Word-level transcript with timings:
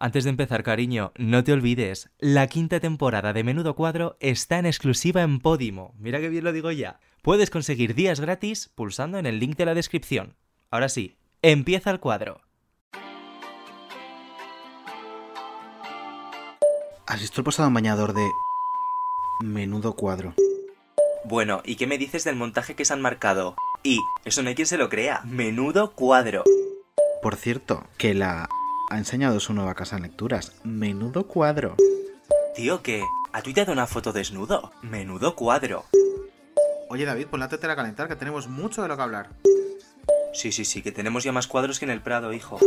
Antes 0.00 0.22
de 0.22 0.30
empezar, 0.30 0.62
cariño, 0.62 1.12
no 1.16 1.42
te 1.42 1.52
olvides, 1.52 2.08
la 2.20 2.46
quinta 2.46 2.78
temporada 2.78 3.32
de 3.32 3.42
Menudo 3.42 3.74
Cuadro 3.74 4.16
está 4.20 4.60
en 4.60 4.66
exclusiva 4.66 5.22
en 5.22 5.40
Podimo. 5.40 5.92
Mira 5.98 6.20
que 6.20 6.28
bien 6.28 6.44
lo 6.44 6.52
digo 6.52 6.70
ya. 6.70 7.00
Puedes 7.20 7.50
conseguir 7.50 7.96
días 7.96 8.20
gratis 8.20 8.70
pulsando 8.72 9.18
en 9.18 9.26
el 9.26 9.40
link 9.40 9.56
de 9.56 9.66
la 9.66 9.74
descripción. 9.74 10.36
Ahora 10.70 10.88
sí, 10.88 11.16
empieza 11.42 11.90
el 11.90 11.98
cuadro. 11.98 12.42
¿Has 17.08 17.20
visto 17.20 17.40
el 17.40 17.44
pasado 17.44 17.68
bañador 17.72 18.14
de 18.14 18.30
Menudo 19.42 19.94
Cuadro? 19.94 20.34
Bueno, 21.24 21.60
¿y 21.64 21.74
qué 21.74 21.88
me 21.88 21.98
dices 21.98 22.22
del 22.22 22.36
montaje 22.36 22.76
que 22.76 22.84
se 22.84 22.92
han 22.92 23.00
marcado? 23.00 23.56
Y, 23.82 23.98
eso 24.24 24.44
no 24.44 24.48
hay 24.48 24.54
quien 24.54 24.68
se 24.68 24.78
lo 24.78 24.88
crea, 24.88 25.22
Menudo 25.24 25.90
Cuadro. 25.90 26.44
Por 27.20 27.34
cierto, 27.34 27.82
que 27.96 28.14
la 28.14 28.48
ha 28.90 28.98
enseñado 28.98 29.38
su 29.40 29.52
nueva 29.52 29.74
casa 29.74 29.96
en 29.96 30.02
lecturas. 30.02 30.52
Menudo 30.64 31.26
cuadro. 31.26 31.76
Tío, 32.54 32.82
¿qué? 32.82 33.02
¿Ha 33.32 33.42
tuiteado 33.42 33.72
una 33.72 33.86
foto 33.86 34.12
desnudo? 34.12 34.72
Menudo 34.82 35.36
cuadro. 35.36 35.84
Oye 36.88 37.04
David, 37.04 37.26
pon 37.26 37.40
la 37.40 37.48
tetera 37.48 37.74
a 37.74 37.76
calentar, 37.76 38.08
que 38.08 38.16
tenemos 38.16 38.48
mucho 38.48 38.82
de 38.82 38.88
lo 38.88 38.96
que 38.96 39.02
hablar. 39.02 39.28
Sí, 40.32 40.52
sí, 40.52 40.64
sí, 40.64 40.82
que 40.82 40.90
tenemos 40.92 41.22
ya 41.22 41.32
más 41.32 41.46
cuadros 41.46 41.78
que 41.78 41.84
en 41.84 41.90
el 41.90 42.00
Prado, 42.00 42.32
hijo. 42.32 42.58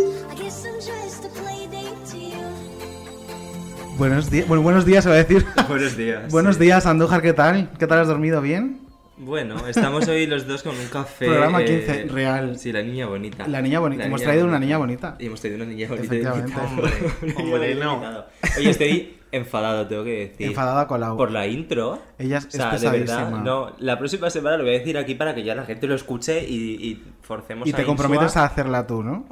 Buenos 3.98 4.29
días, 4.29 4.48
bueno, 4.48 4.62
buenos 4.63 4.85
días, 4.85 5.03
se 5.03 5.09
va 5.09 5.15
a 5.15 5.20
decir. 5.20 5.45
Buenos 5.67 5.98
días. 5.98 6.31
buenos 6.31 6.59
días, 6.59 6.85
Andújar, 6.85 7.21
¿qué 7.21 7.34
tal? 7.34 7.70
¿Qué 7.77 7.88
tal 7.88 7.99
has 7.99 8.07
dormido 8.07 8.41
bien? 8.41 8.80
Bueno, 9.23 9.67
estamos 9.67 10.07
hoy 10.07 10.25
los 10.25 10.48
dos 10.48 10.63
con 10.63 10.75
un 10.75 10.88
café. 10.88 11.27
Programa 11.27 11.62
eh, 11.62 11.66
15, 11.85 12.03
real. 12.05 12.57
Sí, 12.57 12.71
la 12.71 12.81
niña 12.81 13.05
bonita. 13.05 13.48
La 13.48 13.62
niña 13.62 13.79
bonita. 13.79 13.99
La 14.02 14.07
Hemos 14.07 14.20
niña 14.20 14.27
traído 14.27 14.45
bonita. 14.45 14.57
una 14.57 14.66
niña 14.66 14.77
bonita. 14.79 15.16
Y 15.20 15.25
hemos 15.27 15.39
traído 15.39 15.57
una 15.57 15.66
niña 15.71 15.88
bonita. 15.89 16.05
Efectivamente. 16.05 16.53
Hombre, 16.59 16.91
hombre, 17.38 17.76
no. 17.84 18.23
Oye, 18.57 18.70
estoy 18.71 19.17
enfadado, 19.31 19.88
tengo 19.88 20.03
que 20.03 20.27
decir. 20.30 20.48
Enfadada 20.48 20.88
con 20.88 20.99
la 21.02 21.15
Por 21.15 21.32
la 21.32 21.48
intro. 21.48 21.99
Ella 22.18 22.37
es, 22.40 22.46
O 22.46 22.51
sea, 22.51 22.76
es 22.76 22.82
de 22.82 22.90
pesadísima. 22.90 23.24
verdad, 23.26 23.43
no, 23.43 23.71
la 23.79 23.98
próxima 23.98 24.29
semana 24.29 24.57
lo 24.57 24.63
voy 24.63 24.76
a 24.76 24.79
decir 24.79 24.98
aquí 24.98 25.15
para 25.15 25.34
que 25.35 25.43
ya 25.43 25.55
la 25.55 25.65
gente 25.65 25.88
lo 25.88 25.96
escuche 25.96 26.43
y, 26.48 26.55
y 26.76 27.04
forcemos 27.21 27.68
Y 27.68 27.71
a 27.71 27.76
te 27.76 27.82
Insua. 27.82 27.96
comprometes 27.96 28.38
a 28.38 28.46
hacerla 28.46 28.85
tú, 28.88 29.04
¿no? 29.04 29.26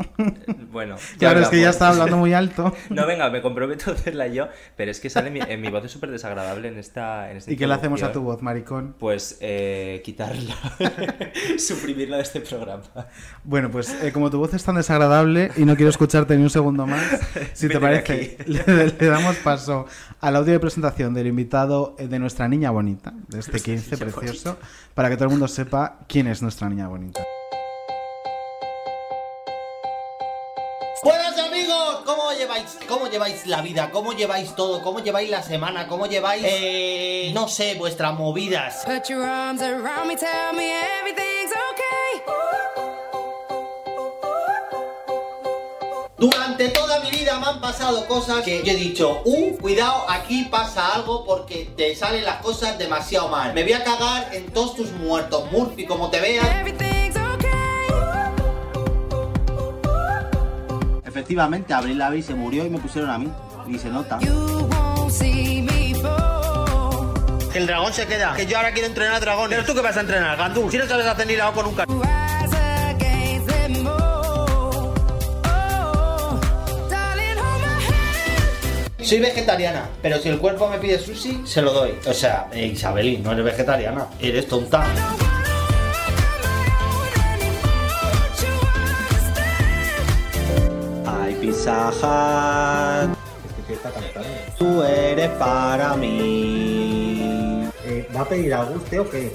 Bueno, 0.71 0.95
claro, 1.19 1.39
es 1.41 1.49
que 1.49 1.59
ya 1.61 1.69
está 1.69 1.89
hablando 1.89 2.17
muy 2.17 2.33
alto. 2.33 2.73
No, 2.89 3.05
venga, 3.05 3.29
me 3.29 3.41
comprometo 3.41 3.91
a 3.91 3.93
hacerla 3.93 4.27
yo, 4.27 4.47
pero 4.75 4.89
es 4.91 4.99
que 4.99 5.09
sale 5.09 5.29
mi, 5.31 5.39
en 5.41 5.61
mi 5.61 5.69
voz 5.69 5.85
es 5.85 5.91
súper 5.91 6.09
desagradable 6.11 6.67
en 6.69 6.77
esta, 6.77 7.29
en 7.31 7.37
esta 7.37 7.51
¿Y 7.51 7.55
qué 7.57 7.67
le 7.67 7.73
hacemos 7.73 8.01
a 8.03 8.11
tu 8.11 8.21
voz, 8.21 8.41
maricón? 8.41 8.95
Pues 8.99 9.37
eh, 9.41 10.01
quitarla, 10.03 10.55
suprimirla 11.57 12.17
de 12.17 12.23
este 12.23 12.41
programa. 12.41 12.83
Bueno, 13.43 13.69
pues 13.69 13.95
eh, 14.03 14.11
como 14.11 14.29
tu 14.29 14.37
voz 14.39 14.53
es 14.53 14.63
tan 14.63 14.75
desagradable 14.75 15.51
y 15.57 15.65
no 15.65 15.75
quiero 15.75 15.89
escucharte 15.89 16.35
ni 16.37 16.43
un 16.43 16.49
segundo 16.49 16.85
más, 16.87 17.03
si 17.53 17.67
te 17.67 17.77
Vete 17.77 17.79
parece, 17.79 18.37
le, 18.45 18.87
le 18.87 19.07
damos 19.07 19.35
paso 19.37 19.85
al 20.21 20.35
audio 20.35 20.53
de 20.53 20.59
presentación 20.59 21.13
del 21.13 21.27
invitado 21.27 21.95
eh, 21.97 22.07
de 22.07 22.19
nuestra 22.19 22.47
niña 22.47 22.71
bonita, 22.71 23.13
de 23.27 23.39
este 23.39 23.59
15 23.59 23.95
niña 23.95 24.11
precioso, 24.13 24.57
para 24.93 25.09
que 25.09 25.15
todo 25.15 25.25
el 25.25 25.31
mundo 25.31 25.47
sepa 25.47 25.99
quién 26.07 26.27
es 26.27 26.41
nuestra 26.41 26.69
niña 26.69 26.87
bonita. 26.87 27.21
Buenas 31.03 31.37
amigos, 31.39 32.01
¿cómo 32.05 32.33
lleváis? 32.33 32.77
¿Cómo 32.87 33.07
lleváis 33.07 33.47
la 33.47 33.61
vida? 33.61 33.89
¿Cómo 33.91 34.11
lleváis 34.11 34.53
todo? 34.55 34.81
¿Cómo 34.81 34.99
lleváis 34.99 35.29
la 35.29 35.41
semana? 35.41 35.87
¿Cómo 35.87 36.07
lleváis, 36.07 36.43
eh, 36.45 37.31
no 37.33 37.47
sé, 37.47 37.75
vuestras 37.75 38.13
movidas? 38.17 38.83
Put 38.85 39.07
your 39.07 39.23
arms 39.23 39.61
around 39.61 40.07
me, 40.07 40.17
tell 40.17 40.53
me 40.53 40.71
everything's 40.99 41.51
okay. 41.51 42.78
Durante 46.19 46.67
toda 46.67 46.99
mi 46.99 47.09
vida 47.11 47.39
me 47.39 47.45
han 47.45 47.61
pasado 47.61 48.05
cosas 48.05 48.43
que 48.43 48.61
yo 48.61 48.73
he 48.73 48.75
dicho, 48.75 49.21
uh, 49.23 49.57
cuidado, 49.57 50.03
aquí 50.09 50.49
pasa 50.51 50.93
algo 50.93 51.23
porque 51.25 51.71
te 51.77 51.95
salen 51.95 52.25
las 52.25 52.41
cosas 52.41 52.77
demasiado 52.77 53.29
mal. 53.29 53.53
Me 53.53 53.63
voy 53.63 53.71
a 53.71 53.85
cagar 53.85 54.35
en 54.35 54.51
todos 54.51 54.75
tus 54.75 54.91
muertos, 54.91 55.49
Murphy, 55.49 55.85
como 55.85 56.09
te 56.09 56.19
veas. 56.19 56.45
Everything's 56.45 57.15
okay. 57.15 57.49
Efectivamente, 61.05 61.73
Abril 61.73 61.97
Lavi 61.97 62.21
se 62.21 62.33
murió 62.33 62.65
y 62.65 62.69
me 62.69 62.79
pusieron 62.79 63.11
a 63.11 63.17
mí. 63.17 63.31
Y 63.69 63.79
se 63.79 63.89
nota. 63.89 64.19
Que 64.19 64.27
el 67.59 67.65
dragón 67.65 67.93
se 67.93 68.05
queda. 68.07 68.33
Que 68.35 68.45
yo 68.45 68.57
ahora 68.57 68.73
quiero 68.73 68.89
entrenar 68.89 69.21
dragones. 69.21 69.59
Pero 69.59 69.65
tú 69.65 69.73
que 69.73 69.79
vas 69.81 69.95
a 69.95 70.01
entrenar, 70.01 70.37
Gandul. 70.37 70.69
Si 70.69 70.77
no 70.77 70.85
sabes 70.85 71.05
hacer 71.05 71.27
ni 71.27 71.37
la 71.37 71.47
O 71.49 71.53
con 71.53 71.65
un 71.65 71.75
car... 71.75 71.87
Soy 79.09 79.19
vegetariana, 79.21 79.89
pero 80.03 80.19
si 80.19 80.29
el 80.29 80.37
cuerpo 80.37 80.69
me 80.69 80.77
pide 80.77 80.99
sushi, 80.99 81.41
se 81.43 81.63
lo 81.63 81.73
doy. 81.73 81.97
O 82.05 82.13
sea, 82.13 82.47
eh, 82.53 82.67
Isabelín, 82.67 83.23
no 83.23 83.31
eres 83.31 83.43
vegetariana, 83.43 84.05
eres 84.19 84.47
tonta. 84.47 84.85
Ay, 91.07 91.35
Pizza 91.41 91.89
Hut, 91.89 93.17
tú 94.59 94.83
eres 94.83 95.29
para 95.39 95.95
mí. 95.95 97.67
Eh, 97.85 98.07
¿Va 98.15 98.21
a 98.21 98.25
pedir 98.25 98.53
algo 98.53 98.75
usted 98.75 98.99
o 98.99 99.09
qué? 99.09 99.31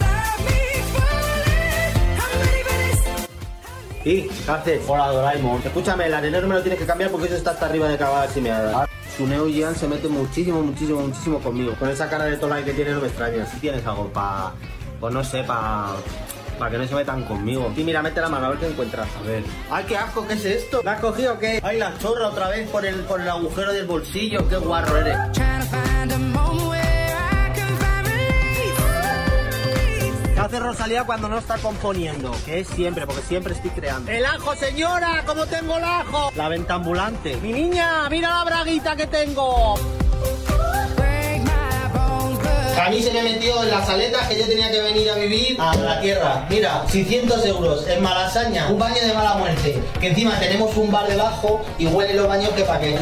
Sí, 4.04 4.30
¿qué 4.46 4.52
haces? 4.52 4.82
Hola, 4.86 5.08
Doraemon. 5.08 5.62
Escúchame, 5.64 6.06
el 6.06 6.14
arenero 6.14 6.46
me 6.46 6.54
lo 6.54 6.62
tienes 6.62 6.78
que 6.78 6.86
cambiar 6.86 7.10
porque 7.10 7.26
eso 7.26 7.34
está 7.34 7.50
hasta 7.50 7.66
arriba 7.66 7.88
de 7.88 7.98
caballo 7.98 8.32
si 8.32 8.40
me 8.40 8.50
da. 8.50 8.86
Su 9.16 9.26
Neo 9.28 9.46
Gian 9.46 9.76
se 9.76 9.86
mete 9.86 10.08
muchísimo, 10.08 10.60
muchísimo, 10.60 11.00
muchísimo 11.02 11.38
conmigo. 11.38 11.74
Con 11.78 11.88
esa 11.88 12.08
cara 12.10 12.24
de 12.24 12.36
tolai 12.36 12.64
que 12.64 12.72
tiene 12.72 12.92
no 12.92 13.00
me 13.00 13.06
extraña. 13.06 13.46
Si 13.46 13.58
tienes 13.60 13.86
algo 13.86 14.08
para... 14.12 14.52
Pues 14.98 15.14
no 15.14 15.22
sé, 15.22 15.44
para... 15.44 15.90
Para 16.58 16.70
que 16.70 16.78
no 16.78 16.86
se 16.86 16.94
metan 16.94 17.24
conmigo. 17.24 17.72
Sí, 17.74 17.84
mira, 17.84 18.02
mete 18.02 18.20
la 18.20 18.28
mano 18.28 18.46
a 18.46 18.48
ver 18.50 18.58
qué 18.58 18.66
encuentras. 18.68 19.08
A 19.20 19.26
ver. 19.26 19.42
¡Ay, 19.70 19.84
qué 19.88 19.96
asco! 19.96 20.26
¿Qué 20.26 20.34
es 20.34 20.44
esto? 20.44 20.82
¿La 20.84 20.92
has 20.92 21.00
cogido 21.00 21.34
o 21.34 21.38
qué? 21.38 21.60
¡Ay, 21.62 21.78
la 21.78 21.96
chorra 21.98 22.28
otra 22.28 22.48
vez 22.48 22.68
por 22.68 22.84
el, 22.84 22.96
por 23.00 23.20
el 23.20 23.28
agujero 23.28 23.72
del 23.72 23.86
bolsillo! 23.86 24.48
¡Qué 24.48 24.56
guarro 24.56 24.96
eres! 24.96 25.16
Hace 30.44 30.60
Rosalía 30.60 31.04
cuando 31.04 31.28
no 31.28 31.38
está 31.38 31.56
componiendo? 31.58 32.30
Que 32.44 32.60
es 32.60 32.68
siempre, 32.68 33.06
porque 33.06 33.22
siempre 33.22 33.54
estoy 33.54 33.70
creando. 33.70 34.10
¡El 34.10 34.24
ajo, 34.24 34.54
señora! 34.56 35.22
¿Cómo 35.26 35.46
tengo 35.46 35.76
el 35.76 35.84
ajo? 35.84 36.30
La 36.36 36.48
venta 36.48 36.74
ambulante. 36.74 37.36
¡Mi 37.36 37.52
niña! 37.52 38.08
¡Mira 38.10 38.28
la 38.28 38.44
braguita 38.44 38.96
que 38.96 39.06
tengo! 39.06 39.76
A 42.80 42.90
mí 42.90 43.00
se 43.00 43.12
me 43.12 43.22
metió 43.22 43.62
en 43.62 43.70
las 43.70 43.88
aletas 43.88 44.28
que 44.28 44.38
yo 44.38 44.46
tenía 44.46 44.70
que 44.70 44.82
venir 44.82 45.10
a 45.10 45.14
vivir 45.14 45.56
a 45.58 45.74
la 45.74 46.00
tierra. 46.02 46.46
Mira, 46.50 46.84
600 46.86 47.46
euros 47.46 47.86
en 47.88 48.02
Malasaña, 48.02 48.68
un 48.68 48.78
baño 48.78 49.00
de 49.00 49.14
mala 49.14 49.34
muerte. 49.34 49.82
Que 49.98 50.08
encima 50.08 50.38
tenemos 50.38 50.76
un 50.76 50.90
bar 50.90 51.08
debajo 51.08 51.64
y 51.78 51.86
huele 51.86 52.12
los 52.12 52.28
baños 52.28 52.50
que 52.50 52.62
pa' 52.64 52.78
qué. 52.78 52.98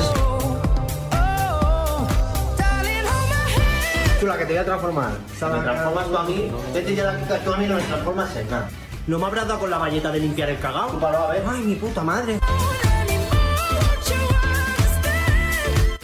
Chula, 4.23 4.39
que 4.39 4.45
te 4.45 4.53
voy 4.53 4.63
a 4.63 4.65
transformar. 4.65 5.11
¿Me 5.11 5.63
transformas 5.65 6.07
tú 6.07 6.17
a 6.17 6.23
mí? 6.23 6.49
Vete 6.73 6.95
ya 6.95 7.11
de 7.11 7.17
aquí, 7.19 7.45
tú 7.45 7.53
a 7.53 7.57
mí 7.57 7.67
no 7.67 7.75
me 7.75 7.83
transformas 7.83 8.37
en 8.37 8.51
nada. 8.51 8.71
¿No 9.09 9.19
me 9.19 9.27
habrás 9.27 9.49
dado 9.49 9.59
con 9.59 9.69
la 9.69 9.79
valleta 9.79 10.13
de 10.13 10.21
limpiar 10.21 10.49
el 10.49 10.61
cagao? 10.61 11.05
a 11.05 11.33
ver. 11.33 11.43
Ay, 11.45 11.63
mi 11.63 11.75
puta 11.75 12.05
madre. 12.05 12.39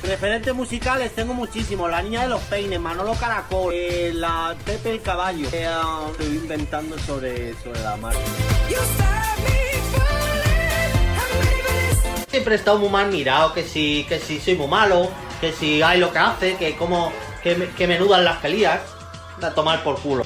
Referentes 0.03 0.53
musicales 0.53 1.15
tengo 1.15 1.33
muchísimos. 1.33 1.89
La 1.89 2.03
niña 2.03 2.23
de 2.23 2.29
los 2.31 2.41
peines, 2.41 2.81
Manolo 2.81 3.15
Caracol, 3.15 3.73
eh, 3.73 4.11
la 4.12 4.56
Pepe 4.65 4.91
el 4.91 5.00
Caballo. 5.00 5.49
Eh, 5.53 5.71
estoy 6.11 6.27
inventando 6.27 6.99
sobre, 6.99 7.55
sobre 7.62 7.81
la 7.83 7.97
marca. 7.99 8.19
Siempre 12.27 12.55
he 12.55 12.59
estado 12.59 12.79
muy 12.79 12.89
mal 12.89 13.12
mirado, 13.12 13.55
que 13.55 13.62
si, 13.62 14.05
que 14.09 14.19
si 14.19 14.41
soy 14.41 14.56
muy 14.56 14.67
malo, 14.67 15.09
que 15.41 15.53
si 15.53 15.82
hay 15.82 16.00
lo 16.00 16.12
que 16.12 16.19
hace, 16.19 16.56
que 16.56 16.75
como 16.75 17.12
que 17.49 17.56
me, 17.56 17.67
que 17.71 17.87
me 17.87 17.99
nudan 17.99 18.25
las 18.25 18.37
pelías. 18.39 18.81
A 19.41 19.50
tomar 19.50 19.83
por 19.83 19.99
culo. 20.00 20.25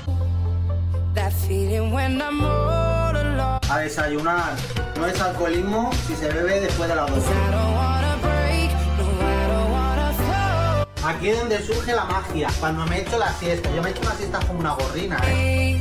A 3.68 3.78
desayunar. 3.78 4.54
No 4.98 5.06
es 5.06 5.20
alcoholismo 5.20 5.90
si 6.06 6.16
se 6.16 6.28
bebe 6.28 6.60
después 6.60 6.88
de 6.88 6.96
las 6.96 7.10
12. 7.10 7.20
I 7.20 7.50
don't 7.52 7.76
wanna 7.76 8.16
break, 8.22 8.70
no, 8.98 9.04
I 9.04 9.46
don't 9.48 9.70
wanna 9.70 10.12
fall. 10.12 11.14
Aquí 11.14 11.28
es 11.28 11.38
donde 11.38 11.62
surge 11.62 11.92
la 11.94 12.04
magia. 12.04 12.48
Cuando 12.58 12.86
me 12.86 13.00
echo 13.00 13.18
la 13.18 13.32
siesta. 13.34 13.70
Yo 13.70 13.82
me 13.82 13.90
echo 13.90 14.00
una 14.00 14.14
siesta 14.14 14.40
como 14.46 14.60
una 14.60 14.72
gorrina, 14.72 15.20
¿eh? 15.26 15.80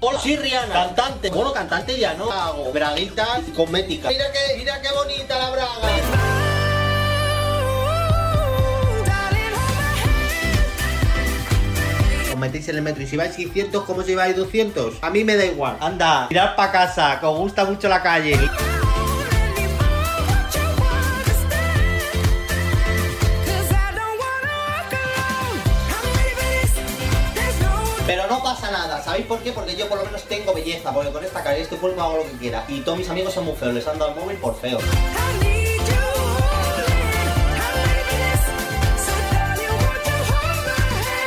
Hola, 0.00 0.20
soy 0.20 0.36
Rihanna, 0.36 0.74
cantante. 0.74 1.30
Bueno, 1.30 1.52
cantante 1.52 1.98
ya 1.98 2.14
no. 2.14 2.30
Hago 2.30 2.70
braguitas 2.72 3.40
cosméticas. 3.56 4.12
Mira 4.12 4.24
que, 4.32 4.58
mira 4.58 4.82
qué 4.82 4.88
bonita 4.92 5.38
la 5.38 5.50
braga. 5.50 6.35
os 12.36 12.40
metéis 12.40 12.68
en 12.68 12.76
el 12.76 12.82
metro 12.82 13.02
y 13.02 13.06
si 13.06 13.16
vais 13.16 13.34
600, 13.34 13.82
¿cómo 13.84 14.02
si 14.02 14.14
vais 14.14 14.36
200? 14.36 14.98
A 15.00 15.10
mí 15.10 15.24
me 15.24 15.36
da 15.36 15.46
igual. 15.46 15.78
Anda, 15.80 16.26
mirad 16.28 16.54
para 16.54 16.70
casa, 16.70 17.18
que 17.18 17.24
os 17.24 17.38
gusta 17.38 17.64
mucho 17.64 17.88
la 17.88 18.02
calle. 18.02 18.38
Pero 28.06 28.26
no 28.28 28.42
pasa 28.42 28.70
nada, 28.70 29.02
¿sabéis 29.02 29.26
por 29.26 29.40
qué? 29.40 29.52
Porque 29.52 29.74
yo 29.74 29.88
por 29.88 29.98
lo 29.98 30.04
menos 30.04 30.22
tengo 30.24 30.52
belleza, 30.52 30.92
porque 30.92 31.10
con 31.10 31.24
esta 31.24 31.42
cara 31.42 31.58
y 31.58 31.62
este 31.62 31.76
cuerpo 31.76 32.02
hago 32.02 32.18
lo 32.18 32.24
que 32.24 32.36
quiera. 32.38 32.64
Y 32.68 32.80
todos 32.80 32.98
mis 32.98 33.08
amigos 33.08 33.32
son 33.32 33.46
muy 33.46 33.54
feos, 33.54 33.72
les 33.72 33.88
han 33.88 33.98
dado 33.98 34.12
el 34.12 34.20
móvil 34.20 34.36
por 34.36 34.54
feo. 34.54 34.78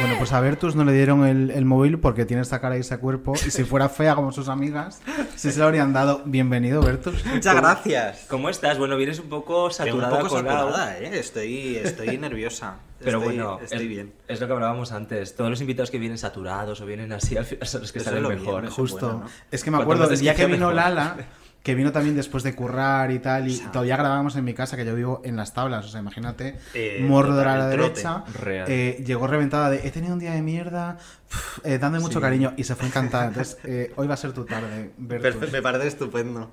Bueno, 0.09 0.21
pues 0.21 0.33
a 0.33 0.39
Bertus 0.39 0.75
no 0.75 0.83
le 0.85 0.91
dieron 0.91 1.23
el, 1.23 1.51
el 1.51 1.65
móvil 1.65 1.99
porque 1.99 2.25
tiene 2.25 2.41
esta 2.41 2.59
cara 2.59 2.75
y 2.75 2.79
ese 2.79 2.97
cuerpo. 2.97 3.33
Y 3.35 3.51
si 3.51 3.63
fuera 3.63 3.89
fea 3.89 4.15
como 4.15 4.31
sus 4.31 4.47
amigas, 4.49 5.01
sí 5.35 5.51
se 5.51 5.59
lo 5.59 5.65
habrían 5.65 5.93
dado. 5.93 6.23
Bienvenido, 6.25 6.81
Bertus. 6.81 7.23
Muchas 7.27 7.55
gracias. 7.55 8.25
¿Cómo 8.27 8.49
estás? 8.49 8.79
Bueno, 8.79 8.97
vienes 8.97 9.19
un 9.19 9.29
poco 9.29 9.69
saturada 9.69 10.13
un 10.13 10.17
poco 10.23 10.29
con 10.35 10.45
la- 10.45 10.51
saturada, 10.51 10.97
¿eh? 10.97 11.11
Estoy, 11.19 11.75
estoy 11.75 12.17
nerviosa. 12.17 12.77
Pero 13.03 13.19
Estoy- 13.19 13.35
bueno, 13.37 13.59
estoy 13.61 13.83
es, 13.83 13.87
bien. 13.87 14.13
es 14.27 14.41
lo 14.41 14.47
que 14.47 14.53
hablábamos 14.53 14.91
antes. 14.91 15.35
Todos 15.35 15.51
los 15.51 15.61
invitados 15.61 15.91
que 15.91 15.99
vienen 15.99 16.17
saturados 16.17 16.81
o 16.81 16.87
vienen 16.87 17.13
así 17.13 17.37
al 17.37 17.45
final 17.45 17.67
son 17.67 17.81
los 17.81 17.91
que 17.91 17.99
Eso 17.99 18.09
salen 18.09 18.23
lo 18.23 18.29
bien, 18.29 18.41
mejor. 18.41 18.65
eso 18.65 18.73
Justo. 18.73 19.05
bueno, 19.05 19.19
¿no? 19.25 19.29
Es 19.51 19.63
que 19.63 19.69
me 19.69 19.77
Cuanto 19.77 19.93
acuerdo 19.93 20.09
del 20.11 20.19
día 20.19 20.33
que 20.33 20.45
vino 20.47 20.57
mejor. 20.57 20.73
Lala, 20.73 21.15
que 21.63 21.75
vino 21.75 21.91
también 21.91 22.15
después 22.15 22.43
de 22.43 22.55
currar 22.55 23.11
y 23.11 23.19
tal, 23.19 23.47
y 23.49 23.57
todavía 23.57 23.97
grabábamos 23.97 24.35
en 24.37 24.45
mi 24.45 24.53
casa, 24.53 24.77
que 24.77 24.85
yo 24.85 24.95
vivo 24.95 25.21
en 25.25 25.35
las 25.35 25.53
tablas, 25.53 25.85
o 25.85 25.89
sea, 25.89 25.99
imagínate, 25.99 26.55
Eh, 26.73 27.03
morro 27.07 27.35
de 27.35 27.43
total, 27.43 27.59
la 27.59 27.67
derecha, 27.67 28.23
Real. 28.41 28.65
eh, 28.69 29.03
llegó 29.05 29.27
reventada 29.27 29.69
de, 29.69 29.85
he 29.85 29.91
tenido 29.91 30.13
un 30.13 30.19
día 30.19 30.31
de 30.31 30.41
mierda, 30.41 30.97
uf, 31.29 31.59
eh, 31.65 31.77
dando 31.77 31.99
mucho 31.99 32.21
cariño, 32.21 32.53
y 32.55 32.63
se 32.63 32.75
fue 32.75 32.87
encantada. 32.87 33.27
Entonces, 33.27 33.57
eh, 33.65 33.91
hoy 33.97 34.07
va 34.07 34.13
a 34.13 34.17
ser 34.17 34.31
tu 34.31 34.45
tarde, 34.45 34.91
me 34.97 35.61
parece 35.61 35.87
estupendo. 35.87 36.49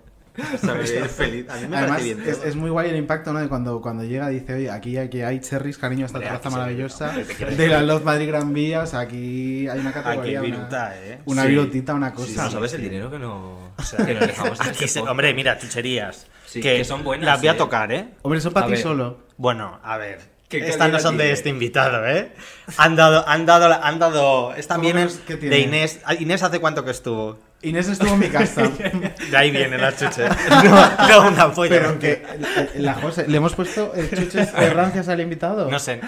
O 0.55 0.59
sea, 0.59 0.75
me 0.75 0.83
es 0.85 1.11
feliz. 1.13 1.49
A 1.49 1.57
mí 1.57 1.67
me 1.69 1.77
Además, 1.77 2.03
bien. 2.05 2.23
es, 2.45 2.55
muy 2.57 2.71
guay 2.71 2.91
el 2.91 2.97
impacto, 2.97 3.33
¿no? 3.33 3.39
De 3.41 3.49
cuando, 3.49 3.81
cuando 3.81 4.05
llega 4.05 4.29
dice, 4.29 4.55
oye, 4.55 4.71
aquí 4.71 4.97
hay, 4.97 5.09
que 5.09 5.25
hay 5.25 5.41
cherries, 5.41 5.79
cariño, 5.79 6.07
esta 6.07 6.19
Hombre, 6.19 6.29
terraza 6.31 6.49
aquí 6.49 6.57
maravillosa 6.57 7.13
de 7.57 7.69
la 7.69 7.83
Love 7.83 8.05
Madrid 8.05 8.29
Gran 8.29 8.53
Vía, 8.53 8.83
o 8.83 8.87
sea, 8.87 9.01
aquí 9.01 9.69
hay 9.69 9.79
una 9.81 9.91
Aquí 9.91 10.01
categoría, 10.03 10.41
hay 10.41 10.47
una- 10.49 10.57
viruta, 10.57 10.93
¿eh? 10.99 11.19
una 11.25 11.43
Sí. 11.43 11.49
virutita, 11.49 11.95
una 11.95 12.13
cosa. 12.13 12.45
No 12.45 12.51
sabes 12.51 12.73
el 12.75 12.83
dinero 12.83 13.11
que, 13.11 13.19
no, 13.19 13.73
O 13.77 13.83
sea, 13.83 14.05
que 14.05 14.15
nos 14.15 14.27
dejamos 14.27 14.61
aquí 14.61 14.71
este 14.71 14.89
se-? 14.89 15.01
Hombre, 15.01 15.33
mira, 15.35 15.59
chucherías. 15.59 16.27
Sí, 16.47 16.61
que 16.61 16.85
son 16.85 17.03
buenas, 17.03 17.27
Las 17.27 17.41
voy 17.41 17.49
a 17.49 17.53
¿eh? 17.53 17.55
tocar, 17.57 17.93
¿eh? 17.93 18.09
Hombre, 18.23 18.39
eso 18.39 18.51
para 18.53 18.67
ti 18.69 18.77
solo. 18.77 19.19
Bueno, 19.37 19.81
a 19.83 19.97
ver. 19.97 20.37
¿Qué 20.49 20.59
Estas 20.59 20.93
no 20.93 21.01
son 21.01 21.17
de 21.17 21.33
este 21.33 21.49
invitado, 21.49 22.07
¿eh? 22.07 22.31
Han 22.77 22.95
dado, 22.95 23.29
han 23.29 23.47
dado, 23.47 23.83
han 23.83 23.99
dado. 23.99 24.55
Es 24.55 24.69
también 24.69 24.93
¿Cómo 24.95 25.07
es 25.07 25.17
que- 25.19 25.39
qué 25.41 25.49
de? 25.51 25.59
Inés. 25.59 25.99
Ah, 26.05 26.15
Inés 26.15 26.45
hace 26.45 26.61
cuánto 26.61 26.85
que 26.85 26.93
estuvo. 26.93 27.37
Inés 27.67 27.89
estuvo 27.89 28.15
en 28.15 28.21
mi 28.21 28.29
casa. 28.29 28.63
De 29.31 29.37
ahí 29.37 29.51
viene 29.51 29.77
la 29.77 29.95
chuche. 29.95 30.25
No, 30.49 31.09
no 31.09 31.29
una 31.29 31.53
polla. 31.53 31.71
Pero 31.71 31.99
que 31.99 32.13
eh, 32.13 32.71
la 32.77 32.95
José, 32.95 33.27
le 33.27 33.37
hemos 33.37 33.55
puesto 33.55 33.93
chuches 34.15 34.53
de 34.55 34.71
rancias 34.71 35.09
al 35.09 35.21
invitado. 35.21 35.71
No 35.71 35.79
sé. 35.79 36.01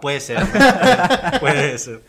Puede 0.00 0.20
ser. 0.20 0.44
Puede 1.40 1.78
ser. 1.78 2.00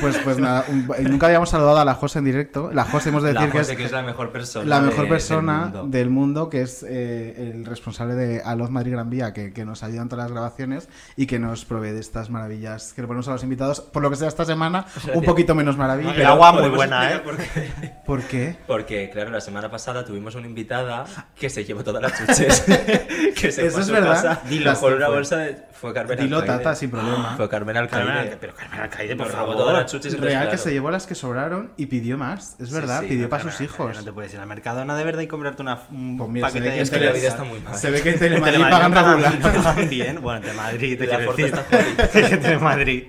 Pues, 0.00 0.16
pues 0.18 0.38
nada, 0.38 0.64
un- 0.68 0.88
nunca 1.10 1.26
habíamos 1.26 1.50
saludado 1.50 1.78
a 1.78 1.84
la 1.84 1.94
José 1.94 2.20
en 2.20 2.24
directo. 2.24 2.70
La 2.72 2.84
José 2.84 3.10
hemos 3.10 3.22
de 3.22 3.32
La 3.34 3.40
decir 3.42 3.52
que 3.52 3.60
es, 3.60 3.68
que 3.76 3.84
es 3.84 3.92
la 3.92 4.02
mejor 4.02 4.30
persona. 4.32 4.64
la 4.66 4.80
de- 4.80 4.86
mejor 4.86 5.00
del 5.00 5.08
persona 5.08 5.58
mundo. 5.64 5.86
del 5.86 6.10
mundo, 6.10 6.48
que 6.48 6.62
es 6.62 6.82
eh, 6.88 7.50
el 7.54 7.64
responsable 7.66 8.14
de 8.14 8.40
Aloz 8.42 8.70
Madrid 8.70 8.92
Gran 8.92 9.10
Vía, 9.10 9.32
que, 9.32 9.52
que 9.52 9.64
nos 9.64 9.82
ayuda 9.82 10.02
en 10.02 10.08
todas 10.08 10.24
las 10.24 10.32
grabaciones 10.32 10.88
y 11.16 11.26
que 11.26 11.38
nos 11.38 11.64
provee 11.64 11.90
de 11.92 12.00
estas 12.00 12.30
maravillas 12.30 12.92
que 12.94 13.02
le 13.02 13.06
ponemos 13.08 13.28
a 13.28 13.32
los 13.32 13.42
invitados. 13.42 13.80
Por 13.80 14.02
lo 14.02 14.10
que 14.10 14.16
sea 14.16 14.28
esta 14.28 14.44
semana, 14.44 14.86
un 15.14 15.22
poquito 15.24 15.54
menos 15.54 15.76
maravilla. 15.76 16.14
El 16.14 16.26
agua 16.26 16.52
muy 16.52 16.68
buena, 16.70 17.12
¿eh? 17.12 17.18
por 17.20 17.36
qué. 17.36 17.92
¿Por 18.06 18.22
qué? 18.22 18.56
Porque, 18.66 19.10
claro, 19.10 19.30
la 19.30 19.40
semana 19.40 19.70
pasada 19.70 20.04
tuvimos 20.04 20.34
una 20.34 20.46
invitada 20.46 21.04
que 21.38 21.50
se 21.50 21.64
llevó 21.64 21.84
todas 21.84 22.02
las 22.02 22.12
chuches. 22.18 22.60
que 23.40 23.52
se 23.52 23.66
Eso 23.66 23.80
es 23.80 23.90
verdad. 23.90 24.14
casa 24.14 24.40
Dilo, 24.48 24.72
con 24.74 24.80
¿quién 24.80 24.94
una 24.96 25.06
fue? 25.06 25.14
bolsa 25.16 25.36
de... 25.38 25.72
Fue 25.72 25.92
Carmen 25.92 26.16
Dilo, 26.16 26.38
Alcaide. 26.38 26.58
Tata, 26.62 26.74
sin 26.76 26.90
problema. 26.90 27.34
Fue 27.36 27.48
Carmen 27.48 27.76
Alcaide. 27.76 28.06
Carmen, 28.06 28.38
pero 28.40 28.54
Carmen 28.54 28.80
Alcaide, 28.80 29.16
por 29.16 29.26
Nos 29.26 29.34
favor. 29.34 29.72
las 29.72 29.81
chuches. 29.86 30.18
Real 30.18 30.50
que 30.50 30.58
se 30.58 30.72
llevó 30.72 30.90
las 30.90 31.06
que 31.06 31.14
sobraron 31.14 31.72
y 31.76 31.86
pidió 31.86 32.18
más. 32.18 32.56
Es 32.58 32.70
verdad, 32.70 33.00
sí, 33.02 33.08
pidió 33.08 33.24
no, 33.24 33.28
para 33.28 33.42
sus 33.44 33.60
hijos. 33.60 33.96
No 33.96 34.04
te 34.04 34.12
puedes 34.12 34.32
ir 34.34 34.40
al 34.40 34.46
Mercadona 34.46 34.96
de 34.96 35.04
verdad 35.04 35.22
y 35.22 35.26
comprarte 35.26 35.62
una, 35.62 35.80
un 35.90 36.16
Pues 36.18 36.30
mira, 36.30 36.48
se 36.50 36.58
paquete 36.60 36.68
ve 36.68 36.70
que 36.70 36.76
de 36.76 36.82
Es 36.82 36.90
que 36.90 37.00
la 37.00 37.12
vida 37.12 37.28
está 37.28 37.44
muy 37.44 37.60
mal. 37.60 37.74
Se 37.76 37.90
ve 37.90 38.02
que 38.02 38.10
en 38.10 38.18
Telemadrid 38.18 38.60
pagan 38.60 38.92
regular. 38.92 39.88
bien. 39.88 40.22
Bueno, 40.22 40.38
en 40.38 40.42
Telemadrid, 40.44 40.98
te 40.98 41.06
La 41.06 41.16
quiero 41.16 41.32
decir. 41.34 42.40
Telemadrid. 42.40 43.04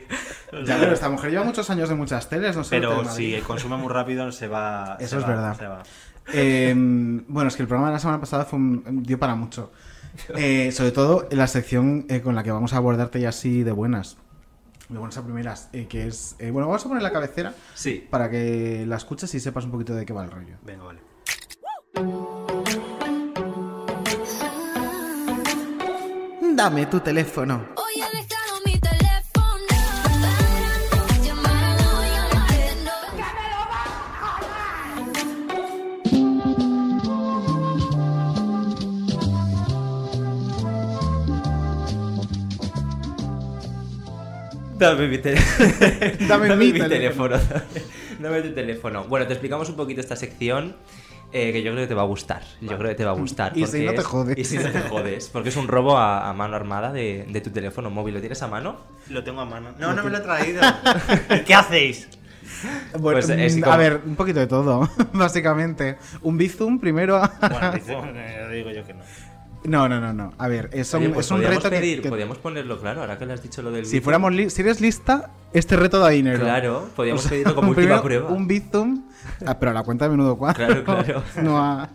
Ya, 0.66 0.78
pero 0.80 0.94
esta 0.94 1.10
mujer 1.10 1.32
lleva 1.32 1.44
muchos 1.44 1.70
años 1.70 1.90
de 1.90 1.96
muchas 1.96 2.30
teles, 2.30 2.56
no 2.56 2.64
sé. 2.64 2.80
Pero 2.80 3.06
si 3.10 3.34
consume 3.42 3.78
muy 3.78 3.92
rápido 3.92 4.32
se 4.32 4.48
va. 4.48 4.98
Eso 5.00 5.10
se 5.10 5.18
es 5.18 5.24
va, 5.24 5.28
verdad. 5.28 5.58
se 5.58 5.68
va. 5.68 5.84
Eh, 6.32 6.74
bueno, 7.28 7.48
es 7.50 7.56
que 7.56 7.64
el 7.64 7.68
programa 7.68 7.90
de 7.90 7.94
la 7.94 8.00
semana 8.00 8.20
pasada 8.20 8.46
fue 8.46 8.60
un- 8.60 9.04
dio 9.04 9.18
para 9.20 9.36
mucho. 9.36 9.72
Eh, 10.38 10.72
sobre 10.72 10.92
todo 10.92 11.28
en 11.32 11.40
la 11.40 11.48
sección 11.48 12.06
eh, 12.08 12.22
con 12.22 12.36
la 12.36 12.44
que 12.44 12.52
vamos 12.52 12.74
a 12.74 12.78
abordarte 12.78 13.20
ya 13.20 13.30
así 13.30 13.64
de 13.64 13.72
buenas. 13.72 14.18
De 14.94 15.00
buenas 15.00 15.18
a 15.18 15.24
primeras. 15.24 15.70
eh, 15.74 15.88
que 15.88 16.06
es. 16.08 16.36
eh, 16.38 16.52
bueno, 16.52 16.68
vamos 16.68 16.86
a 16.86 16.88
poner 16.88 17.02
la 17.02 17.12
cabecera 17.12 17.56
Sí. 17.74 18.08
para 18.10 18.30
que 18.30 18.86
la 18.88 18.98
escuches 18.98 19.34
y 19.34 19.40
sepas 19.40 19.66
un 19.66 19.72
poquito 19.72 19.96
de 19.96 20.06
qué 20.06 20.14
va 20.14 20.24
el 20.24 20.30
rollo. 20.30 20.56
Venga, 20.64 20.84
vale. 20.84 21.00
Dame 26.56 26.86
tu 26.86 27.00
teléfono. 27.00 27.70
Dame 44.78 45.08
mi, 45.08 45.18
te- 45.18 45.36
Dame 46.28 46.56
mi 46.56 46.74
teléfono. 46.74 47.38
Dame 48.20 48.42
tu 48.42 48.54
teléfono. 48.54 49.06
Bueno, 49.06 49.28
te 49.28 49.34
explicamos 49.34 49.70
un 49.70 49.76
poquito 49.76 50.02
esta 50.02 50.16
sección 50.16 50.76
eh, 51.32 51.52
que 51.52 51.64
yo 51.64 51.72
creo 51.72 51.84
que 51.84 51.88
te 51.88 51.94
va 51.94 52.02
a 52.04 52.06
gustar. 52.06 52.42
Yo 52.62 52.78
creo 52.78 52.90
que 52.90 52.96
te 52.96 53.06
va 53.06 53.12
a 53.12 53.16
gustar. 53.16 53.54
Y 53.56 53.66
si 53.66 53.72
porque 53.72 53.86
no 53.86 53.92
te 53.94 53.98
es- 54.02 54.06
jodes. 54.06 54.38
Y 54.38 54.44
si 54.46 54.58
no 54.58 54.70
te 54.72 54.80
jodes. 54.90 55.30
Porque 55.30 55.50
es 55.50 55.56
un 55.58 55.68
robo 55.68 55.98
a, 55.98 56.30
a 56.30 56.34
mano 56.34 56.56
armada 56.56 56.92
de, 56.92 57.26
de 57.30 57.42
tu 57.42 57.50
teléfono 57.52 57.90
móvil. 57.90 58.16
¿Lo 58.16 58.20
tienes 58.20 58.42
a 58.42 58.48
mano? 58.48 58.78
Lo 59.10 59.24
tengo 59.24 59.42
a 59.42 59.46
mano. 59.46 59.70
No, 59.80 59.94
no 59.94 60.04
me 60.04 60.10
lo 60.10 60.18
he 60.18 60.22
traído. 60.22 60.62
¿Qué 61.46 61.54
hacéis? 61.54 62.08
Bueno, 63.00 63.20
Pues, 63.20 63.30
es 63.30 63.58
mm, 63.58 63.62
como- 63.62 63.74
A 63.74 63.78
ver, 63.78 64.02
un 64.06 64.16
poquito 64.16 64.40
de 64.40 64.48
todo, 64.48 64.90
básicamente. 65.14 65.98
Un 66.22 66.38
bizum 66.38 66.80
primero. 66.80 67.20
Bueno, 67.40 67.72
dice, 67.74 67.94
eh, 68.16 68.48
digo 68.52 68.70
yo 68.72 68.86
que 68.86 68.94
no. 68.94 69.04
No, 69.66 69.88
no, 69.88 70.02
no, 70.02 70.12
no. 70.14 70.34
A 70.38 70.48
ver, 70.48 70.70
es 70.74 70.94
un, 70.94 71.00
Oye, 71.04 71.10
pues 71.10 71.26
es 71.28 71.32
un 71.32 71.42
reto 71.42 71.70
que- 71.70 71.80
pedir- 71.80 72.02
que, 72.02 72.10
Podríamos 72.10 72.38
ponerlo 72.38 72.80
claro, 72.80 73.02
ahora 73.02 73.18
que 73.18 73.26
le 73.26 73.34
has 73.34 73.42
dicho 73.44 73.62
lo 73.62 73.72
del 73.72 73.86
si 73.86 73.94
Bizum. 73.94 74.04
fuéramos 74.04 74.34
li- 74.34 74.50
si 74.50 74.62
eres 74.62 74.82
lista, 74.82 75.32
este 75.54 75.76
reto 75.78 76.00
da 76.00 76.10
dinero. 76.10 76.40
Claro, 76.40 76.90
podríamos 76.96 77.22
O 77.22 77.24
sea, 77.24 77.32
pedirlo 77.32 77.56
como 77.56 77.70
última 77.70 78.02
primero, 78.02 78.04
prueba. 78.04 78.30
Un 78.30 78.48
bizum, 78.48 79.04
ah, 79.46 79.58
pero 79.60 79.72
a 79.72 79.74
la 79.74 79.84
cuenta 79.84 80.06
de 80.06 80.12
menudo 80.12 80.38
cuadro. 80.38 80.66
Claro, 80.66 80.84
claro. 80.84 81.24
No 81.44 81.58
a- 81.58 81.90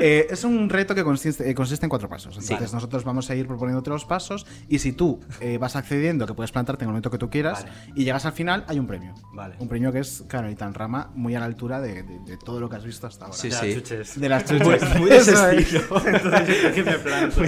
Eh, 0.00 0.26
es 0.30 0.44
un 0.44 0.68
reto 0.68 0.94
que 0.94 1.04
consiste, 1.04 1.48
eh, 1.48 1.54
consiste 1.54 1.86
en 1.86 1.90
cuatro 1.90 2.08
pasos. 2.08 2.34
Sí. 2.36 2.40
Entonces 2.52 2.72
nosotros 2.72 3.04
vamos 3.04 3.28
a 3.30 3.34
ir 3.34 3.46
proponiéndote 3.46 3.90
los 3.90 4.04
pasos 4.04 4.46
y 4.68 4.78
si 4.78 4.92
tú 4.92 5.20
eh, 5.40 5.58
vas 5.58 5.76
accediendo, 5.76 6.26
que 6.26 6.34
puedes 6.34 6.52
plantarte 6.52 6.84
en 6.84 6.88
el 6.88 6.92
momento 6.92 7.10
que 7.10 7.18
tú 7.18 7.30
quieras, 7.30 7.64
Vale. 7.64 7.92
y 7.94 8.04
llegas 8.04 8.24
al 8.26 8.32
final, 8.32 8.64
hay 8.68 8.78
un 8.78 8.86
premio. 8.86 9.14
Vale. 9.32 9.56
Un 9.58 9.68
premio 9.68 9.92
que 9.92 10.00
es, 10.00 10.24
claro, 10.28 10.50
y 10.50 10.54
tan 10.54 10.74
rama 10.74 11.10
muy 11.14 11.34
a 11.34 11.40
la 11.40 11.46
altura 11.46 11.80
de, 11.80 12.02
de- 12.02 12.18
de 12.20 12.36
todo 12.36 12.60
lo 12.60 12.68
que 12.68 12.76
has 12.76 12.84
visto 12.84 13.06
hasta 13.06 13.26
ahora. 13.26 13.36
Sí, 13.36 13.50
Ya, 13.50 13.60
sí. 13.60 13.74
chuches. 13.74 14.20
De 14.20 14.28
las 14.28 14.44
chuches. 14.44 14.82
Muy- 14.94 14.98
muy 15.00 15.10
de 15.10 15.16
ese 15.16 15.32
Eso 15.32 15.48
es. 15.50 15.58
estilo. 15.74 15.82
Entonces 16.06 16.84
me 16.86 16.98
planto. 16.98 17.40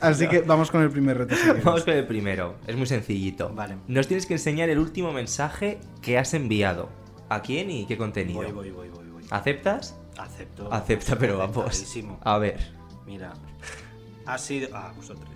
Así 0.00 0.28
que 0.28 0.40
vamos 0.40 0.70
con 0.70 0.82
el 0.82 0.90
primer 0.90 1.18
reto. 1.18 1.34
si. 1.36 1.60
Vamos 1.62 1.84
con 1.84 1.94
el 1.94 2.06
primero. 2.06 2.56
Es 2.66 2.76
muy 2.76 2.86
sencillito. 2.86 3.52
Vale. 3.54 3.76
Nos 3.88 4.06
tienes 4.06 4.26
que 4.26 4.34
enseñar 4.34 4.68
el 4.68 4.78
último 4.78 5.12
mensaje 5.12 5.78
que 6.02 6.18
has 6.18 6.34
enviado. 6.34 6.88
¿A 7.28 7.40
quién 7.42 7.70
y 7.70 7.86
qué 7.86 7.96
contenido? 7.98 8.40
Voy, 8.42 8.52
voy, 8.52 8.70
voy, 8.70 8.88
voy, 8.88 9.08
voy. 9.08 9.24
¿Aceptas? 9.30 9.96
Acepto. 10.18 10.72
Acepta, 10.72 11.16
pero 11.18 11.38
vamos. 11.38 11.84
A 12.22 12.38
ver. 12.38 12.58
Mira. 13.06 13.32
Ha 14.26 14.38
sido. 14.38 14.68
Ah, 14.74 14.92
vosotros. 14.96 15.28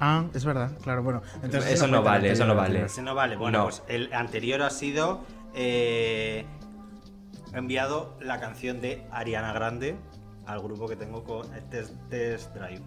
Ah, 0.00 0.24
es 0.34 0.44
verdad, 0.44 0.76
claro, 0.82 1.02
bueno. 1.02 1.22
Entonces 1.42 1.72
Eso 1.72 1.86
no 1.86 2.02
vale, 2.02 2.32
eso 2.32 2.44
no 2.46 2.54
vale. 2.54 2.84
Ese 2.84 3.00
no 3.02 3.14
vale. 3.14 3.36
Bueno, 3.36 3.58
No. 3.58 3.64
pues 3.64 3.82
el 3.88 4.12
anterior 4.12 4.62
ha 4.62 4.70
sido. 4.70 5.20
eh, 5.54 6.44
he 7.52 7.56
enviado 7.58 8.16
la 8.20 8.40
canción 8.40 8.80
de 8.80 9.06
Ariana 9.12 9.52
Grande 9.52 9.96
al 10.46 10.60
grupo 10.60 10.88
que 10.88 10.96
tengo 10.96 11.22
con. 11.22 11.46
eh, 11.54 11.62
Test, 11.70 11.92
Test 12.10 12.54
Drive. 12.54 12.82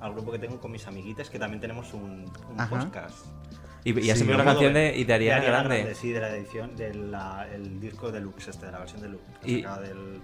Al 0.00 0.12
grupo 0.14 0.30
que 0.32 0.38
tengo 0.38 0.58
con 0.60 0.70
mis 0.72 0.86
amiguitas, 0.86 1.28
que 1.28 1.38
también 1.38 1.60
tenemos 1.60 1.92
un, 1.92 2.24
podcast. 2.70 3.26
Y, 3.90 4.06
y 4.06 4.10
has 4.10 4.18
Sí, 4.18 4.24
una 4.24 4.44
canción 4.44 4.74
de, 4.74 4.96
y 4.96 5.04
de 5.04 5.14
Ariana 5.14 5.44
Grande. 5.44 5.94
Sí, 5.94 6.10
de 6.10 6.20
la 6.20 6.34
edición 6.36 6.76
del 6.76 7.14
el 7.54 7.80
disco 7.80 8.10
deluxe, 8.12 8.48
este, 8.48 8.66
de 8.66 8.72
la 8.72 8.78
versión 8.80 9.00
deluxe. 9.02 9.24
que 9.42 9.50
Y- 9.50 9.62
del- 9.62 10.20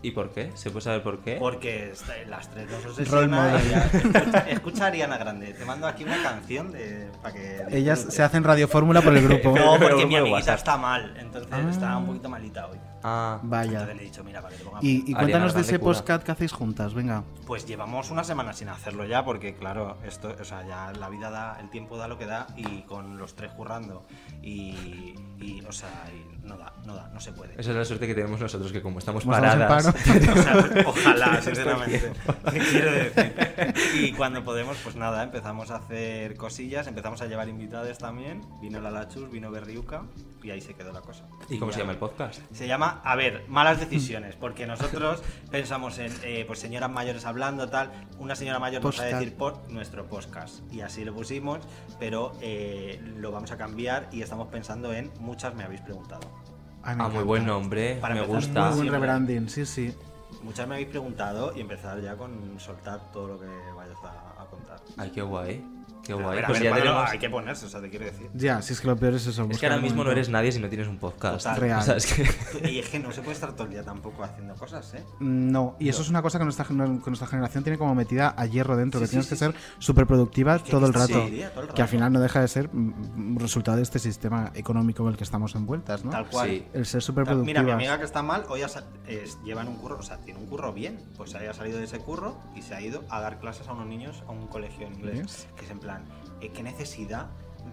¿Y 0.00 0.12
por 0.12 0.30
qué? 0.30 0.52
¿Se 0.54 0.70
puede 0.70 0.82
saber 0.84 1.02
por 1.02 1.18
qué? 1.20 1.36
Porque 1.40 1.92
las 2.28 2.48
tres 2.50 2.70
nos 2.70 2.84
Role 2.84 2.90
obsesiona. 2.90 3.42
model. 3.50 3.66
y 3.66 3.70
ya- 3.70 3.84
Escucha, 3.86 4.38
escucha 4.50 4.84
a 4.84 4.86
Ariana 4.86 5.18
Grande. 5.18 5.52
Te 5.54 5.64
mando 5.64 5.86
aquí 5.88 6.04
una 6.04 6.22
canción 6.22 6.70
de, 6.70 7.10
para 7.20 7.34
que. 7.34 7.64
Ellas 7.72 8.06
se 8.08 8.22
hacen 8.22 8.44
radiofórmula 8.44 9.02
por 9.02 9.16
el 9.16 9.26
grupo. 9.26 9.48
No, 9.58 9.74
Pero 9.78 9.90
porque 9.90 10.06
mi 10.06 10.16
amiguita 10.16 10.54
está 10.54 10.76
mal. 10.76 11.16
Entonces 11.18 11.50
Ah. 11.52 11.66
está 11.70 11.96
un 11.96 12.06
poquito 12.06 12.28
malita 12.28 12.66
hoy. 12.68 12.78
Ah, 13.02 13.38
Vaya. 13.44 13.70
Entonces 13.72 13.96
le 13.96 14.02
he 14.02 14.04
dicho, 14.06 14.24
mira, 14.24 14.40
para 14.42 14.52
que 14.54 14.58
te 14.62 14.64
ponga. 14.68 14.78
Y, 14.82 15.12
cuéntanos 15.14 15.54
de 15.54 15.60
ese 15.62 15.78
podcast 15.78 16.22
que 16.24 16.32
hacéis 16.32 16.52
juntas, 16.52 16.94
venga. 16.94 17.22
Pues 17.46 17.66
llevamos 17.66 18.10
una 18.10 18.22
semana 18.24 18.52
sin 18.52 18.68
hacerlo 18.68 19.04
ya, 19.04 19.24
porque 19.24 19.54
claro, 19.54 19.98
esto, 20.04 20.34
o 20.40 20.44
sea, 20.44 20.66
ya 20.66 20.92
la 20.98 21.08
vida 21.08 21.30
da, 21.30 21.58
el 21.60 21.70
tiempo 21.70 21.96
da 21.96 22.08
lo 22.08 22.18
que 22.18 22.26
da, 22.26 22.48
y 22.56 22.82
con 22.82 23.16
los 23.16 23.34
tres 23.36 23.52
currando, 23.52 24.04
y, 24.42 25.14
y, 25.38 25.62
o 25.68 25.72
sea, 25.72 25.88
y 26.12 26.37
no 26.48 26.56
da, 26.56 26.72
no 26.84 26.94
da, 26.94 27.08
no 27.12 27.20
se 27.20 27.32
puede. 27.32 27.52
Esa 27.52 27.70
es 27.70 27.76
la 27.76 27.84
suerte 27.84 28.06
que 28.06 28.14
tenemos 28.14 28.40
nosotros, 28.40 28.72
que 28.72 28.82
como 28.82 28.98
estamos 28.98 29.24
paradas. 29.24 29.84
paro. 29.84 29.98
O 30.38 30.42
sea, 30.42 30.84
ojalá, 30.86 31.42
sinceramente. 31.42 32.12
¿Qué 32.52 32.58
quiero 32.58 32.92
decir? 32.92 33.34
Y 33.94 34.12
cuando 34.12 34.44
podemos, 34.44 34.76
pues 34.82 34.96
nada, 34.96 35.22
empezamos 35.22 35.70
a 35.70 35.76
hacer 35.76 36.36
cosillas, 36.36 36.86
empezamos 36.86 37.20
a 37.22 37.26
llevar 37.26 37.48
invitados 37.48 37.98
también. 37.98 38.42
Vino 38.60 38.80
la 38.80 38.90
Lachus, 38.90 39.30
vino 39.30 39.50
Berriuca 39.50 40.02
y 40.42 40.50
ahí 40.50 40.60
se 40.60 40.74
quedó 40.74 40.92
la 40.92 41.00
cosa. 41.00 41.24
¿Y 41.48 41.58
cómo 41.58 41.70
ya. 41.70 41.76
se 41.76 41.80
llama 41.80 41.92
el 41.92 41.98
podcast? 41.98 42.40
Se 42.52 42.66
llama, 42.66 43.00
a 43.04 43.16
ver, 43.16 43.44
malas 43.48 43.80
decisiones, 43.80 44.36
porque 44.36 44.66
nosotros 44.66 45.22
pensamos 45.50 45.98
en 45.98 46.12
eh, 46.22 46.44
pues 46.46 46.58
señoras 46.58 46.90
mayores 46.90 47.24
hablando, 47.26 47.68
tal. 47.68 47.90
Una 48.18 48.34
señora 48.34 48.58
mayor 48.58 48.82
nos 48.82 48.98
va 48.98 49.04
a 49.04 49.06
decir 49.06 49.34
por 49.34 49.70
nuestro 49.70 50.06
podcast. 50.06 50.60
Y 50.72 50.80
así 50.80 51.04
lo 51.04 51.14
pusimos, 51.14 51.60
pero 51.98 52.32
eh, 52.40 53.00
lo 53.16 53.32
vamos 53.32 53.50
a 53.50 53.56
cambiar 53.56 54.08
y 54.12 54.22
estamos 54.22 54.48
pensando 54.48 54.92
en 54.92 55.10
muchas 55.20 55.54
me 55.54 55.64
habéis 55.64 55.80
preguntado. 55.80 56.20
Ay, 56.82 56.96
me 56.96 57.02
Ah, 57.04 57.08
muy 57.08 57.24
buen 57.24 57.44
nombre, 57.46 57.96
Para 58.00 58.14
me 58.14 58.20
empezar, 58.20 58.40
gusta. 58.42 58.68
Muy 58.70 58.76
buen 58.78 58.92
rebranding, 58.92 59.48
sí, 59.48 59.66
sí. 59.66 59.94
Muchas 60.42 60.68
me 60.68 60.74
habéis 60.74 60.88
preguntado 60.88 61.52
y 61.56 61.60
empezar 61.60 62.00
ya 62.00 62.16
con 62.16 62.58
soltar 62.60 63.10
todo 63.12 63.28
lo 63.28 63.40
que 63.40 63.46
vayas 63.76 63.98
a, 64.04 64.42
a 64.42 64.46
contar. 64.46 64.80
Ay, 64.96 65.10
qué 65.10 65.22
guay. 65.22 65.64
Qué 66.08 66.14
guay. 66.14 66.42
Pues 66.44 66.58
ver, 66.58 66.62
ya 66.64 66.70
bueno, 66.70 66.84
tenemos. 66.84 67.10
Hay 67.10 67.18
que 67.18 67.30
ponerse, 67.30 67.66
o 67.66 67.68
sea, 67.68 67.80
te 67.80 67.90
quiero 67.90 68.04
decir. 68.06 68.28
Ya, 68.34 68.60
si 68.62 68.72
es 68.72 68.80
que 68.80 68.86
lo 68.88 68.96
peor 68.96 69.14
es 69.14 69.26
eso. 69.26 69.46
Es 69.50 69.58
que 69.58 69.66
ahora 69.66 69.78
mismo 69.80 70.02
no 70.04 70.10
eres 70.10 70.28
nadie 70.28 70.50
si 70.50 70.58
no 70.58 70.68
tienes 70.68 70.88
un 70.88 70.98
podcast. 70.98 71.38
Total. 71.44 71.56
Real. 71.60 71.78
O 71.78 71.82
sea, 71.82 71.96
es 71.96 72.06
que. 72.12 72.28
Y 72.68 72.78
es 72.80 72.88
que 72.88 72.98
no 72.98 73.12
se 73.12 73.20
puede 73.20 73.34
estar 73.34 73.52
todo 73.52 73.64
el 73.64 73.70
día 73.70 73.82
tampoco 73.84 74.24
haciendo 74.24 74.54
cosas, 74.54 74.92
¿eh? 74.94 75.04
No, 75.20 75.76
y 75.78 75.88
eso 75.88 76.02
es 76.02 76.08
una 76.10 76.22
cosa 76.22 76.38
que 76.38 76.44
nuestra, 76.44 76.64
gen- 76.64 77.00
que 77.00 77.10
nuestra 77.10 77.26
generación 77.28 77.62
tiene 77.62 77.78
como 77.78 77.94
metida 77.94 78.34
a 78.36 78.46
hierro 78.46 78.76
dentro, 78.76 78.98
Sí, 79.00 79.04
que 79.04 79.06
sí, 79.06 79.10
tienes 79.12 79.26
sí, 79.26 79.30
que 79.30 79.36
sí. 79.36 79.44
ser 79.44 79.54
súper 79.78 80.06
productiva 80.06 80.58
que 80.58 80.70
todo 80.70 80.86
el 80.86 80.94
rato. 80.94 81.12
todo 81.12 81.24
el 81.26 81.30
día, 81.30 81.50
todo 81.52 81.64
el 81.64 81.68
Que 81.70 81.82
al 81.82 81.88
final 81.88 82.12
no 82.12 82.20
deja 82.20 82.40
de 82.40 82.48
ser 82.48 82.68
mm, 82.72 83.34
mm, 83.34 83.38
resultado 83.38 83.76
de 83.76 83.82
este 83.82 83.98
sistema 83.98 84.50
económico 84.54 85.02
en 85.04 85.10
el 85.10 85.16
que 85.16 85.24
estamos 85.24 85.54
envueltas, 85.54 86.04
¿no? 86.04 86.10
Tal 86.10 86.26
cual. 86.28 86.48
Sí. 86.48 86.64
El 86.72 86.86
ser 86.86 87.02
súper 87.02 87.24
Tal- 87.26 87.38
Mira, 87.44 87.62
mi 87.62 87.70
amiga 87.70 87.98
que 87.98 88.04
está 88.04 88.22
mal, 88.22 88.44
hoy 88.48 88.62
ha 88.62 88.66
es- 89.06 89.38
lleva 89.44 89.62
en 89.62 89.68
un 89.68 89.76
curro, 89.76 89.98
o 89.98 90.02
sea, 90.02 90.16
tiene 90.18 90.40
un 90.40 90.46
curro 90.46 90.72
bien, 90.72 90.98
pues 91.16 91.34
haya 91.34 91.52
salido 91.52 91.78
de 91.78 91.84
ese 91.84 91.98
curro 91.98 92.38
y 92.56 92.62
se 92.62 92.74
ha 92.74 92.80
ido 92.80 93.04
a 93.10 93.20
dar 93.20 93.38
clases 93.38 93.68
a 93.68 93.72
unos 93.72 93.86
niños 93.86 94.22
a 94.26 94.32
un 94.32 94.46
colegio 94.46 94.86
en 94.86 94.94
inglés. 94.94 95.46
Que 95.56 95.64
es 95.64 95.70
en 95.70 95.78
plan, 95.78 95.97
¿qué 96.40 96.62
necesidad? 96.62 97.26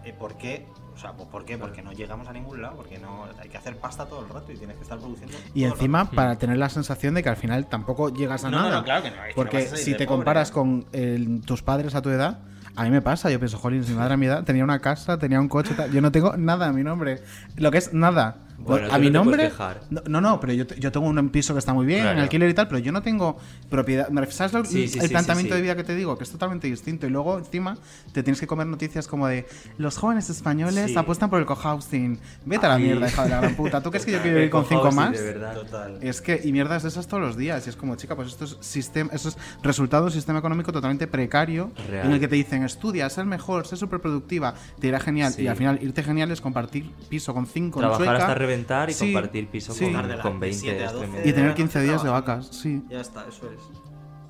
Eh, 0.04 0.14
¿Por 0.18 0.36
qué? 0.38 0.66
O 0.94 0.98
sea, 0.98 1.12
pues, 1.14 1.28
¿por 1.30 1.44
qué? 1.46 1.58
Porque 1.58 1.82
no 1.82 1.92
llegamos 1.92 2.28
a 2.28 2.34
ningún 2.34 2.62
lado, 2.62 2.78
porque 2.78 2.98
no 2.98 3.26
hay 3.42 3.50
que 3.50 3.58
hacer 3.58 3.78
pasta 3.78 4.06
todo 4.06 4.22
el 4.22 4.30
rato 4.30 4.52
y 4.52 4.56
tienes 4.58 4.78
que 4.78 4.84
estar 4.84 4.98
produciendo. 4.98 5.36
Y 5.54 5.66
encima, 5.66 6.10
para 6.10 6.38
tener 6.38 6.58
la 6.58 6.70
sensación 6.70 7.14
de 7.16 7.24
que 7.24 7.30
al 7.30 7.36
final 7.36 7.68
tampoco 7.68 8.10
llegas 8.14 8.46
a 8.46 8.50
No, 8.50 8.58
no, 8.60 8.64
nada. 8.64 8.78
no, 8.78 8.84
claro 8.84 9.04
que 9.04 9.10
no, 9.12 9.16
es 9.18 9.22
que 9.24 9.30
no 9.30 9.36
Porque 9.36 9.62
si 9.68 9.92
te 9.92 10.06
pobre, 10.06 10.06
comparas 10.08 10.50
¿eh? 10.50 10.54
con 10.54 10.86
el- 10.94 11.42
tus 11.42 11.62
padres 11.64 11.96
a 11.96 12.02
tu 12.02 12.10
edad, 12.10 12.40
a 12.78 12.84
mí 12.84 12.92
me 12.92 13.02
pasa. 13.02 13.30
Yo 13.30 13.40
pienso, 13.40 13.58
jolín, 13.58 13.84
si 13.84 13.92
mi 13.92 13.98
madre 13.98 14.14
a 14.14 14.18
mi 14.18 14.26
edad 14.26 14.44
tenía 14.46 14.64
una 14.64 14.80
casa, 14.80 15.18
tenía 15.18 15.40
un 15.40 15.50
coche, 15.50 15.74
tal. 15.76 15.92
yo 15.92 16.02
no 16.02 16.12
tengo 16.12 16.36
nada 16.38 16.68
a 16.68 16.72
mi 16.74 16.84
nombre. 16.84 17.22
Lo 17.58 17.72
que 17.72 17.78
es 17.80 17.94
nada. 17.94 18.38
Bueno, 18.66 18.88
a 18.92 18.98
mi 18.98 19.10
no 19.10 19.24
nombre. 19.24 19.52
No, 19.90 20.02
no, 20.08 20.22
no, 20.22 20.40
pero 20.40 20.54
yo, 20.54 20.66
te- 20.68 20.80
yo 20.80 20.92
tengo 20.92 21.08
un 21.08 21.30
piso 21.30 21.54
que 21.54 21.60
está 21.60 21.74
muy 21.74 21.86
bien, 21.86 22.02
Claro. 22.02 22.18
en 22.18 22.24
alquiler 22.24 22.50
y 22.50 22.54
tal, 22.54 22.68
pero 22.68 22.80
yo 22.80 22.92
no 22.92 23.02
tengo 23.02 23.38
propiedad. 23.70 24.08
¿Sabes 24.30 24.54
lo- 24.54 24.66
Sí, 24.66 24.88
sí, 24.88 24.98
el 25.00 25.06
sí, 25.06 25.10
planteamiento 25.12 25.56
de 25.56 25.62
vida 25.62 25.76
que 25.76 25.84
te 25.84 25.96
digo? 25.96 26.18
Que 26.18 26.24
es 26.24 26.32
totalmente 26.32 26.68
distinto. 26.68 27.06
Y 27.08 27.10
luego, 27.10 27.38
encima, 27.38 27.78
te 28.12 28.24
tienes 28.24 28.40
que 28.40 28.48
comer 28.48 28.68
noticias 28.68 29.08
como 29.08 29.28
de 29.28 29.46
los 29.78 29.98
jóvenes 29.98 30.30
españoles 30.30 30.96
apuestan 30.98 31.30
por 31.30 31.40
el 31.40 31.46
cohousing. 31.46 32.20
Vete 32.46 32.66
a 32.66 32.70
la 32.70 32.78
mierda, 32.80 33.08
hija 33.08 33.24
de 33.24 33.30
la 33.30 33.42
gran 33.42 33.56
puta. 33.56 33.82
¿Tú 33.82 33.90
crees 33.92 34.06
que 34.06 34.12
yo 34.12 34.20
quiero 34.22 34.36
vivir 34.38 34.50
con 34.50 34.66
cinco 34.66 34.92
más? 34.92 35.12
de 35.14 35.22
verdad. 35.22 35.54
Total. 35.54 35.98
Es 36.02 36.22
que, 36.22 36.42
y 36.44 36.52
mierdas 36.52 36.84
de 36.84 36.90
esas 36.90 37.08
todos 37.08 37.22
los 37.22 37.38
días. 37.38 37.66
Y 37.68 37.70
es 37.70 37.76
como, 37.76 37.96
chica, 37.96 38.16
pues 38.16 38.30
esto 38.30 38.46
es, 38.46 38.58
sistema, 38.62 39.12
eso 39.14 39.30
es 39.30 39.38
resultado 39.62 40.04
de 40.04 40.08
un 40.08 40.14
sistema 40.14 40.40
económico 40.40 40.72
totalmente 40.72 41.08
precario 41.08 41.72
Real. 41.90 42.08
en 42.08 42.14
el 42.14 42.20
que 42.20 42.28
te 42.28 42.36
dicen, 42.36 42.64
estudia, 42.64 43.10
sé 43.10 43.22
el 43.22 43.28
mejor, 43.28 43.68
sé 43.68 43.76
súper 43.78 44.00
productiva, 44.00 44.54
te 44.80 44.88
irá 44.88 45.00
genial. 45.00 45.34
Y 45.38 45.48
al 45.48 45.56
final, 45.56 45.80
irte 45.82 46.04
genial 46.04 46.32
es 46.32 46.42
compartir 46.42 46.92
piso 47.10 47.34
con 47.34 47.46
cinco 47.46 47.82
en 47.84 47.94
Sueca. 47.96 48.36
Reventar 48.56 48.90
y 48.90 48.94
Sí, 48.94 49.12
compartir 49.14 49.48
piso 49.48 49.74
sí. 49.74 49.86
con, 49.92 49.94
con 50.22 50.40
de 50.40 50.48
20. 50.48 50.54
siete 50.60 50.84
a 50.84 50.86
es 50.88 50.94
12. 50.94 51.06
tremendo. 51.06 51.30
Y 51.30 51.34
tener 51.34 51.50
de 51.50 51.56
15 51.56 51.82
días 51.82 52.04
de 52.04 52.10
vacas, 52.10 52.48
sí. 52.48 52.84
Ya 52.90 53.02
está, 53.02 53.26
eso 53.28 53.50
es. 53.52 53.60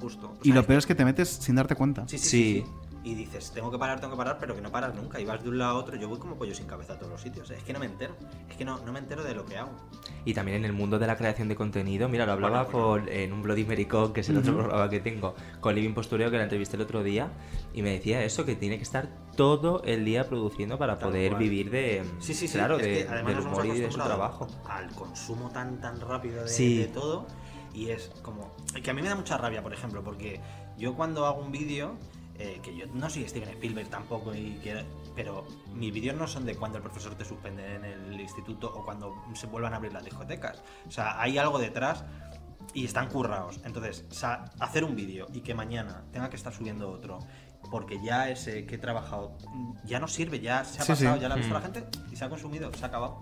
Justo. 0.01 0.27
O 0.27 0.37
Y 0.43 0.45
sea, 0.47 0.55
lo 0.55 0.61
es 0.61 0.67
peor 0.67 0.79
es 0.79 0.85
que 0.85 0.95
te 0.95 1.05
metes 1.05 1.29
sin 1.29 1.55
darte 1.55 1.75
cuenta. 1.75 2.07
Sí, 2.07 2.17
sí, 2.17 2.27
Sí. 2.29 2.29
sí, 2.29 2.63
sí. 2.65 2.71
Y 3.05 3.13
dices, 3.13 3.51
tengo 3.53 3.69
que 3.69 3.77
parar, 3.77 3.99
tengo 4.01 4.13
que 4.13 4.17
parar, 4.17 4.37
pero 4.39 4.55
que 4.55 4.61
no 4.61 4.71
paras 4.71 4.95
nunca. 4.95 5.19
Y 5.19 5.25
vas 5.25 5.41
de 5.43 5.49
un 5.49 5.59
lado 5.59 5.77
a 5.77 5.79
otro. 5.79 5.95
Yo 5.95 6.09
voy 6.09 6.17
como 6.17 6.35
pollo 6.37 6.55
sin 6.55 6.65
cabeza 6.65 6.93
a 6.93 6.97
todos 6.97 7.11
los 7.11 7.21
sitios. 7.21 7.51
Es 7.51 7.61
que 7.63 7.71
no 7.71 7.77
me 7.77 7.85
entero. 7.85 8.15
Es 8.49 8.57
que 8.57 8.65
no, 8.65 8.79
no 8.83 8.91
me 8.91 8.97
entero 8.97 9.23
de 9.23 9.35
lo 9.35 9.45
que 9.45 9.57
hago. 9.57 9.69
Y 10.25 10.33
también 10.33 10.57
en 10.57 10.65
el 10.65 10.73
mundo 10.73 10.97
de 10.97 11.05
la 11.05 11.15
creación 11.15 11.47
de 11.47 11.55
contenido, 11.55 12.09
mira, 12.09 12.25
lo 12.25 12.31
hablaba 12.31 12.63
Bueno, 12.63 12.87
bueno. 12.87 13.05
con- 13.05 13.13
en 13.13 13.31
un 13.31 13.43
Bloody 13.43 13.63
Mary 13.63 13.85
Cock, 13.85 14.13
que 14.13 14.21
es 14.21 14.29
el 14.29 14.37
otro 14.39 14.55
programa 14.57 14.89
que 14.89 14.99
tengo, 15.01 15.35
con 15.59 15.75
Living 15.75 15.93
Postureo, 15.93 16.31
que 16.31 16.37
la 16.37 16.43
entrevisté 16.43 16.77
el 16.77 16.81
otro 16.81 17.03
día, 17.03 17.29
y 17.75 17.83
me 17.83 17.91
decía 17.91 18.23
eso, 18.23 18.43
que 18.43 18.55
tiene 18.55 18.77
que 18.77 18.83
estar 18.83 19.07
todo 19.37 19.83
el 19.83 20.03
día 20.03 20.27
produciendo 20.27 20.79
para 20.79 20.97
Tal 20.97 21.09
poder 21.09 21.29
cual. 21.33 21.43
vivir 21.43 21.69
de, 21.69 22.03
Sí, 22.17 22.33
sí, 22.33 22.47
sí. 22.47 22.57
claro, 22.57 22.77
es 22.77 22.83
de, 22.87 23.03
que 23.03 23.07
además 23.07 23.35
del 23.35 23.45
humor 23.45 23.65
y 23.67 23.79
de 23.81 23.91
su 23.91 23.97
trabajo. 23.99 24.47
Al 24.67 24.89
consumo 24.95 25.51
tan, 25.51 25.79
tan 25.79 26.01
rápido 26.01 26.41
de, 26.41 26.47
Sí. 26.49 26.77
de 26.79 26.87
todo. 26.87 27.27
Y 27.71 27.89
es 27.89 28.09
como. 28.23 28.55
Que 28.81 28.89
a 28.89 28.93
mí 28.95 29.03
me 29.03 29.09
da 29.09 29.15
mucha 29.15 29.37
rabia, 29.37 29.61
por 29.61 29.73
ejemplo, 29.73 30.01
porque 30.03 30.39
yo 30.79 30.95
cuando 30.95 31.27
hago 31.27 31.39
un 31.41 31.51
vídeo. 31.51 31.97
Eh, 32.37 32.59
que 32.61 32.75
yo 32.75 32.85
no 32.93 33.09
soy 33.09 33.27
Steven 33.27 33.49
Spielberg 33.49 33.89
tampoco, 33.89 34.33
y 34.35 34.55
que- 34.63 34.85
pero 35.15 35.45
mis 35.73 35.93
vídeos 35.93 36.15
no 36.17 36.27
son 36.27 36.45
de 36.45 36.55
cuando 36.55 36.77
el 36.77 36.83
profesor 36.83 37.15
te 37.15 37.23
suspende 37.25 37.75
en 37.75 37.85
el 37.85 38.19
instituto 38.19 38.71
o 38.75 38.83
cuando 38.83 39.15
se 39.33 39.47
vuelvan 39.47 39.73
a 39.73 39.77
abrir 39.77 39.93
las 39.93 40.03
discotecas. 40.03 40.61
O 40.87 40.91
sea, 40.91 41.19
hay 41.21 41.37
algo 41.37 41.57
detrás 41.59 42.03
y 42.73 42.83
están 42.85 43.07
currados. 43.09 43.59
Entonces, 43.63 44.05
hacer 44.59 44.83
un 44.83 44.95
vídeo 44.95 45.27
y 45.33 45.41
que 45.41 45.53
mañana 45.53 46.03
tenga 46.11 46.29
que 46.29 46.35
estar 46.35 46.53
subiendo 46.53 46.89
otro 46.91 47.19
porque 47.71 47.99
ya 48.03 48.29
ese 48.29 48.65
que 48.65 48.75
he 48.75 48.77
trabajado 48.77 49.37
ya 49.85 49.99
no 49.99 50.07
sirve, 50.07 50.39
ya 50.39 50.63
se 50.65 50.79
ha 50.79 50.83
Sí, 50.83 50.91
pasado, 50.91 51.15
sí. 51.15 51.21
ya 51.21 51.27
lo 51.29 51.33
ha 51.35 51.37
visto 51.37 51.51
Mm. 51.53 51.57
la 51.57 51.61
gente 51.61 51.85
y 52.11 52.15
se 52.15 52.25
ha 52.25 52.29
consumido, 52.29 52.71
se 52.73 52.83
ha 52.83 52.87
acabado. 52.89 53.19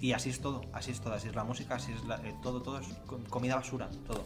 Y 0.00 0.12
así 0.12 0.30
es 0.30 0.40
todo, 0.40 0.62
así 0.72 0.90
es 0.92 1.00
todo, 1.00 1.14
así 1.14 1.28
es 1.28 1.34
la 1.34 1.44
música, 1.44 1.74
así 1.74 1.92
es 1.92 2.04
la- 2.04 2.16
eh, 2.26 2.34
todo, 2.42 2.62
todo 2.62 2.78
es 2.78 2.86
com- 3.06 3.24
comida 3.24 3.56
basura, 3.56 3.88
todo. 4.06 4.24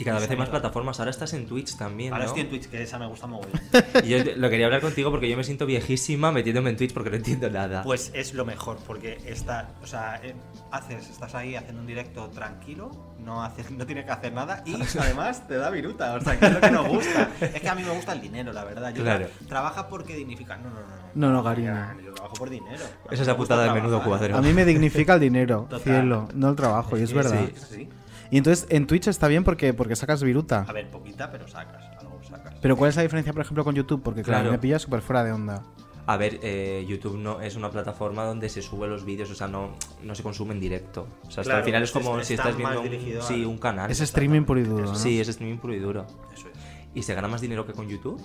Y 0.00 0.04
cada 0.04 0.18
vez 0.18 0.30
hay 0.30 0.36
más 0.36 0.48
plataformas, 0.48 0.98
ahora 0.98 1.10
estás 1.10 1.32
en 1.34 1.46
Twitch 1.46 1.76
también, 1.76 2.12
Ahora 2.12 2.24
¿no? 2.24 2.30
estoy 2.30 2.42
en 2.42 2.48
Twitch, 2.48 2.68
que 2.70 2.82
esa 2.82 2.98
me 2.98 3.06
gusta 3.06 3.26
mogollón. 3.26 3.52
Y 4.04 4.08
yo 4.08 4.18
lo 4.36 4.48
quería 4.48 4.66
hablar 4.66 4.80
contigo 4.80 5.10
porque 5.10 5.28
yo 5.28 5.36
me 5.36 5.44
siento 5.44 5.66
viejísima 5.66 6.32
metiéndome 6.32 6.70
en 6.70 6.76
Twitch 6.78 6.94
porque 6.94 7.10
no 7.10 7.16
entiendo 7.16 7.50
nada. 7.50 7.82
Pues 7.82 8.10
es 8.14 8.32
lo 8.34 8.44
mejor, 8.46 8.78
porque 8.86 9.18
está, 9.26 9.68
o 9.82 9.86
sea, 9.86 10.18
eh, 10.24 10.34
haces, 10.72 11.08
estás 11.10 11.34
ahí 11.34 11.54
haciendo 11.54 11.80
un 11.82 11.86
directo 11.86 12.28
tranquilo, 12.30 12.90
no 13.18 13.44
haces, 13.44 13.70
no 13.70 13.84
tienes 13.84 14.06
que 14.06 14.10
hacer 14.12 14.32
nada 14.32 14.62
y 14.64 14.74
además 14.98 15.46
te 15.46 15.56
da 15.56 15.68
viruta, 15.70 16.14
o 16.14 16.20
sea, 16.22 16.38
que 16.38 16.46
es 16.46 16.52
lo 16.54 16.60
que 16.60 16.70
nos 16.70 16.88
gusta. 16.88 17.28
Es 17.40 17.60
que 17.60 17.68
a 17.68 17.74
mí 17.74 17.82
me 17.82 17.90
gusta 17.90 18.12
el 18.14 18.22
dinero, 18.22 18.52
la 18.54 18.64
verdad. 18.64 18.94
Yo 18.94 19.02
Claro. 19.02 19.26
tra- 19.26 19.46
trabaja 19.48 19.88
porque 19.88 20.14
dignifica. 20.16 20.56
No, 20.56 20.70
no, 20.70 20.80
no. 20.80 21.00
No, 21.12 21.30
no, 21.32 21.42
Garina. 21.42 21.94
Yo 22.02 22.14
trabajo 22.14 22.34
por 22.36 22.48
dinero. 22.48 22.84
Esa 23.10 23.22
es 23.22 23.28
la 23.28 23.36
putada 23.36 23.64
de 23.64 23.72
menudo 23.72 24.02
cuadro. 24.02 24.36
A 24.36 24.40
mí 24.40 24.52
me 24.54 24.64
dignifica 24.64 25.14
el 25.14 25.20
dinero, 25.20 25.66
Total. 25.68 25.80
cielo, 25.82 26.28
no 26.34 26.48
el 26.50 26.56
trabajo, 26.56 26.96
y 26.96 27.02
es 27.02 27.10
que 27.10 27.16
verdad. 27.16 27.48
sí, 27.54 27.64
sí. 27.74 27.88
Y 28.30 28.38
entonces 28.38 28.66
en 28.70 28.86
Twitch 28.86 29.08
está 29.08 29.26
bien 29.28 29.42
porque, 29.44 29.74
porque 29.74 29.96
sacas 29.96 30.22
viruta. 30.22 30.64
A 30.68 30.72
ver, 30.72 30.90
poquita, 30.90 31.30
pero 31.30 31.48
sacas, 31.48 31.82
algo 31.98 32.20
sacas. 32.22 32.54
Pero 32.62 32.76
¿cuál 32.76 32.90
es 32.90 32.96
la 32.96 33.02
diferencia, 33.02 33.32
por 33.32 33.42
ejemplo, 33.42 33.64
con 33.64 33.74
YouTube? 33.74 34.02
Porque 34.02 34.22
claro, 34.22 34.42
Claro. 34.42 34.52
me 34.52 34.58
pilla 34.58 34.78
súper 34.78 35.02
fuera 35.02 35.24
de 35.24 35.32
onda. 35.32 35.62
A 36.06 36.16
ver, 36.16 36.40
eh, 36.42 36.84
YouTube 36.88 37.16
no 37.18 37.40
es 37.40 37.54
una 37.56 37.70
plataforma 37.70 38.24
donde 38.24 38.48
se 38.48 38.62
suben 38.62 38.90
los 38.90 39.04
vídeos, 39.04 39.30
o 39.30 39.34
sea, 39.34 39.46
no, 39.46 39.76
no 40.02 40.14
se 40.14 40.22
consume 40.22 40.54
en 40.54 40.60
directo. 40.60 41.06
O 41.22 41.30
sea, 41.30 41.42
hasta 41.42 41.42
Claro, 41.42 41.58
al 41.58 41.64
final 41.64 41.82
es 41.84 41.92
como 41.92 42.18
es- 42.18 42.26
si 42.26 42.34
está 42.34 42.50
estás 42.50 42.56
viendo 42.56 42.80
un, 43.18 43.22
sí, 43.22 43.44
un 43.44 43.58
canal. 43.58 43.90
Es 43.90 44.00
streaming 44.00 44.42
puro 44.42 44.60
y 44.60 44.64
duro, 44.64 44.86
¿no? 44.86 44.94
Sí, 44.96 45.20
es 45.20 45.28
streaming 45.28 45.58
puro 45.58 45.74
y 45.74 45.78
duro. 45.78 46.06
Eso 46.34 46.48
es. 46.48 46.58
¿Y 46.94 47.02
se 47.02 47.14
gana 47.14 47.28
más 47.28 47.40
dinero 47.40 47.64
que 47.66 47.72
con 47.74 47.88
YouTube? 47.88 48.20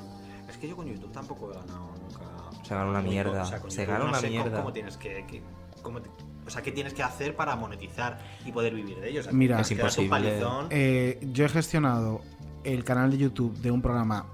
Es 0.50 0.58
que 0.58 0.68
yo 0.68 0.76
con 0.76 0.88
YouTube 0.88 1.12
tampoco 1.12 1.52
he 1.52 1.56
ganado 1.56 1.92
nunca. 2.02 2.64
Se 2.64 2.74
gana 2.74 2.90
una 2.90 3.02
mierda, 3.02 3.46
se 3.68 3.86
gana 3.86 4.00
no 4.00 4.10
una 4.10 4.18
sé 4.20 4.28
cómo- 4.30 4.42
mierda. 4.44 4.58
Cómo 4.60 4.74
tienes 4.74 4.98
que, 4.98 5.26
que- 5.28 5.44
cómo 5.84 6.02
te- 6.02 6.10
o 6.46 6.50
sea, 6.50 6.62
¿qué 6.62 6.72
tienes 6.72 6.94
que 6.94 7.04
hacer 7.04 7.36
para 7.36 7.56
monetizar 7.56 8.20
y 8.46 8.52
poder 8.52 8.74
vivir 8.76 9.00
de 9.00 9.10
ello? 9.10 9.20
O 9.22 9.24
sea, 9.24 9.34
Mira, 9.34 9.62
Es 9.62 9.72
imposible. 9.72 10.10
palizón. 10.10 10.68
Eh, 10.70 11.20
yo 11.34 11.46
he 11.46 11.50
gestionado 11.50 12.22
el 12.64 12.84
canal 12.84 13.12
de 13.12 13.18
YouTube 13.18 13.56
de 13.60 13.72
un 13.72 13.82
programa 13.82 14.26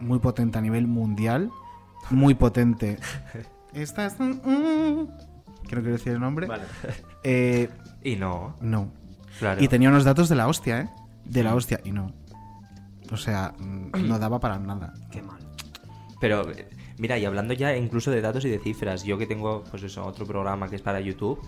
muy 0.00 0.18
potente 0.18 0.58
a 0.58 0.60
nivel 0.60 0.86
mundial. 0.86 1.50
Muy 2.10 2.34
potente. 2.34 2.98
Esta 3.72 4.06
es. 4.06 4.14
que 4.14 4.24
no 4.24 5.08
quiero 5.68 5.82
decir 5.82 6.12
el 6.12 6.20
nombre. 6.20 6.46
Vale. 6.46 6.64
Eh, 7.22 7.68
Y 8.02 8.16
no, 8.16 8.56
no. 8.60 8.90
claro. 9.38 9.62
Y 9.62 9.68
tenía 9.68 9.88
unos 9.90 10.04
datos 10.04 10.28
de 10.28 10.34
la 10.34 10.48
hostia, 10.48 10.80
¿eh? 10.80 10.90
De 11.24 11.44
la 11.44 11.54
hostia. 11.54 11.80
Y 11.84 11.92
no. 11.92 12.12
O 13.12 13.16
sea, 13.16 13.52
mm, 13.58 14.06
no 14.08 14.18
daba 14.18 14.40
para 14.40 14.58
nada. 14.58 14.92
Qué 15.10 15.22
mal. 15.22 15.38
Pero 16.20 16.50
eh, 16.50 16.68
mira, 17.00 17.18
y 17.18 17.24
hablando 17.24 17.54
ya 17.54 17.76
incluso 17.76 18.10
de 18.10 18.20
datos 18.20 18.44
y 18.44 18.48
de 18.50 18.58
cifras, 18.60 19.02
yo 19.04 19.18
que 19.18 19.26
tengo 19.26 19.64
pues 19.70 19.82
eso, 19.82 20.04
otro 20.06 20.26
programa 20.26 20.68
que 20.68 20.76
es 20.76 20.82
para 20.82 21.00
YouTube, 21.00 21.40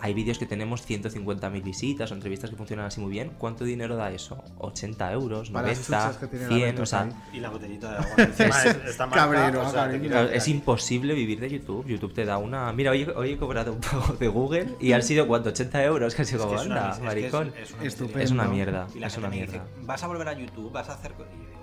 hay 0.00 0.14
vídeos 0.14 0.38
que 0.38 0.46
tenemos 0.46 0.88
150.000 0.88 1.60
visitas 1.60 2.12
o 2.12 2.14
entrevistas 2.14 2.50
que 2.50 2.54
funcionan 2.54 2.86
así 2.86 3.00
muy 3.00 3.10
bien. 3.10 3.32
¿Cuánto 3.36 3.64
dinero 3.64 3.96
da 3.96 4.12
eso? 4.12 4.44
¿80 4.58 5.12
euros? 5.12 5.50
Para 5.50 5.66
las 5.66 5.88
90, 5.90 6.06
chuchas 6.06 6.16
que 6.18 6.26
tiene 6.28 6.44
la 6.44 6.54
100, 6.54 6.60
Betos 6.70 6.82
o 6.82 6.86
sea. 6.86 7.08
Y 7.32 7.40
la 7.40 7.50
botellita 7.50 7.90
de 7.90 7.96
agua. 7.96 8.10
Encima 8.18 8.62
es- 8.62 8.76
está 8.90 9.06
marca, 9.06 9.24
Cabrero, 9.24 9.66
o 9.66 9.70
sea, 9.70 9.92
es 10.32 10.46
imposible 10.46 11.14
vivir 11.14 11.40
de 11.40 11.50
YouTube. 11.50 11.84
YouTube 11.84 12.14
te 12.14 12.24
da 12.24 12.38
una. 12.38 12.72
Mira, 12.72 12.92
hoy, 12.92 13.08
hoy 13.16 13.32
he 13.32 13.36
cobrado 13.38 13.72
un 13.72 13.80
pago 13.80 14.12
de 14.14 14.28
Google 14.28 14.68
y 14.78 14.92
han 14.92 15.02
sido 15.02 15.26
cuánto, 15.26 15.48
80 15.48 15.82
euros, 15.82 16.14
casi 16.14 16.36
como 16.36 16.56
anda, 16.60 16.90
es 16.92 16.98
que 16.98 17.04
maricón. 17.04 17.52
es- 17.60 17.70
es 17.70 17.74
una 17.74 17.82
Estupendo. 17.84 18.18
Es 18.20 18.30
una 18.30 18.44
mierda, 18.44 18.86
Y 18.94 19.00
la 19.00 19.08
es 19.08 19.16
una 19.18 19.30
dice, 19.30 19.46
mierda. 19.48 19.66
vas 19.82 20.04
a 20.04 20.06
volver 20.06 20.28
a 20.28 20.32
YouTube, 20.38 20.70
vas 20.70 20.88
a 20.90 20.92
hacer. 20.92 21.14
co-". 21.14 21.24
Y 21.24 21.57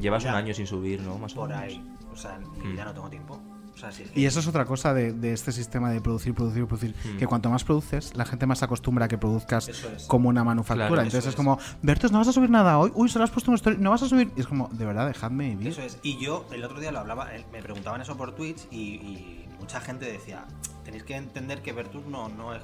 Llevas 0.00 0.24
un 0.24 0.30
año 0.30 0.52
sin 0.54 0.66
subir, 0.66 1.00
¿no? 1.02 1.18
Más 1.18 1.32
o 1.32 1.36
Por 1.36 1.48
menos. 1.50 1.62
ahí. 1.64 1.84
O 2.12 2.16
sea, 2.16 2.38
Mm. 2.62 2.76
ya 2.76 2.84
no 2.84 2.92
tengo 2.94 3.08
tiempo. 3.10 3.40
O 3.74 3.76
sea, 3.76 3.90
sí, 3.90 4.04
es 4.04 4.10
que- 4.12 4.20
Y 4.20 4.24
eso 4.26 4.38
es 4.38 4.46
otra 4.46 4.64
cosa 4.66 4.94
de, 4.94 5.12
de 5.12 5.32
este 5.32 5.50
sistema 5.50 5.90
de 5.90 6.00
producir, 6.00 6.32
producir, 6.32 6.64
producir. 6.66 6.94
Que 7.18 7.26
cuanto 7.26 7.50
más 7.50 7.64
produces, 7.64 8.14
la 8.16 8.24
gente 8.24 8.46
más 8.46 8.60
se 8.60 8.64
acostumbra 8.66 9.06
a 9.06 9.08
que 9.08 9.18
produzcas 9.18 9.68
es. 9.68 10.04
como 10.06 10.28
una 10.28 10.44
manufactura. 10.44 10.86
Claro, 10.86 11.02
Entonces 11.02 11.24
es 11.24 11.30
es. 11.30 11.34
como, 11.36 11.58
Bertos, 11.82 12.12
no 12.12 12.18
vas 12.18 12.28
a 12.28 12.32
subir 12.32 12.50
nada 12.50 12.78
hoy. 12.78 12.92
Uy, 12.94 13.08
solo 13.08 13.24
has 13.24 13.30
puesto 13.32 13.50
una 13.50 13.56
story, 13.56 13.76
no 13.78 13.90
vas 13.90 14.02
a 14.04 14.08
subir. 14.08 14.30
Y 14.36 14.40
es 14.40 14.46
como, 14.46 14.68
de 14.68 14.86
verdad, 14.86 15.08
dejadme 15.08 15.48
vivir. 15.50 15.68
Eso 15.68 15.82
es. 15.82 15.98
Y 16.04 16.18
yo 16.18 16.46
el 16.52 16.62
otro 16.62 16.78
día 16.78 16.92
lo 16.92 17.00
hablaba, 17.00 17.28
me 17.52 17.62
preguntaban 17.62 18.00
eso 18.00 18.16
por 18.16 18.32
Twitch 18.36 18.68
y, 18.70 18.76
y 18.94 19.48
mucha 19.58 19.80
gente 19.80 20.04
decía, 20.06 20.44
tenéis 20.84 21.02
que 21.02 21.16
entender 21.16 21.60
que 21.60 21.72
Vertus 21.72 22.06
no, 22.06 22.28
no 22.28 22.54
es 22.54 22.62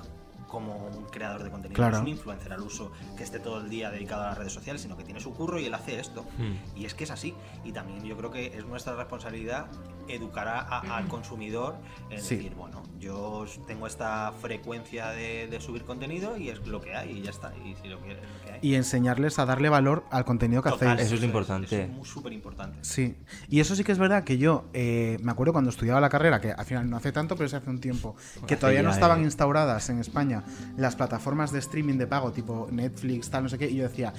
como 0.51 0.77
un 0.77 1.05
creador 1.07 1.43
de 1.45 1.51
contenido, 1.51 1.77
Claro. 1.77 1.93
no 1.93 1.97
es 1.99 2.03
un 2.03 2.09
influencer 2.09 2.53
al 2.53 2.61
uso 2.63 2.91
que 3.17 3.23
esté 3.23 3.39
todo 3.39 3.61
el 3.61 3.71
día 3.71 3.91
dedicado 3.91 4.23
a 4.23 4.27
las 4.31 4.39
redes 4.39 4.53
sociales, 4.53 4.83
sino 4.83 4.97
que 4.97 5.05
tiene 5.05 5.21
su 5.21 5.33
curro 5.33 5.59
y 5.61 5.67
él 5.67 5.75
hace 5.75 6.01
esto. 6.01 6.25
Hmm. 6.39 6.55
Y 6.79 6.85
es 6.85 6.95
que 6.95 7.05
es 7.05 7.11
así. 7.11 7.35
Y 7.65 7.73
también 7.73 8.03
yo 8.05 8.17
creo 8.17 8.31
que 8.31 8.47
es 8.59 8.65
nuestra 8.67 8.97
responsabilidad 8.97 9.67
educar 10.09 10.49
a- 10.49 10.61
a- 10.61 10.97
al 10.97 11.07
consumidor 11.07 11.77
en 12.11 12.21
Sí. 12.21 12.35
decir, 12.37 12.55
bueno, 12.57 12.83
yo 12.99 13.45
tengo 13.69 13.87
esta 13.87 14.33
frecuencia 14.41 15.11
de, 15.11 15.47
de 15.47 15.61
subir 15.61 15.85
contenido 15.85 16.37
y 16.37 16.49
es 16.49 16.67
lo 16.67 16.81
que 16.81 16.97
hay 16.97 17.19
y 17.19 17.23
ya 17.23 17.31
está. 17.31 17.53
Y 17.65 17.77
si 17.81 17.87
lo 17.89 18.01
quieres, 18.01 18.25
es 18.25 18.29
lo 18.29 18.45
que 18.45 18.53
hay. 18.55 18.59
Y 18.61 18.75
enseñarles 18.75 19.39
a 19.39 19.47
darle 19.47 19.69
valor 19.69 20.05
al 20.11 20.25
contenido 20.25 20.63
que 20.63 20.71
Total, 20.71 20.89
hacéis. 20.95 21.07
Eso 21.07 21.15
es 21.15 21.21
lo 21.21 21.27
importante. 21.27 21.85
Eso 21.85 22.03
es 22.03 22.09
súper 22.09 22.33
importante. 22.33 22.79
Sí, 22.83 23.15
y 23.49 23.61
eso 23.61 23.77
sí 23.77 23.85
que 23.85 23.93
es 23.93 23.99
verdad 23.99 24.25
que 24.25 24.37
yo 24.37 24.65
eh, 24.73 25.19
me 25.23 25.31
acuerdo 25.31 25.53
cuando 25.53 25.71
estudiaba 25.71 26.01
la 26.01 26.09
carrera, 26.09 26.41
que 26.41 26.51
al 26.51 26.65
final 26.67 26.91
no 26.91 26.97
hace 26.97 27.13
tanto, 27.13 27.37
pero 27.37 27.49
sí 27.49 27.55
hace 27.55 27.71
un 27.71 27.81
tiempo, 27.81 28.17
que 28.49 28.57
todavía 28.57 28.83
no 28.83 28.91
estaban 28.91 29.21
eh. 29.21 29.25
instauradas 29.25 29.89
en 29.91 30.01
España 30.01 30.40
las 30.77 30.97
plataformas 30.97 31.53
de 31.53 31.59
streaming 31.59 31.99
de 31.99 32.07
pago 32.07 32.33
tipo 32.33 32.69
Netflix, 32.71 33.31
tal, 33.31 33.43
no 33.45 33.49
sé 33.49 33.59
qué, 33.59 33.69
y 33.71 33.77
yo 33.77 33.85
decía, 33.85 34.13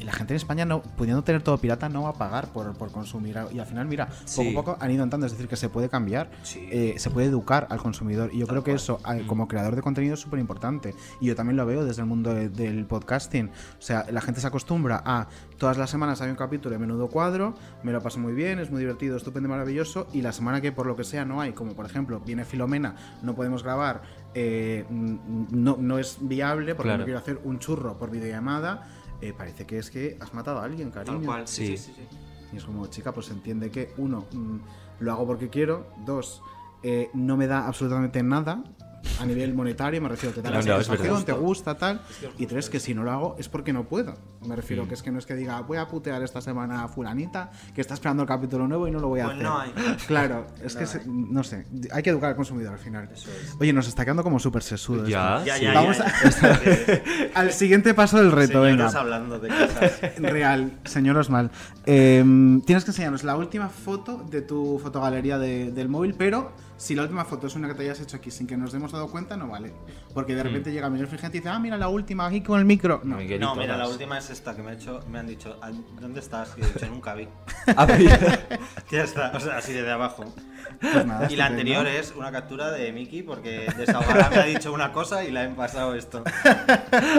la 0.00 0.12
gente 0.12 0.34
en 0.34 0.36
España, 0.36 0.64
no 0.64 0.82
pudiendo 0.82 1.22
tener 1.24 1.42
todo 1.42 1.58
pirata, 1.58 1.88
no 1.88 2.02
va 2.02 2.10
a 2.10 2.14
pagar 2.14 2.48
por, 2.48 2.76
por 2.76 2.90
consumir. 2.92 3.36
Y 3.52 3.58
al 3.58 3.66
final, 3.66 3.86
mira, 3.86 4.08
poco 4.36 4.50
a 4.50 4.52
poco 4.54 4.76
han 4.80 4.90
ido 4.90 5.02
entrando, 5.04 5.26
es 5.26 5.32
decir, 5.32 5.48
que 5.48 5.56
se 5.56 5.68
puede 5.68 5.88
cambiar, 5.88 6.30
Sí. 6.42 6.66
eh, 6.70 6.94
se 6.98 7.10
puede 7.10 7.26
educar 7.28 7.66
al 7.70 7.78
consumidor, 7.78 8.30
y 8.32 8.38
yo 8.38 8.46
creo 8.46 8.64
que 8.64 8.72
eso, 8.72 9.00
eh, 9.12 9.24
como 9.26 9.48
creador 9.48 9.76
de 9.76 9.82
contenido, 9.82 10.14
es 10.14 10.20
súper 10.20 10.38
importante. 10.40 10.94
Y 11.20 11.26
yo 11.26 11.36
también 11.36 11.56
lo 11.56 11.66
veo 11.66 11.84
desde 11.84 12.02
el 12.02 12.08
mundo 12.08 12.34
de- 12.34 12.48
del 12.48 12.86
podcasting. 12.86 13.48
O 13.48 13.82
sea, 13.82 14.06
la 14.10 14.20
gente 14.20 14.40
se 14.40 14.46
acostumbra 14.46 15.02
a 15.04 15.28
todas 15.58 15.76
las 15.76 15.90
semanas 15.90 16.20
hay 16.20 16.30
un 16.30 16.36
capítulo 16.36 16.72
de 16.72 16.78
menudo 16.78 17.08
cuadro, 17.08 17.54
me 17.82 17.90
lo 17.92 18.00
paso 18.00 18.18
muy 18.20 18.32
bien, 18.32 18.58
es 18.60 18.70
muy 18.70 18.80
divertido, 18.80 19.16
estupendo, 19.16 19.48
maravilloso. 19.48 20.06
Y 20.12 20.22
la 20.22 20.32
semana 20.32 20.60
que 20.60 20.70
por 20.72 20.86
lo 20.86 20.94
que 20.96 21.04
sea 21.04 21.24
no 21.24 21.40
hay, 21.40 21.52
como 21.52 21.74
por 21.74 21.84
ejemplo 21.86 22.20
viene 22.20 22.44
Filomena, 22.44 22.94
no 23.22 23.34
podemos 23.34 23.62
grabar, 23.64 24.02
eh, 24.34 24.84
no, 24.90 25.76
no 25.78 25.98
es 25.98 26.18
viable 26.20 26.74
porque 26.74 26.88
Claro. 26.88 26.98
no 27.00 27.04
quiero 27.04 27.18
hacer 27.18 27.40
un 27.44 27.58
churro 27.58 27.96
por 27.98 28.10
videollamada. 28.10 28.88
eh, 29.20 29.32
parece 29.36 29.66
que 29.66 29.78
es 29.78 29.90
que 29.90 30.16
has 30.20 30.32
matado 30.32 30.60
a 30.60 30.64
alguien, 30.64 30.92
cariño. 30.92 31.16
Tal 31.18 31.26
cual, 31.26 31.48
sí, 31.48 31.66
Sí. 31.66 31.76
sí, 31.76 31.92
sí, 31.96 32.06
sí. 32.08 32.16
Y 32.52 32.56
es 32.58 32.64
como, 32.64 32.86
chica, 32.86 33.12
pues 33.12 33.30
entiende 33.30 33.68
que, 33.68 33.92
uno, 33.96 34.26
mm, 34.32 34.56
lo 35.00 35.12
hago 35.12 35.26
porque 35.26 35.48
quiero, 35.50 35.88
dos, 36.06 36.40
eh, 36.84 37.10
no 37.14 37.36
me 37.36 37.48
da 37.48 37.66
absolutamente 37.66 38.22
nada 38.22 38.62
a 39.20 39.24
nivel 39.26 39.54
monetario, 39.54 40.00
me 40.00 40.08
refiero 40.08 40.34
que 40.34 40.40
te 40.42 40.48
da 40.48 40.54
la 40.58 40.62
no, 40.62 40.72
satisfacción, 40.72 41.24
te 41.24 41.32
gusta, 41.32 41.76
tal. 41.76 42.00
Y 42.38 42.46
tres, 42.46 42.68
que 42.70 42.80
si 42.80 42.94
no 42.94 43.02
lo 43.02 43.10
hago 43.12 43.36
es 43.38 43.48
porque 43.48 43.72
no 43.72 43.84
puedo. 43.84 44.16
Me 44.46 44.54
refiero 44.56 44.84
Mm. 44.84 44.88
que 44.88 44.94
es 44.94 45.02
que 45.02 45.10
no 45.10 45.18
es 45.18 45.26
que 45.26 45.34
diga, 45.34 45.60
voy 45.60 45.78
a 45.78 45.86
putear 45.88 46.22
esta 46.22 46.40
semana 46.40 46.84
a 46.84 46.88
fulanita, 46.88 47.50
que 47.74 47.80
está 47.80 47.94
esperando 47.94 48.22
el 48.22 48.28
capítulo 48.28 48.66
nuevo 48.68 48.86
y 48.88 48.90
no 48.90 48.98
lo 49.00 49.08
voy 49.08 49.20
a 49.20 49.24
Pues 49.24 49.34
hacer. 49.36 49.46
no 49.46 49.58
hay. 49.58 49.72
Claro, 50.06 50.46
es 50.64 50.74
No 50.74 50.80
que, 50.80 50.86
se- 50.86 50.98
hay. 50.98 51.04
no 51.08 51.42
sé, 51.44 51.66
hay 51.92 52.02
que 52.02 52.10
educar 52.10 52.30
al 52.30 52.36
consumidor 52.36 52.72
al 52.74 52.78
final. 52.78 53.08
Eso 53.12 53.30
es. 53.30 53.56
Oye, 53.60 53.72
nos 53.72 53.88
está 53.88 54.04
quedando 54.04 54.22
como 54.22 54.38
súper 54.38 54.62
sesudo. 54.62 54.98
esto. 54.98 55.08
Ya, 55.10 55.42
Ya, 55.44 55.58
ya, 55.58 55.74
Vamos 55.74 55.98
ya, 55.98 56.04
a- 56.06 56.64
ya. 56.64 57.02
Al 57.34 57.52
siguiente 57.52 57.94
paso 57.94 58.18
del 58.18 58.32
reto, 58.32 58.64
Señoros 58.64 58.86
venga. 58.92 59.00
hablando 59.00 59.38
de 59.38 59.48
cosas. 59.48 60.00
Real, 60.18 60.78
señor 60.84 61.16
Osmal. 61.16 61.50
Eh, 61.86 62.22
tienes 62.66 62.84
que 62.84 62.90
enseñarnos 62.90 63.24
la 63.24 63.36
última 63.36 63.68
foto 63.68 64.24
de 64.30 64.42
tu 64.42 64.78
fotogalería 64.82 65.38
de- 65.38 65.70
del 65.72 65.88
móvil, 65.88 66.14
pero 66.14 66.52
si 66.78 66.94
la 66.94 67.02
última 67.02 67.24
foto 67.24 67.48
es 67.48 67.56
una 67.56 67.66
que 67.68 67.74
te 67.74 67.82
hayas 67.82 68.00
hecho 68.00 68.16
aquí 68.16 68.30
sin 68.30 68.46
que 68.46 68.56
nos 68.56 68.72
hemos 68.72 68.92
dado 68.92 69.08
cuenta, 69.08 69.36
no 69.36 69.48
vale. 69.48 69.72
Porque 70.14 70.34
de 70.34 70.44
repente 70.44 70.72
llega 70.72 70.88
Miguel 70.88 71.08
Frigente 71.08 71.36
y 71.36 71.40
dice, 71.40 71.50
ah, 71.50 71.58
mira 71.58 71.76
la 71.76 71.88
última 71.88 72.26
aquí 72.26 72.40
con 72.40 72.58
el 72.58 72.64
micro. 72.64 73.00
No. 73.04 73.18
No, 73.20 73.54
mira, 73.56 73.76
la 73.76 73.88
última 73.88 74.16
es 74.16 74.30
esta 74.30 74.54
que 74.54 74.62
me 74.62 74.70
ha 74.70 74.74
hecho, 74.74 75.00
me 75.10 75.18
han 75.18 75.26
dicho, 75.26 75.58
"Ah, 75.60 75.70
¿dónde 76.00 76.20
estás? 76.20 76.54
Y 76.56 76.62
he 76.62 76.66
dicho, 76.66 76.86
nunca 76.86 77.14
vi. 77.14 77.28
A 77.76 77.84
ver, 77.84 78.00
Ya 78.90 79.02
está, 79.02 79.32
o 79.34 79.40
sea, 79.40 79.58
así 79.58 79.72
de 79.72 79.90
abajo. 79.90 80.24
Pues 80.80 81.04
nada, 81.04 81.30
Y 81.30 81.36
la 81.36 81.46
anterior 81.46 81.86
es 81.86 82.14
una 82.16 82.30
captura 82.30 82.70
de 82.70 82.92
Miki 82.92 83.22
porque 83.22 83.66
desahogada 83.76 84.30
me 84.30 84.36
ha 84.36 84.44
dicho 84.44 84.72
una 84.72 84.92
cosa 84.92 85.24
y 85.24 85.32
la 85.32 85.44
he 85.44 85.48
pasado 85.48 85.94
esto. 85.94 86.22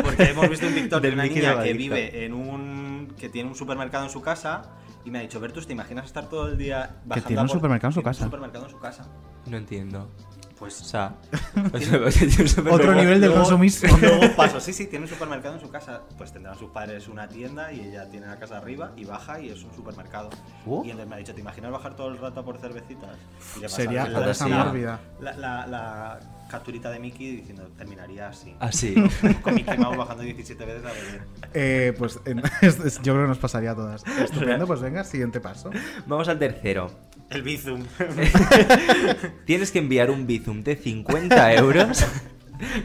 Porque 0.04 0.24
hemos 0.24 0.50
visto 0.50 0.67
un 0.67 0.74
TikTok 0.74 1.02
de 1.02 1.08
Del 1.10 1.13
una 1.19 1.24
niña 1.26 1.62
que 1.62 1.74
vive 1.74 2.26
en 2.26 2.34
un 2.34 3.13
que 3.19 3.28
tiene 3.28 3.50
un 3.50 3.56
supermercado 3.56 4.06
en 4.06 4.10
su 4.10 4.22
casa 4.22 4.62
y 5.06 5.12
me 5.12 5.20
ha 5.20 5.22
dicho, 5.22 5.40
Bertus, 5.40 5.66
¿te 5.68 5.74
imaginas 5.74 6.06
estar 6.06 6.28
todo 6.30 6.48
el 6.48 6.58
día 6.58 6.98
bajando 7.06 7.28
tiene 7.28 7.40
a 7.40 7.44
un 7.44 7.50
supermercado 7.50 7.90
en 7.90 7.94
su 7.94 8.00
tiene 8.02 8.10
un 8.10 8.14
casa? 8.14 8.24
supermercado 8.26 8.66
en 8.66 8.72
su 8.72 8.80
casa. 8.80 9.06
no 9.48 9.58
entiendo. 9.58 10.10
O 10.56 10.60
Pues 10.60 10.74
sea, 10.74 11.16
Otro 12.72 12.94
nivel 12.94 13.22
del 13.22 13.30
Luego- 13.30 13.36
consumismo. 13.36 13.98
Luego 13.98 14.36
paso, 14.36 14.60
sí, 14.62 14.74
sí, 14.74 14.88
tiene 14.88 15.06
un 15.06 15.10
supermercado 15.10 15.56
en 15.56 15.62
su 15.62 15.70
casa. 15.70 16.02
Pues 16.18 16.34
tendrán 16.34 16.58
sus 16.58 16.70
padres 16.72 17.08
una 17.08 17.28
tienda 17.30 17.72
y 17.72 17.80
ella 17.80 18.10
tiene 18.10 18.28
la 18.28 18.38
casa 18.38 18.58
arriba 18.58 18.92
y 18.98 19.06
baja 19.06 19.40
y 19.40 19.50
es 19.50 19.64
un 19.64 19.74
supermercado. 19.74 20.30
Uh. 20.66 20.84
Y 20.84 20.90
entonces 20.92 21.08
me 21.10 21.16
ha 21.16 21.20
dicho, 21.20 21.34
¿te 21.34 21.40
imaginas 21.42 21.72
bajar 21.72 21.96
todo 21.96 22.10
el 22.10 22.18
rato 22.18 22.44
por 22.44 22.58
cervecitas? 22.58 23.16
Y 23.56 23.62
le 23.62 23.70
Sería 23.70 24.12
cosa 24.12 24.48
la- 24.50 24.64
mórbida. 24.66 25.00
La, 25.22 25.34
la, 25.34 25.66
la 25.68 26.20
capturita 26.50 26.90
de 26.92 27.00
Mickey 27.00 27.38
diciendo, 27.38 27.70
terminaría 27.78 28.28
así. 28.28 28.54
así. 28.60 28.96
Con 29.42 29.56
Mickey 29.56 29.78
Mouse 29.78 29.96
bajando 29.98 30.24
17 30.24 30.66
veces 30.66 30.84
a 30.86 30.92
beber. 30.92 31.22
Eh, 31.54 31.94
pues 31.98 32.20
en- 32.26 32.40
es- 32.62 32.80
es- 32.80 32.98
yo 33.02 33.14
creo 33.14 33.24
que 33.26 33.30
nos 33.30 33.38
pasaría 33.38 33.72
a 33.72 33.76
todas. 33.76 34.04
Estupendo, 34.08 34.68
pues 34.68 34.82
venga, 34.82 35.04
siguiente 35.04 35.40
paso. 35.40 35.70
Vamos 36.08 36.28
al 36.28 36.38
tercero. 36.40 36.92
El 37.30 37.44
Bizum. 37.44 37.84
Tienes 39.46 39.72
que 39.72 39.80
enviar 39.80 40.10
un 40.12 40.26
Bizum 40.28 40.64
de 40.64 40.76
50 40.76 41.54
euros. 41.56 42.06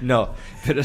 No, 0.02 0.30
pero, 0.64 0.82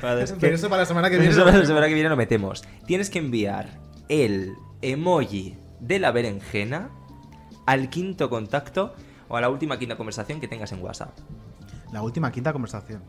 para 0.00 0.24
Pero 0.40 0.54
eso 0.56 0.68
para 0.68 0.82
la 0.82 0.86
semana 0.86 1.08
que 1.08 1.16
pero 1.16 1.20
viene. 1.22 1.34
eso 1.36 1.44
para 1.44 1.58
la 1.58 1.66
semana 1.66 1.86
que 1.86 1.94
viene 1.94 2.08
lo 2.08 2.16
metemos. 2.16 2.64
Tienes 2.86 3.08
que 3.10 3.20
enviar 3.20 3.78
el 4.08 4.54
emoji 4.82 5.56
de 5.80 5.98
la 6.00 6.10
berenjena 6.10 6.90
al 7.66 7.90
quinto 7.90 8.28
contacto 8.30 8.94
o 9.28 9.36
a 9.36 9.40
la 9.40 9.48
última 9.50 9.78
quinta 9.78 9.96
conversación 9.96 10.40
que 10.40 10.48
tengas 10.48 10.72
en 10.72 10.82
WhatsApp. 10.82 11.16
La 11.94 12.02
última 12.02 12.32
quinta 12.32 12.52
conversación. 12.52 13.02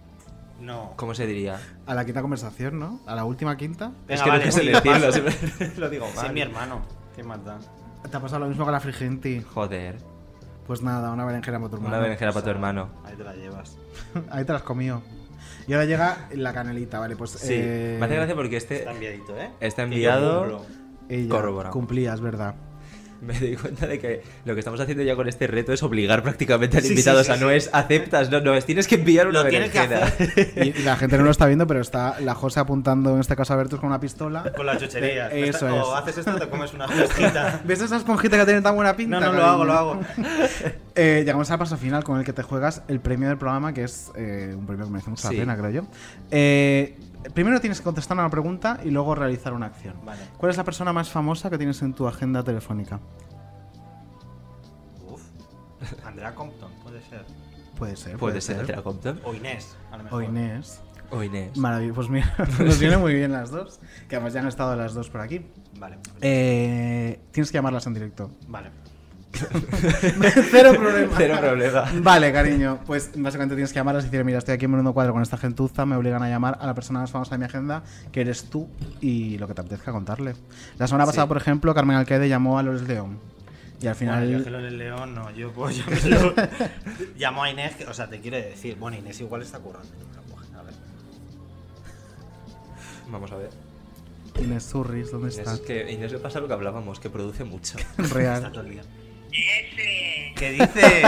No. 0.61 0.93
¿Cómo 0.95 1.15
se 1.15 1.25
diría? 1.25 1.59
A 1.87 1.95
la 1.95 2.05
quinta 2.05 2.21
conversación, 2.21 2.77
¿no? 2.77 2.99
A 3.07 3.15
la 3.15 3.25
última 3.25 3.57
quinta. 3.57 3.91
Venga, 4.07 4.13
es 4.13 4.21
que 4.21 4.29
vale, 4.29 4.45
no 4.45 4.51
sé 4.51 4.63
decirlo, 4.71 5.11
siempre 5.11 5.73
lo 5.77 5.89
digo 5.89 6.07
mal. 6.15 6.27
es 6.27 6.31
mi 6.33 6.41
hermano. 6.41 6.81
¿Qué 7.15 7.23
más 7.23 7.43
da? 7.43 7.57
Te 8.09 8.15
ha 8.15 8.19
pasado 8.19 8.41
lo 8.41 8.47
mismo 8.47 8.63
con 8.63 8.71
la 8.71 8.79
frigenti. 8.79 9.41
Joder, 9.41 9.97
Pues 10.67 10.83
nada, 10.83 11.11
una 11.11 11.25
berenjena 11.25 11.57
para 11.57 11.69
tu 11.71 11.75
hermano. 11.77 11.95
una 11.95 12.01
berenjena 12.03 12.31
para 12.31 12.43
tu 12.43 12.49
hermano. 12.51 12.89
Ahí 13.03 13.15
te 13.15 13.23
la 13.23 13.33
llevas. 13.33 13.75
Ahí 14.29 14.45
te 14.45 14.53
las 14.53 14.61
comió. 14.61 15.01
Y 15.67 15.73
ahora 15.73 15.85
llega 15.85 16.29
la 16.35 16.53
canelita, 16.53 16.99
vale, 16.99 17.15
pues. 17.15 17.31
Sí, 17.31 17.53
eh, 17.53 17.97
me 17.99 18.05
hace 18.05 18.15
gracia 18.17 18.35
porque 18.35 18.57
este 18.57 18.77
Está 18.77 18.91
enviadito, 18.91 19.35
¿eh? 19.35 19.49
Está 19.59 19.77
Que 19.87 19.93
enviado. 19.95 20.61
corroborado. 21.27 21.73
Cumplía, 21.73 22.13
es 22.13 22.21
verdad. 22.21 22.53
Me 23.21 23.39
doy 23.39 23.55
cuenta 23.55 23.87
de 23.87 23.99
que 23.99 24.23
lo 24.45 24.53
que 24.53 24.59
estamos 24.59 24.79
haciendo 24.79 25.03
ya 25.03 25.15
con 25.15 25.27
este 25.27 25.47
reto 25.47 25.73
es 25.73 25.81
obligar 25.83 26.21
prácticamente 26.23 26.77
al 26.77 26.83
Sí, 26.83 26.89
invitado. 26.89 27.17
sí, 27.17 27.21
o 27.21 27.25
sea, 27.25 27.35
sí, 27.35 27.41
no 27.41 27.51
es 27.51 27.69
aceptas, 27.73 28.29
no, 28.29 28.41
no, 28.41 28.53
es 28.53 28.65
tienes 28.65 28.87
que 28.87 28.95
enviar 28.95 29.27
una 29.27 29.39
Lo 29.39 29.45
berenjena. 29.45 30.01
Y, 30.55 30.73
la 30.83 30.95
gente 30.97 31.17
no 31.17 31.23
lo 31.23 31.31
está 31.31 31.45
viendo, 31.47 31.65
pero 31.67 31.81
está 31.81 32.19
la 32.19 32.35
José 32.35 32.59
apuntando 32.59 33.13
en 33.13 33.21
este 33.21 33.35
caso 33.35 33.53
a 33.53 33.55
Bertus 33.55 33.79
con 33.79 33.87
una 33.89 33.99
pistola. 33.99 34.51
Con 34.55 34.65
las 34.65 34.79
chucherías. 34.79 35.31
Eh, 35.31 35.49
eso 35.49 35.65
o 35.65 35.95
es. 35.97 36.01
haces 36.01 36.17
esto 36.19 36.35
te 36.35 36.49
comes 36.49 36.73
una 36.73 36.87
fresquita. 36.87 37.61
¿Ves 37.65 37.81
esa 37.81 37.97
esponjita 37.97 38.37
que 38.37 38.45
tiene 38.45 38.61
tan 38.61 38.75
buena 38.75 38.95
pinta? 38.95 39.19
No, 39.19 39.27
no, 39.27 39.33
lo 39.33 39.39
cariño? 39.39 39.51
hago, 39.53 39.65
lo 39.65 39.73
hago. 39.73 39.99
Eh, 40.97 41.23
llegamos 41.25 41.51
al 41.51 41.59
paso 41.59 41.75
final 41.75 42.05
con 42.05 42.19
el 42.19 42.23
que 42.25 42.31
te 42.31 42.41
juegas 42.41 42.81
el 42.87 43.01
premio 43.01 43.27
del 43.27 43.37
programa, 43.37 43.73
que 43.73 43.83
es 43.83 44.13
eh, 44.15 44.55
un 44.57 44.65
premio 44.65 44.85
que 44.85 44.91
merece 44.91 45.11
la 45.11 45.29
pena, 45.29 45.57
creo 45.57 45.69
yo. 45.69 45.81
Eh, 46.31 46.95
primero 47.33 47.59
tienes 47.59 47.79
que 47.79 47.83
contestar 47.83 48.17
una 48.17 48.29
pregunta 48.29 48.79
y 48.83 48.89
luego 48.91 49.15
realizar 49.15 49.53
una 49.53 49.67
acción. 49.67 49.95
Vale. 50.05 50.21
¿Cuál 50.37 50.51
es 50.51 50.57
la 50.57 50.63
persona 50.63 50.93
más 50.93 51.09
famosa 51.09 51.49
que 51.49 51.57
tienes 51.57 51.81
en 51.81 51.93
tu 51.93 52.07
agenda 52.07 52.43
telefónica? 52.43 52.99
Uf. 55.07 55.21
Andrea 56.05 56.33
Compton, 56.35 56.71
puede 56.83 57.01
ser. 57.01 57.25
Puede 57.77 57.95
ser. 57.95 58.17
Puede 58.17 58.39
ser 58.41 58.59
Andrea 58.61 58.81
Compton 58.81 59.19
O 59.25 59.33
Inés, 59.33 59.75
a 59.91 59.97
lo 59.97 60.03
mejor. 60.05 60.23
O 60.23 60.25
Inés. 60.25 60.81
o 61.11 61.23
Inés. 61.23 61.57
Maravilloso. 61.57 61.95
Pues 61.95 62.09
mira, 62.09 62.33
nos 62.59 62.79
vienen 62.79 62.99
muy 63.01 63.13
bien 63.13 63.31
las 63.31 63.51
dos. 63.51 63.79
Que 64.07 64.15
además 64.15 64.33
ya 64.33 64.39
han 64.39 64.47
estado 64.47 64.75
las 64.75 64.93
dos 64.93 65.09
por 65.09 65.21
aquí. 65.21 65.45
Vale. 65.77 65.97
Eh, 66.21 67.19
tienes 67.31 67.51
que 67.51 67.57
llamarlas 67.57 67.85
en 67.87 67.93
directo. 67.93 68.31
Vale. 68.47 68.69
Cero 70.51 70.73
problema. 70.75 71.13
Cero 71.17 71.37
problema. 71.39 71.85
Vale, 72.01 72.31
cariño. 72.33 72.79
Pues 72.85 73.11
básicamente 73.15 73.55
tienes 73.55 73.71
que 73.71 73.79
llamarlas 73.79 74.05
y 74.05 74.07
decir, 74.09 74.23
mira, 74.25 74.37
estoy 74.39 74.53
aquí 74.55 74.65
en 74.65 74.71
menudo 74.71 74.93
cuadro 74.93 75.13
con 75.13 75.21
esta 75.21 75.37
gentuza, 75.37 75.85
me 75.85 75.95
obligan 75.95 76.21
a 76.23 76.29
llamar 76.29 76.57
a 76.61 76.65
la 76.65 76.73
persona 76.73 76.99
más 76.99 77.11
famosa 77.11 77.35
de 77.35 77.39
mi 77.39 77.45
agenda, 77.45 77.83
que 78.11 78.21
eres 78.21 78.45
tú, 78.49 78.67
y 79.01 79.37
lo 79.37 79.47
que 79.47 79.53
te 79.53 79.61
apetezca 79.61 79.91
contarle. 79.91 80.35
La 80.77 80.87
semana 80.87 81.05
pasada, 81.05 81.27
por 81.27 81.37
ejemplo, 81.37 81.73
Carmen 81.73 81.97
Alcaide 81.97 82.27
llamó 82.29 82.57
a 82.59 82.63
Lourdes 82.63 82.87
León. 82.87 83.19
Y 83.81 83.87
al 83.87 83.95
final... 83.95 84.25
Bueno, 84.25 84.45
yo 84.57 84.63
del 84.63 84.77
León 84.77 85.15
no, 85.15 85.31
yo 85.31 85.51
pues 85.51 85.77
llamarlo. 85.85 86.33
Llamo 87.17 87.43
a 87.43 87.49
Inés, 87.49 87.75
que- 87.75 87.85
o 87.85 87.93
sea, 87.93 88.09
te 88.09 88.21
quiere 88.21 88.41
decir. 88.41 88.77
Bueno, 88.77 88.97
Inés 88.97 89.19
igual 89.19 89.41
está 89.41 89.59
currando. 89.59 89.89
A 90.57 90.63
ver. 90.63 90.73
Vamos 93.09 93.31
a 93.31 93.35
ver. 93.35 93.49
Inés 94.41 94.65
Zurris, 94.65 95.11
¿dónde 95.11 95.27
Inés, 95.27 95.39
estás? 95.39 95.55
es 95.55 95.61
que 95.61 95.91
Inés 95.91 96.11
le 96.11 96.19
pasa 96.19 96.39
lo 96.39 96.47
que 96.47 96.53
hablábamos, 96.53 96.99
que 96.99 97.09
produce 97.09 97.43
mucho. 97.43 97.77
Está 97.97 98.13
Real. 98.13 98.51
todo 98.51 98.61
el 98.63 98.69
día. 98.71 98.81
¿Qué 100.35 100.51
dices? 100.51 101.03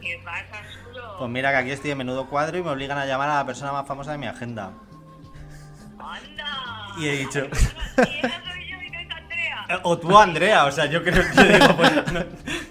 ¿Qué 0.00 0.20
pasa, 0.24 0.62
Suro? 0.72 1.16
Pues 1.18 1.30
mira 1.30 1.50
que 1.50 1.56
aquí 1.56 1.70
estoy 1.70 1.90
en 1.92 1.98
menudo 1.98 2.28
cuadro 2.28 2.58
y 2.58 2.62
me 2.62 2.70
obligan 2.70 2.98
a 2.98 3.06
llamar 3.06 3.28
a 3.30 3.36
la 3.36 3.46
persona 3.46 3.72
más 3.72 3.86
famosa 3.86 4.12
de 4.12 4.18
mi 4.18 4.26
agenda. 4.26 4.72
¡Anda! 5.98 6.88
Y 6.98 7.08
he 7.08 7.12
dicho. 7.18 7.40
Y 7.46 7.48
esa 8.26 8.42
soy 8.44 8.68
yo 8.68 8.80
y 8.82 8.90
no 8.90 9.00
es 9.00 9.10
Andrea. 9.10 9.66
Eh, 9.68 9.78
O 9.82 9.98
tú, 9.98 10.16
Andrea, 10.18 10.64
o 10.64 10.72
sea, 10.72 10.86
yo 10.86 11.02
creo 11.04 11.22
que 11.30 11.44
digo, 11.44 11.76
pues, 11.76 12.12
no- 12.12 12.24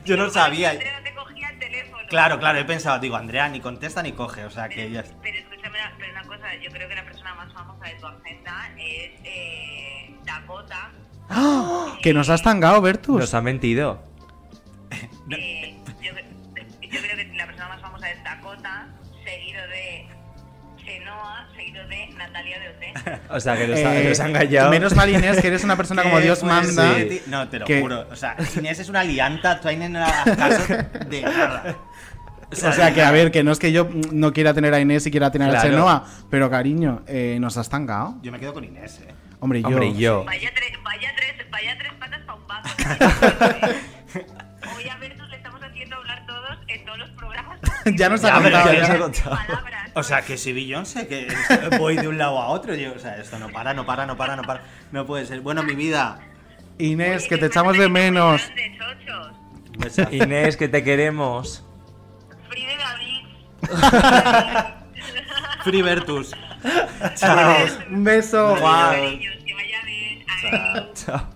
yo 0.05 0.17
no 0.17 0.29
sabía. 0.29 0.71
Andrea 0.71 1.01
te 1.03 1.13
cogía 1.13 1.49
el 1.49 1.59
teléfono. 1.59 2.03
Claro, 2.09 2.39
claro, 2.39 2.59
he 2.59 2.65
pensado, 2.65 2.99
digo, 2.99 3.15
Andrea 3.15 3.47
ni 3.49 3.59
contesta 3.61 4.01
ni 4.01 4.11
coge, 4.13 4.45
o 4.45 4.49
sea 4.49 4.67
que 4.67 4.89
ya. 4.91 5.03
Pero 5.21 5.37
escúchame, 5.37 5.77
una- 5.79 5.93
pero 5.97 6.11
una 6.11 6.23
cosa, 6.23 6.55
yo 6.55 6.69
creo 6.71 6.89
que 6.89 6.95
la 6.95 7.03
persona 7.05 7.35
más 7.35 7.53
famosa 7.53 7.85
de 7.85 7.93
tu 7.95 8.07
agenda 8.07 8.69
es 8.77 9.11
eh, 9.23 10.15
Dakota. 10.25 10.91
¡Ah! 11.29 11.95
Que 12.01 12.13
nos 12.13 12.29
has 12.29 12.41
tangado, 12.41 12.81
Bertus. 12.81 13.19
Nos 13.19 13.33
ha 13.35 13.41
mentido. 13.41 14.01
Eh, 15.37 15.75
yo, 16.01 16.11
yo 16.81 17.01
creo 17.01 17.15
que 17.17 17.33
la 17.37 17.45
persona 17.45 17.67
más 17.69 17.81
famosa 17.81 18.09
es 18.09 18.23
Dakota, 18.23 18.87
seguido 19.23 19.61
de 19.67 20.07
Chenoa, 20.83 21.47
seguido 21.55 21.87
de 21.87 22.07
Natalia 22.17 22.57
de 22.59 22.69
OT. 22.69 23.19
O 23.29 23.39
sea, 23.39 23.57
que 23.57 23.67
nos, 23.67 23.79
Eh, 23.79 24.05
nos 24.09 24.19
ha 24.19 24.27
engañado. 24.27 24.69
Menos 24.71 24.95
mal, 24.95 25.09
Inés, 25.09 25.39
que 25.41 25.47
eres 25.47 25.63
una 25.63 25.75
persona 25.77 26.03
como 26.03 26.17
¿Qué 26.17 26.23
Dios 26.23 26.43
manda. 26.43 26.95
No, 27.27 27.47
te 27.49 27.59
lo 27.59 27.65
que- 27.65 27.81
juro. 27.81 28.07
O 28.11 28.15
sea, 28.15 28.35
Inés 28.57 28.79
es 28.79 28.89
una 28.89 29.03
lianta, 29.03 29.59
tú 29.59 29.67
hagas 29.67 30.37
caso 30.37 30.73
de 31.07 31.21
nada. 31.21 31.75
O 32.51 32.55
sea, 32.55 32.91
que 32.93 33.03
a 33.03 33.11
ver, 33.11 33.29
que 33.31 33.43
no 33.43 33.51
es 33.51 33.59
que 33.59 33.71
yo 33.71 33.87
no 34.11 34.33
quiera 34.33 34.55
tener 34.55 34.73
a 34.73 34.79
Inés 34.79 35.05
y 35.05 35.11
quiera 35.11 35.29
tener 35.31 35.55
a. 35.55 35.61
Chenoa, 35.61 36.05
pero 36.31 36.49
cariño, 36.49 37.03
eh, 37.07 37.37
nos 37.39 37.57
has 37.57 37.69
tangado. 37.69 38.15
Yo 38.23 38.31
me 38.31 38.39
quedo 38.39 38.53
con 38.55 38.63
Inés, 38.63 38.99
eh. 39.07 39.13
Hombre, 39.39 39.61
yo. 39.61 39.67
Hombre, 39.67 39.93
yo. 39.93 40.25
Vaya, 40.25 40.49
tres, 40.55 40.71
vaya, 40.83 41.13
tres, 41.15 41.49
vaya 41.51 41.77
tres 41.77 41.93
patas 41.93 42.19
para 42.21 42.37
un 42.39 42.47
vaso. 42.47 42.75
Hoy 44.75 44.89
a 44.89 44.97
Bertus 44.97 45.18
en 46.69 46.85
todos 46.85 46.99
los 46.99 47.09
programas. 47.11 47.59
Ya 47.95 48.09
nos 48.09 48.23
ha 48.23 48.33
contado. 48.33 48.71
ya 48.71 48.73
ya. 48.73 48.79
nos 48.79 48.89
ha 48.89 48.99
contado. 48.99 49.35
Palabras. 49.47 49.91
O 49.95 50.03
sea, 50.03 50.21
que 50.21 50.37
si 50.37 50.53
Beyoncé, 50.53 51.07
que 51.07 51.27
voy 51.77 51.95
de 51.95 52.07
un 52.07 52.17
lado 52.17 52.39
a 52.39 52.47
otro. 52.47 52.75
Yo, 52.75 52.93
o 52.93 52.99
sea, 52.99 53.17
esto 53.17 53.39
no 53.39 53.49
para, 53.49 53.73
no 53.73 53.85
para, 53.85 54.05
no 54.05 54.15
para, 54.17 54.35
no 54.35 54.43
para. 54.43 54.61
No 54.91 55.05
puede 55.05 55.25
ser. 55.25 55.41
Bueno, 55.41 55.63
mi 55.63 55.75
vida. 55.75 56.19
Inés, 56.77 57.21
Oye, 57.23 57.29
que 57.29 57.37
te 57.37 57.45
echamos 57.47 57.77
de 57.77 57.89
menos. 57.89 58.51
Inés, 60.11 60.57
que 60.57 60.67
te 60.67 60.83
queremos. 60.83 61.65
Fride 62.49 62.77
David. 62.77 63.25
Free 65.63 65.81
Vertus. 65.81 66.35
Un 67.89 68.03
beso. 68.03 68.55
Guau. 68.57 68.91
Cariños, 68.91 69.35
que 69.45 69.53
vaya 69.53 69.83
bien. 69.85 70.25
Adiós. 70.27 71.05
Chao. 71.05 71.29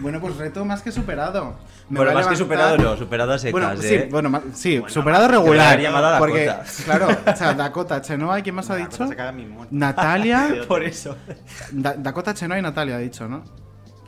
Bueno, 0.00 0.20
pues 0.20 0.36
reto 0.36 0.64
más 0.64 0.82
que 0.82 0.90
superado. 0.92 1.56
Me 1.88 1.98
Bueno, 1.98 2.12
más 2.12 2.26
que 2.26 2.34
levantar- 2.34 2.36
superado 2.36 2.78
no, 2.78 2.96
superado 2.96 3.32
a 3.32 3.38
secas, 3.38 3.52
Bueno, 3.52 3.72
¿eh? 3.72 3.76
sí, 3.82 4.08
bueno, 4.10 4.30
ma- 4.30 4.42
sí, 4.54 4.78
Bueno, 4.78 4.92
superado 4.94 5.26
que 5.26 5.32
me 5.32 5.38
regular. 5.38 5.66
haber 5.68 5.80
llamado 5.82 6.06
a 6.14 6.18
porque, 6.18 6.46
Dakota. 6.46 6.70
claro, 6.84 7.08
o 7.32 7.36
sea, 7.36 7.54
Dakota, 7.54 8.00
Chenoa, 8.00 8.38
¿y 8.38 8.42
quién 8.42 8.54
más 8.54 8.70
ha 8.70 8.74
Una 8.74 8.86
dicho? 8.88 9.08
Natalia. 9.70 10.48
Por 10.68 10.82
eso. 10.84 11.16
Da- 11.72 11.94
Dakota, 11.96 12.34
Chenoa 12.34 12.58
y 12.58 12.62
Natalia 12.62 12.96
ha 12.96 12.98
dicho, 12.98 13.28
¿no? 13.28 13.42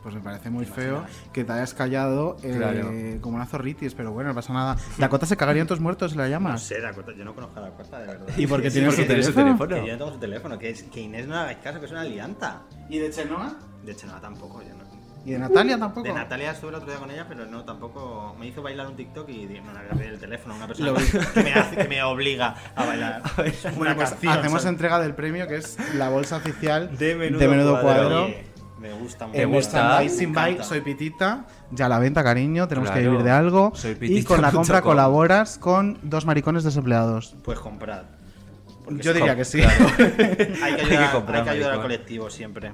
Pues 0.03 0.17
me 0.17 0.21
parece 0.21 0.51
muy 0.51 0.65
feo 0.65 1.05
que 1.33 1.45
te 1.45 1.53
hayas 1.53 1.75
callado 1.75 2.37
eh, 2.43 2.55
Claro. 2.57 2.91
como 3.21 3.37
una 3.37 3.47
zorritis, 3.47 3.95
pero 3.95 4.11
bueno, 4.11 4.31
no 4.31 4.35
pasa 4.35 4.53
nada. 4.53 4.77
Dakota 4.99 5.27
se 5.27 5.37
cagaría 5.37 5.63
en 5.63 5.69
tus 5.69 5.79
muertos 5.79 6.11
si 6.11 6.17
la 6.19 6.25
No 6.25 6.31
llamas. 6.31 6.61
sé, 6.63 6.81
Dakota, 6.81 7.13
yo 7.17 7.25
no 7.25 7.33
conozco 7.37 7.61
a 7.61 7.63
Dakota, 7.63 8.01
de 8.01 8.07
verdad. 8.09 8.27
¿Y 8.37 8.47
por 8.49 8.61
qué 8.61 8.69
Sí, 8.71 8.79
tiene 8.81 8.91
su 8.91 9.05
teléfono? 9.05 9.45
teléfono. 9.45 9.77
Que 9.77 9.87
yo 9.87 9.93
no 9.93 9.99
tengo 9.99 10.13
su 10.13 10.19
teléfono, 10.19 10.59
que, 10.59 10.71
es, 10.71 10.83
que 10.85 11.01
Inés 11.03 11.29
no 11.29 11.37
hagáis 11.37 11.59
caso, 11.59 11.79
que 11.79 11.87
es 11.87 11.93
una 11.93 12.03
lianta. 12.03 12.63
¿Y 12.89 12.99
de 12.99 13.11
Chenoa? 13.11 13.55
De 13.85 13.95
no, 14.07 14.13
tampoco, 14.21 14.61
yo 14.63 14.71
no. 14.75 14.82
¿Y 15.25 15.33
de 15.33 15.39
Natalia 15.39 15.79
tampoco? 15.79 16.07
De 16.07 16.13
Natalia 16.13 16.51
estuve 16.51 16.71
el 16.71 16.75
otro 16.77 16.91
día 16.91 16.99
con 16.99 17.11
ella, 17.11 17.27
pero 17.29 17.47
no, 17.47 17.65
tampoco. 17.65 18.35
Me 18.39 18.47
hizo 18.47 18.61
bailar 18.63 18.89
un 18.89 18.97
TikTok 18.97 19.29
y 19.29 19.47
dije, 19.47 19.61
no, 19.61 19.73
le 19.73 19.79
voy 19.81 19.89
a 19.91 19.95
pedir 19.95 20.13
el 20.15 20.19
teléfono 20.19 20.55
a 20.55 20.57
una 20.57 20.67
persona 20.67 20.93
que, 21.35 21.43
me 21.45 21.53
hace, 21.53 21.77
que 21.77 21.89
me 21.89 22.03
obliga 22.03 22.57
a 22.75 22.85
bailar. 22.87 23.23
Bueno, 23.37 23.81
una 23.81 23.95
pues 23.95 24.11
canción, 24.11 24.33
hacemos 24.33 24.63
¿sabes? 24.63 24.73
entrega 24.73 24.99
del 24.99 25.15
premio 25.15 25.47
que 25.47 25.57
es 25.57 25.77
la 25.95 26.09
bolsa 26.09 26.37
oficial 26.37 26.97
De 26.99 27.15
Menudo 27.15 27.81
cuadro. 27.81 27.81
Cuadro. 27.81 28.25
Oye, 28.25 28.45
me 28.81 28.93
gusta 28.95 29.27
mucho. 29.27 29.37
¿Te 29.37 29.43
En 29.43 29.51
gusta? 29.53 29.83
merchandising 29.83 30.33
Me 30.33 30.41
encanta. 30.41 30.65
Soy 30.65 30.81
Pitita, 30.81 31.47
ya 31.71 31.87
a 31.87 31.89
la 31.89 31.99
venta, 32.01 32.25
cariño, 32.25 32.67
tenemos 32.67 32.91
que 32.91 33.01
vivir 33.01 33.23
de 33.23 33.31
algo. 33.31 33.73
Soy 33.77 33.97
y 34.01 34.25
con 34.25 34.43
la 34.43 34.51
compra 34.51 34.83
colaboras 34.83 35.59
con 35.59 35.99
dos 36.03 36.27
maricones 36.27 36.65
desempleados. 36.65 37.37
Pues 37.45 37.61
comprad. 37.61 38.03
Porque 38.85 39.03
Yo 39.03 39.15
diría 39.15 39.37
que 39.37 39.45
sí. 39.45 39.61
Hay 39.63 39.69
que 39.77 40.63
Hay 40.63 40.75
que 40.75 40.83
ayudar, 40.83 41.13
comprar, 41.13 41.37
hay 41.39 41.45
que 41.45 41.51
ayudar 41.51 41.73
al 41.75 41.83
colectivo 41.83 42.29
siempre. 42.29 42.73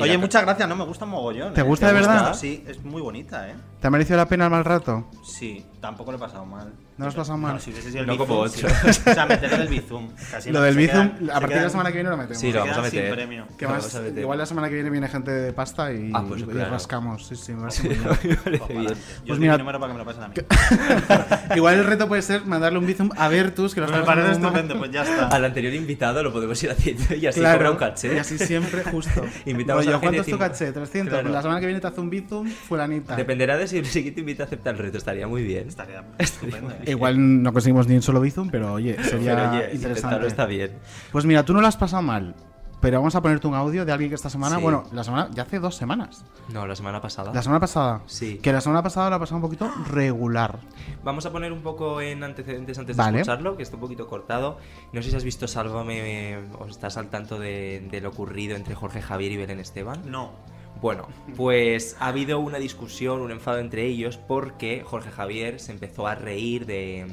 Oye, 0.00 0.18
muchas 0.18 0.42
gracias, 0.42 0.68
no 0.68 0.76
me 0.76 0.84
gusta 0.84 1.06
mogollón. 1.06 1.54
¿Te 1.54 1.60
¿eh? 1.60 1.64
gusta 1.64 1.88
de 1.88 1.92
verdad? 1.94 2.34
Sí, 2.34 2.64
es 2.66 2.84
muy 2.84 3.02
bonita, 3.02 3.48
¿eh? 3.48 3.54
¿Te 3.80 3.86
ha 3.86 3.90
merecido 3.90 4.16
la 4.16 4.26
pena 4.26 4.44
el 4.44 4.50
mal 4.50 4.64
rato? 4.64 5.06
Sí, 5.24 5.64
tampoco 5.80 6.12
lo 6.12 6.18
he 6.18 6.20
pasado 6.20 6.44
mal. 6.44 6.72
¿No 6.98 7.04
lo 7.04 7.08
has 7.10 7.14
pasado 7.14 7.38
mal? 7.38 7.54
No, 7.54 7.60
si 7.60 7.70
hubiese 7.70 7.90
sido 7.90 8.00
el 8.02 8.06
No 8.08 8.18
como 8.18 8.42
Bizum, 8.42 8.66
ocho. 8.68 8.74
sí. 8.92 9.00
O 9.08 9.14
sea, 9.14 9.24
meter 9.26 9.52
el 9.52 9.68
Bizum. 9.68 10.08
Casi 10.30 10.50
Lo 10.50 10.58
no, 10.58 10.64
del 10.64 10.76
Bizum, 10.76 11.10
quedan- 11.10 11.30
a 11.30 11.40
partir 11.40 11.56
de 11.58 11.62
la 11.64 11.70
semana 11.70 11.88
que 11.90 11.94
viene 11.94 12.10
lo 12.10 12.16
metemos. 12.16 12.38
Sí, 12.40 12.52
lo 12.52 12.60
vamos 12.60 12.76
a 12.76 12.82
meter. 12.82 13.14
premio. 13.14 13.46
Que 13.56 13.64
Lo 13.66 13.70
más, 13.70 13.94
meter. 13.94 14.18
igual 14.18 14.38
la 14.38 14.46
semana 14.46 14.68
que 14.68 14.74
viene 14.74 14.90
viene 14.90 15.08
gente 15.08 15.30
de 15.30 15.52
pasta 15.52 15.92
y, 15.92 16.10
Ah, 16.12 16.24
pues 16.28 16.40
y 16.42 16.44
claro. 16.44 16.70
rascamos. 16.72 17.24
Sí, 17.26 17.36
sí, 17.36 17.52
me 17.54 17.60
parece 17.60 17.82
muy 17.84 17.94
bien. 17.94 18.02
Me 18.02 18.36
parece 18.36 18.62
Ojalá. 18.64 18.80
bien. 18.80 18.88
Yo 18.94 18.94
Pues 18.98 19.26
doy 19.28 19.38
mira- 19.38 19.52
mi 19.52 19.58
número 19.58 19.80
para 19.80 19.92
que 19.92 19.98
me 19.98 20.04
lo 20.04 20.04
pasen 20.04 20.22
a 20.24 20.28
mí. 20.28 20.34
Igual 21.56 21.74
el 21.76 21.84
reto 21.84 22.08
puede 22.08 22.22
ser 22.22 22.44
mandarle 22.44 22.78
un 22.78 22.86
bizum 22.86 23.10
a 23.16 23.28
Vertus, 23.28 23.74
que 23.74 23.80
lo 23.80 23.86
me 23.86 23.92
está 23.94 24.04
parece 24.04 24.32
estupendo, 24.32 24.76
pues 24.78 24.90
ya 24.90 25.02
está. 25.02 25.28
Al 25.28 25.44
anterior 25.44 25.72
invitado 25.74 26.22
lo 26.22 26.32
podemos 26.32 26.60
ir 26.62 26.70
haciendo 26.72 27.14
y 27.14 27.26
así 27.26 27.40
Claro, 27.40 27.58
cobra 27.58 27.70
un 27.70 27.76
caché. 27.76 28.14
Y 28.14 28.18
así 28.18 28.38
siempre, 28.38 28.82
justo. 28.84 29.24
Invitamos 29.46 29.86
a 29.86 29.90
¿Cuánto 29.92 30.06
gente 30.08 30.20
es 30.22 30.26
tu 30.26 30.38
caché? 30.38 30.72
300. 30.72 31.08
Claro. 31.10 31.22
Pues 31.22 31.32
la 31.34 31.42
semana 31.42 31.60
que 31.60 31.66
viene 31.66 31.80
te 31.80 31.86
hace 31.86 32.00
un 32.00 32.10
bizum, 32.10 32.48
fulanita. 32.50 33.14
Dependerá 33.16 33.56
de 33.56 33.68
si 33.68 33.78
el 33.78 33.86
siguiente 33.86 34.20
invita 34.20 34.42
a 34.42 34.46
aceptar 34.46 34.74
el 34.74 34.80
reto, 34.80 34.98
estaría 34.98 35.26
muy 35.28 35.42
bien. 35.42 35.68
Estaría 35.68 36.02
estupendo. 36.18 36.74
¿Eh? 36.88 36.92
Igual 36.92 37.42
no 37.42 37.52
conseguimos 37.52 37.86
ni 37.86 37.94
un 37.96 38.02
solo 38.02 38.20
bizum, 38.20 38.48
pero 38.50 38.72
oye, 38.74 38.96
sería 39.04 39.34
Pero 39.36 39.50
oye, 39.50 39.74
interesante. 39.74 40.26
está 40.26 40.46
bien. 40.46 40.72
Pues 41.12 41.24
mira, 41.24 41.44
tú 41.44 41.52
no 41.54 41.60
lo 41.60 41.66
has 41.66 41.76
pasado 41.76 42.02
mal, 42.02 42.34
pero 42.80 42.98
vamos 42.98 43.14
a 43.16 43.20
ponerte 43.22 43.46
un 43.48 43.54
audio 43.54 43.84
de 43.84 43.90
alguien 43.92 44.08
que 44.10 44.14
esta 44.14 44.30
semana, 44.30 44.56
Sí. 44.56 44.62
bueno, 44.62 44.84
la 44.92 45.02
semana, 45.04 45.28
ya 45.34 45.42
hace 45.42 45.58
dos 45.58 45.74
semanas. 45.76 46.24
No, 46.52 46.66
la 46.66 46.76
semana 46.76 47.00
pasada. 47.00 47.32
La 47.34 47.42
semana 47.42 47.58
pasada. 47.60 48.02
Sí. 48.06 48.38
Que 48.42 48.52
la 48.52 48.60
semana 48.60 48.82
pasada 48.82 49.10
lo 49.10 49.16
ha 49.16 49.18
pasado 49.18 49.36
un 49.36 49.42
poquito 49.42 49.68
regular. 49.90 50.60
Vamos 51.04 51.26
a 51.26 51.32
poner 51.32 51.52
un 51.52 51.62
poco 51.62 52.00
en 52.00 52.22
antecedentes 52.24 52.78
antes 52.78 52.96
Vale. 52.96 53.16
de 53.16 53.20
escucharlo, 53.22 53.56
que 53.56 53.62
está 53.64 53.74
un 53.76 53.80
poquito 53.82 54.06
cortado. 54.06 54.58
No 54.92 55.02
sé 55.02 55.10
si 55.10 55.16
has 55.16 55.24
visto 55.24 55.46
Sálvame 55.48 56.38
o 56.58 56.66
estás 56.66 56.96
al 56.96 57.08
tanto 57.08 57.38
de, 57.38 57.86
de 57.90 58.00
lo 58.00 58.10
ocurrido 58.10 58.56
entre 58.56 58.74
Jorge 58.74 59.02
Javier 59.02 59.32
y 59.32 59.36
Belén 59.38 59.58
Esteban. 59.60 60.02
No. 60.10 60.30
Bueno, 60.80 61.08
pues 61.36 61.96
ha 61.98 62.06
habido 62.08 62.38
una 62.38 62.58
discusión, 62.58 63.20
un 63.20 63.30
enfado 63.32 63.58
entre 63.58 63.84
ellos 63.86 64.16
porque 64.16 64.82
Jorge 64.84 65.10
Javier 65.10 65.58
se 65.58 65.72
empezó 65.72 66.06
a 66.06 66.14
reír 66.14 66.66
de, 66.66 67.04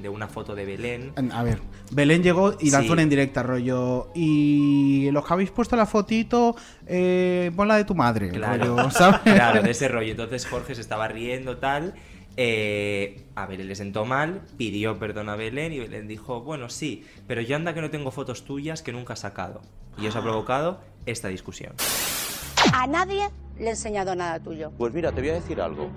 de 0.00 0.08
una 0.08 0.28
foto 0.28 0.54
de 0.54 0.64
Belén. 0.64 1.12
A 1.32 1.42
ver, 1.42 1.58
Belén 1.90 2.22
llegó 2.22 2.54
y 2.60 2.70
lanzó 2.70 2.86
Sí. 2.86 2.92
una 2.92 3.02
indirecta, 3.02 3.42
rollo. 3.42 4.12
Y 4.14 5.10
los 5.10 5.26
que 5.26 5.32
habéis 5.34 5.50
puesto 5.50 5.74
la 5.74 5.86
fotito, 5.86 6.54
eh, 6.86 7.50
pon 7.56 7.66
la 7.66 7.76
de 7.78 7.84
tu 7.84 7.94
madre. 7.96 8.28
Claro, 8.30 8.76
rollo, 8.76 8.90
¿sabes? 8.92 9.20
claro, 9.24 9.60
de 9.62 9.70
ese 9.72 9.88
rollo. 9.88 10.12
Entonces 10.12 10.46
Jorge 10.46 10.74
se 10.76 10.80
estaba 10.80 11.08
riendo, 11.08 11.56
tal. 11.56 11.94
eh, 12.36 13.22
a 13.34 13.46
Belén 13.46 13.66
le 13.66 13.74
sentó 13.74 14.04
mal, 14.04 14.42
pidió 14.56 14.98
perdón 15.00 15.28
a 15.30 15.36
Belén 15.36 15.72
y 15.72 15.80
Belén 15.80 16.06
dijo, 16.06 16.42
bueno, 16.42 16.68
sí, 16.68 17.04
pero 17.26 17.40
yo 17.40 17.56
anda 17.56 17.74
que 17.74 17.80
no 17.80 17.90
tengo 17.90 18.12
fotos 18.12 18.44
tuyas 18.44 18.82
que 18.82 18.92
nunca 18.92 19.14
has 19.14 19.20
sacado. 19.20 19.62
Y 20.00 20.06
eso 20.06 20.20
ha 20.20 20.22
provocado 20.22 20.80
esta 21.06 21.26
discusión. 21.28 21.72
A 22.72 22.86
nadie 22.86 23.28
le 23.58 23.66
he 23.66 23.70
enseñado 23.70 24.14
nada 24.14 24.40
tuyo. 24.40 24.70
Pues 24.78 24.92
mira, 24.94 25.12
te 25.12 25.20
voy 25.20 25.30
a 25.30 25.34
decir 25.34 25.60
algo. 25.60 25.90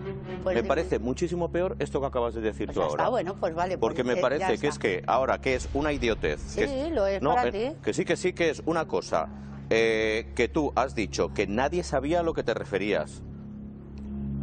Pues 0.43 0.56
me 0.56 0.62
dime. 0.62 0.67
parece 0.67 0.99
muchísimo 0.99 1.49
peor 1.49 1.76
esto 1.80 2.02
que 2.02 2.08
acabas 2.08 2.34
de 2.34 2.41
decir 2.41 2.67
Pues 2.67 2.76
tú 2.76 2.82
ya 2.82 2.86
ahora. 2.88 3.04
está, 3.04 3.10
bueno, 3.10 3.36
pues 3.39 3.56
vale. 3.56 3.78
pues 3.78 3.80
Porque 3.80 4.04
me 4.04 4.12
ya- 4.12 4.15
ya 4.15 4.21
parece 4.21 4.58
que 4.58 4.67
es 4.67 4.78
que 4.80 5.04
ahora 5.08 5.39
que 5.39 5.56
es 5.56 5.69
una 5.73 5.91
idiotez. 5.93 6.41
Sí, 6.41 6.62
que 6.62 6.89
lo 6.91 7.08
es 7.08 7.21
no, 7.21 7.34
para 7.36 7.49
eh, 7.49 7.52
ti. 7.73 7.78
Que 7.84 7.93
sí, 7.93 8.04
que 8.06 8.17
sí, 8.17 8.34
que 8.34 8.49
es 8.49 8.62
una 8.65 8.86
cosa. 8.88 9.30
eh, 9.69 10.32
que 10.36 10.49
tú 10.49 10.71
has 10.76 10.93
dicho 10.93 11.34
que 11.34 11.47
nadie 11.47 11.84
sabía 11.84 12.19
a 12.19 12.23
lo 12.23 12.34
que 12.34 12.43
te 12.43 12.54
referías. 12.54 13.23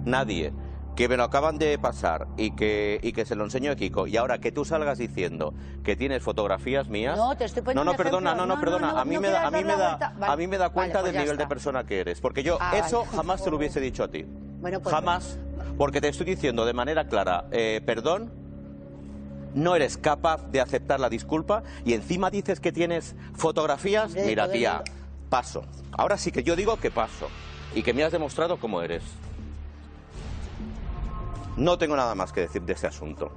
Nadie. 0.04 0.52
Que 1.00 1.08
me 1.08 1.16
lo 1.16 1.24
acaban 1.24 1.56
de 1.56 1.78
pasar 1.78 2.26
y 2.36 2.50
que, 2.50 3.00
y 3.02 3.12
que 3.14 3.24
se 3.24 3.34
lo 3.34 3.44
enseño 3.44 3.72
a 3.72 3.74
Kiko. 3.74 4.06
Y 4.06 4.18
ahora 4.18 4.38
que 4.38 4.52
tú 4.52 4.66
salgas 4.66 4.98
diciendo 4.98 5.54
que 5.82 5.96
tienes 5.96 6.22
fotografías 6.22 6.90
mías. 6.90 7.16
No, 7.16 7.34
te 7.38 7.46
estoy 7.46 7.62
poniendo 7.62 7.84
No, 7.86 7.92
no, 7.92 7.96
perdona, 7.96 8.34
no, 8.34 8.44
no, 8.44 8.56
No, 8.56 8.60
perdona. 8.60 8.88
no, 8.88 8.92
no, 8.92 8.98
a 8.98 9.04
mí 9.06 9.18
me 9.18 9.30
da, 9.30 9.46
a 9.46 9.50
mí 9.50 9.64
me 9.64 9.76
da. 9.76 9.96
Vale, 9.96 10.30
a 10.30 10.36
mí 10.36 10.46
me 10.46 10.58
da 10.58 10.68
vale, 10.68 10.74
cuenta 10.74 11.00
pues 11.00 11.10
del 11.14 11.22
nivel 11.22 11.38
de 11.38 11.46
persona 11.46 11.84
que 11.84 12.00
eres. 12.00 12.20
Porque 12.20 12.42
yo 12.42 12.58
Ah, 12.60 12.76
eso 12.76 13.04
vale. 13.06 13.16
jamás 13.16 13.42
te 13.42 13.50
lo 13.50 13.56
hubiese 13.56 13.80
dicho 13.80 14.04
a 14.04 14.08
ti. 14.08 14.26
Bueno, 14.60 14.78
pues 14.82 14.94
Jamás. 14.94 15.38
Porque 15.78 16.02
te 16.02 16.08
estoy 16.08 16.26
diciendo 16.26 16.66
de 16.66 16.74
manera 16.74 17.08
clara, 17.08 17.46
eh, 17.50 17.80
perdón, 17.86 18.30
no 19.54 19.74
eres 19.74 19.96
capaz 19.96 20.50
de 20.50 20.60
aceptar 20.60 21.00
la 21.00 21.08
disculpa 21.08 21.62
y 21.82 21.94
encima 21.94 22.28
dices 22.28 22.60
que 22.60 22.72
tienes 22.72 23.16
fotografías. 23.32 24.14
Mira, 24.14 24.52
tía, 24.52 24.82
paso. 25.30 25.64
Ahora 25.92 26.18
sí 26.18 26.30
que 26.30 26.42
yo 26.42 26.56
digo 26.56 26.76
que 26.76 26.90
paso 26.90 27.30
y 27.74 27.82
que 27.82 27.94
me 27.94 28.04
has 28.04 28.12
demostrado 28.12 28.58
cómo 28.58 28.82
eres. 28.82 29.02
No 31.60 31.76
tengo 31.76 31.94
nada 31.94 32.14
más 32.14 32.32
que 32.32 32.40
decir 32.40 32.62
de 32.62 32.72
ese 32.72 32.86
asunto. 32.86 33.30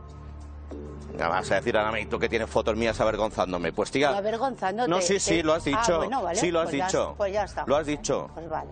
Nada 1.18 1.30
más 1.30 1.52
a 1.52 1.56
decir 1.56 1.78
a 1.78 1.84
Namito 1.84 2.18
que 2.18 2.30
tienes 2.30 2.50
fotos 2.50 2.76
mías 2.78 3.00
avergonzándome. 3.02 3.74
Pues 3.74 3.92
tía, 3.92 4.12
No 4.12 4.18
avergonzándote. 4.18 4.90
no, 4.90 5.02
sí, 5.02 5.20
sí, 5.20 5.38
Te- 5.38 5.44
lo 5.44 5.54
has 5.54 5.64
Ah, 5.68 5.70
dicho. 5.70 5.98
bueno, 5.98 6.24
vale, 6.24 6.40
Sí, 6.40 6.50
lo 6.50 6.62
has 6.62 6.66
pues 6.70 6.78
ya- 6.78 6.86
dicho. 6.88 7.14
pues 7.18 7.34
ya 7.34 7.44
está. 7.44 7.66
Lo 7.68 7.76
has 7.76 7.86
dicho. 7.86 8.30
Pues 8.34 8.50
vale. 8.50 8.72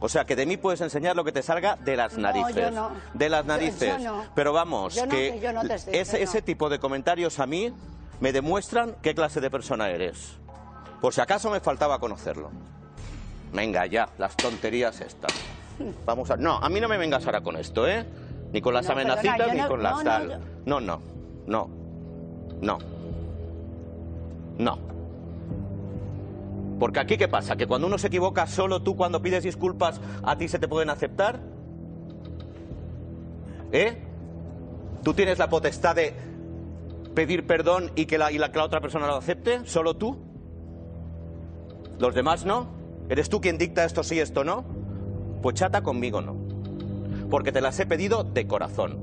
O 0.00 0.08
sea, 0.08 0.24
que 0.24 0.34
de 0.34 0.46
mí 0.46 0.56
puedes 0.56 0.80
enseñar 0.80 1.14
lo 1.14 1.22
que 1.22 1.30
te 1.30 1.42
salga 1.44 1.76
de 1.76 1.96
las 1.96 2.14
No, 2.14 2.22
narices. 2.22 2.56
yo 2.56 2.70
no. 2.72 2.90
De 3.14 3.28
las 3.28 3.44
narices. 3.46 4.02
yo 4.02 4.16
no. 4.16 4.24
Pero 4.34 4.52
vamos, 4.52 4.96
Yo 4.96 5.06
no, 5.06 5.10
que 5.12 5.38
yo 5.40 5.52
no 5.52 5.62
te 5.62 5.74
estoy 5.74 5.94
ese, 5.96 6.20
ese 6.22 6.42
tipo 6.42 6.68
de 6.68 6.80
comentarios 6.80 7.38
a 7.38 7.46
mí 7.46 7.72
me 8.20 8.32
demuestran 8.32 8.96
qué 9.00 9.14
clase 9.14 9.40
de 9.40 9.48
persona 9.50 9.88
eres. 9.90 10.36
Por 11.00 11.14
si 11.14 11.20
acaso 11.20 11.50
me 11.50 11.60
faltaba 11.60 12.00
conocerlo. 12.00 12.50
Venga, 13.52 13.86
ya, 13.86 14.08
las 14.18 14.36
tonterías 14.36 15.00
estas. 15.00 15.32
Vamos 16.04 16.30
a... 16.32 16.36
No, 16.36 16.56
a 16.58 16.68
mí 16.68 16.80
no 16.80 16.88
me 16.88 16.98
vengas 16.98 17.24
ahora 17.26 17.40
con 17.40 17.56
esto, 17.56 17.86
¿eh? 17.88 18.04
Ni 18.52 18.60
con 18.60 18.72
las 18.74 18.86
No, 18.86 18.92
amenacitas 18.92 19.52
ni 19.52 19.60
no- 19.60 19.68
con 19.68 19.82
las 19.82 19.96
no, 19.98 20.02
tal. 20.04 20.28
yo- 20.30 20.38
No, 20.66 20.80
no, 20.80 21.00
no, 21.46 21.68
no, 22.62 22.78
no. 24.58 24.78
Porque 26.78 27.00
aquí, 27.00 27.16
¿qué 27.18 27.26
pasa? 27.28 27.56
¿Que 27.56 27.66
cuando 27.66 27.86
uno 27.88 27.98
se 27.98 28.06
equivoca, 28.06 28.46
solo 28.46 28.82
tú 28.82 28.96
cuando 28.96 29.20
pides 29.20 29.42
disculpas 29.42 30.00
a 30.22 30.36
ti 30.38 30.46
se 30.48 30.58
te 30.58 30.68
pueden 30.68 30.90
aceptar? 30.90 31.40
¿Eh? 33.72 33.98
¿Tú 35.02 35.12
tienes 35.14 35.38
la 35.38 35.48
potestad 35.50 35.96
de 35.96 36.14
pedir 37.14 37.46
perdón 37.46 37.90
y 37.96 38.06
que 38.06 38.16
la, 38.16 38.30
y 38.32 38.38
la, 38.38 38.50
que 38.52 38.58
la 38.58 38.64
otra 38.64 38.80
persona 38.80 39.06
lo 39.06 39.16
acepte? 39.16 39.64
¿Solo 39.66 39.96
tú? 39.96 40.16
¿Los 41.98 42.14
demás 42.14 42.44
no? 42.46 42.68
¿Eres 43.08 43.28
tú 43.28 43.40
quien 43.40 43.58
dicta 43.58 43.84
esto 43.84 44.02
sí, 44.04 44.20
esto 44.20 44.44
no? 44.44 44.64
Pues 45.42 45.56
chata 45.56 45.82
conmigo 45.82 46.20
no. 46.20 46.36
Porque 47.30 47.52
te 47.52 47.60
las 47.60 47.78
he 47.80 47.86
pedido 47.86 48.24
de 48.24 48.46
corazón. 48.46 48.98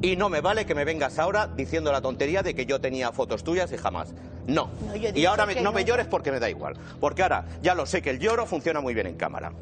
Y 0.00 0.16
no 0.16 0.28
me 0.28 0.40
vale 0.40 0.64
que 0.66 0.74
me 0.74 0.84
vengas 0.84 1.18
ahora 1.18 1.48
diciendo 1.48 1.90
la 1.90 2.00
tontería 2.00 2.42
de 2.42 2.54
que 2.54 2.66
yo 2.66 2.80
tenía 2.80 3.10
fotos 3.12 3.42
tuyas 3.42 3.72
y 3.72 3.76
jamás. 3.76 4.14
No. 4.46 4.70
Y 5.14 5.24
ahora 5.26 5.44
me- 5.44 5.60
no 5.60 5.72
me 5.72 5.84
llores 5.84 6.06
porque 6.06 6.30
me 6.30 6.38
da 6.40 6.48
igual. 6.48 6.74
Porque 7.00 7.22
ahora 7.22 7.44
ya 7.62 7.74
lo 7.74 7.84
sé 7.84 8.00
que 8.00 8.10
el 8.10 8.18
lloro 8.20 8.46
funciona 8.46 8.80
muy 8.80 8.94
bien 8.94 9.06
en 9.08 9.16
cámara. 9.16 9.52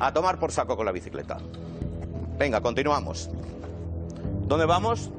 A 0.00 0.12
tomar 0.12 0.38
por 0.38 0.52
saco 0.52 0.76
con 0.76 0.86
la 0.86 0.92
bicicleta. 0.92 1.38
Venga, 2.38 2.60
continuamos. 2.60 3.28
¿Dónde 4.46 4.66
vamos? 4.66 5.10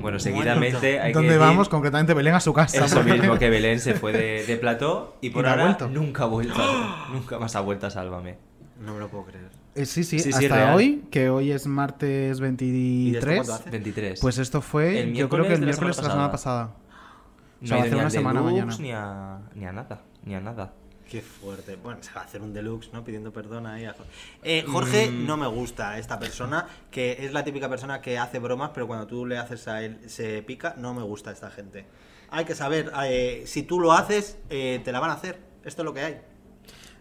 Bueno, 0.00 0.18
seguidamente 0.18 0.98
hay 0.98 1.08
que 1.08 1.14
¿Dónde 1.14 1.32
decir 1.34 1.40
vamos? 1.46 1.68
Concretamente 1.68 2.14
Belén 2.14 2.34
a 2.34 2.40
su 2.40 2.52
casa. 2.54 2.84
Eso 2.86 3.02
mismo, 3.04 3.38
que 3.38 3.50
Belén 3.50 3.80
se 3.80 3.94
fue 3.94 4.12
de, 4.12 4.44
de 4.46 4.56
plató 4.56 5.16
y 5.20 5.28
por 5.30 5.42
no 5.42 5.48
ha 5.48 5.52
ahora 5.52 5.64
vuelto. 5.64 5.88
nunca 5.88 6.22
ha 6.24 6.26
vuelto. 6.26 6.54
nunca 7.12 7.38
más 7.38 7.54
ha 7.54 7.60
vuelto 7.60 7.86
a 7.86 7.90
Sálvame. 7.90 8.36
No 8.80 8.94
me 8.94 9.00
lo 9.00 9.08
puedo 9.08 9.24
creer. 9.26 9.50
Eh, 9.74 9.86
sí, 9.86 10.02
sí, 10.04 10.18
Sí, 10.18 10.32
sí, 10.32 10.44
hasta 10.44 10.56
real. 10.56 10.74
hoy, 10.76 11.04
que 11.10 11.30
hoy 11.30 11.52
es 11.52 11.66
martes 11.66 12.40
23. 12.40 13.36
cuánto 13.36 13.54
hace? 13.54 13.70
23. 13.70 14.20
Pues 14.20 14.38
esto 14.38 14.60
fue, 14.60 15.00
El 15.00 15.14
yo 15.14 15.28
creo 15.28 15.46
que 15.46 15.54
el 15.54 15.60
miércoles 15.62 15.96
de 15.96 16.02
la 16.02 16.08
semana 16.10 16.30
pasada. 16.30 16.70
no 17.60 17.64
o 17.64 17.66
sea, 17.66 17.76
ha 17.76 17.78
va 17.78 17.82
a 17.82 17.86
hacer 17.86 17.94
ni 17.94 18.00
una 18.00 18.10
semana 18.10 18.40
deluxe, 18.42 18.56
mañana. 18.66 18.76
Ni 18.80 18.92
a, 18.92 19.38
ni 19.54 19.66
a 19.66 19.72
nada, 19.72 20.00
ni 20.24 20.34
a 20.34 20.40
nada. 20.40 20.72
Qué 21.08 21.22
fuerte. 21.22 21.76
Bueno, 21.76 22.00
se 22.02 22.12
va 22.12 22.20
a 22.20 22.24
hacer 22.24 22.40
un 22.40 22.52
deluxe, 22.52 22.92
¿no? 22.92 23.02
Pidiendo 23.04 23.32
perdón 23.32 23.66
ahí 23.66 23.84
a 23.84 23.92
Jorge. 23.94 24.10
Eh, 24.44 24.64
Jorge 24.66 25.10
Mm. 25.10 25.26
no 25.26 25.36
me 25.36 25.46
gusta 25.48 25.98
esta 25.98 26.18
persona, 26.20 26.66
que 26.90 27.24
es 27.24 27.32
la 27.32 27.42
típica 27.44 27.68
persona 27.68 28.00
que 28.00 28.16
hace 28.18 28.38
bromas, 28.38 28.70
pero 28.74 28.86
cuando 28.86 29.06
tú 29.08 29.26
le 29.26 29.36
haces 29.38 29.66
a 29.68 29.82
él 29.82 29.98
se 30.06 30.42
pica. 30.42 30.74
No 30.78 30.94
me 30.94 31.02
gusta 31.02 31.32
esta 31.32 31.50
gente. 31.50 31.84
Hay 32.30 32.44
que 32.44 32.54
saber, 32.54 32.92
eh, 33.04 33.42
si 33.46 33.64
tú 33.64 33.80
lo 33.80 33.92
haces, 33.92 34.38
eh, 34.50 34.80
te 34.84 34.92
la 34.92 35.00
van 35.00 35.10
a 35.10 35.14
hacer. 35.14 35.40
Esto 35.64 35.82
es 35.82 35.84
lo 35.84 35.92
que 35.94 36.00
hay. 36.00 36.20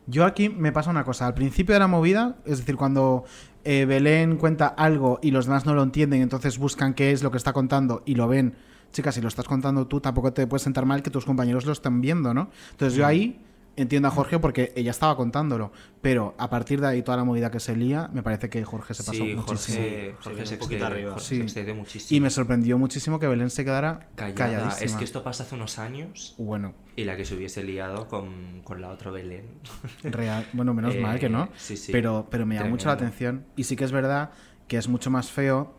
Yo 0.10 0.26
aquí 0.26 0.50
me 0.50 0.72
pasa 0.72 0.90
una 0.90 1.04
cosa. 1.04 1.28
Al 1.28 1.36
principio 1.36 1.74
de 1.74 1.80
la 1.80 1.88
movida, 1.88 2.38
es 2.46 2.58
decir, 2.58 2.76
cuando 2.78 3.26
eh, 3.64 3.86
Belén 3.86 4.38
cuenta 4.38 4.68
algo 4.68 5.20
y 5.22 5.30
los 5.30 5.46
demás 5.46 5.68
no 5.68 5.76
lo 5.76 5.84
entienden, 5.84 6.24
entonces 6.24 6.58
buscan 6.58 6.96
qué 6.96 7.12
es 7.12 7.22
lo 7.22 7.30
que 7.30 7.38
está 7.38 7.54
contando 7.54 8.02
y 8.06 8.16
lo 8.16 8.28
ven. 8.28 8.56
Chicas, 8.92 9.14
si 9.14 9.22
lo 9.22 9.28
estás 9.28 9.46
contando 9.46 9.86
tú, 9.86 10.02
tampoco 10.02 10.34
te 10.34 10.48
puedes 10.48 10.64
sentar 10.64 10.86
mal 10.86 11.04
que 11.04 11.12
tus 11.12 11.26
compañeros 11.26 11.66
lo 11.68 11.74
estén 11.74 12.02
viendo, 12.02 12.34
¿no? 12.34 12.50
Entonces 12.72 12.98
yo 12.98 13.06
ahí 13.06 13.40
entiendo 13.82 14.08
a 14.08 14.12
Jorge 14.12 14.40
porque 14.40 14.74
ella 14.76 14.92
estaba 14.92 15.16
contándolo. 15.16 15.72
Pero 16.02 16.36
a 16.38 16.50
partir 16.50 16.80
de 16.82 16.88
ahí, 16.88 17.02
toda 17.02 17.18
la 17.18 17.24
movida 17.24 17.52
que 17.52 17.60
se 17.60 17.76
lía, 17.76 18.10
me 18.14 18.24
parece 18.24 18.50
que 18.50 18.64
Jorge 18.64 18.94
se 18.94 19.04
pasó 19.04 19.14
Sí, 19.14 19.34
muchísimo. 19.36 19.46
Jorge, 19.78 20.16
Jorge 20.22 20.46
se, 20.46 20.58
poquito 20.58 20.76
excede, 20.86 20.86
arriba. 20.94 21.12
Jorge 21.14 21.26
Sí. 21.26 21.50
se 21.50 21.74
muchísimo. 21.74 22.18
Y 22.18 22.20
me 22.22 22.30
sorprendió 22.30 22.78
muchísimo 22.78 23.20
que 23.20 23.28
Belén 23.28 23.50
se 23.50 23.64
quedara 23.66 24.10
Callada. 24.16 24.36
calladísima. 24.36 24.86
Es 24.86 24.94
que 24.96 25.04
esto 25.04 25.24
pasa 25.24 25.44
hace 25.44 25.56
unos 25.56 25.80
años 25.80 26.36
Bueno, 26.38 26.74
y 26.96 27.04
la 27.06 27.16
que 27.18 27.26
se 27.26 27.36
hubiese 27.36 27.64
liado 27.64 28.08
con, 28.08 28.62
con 28.64 28.82
la 28.82 28.90
otra 28.90 29.12
Belén. 29.12 29.46
real. 30.04 30.46
Bueno, 30.54 30.74
menos 30.74 30.96
Eh, 30.96 31.00
mal 31.00 31.20
que 31.20 31.30
no. 31.30 31.50
sí, 31.58 31.76
sí. 31.78 31.92
Pero, 31.92 32.28
pero 32.30 32.46
me 32.46 32.56
llama 32.56 32.70
mucho 32.70 32.88
la 32.88 32.94
atención. 32.94 33.46
Y 33.56 33.64
sí 33.64 33.76
que 33.76 33.86
es 33.86 33.92
verdad 33.92 34.32
que 34.68 34.78
es 34.78 34.88
mucho 34.88 35.10
más 35.10 35.32
feo 35.32 35.79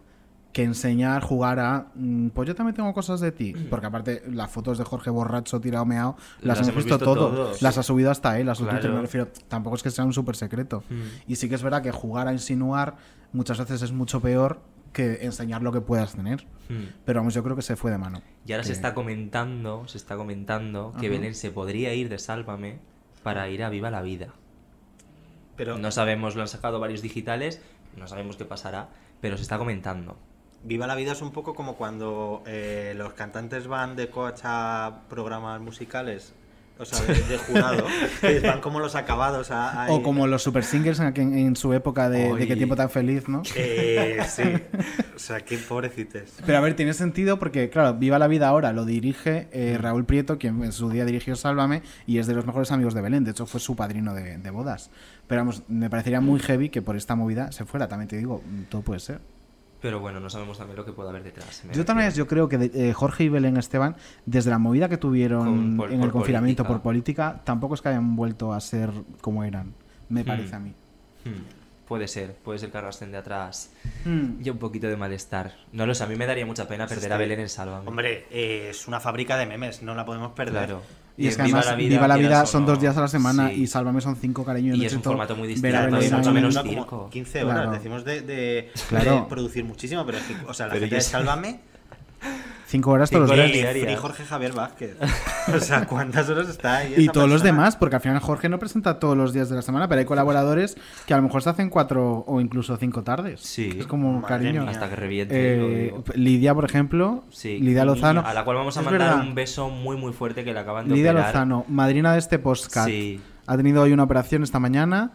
que 0.52 0.64
enseñar, 0.64 1.22
jugar 1.22 1.60
a. 1.60 1.86
mm, 1.94 2.28
Pues 2.30 2.48
yo 2.48 2.54
también 2.54 2.74
tengo 2.74 2.92
cosas 2.92 3.20
de 3.20 3.30
ti. 3.32 3.52
Porque 3.70 3.86
aparte, 3.86 4.22
las 4.28 4.50
fotos 4.50 4.78
de 4.78 4.84
Jorge 4.84 5.10
borracho, 5.10 5.60
tirado, 5.60 5.84
meado, 5.86 6.16
las, 6.40 6.58
Las 6.58 6.68
hemos 6.68 6.84
visto, 6.84 6.98
visto 6.98 7.14
todos. 7.14 7.62
Las 7.62 7.78
ha 7.78 7.82
subido 7.82 8.10
hasta 8.10 8.38
él, 8.40 8.48
a 8.48 8.54
su 8.54 8.64
Claro. 8.64 8.78
Twitter. 8.80 8.94
Me 8.94 9.02
refiero, 9.02 9.28
tampoco 9.48 9.76
es 9.76 9.82
que 9.82 9.90
sea 9.90 10.04
un 10.04 10.12
súper 10.12 10.34
secreto. 10.36 10.82
Mm. 10.90 11.30
Y 11.30 11.36
sí 11.36 11.48
que 11.48 11.54
es 11.54 11.62
verdad 11.62 11.82
que 11.82 11.92
jugar 11.92 12.26
a 12.28 12.32
insinuar 12.32 12.96
muchas 13.32 13.58
veces 13.58 13.82
es 13.82 13.92
mucho 13.92 14.20
peor 14.20 14.60
que 14.92 15.20
enseñar 15.24 15.62
lo 15.62 15.70
que 15.70 15.80
puedas 15.80 16.16
tener. 16.16 16.44
Hmm. 16.68 16.86
Pero 17.04 17.20
vamos, 17.20 17.32
yo 17.32 17.44
creo 17.44 17.54
que 17.54 17.62
se 17.62 17.76
fue 17.76 17.92
de 17.92 17.98
mano. 17.98 18.22
Y 18.44 18.50
ahora 18.50 18.64
se 18.64 18.70
Que- 18.70 18.74
está 18.74 18.92
comentando, 18.92 19.86
se 19.86 19.98
está 19.98 20.16
comentando 20.16 20.90
que 20.98 21.06
Ajá. 21.06 21.16
Belén 21.16 21.36
se 21.36 21.52
podría 21.52 21.94
ir 21.94 22.08
de 22.08 22.18
Sálvame 22.18 22.80
para 23.22 23.48
ir 23.50 23.62
a 23.62 23.68
Viva 23.70 23.88
la 23.92 24.02
Vida. 24.02 24.34
Pero 25.56 25.78
No 25.78 25.92
sabemos, 25.92 26.34
lo 26.34 26.42
han 26.42 26.48
sacado 26.48 26.80
varios 26.80 27.02
digitales, 27.02 27.60
no 27.96 28.08
sabemos 28.08 28.36
qué 28.36 28.44
pasará, 28.44 28.88
pero 29.20 29.36
se 29.36 29.42
está 29.44 29.58
comentando. 29.58 30.16
Viva 30.62 30.86
la 30.86 30.94
vida 30.94 31.12
es 31.12 31.22
un 31.22 31.32
poco 31.32 31.54
como 31.54 31.76
cuando 31.76 32.42
eh, 32.46 32.92
los 32.96 33.14
cantantes 33.14 33.66
van 33.66 33.96
de 33.96 34.10
coach 34.10 34.40
a 34.44 35.00
programas 35.08 35.60
musicales. 35.60 36.34
O 36.78 36.84
sea, 36.86 36.98
de, 37.04 37.12
de 37.24 37.36
jurado. 37.36 37.84
van 38.42 38.62
como 38.62 38.80
los 38.80 38.94
acabados 38.94 39.50
a, 39.50 39.84
a- 39.84 39.92
O 39.92 40.02
como 40.02 40.26
los 40.26 40.42
super 40.42 40.64
singles 40.64 40.98
en, 40.98 41.54
su 41.54 41.74
época 41.74 42.08
de, 42.08 42.32
de 42.34 42.46
qué 42.48 42.56
tiempo 42.56 42.74
tan 42.74 42.88
feliz, 42.88 43.28
¿no? 43.28 43.42
Eh, 43.54 44.18
sí. 44.26 44.44
O 45.14 45.18
sea, 45.18 45.40
qué 45.42 45.58
pobrecites. 45.58 46.36
Pero 46.46 46.56
a 46.56 46.62
ver, 46.62 46.74
tiene 46.76 46.94
sentido 46.94 47.38
porque, 47.38 47.68
claro, 47.68 47.94
Viva 47.98 48.18
la 48.18 48.28
Vida 48.28 48.48
ahora 48.48 48.72
lo 48.72 48.86
dirige 48.86 49.48
eh, 49.52 49.76
Raúl 49.78 50.06
Prieto, 50.06 50.38
quien 50.38 50.64
en 50.64 50.72
su 50.72 50.88
día 50.88 51.04
dirigió 51.04 51.36
Sálvame, 51.36 51.82
y 52.06 52.16
es 52.16 52.26
de 52.26 52.32
los 52.34 52.46
mejores 52.46 52.72
amigos 52.72 52.94
de 52.94 53.02
Belén. 53.02 53.24
De 53.24 53.32
hecho, 53.32 53.44
fue 53.44 53.60
su 53.60 53.76
padrino 53.76 54.14
de, 54.14 54.38
de 54.38 54.50
bodas. 54.50 54.90
Pero 55.26 55.42
vamos, 55.42 55.62
me 55.68 55.90
parecería 55.90 56.22
muy 56.22 56.40
heavy 56.40 56.70
que 56.70 56.80
por 56.80 56.96
esta 56.96 57.14
movida 57.14 57.52
se 57.52 57.66
fuera. 57.66 57.88
También 57.88 58.08
te 58.08 58.16
digo, 58.16 58.42
todo 58.70 58.80
puede 58.80 59.00
ser. 59.00 59.20
Pero 59.80 59.98
bueno, 60.00 60.20
no 60.20 60.28
sabemos 60.28 60.58
también 60.58 60.76
lo 60.76 60.84
que 60.84 60.92
puede 60.92 61.08
haber 61.08 61.22
detrás. 61.22 61.62
todas 61.72 61.88
maneras, 61.88 62.14
yo 62.14 62.26
creo 62.26 62.48
que 62.48 62.58
de- 62.58 62.90
eh, 62.90 62.92
Jorge 62.92 63.24
y 63.24 63.28
Belén 63.30 63.56
Esteban, 63.56 63.96
desde 64.26 64.50
la 64.50 64.58
movida 64.58 64.88
que 64.88 64.98
tuvieron 64.98 65.44
Con- 65.44 65.76
por- 65.76 65.92
en 65.92 65.98
por 66.00 66.06
el 66.06 66.12
confinamiento 66.12 66.62
política. 66.64 66.74
por 66.74 66.82
política, 66.82 67.40
tampoco 67.44 67.74
es 67.74 67.82
que 67.82 67.88
hayan 67.88 68.14
vuelto 68.16 68.52
a 68.52 68.60
ser 68.60 68.90
como 69.20 69.42
eran. 69.44 69.72
Me 70.10 70.22
Hmm. 70.22 70.26
parece 70.26 70.54
a 70.56 70.58
mí. 70.58 70.72
Hmm, 71.24 71.30
Puede 71.88 72.06
ser, 72.06 72.34
puede 72.36 72.60
ser 72.60 72.70
que 72.70 72.78
arrastren 72.78 73.10
de 73.10 73.18
atrás 73.18 73.72
Hmm. 74.04 74.40
y 74.44 74.48
un 74.48 74.58
poquito 74.58 74.86
de 74.86 74.96
malestar. 74.96 75.56
No 75.72 75.86
lo 75.86 75.94
sé, 75.96 76.04
a 76.04 76.06
mí 76.06 76.14
me 76.14 76.24
daría 76.24 76.46
mucha 76.46 76.68
pena 76.68 76.86
perder 76.86 77.12
a 77.12 77.16
Belén 77.16 77.40
en 77.40 77.48
Sálvame. 77.48 77.88
Hombre, 77.88 78.26
eh, 78.30 78.68
es 78.70 78.86
una 78.86 79.00
fábrica 79.00 79.36
de 79.36 79.46
memes, 79.46 79.82
no 79.82 79.96
la 79.96 80.04
podemos 80.04 80.30
perder. 80.30 80.66
Claro. 80.66 80.82
Y 81.20 81.28
es 81.28 81.36
que 81.36 81.42
Viva 81.42 81.58
además, 81.58 81.66
la 81.66 81.74
Vida, 81.76 81.88
Viva 81.96 82.08
la 82.08 82.16
Vida 82.16 82.28
quieras 82.28 82.48
o 82.48 82.52
son 82.52 82.62
no, 82.62 82.68
dos 82.68 82.80
días 82.80 82.96
a 82.96 83.00
la 83.02 83.08
semana 83.08 83.48
sí. 83.50 83.62
y 83.62 83.66
Sálvame 83.66 84.00
son 84.00 84.16
cinco, 84.16 84.44
cariño. 84.44 84.74
Y 84.74 84.78
no 84.78 84.84
es 84.84 84.92
un 84.94 85.02
formato 85.02 85.36
muy 85.36 85.48
Ver 85.48 85.56
distinto, 85.72 85.96
es 85.98 86.12
mucho 86.12 86.32
menos 86.32 86.58
circo. 86.62 87.10
15 87.10 87.44
horas, 87.44 87.56
Claro. 87.56 87.70
decimos 87.72 88.04
de, 88.04 88.20
de- 88.22 88.70
Claro. 88.88 89.14
de 89.16 89.22
producir 89.28 89.64
muchísimo, 89.64 90.04
pero 90.06 90.18
es 90.18 90.24
que, 90.24 90.34
o 90.46 90.54
sea, 90.54 90.66
la 90.66 90.72
Pero 90.72 90.80
gente 90.86 90.94
de 90.96 91.00
Sálvame 91.02 91.60
Cinco 92.66 92.92
horas 92.92 93.10
todos 93.10 93.28
los 93.28 93.36
días. 93.36 93.50
y 93.50 93.52
diarias. 93.80 93.98
Jorge 94.00 94.24
Javier 94.24 94.52
Vázquez. 94.52 94.96
O 95.52 95.58
sea, 95.58 95.86
¿cuántas 95.86 96.28
horas 96.28 96.48
está 96.48 96.76
ahí? 96.76 96.94
Y 96.96 97.08
todos 97.08 97.28
los 97.28 97.40
persona? 97.40 97.58
demás, 97.58 97.74
porque 97.74 97.96
al 97.96 98.02
final 98.02 98.20
Jorge 98.20 98.48
no 98.48 98.60
presenta 98.60 99.00
todos 99.00 99.16
los 99.16 99.32
días 99.32 99.48
de 99.48 99.56
la 99.56 99.62
semana, 99.62 99.88
pero 99.88 99.98
hay 99.98 100.04
colaboradores 100.04 100.76
que 101.06 101.14
a 101.14 101.16
lo 101.16 101.24
mejor 101.24 101.42
se 101.42 101.50
hacen 101.50 101.70
cuatro 101.70 102.22
o 102.28 102.40
incluso 102.40 102.76
cinco 102.76 103.02
tardes. 103.02 103.40
Sí. 103.40 103.74
Es 103.80 103.86
como 103.88 104.12
Madre 104.12 104.28
cariño. 104.28 104.62
mía. 104.62 104.70
Hasta 104.70 104.88
que 104.88 104.94
reviente. 104.96 105.86
Eh. 105.86 105.94
Lidia, 106.14 106.54
por 106.54 106.64
ejemplo. 106.66 107.24
Sí, 107.30 107.58
Lidia 107.58 107.84
Lozano. 107.84 108.20
A 108.24 108.32
la 108.32 108.44
cual 108.44 108.58
vamos 108.58 108.76
a 108.76 108.82
mandar 108.82 109.00
verdad, 109.08 109.20
un 109.26 109.34
beso 109.34 109.70
muy 109.70 109.96
muy 109.96 110.12
fuerte 110.12 110.44
que 110.44 110.52
le 110.52 110.60
acaban 110.60 110.86
de 110.88 110.94
Lidia 110.94 111.10
operar. 111.10 111.28
Lozano, 111.34 111.64
madrina 111.66 112.12
de 112.12 112.20
este 112.20 112.38
postcat. 112.38 112.86
Sí. 112.86 113.20
Ha 113.46 113.56
tenido 113.56 113.82
hoy 113.82 113.92
una 113.92 114.04
operación 114.04 114.44
esta 114.44 114.60
mañana. 114.60 115.10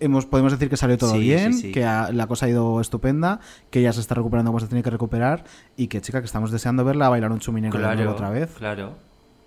Hemos, 0.00 0.26
podemos 0.26 0.52
decir 0.52 0.68
que 0.70 0.76
salió 0.76 0.96
todo 0.98 1.12
Sí, 1.12 1.18
bien, 1.20 1.52
sí, 1.54 1.60
sí. 1.62 1.72
que 1.72 1.84
ha- 1.84 2.10
la 2.12 2.26
cosa 2.26 2.46
ha 2.46 2.48
ido 2.48 2.80
estupenda, 2.80 3.40
que 3.70 3.80
ella 3.80 3.92
se 3.92 4.00
está 4.00 4.14
recuperando 4.14 4.50
como 4.50 4.60
se 4.60 4.66
tiene 4.66 4.82
que 4.82 4.90
recuperar 4.90 5.44
y 5.76 5.88
que, 5.88 6.00
chica, 6.00 6.20
que 6.20 6.26
estamos 6.26 6.50
deseando 6.50 6.84
verla 6.84 7.08
bailar 7.08 7.30
un 7.32 7.38
chuminero 7.38 7.76
Claro, 7.78 8.10
otra 8.10 8.30
vez. 8.30 8.50
claro. 8.58 8.94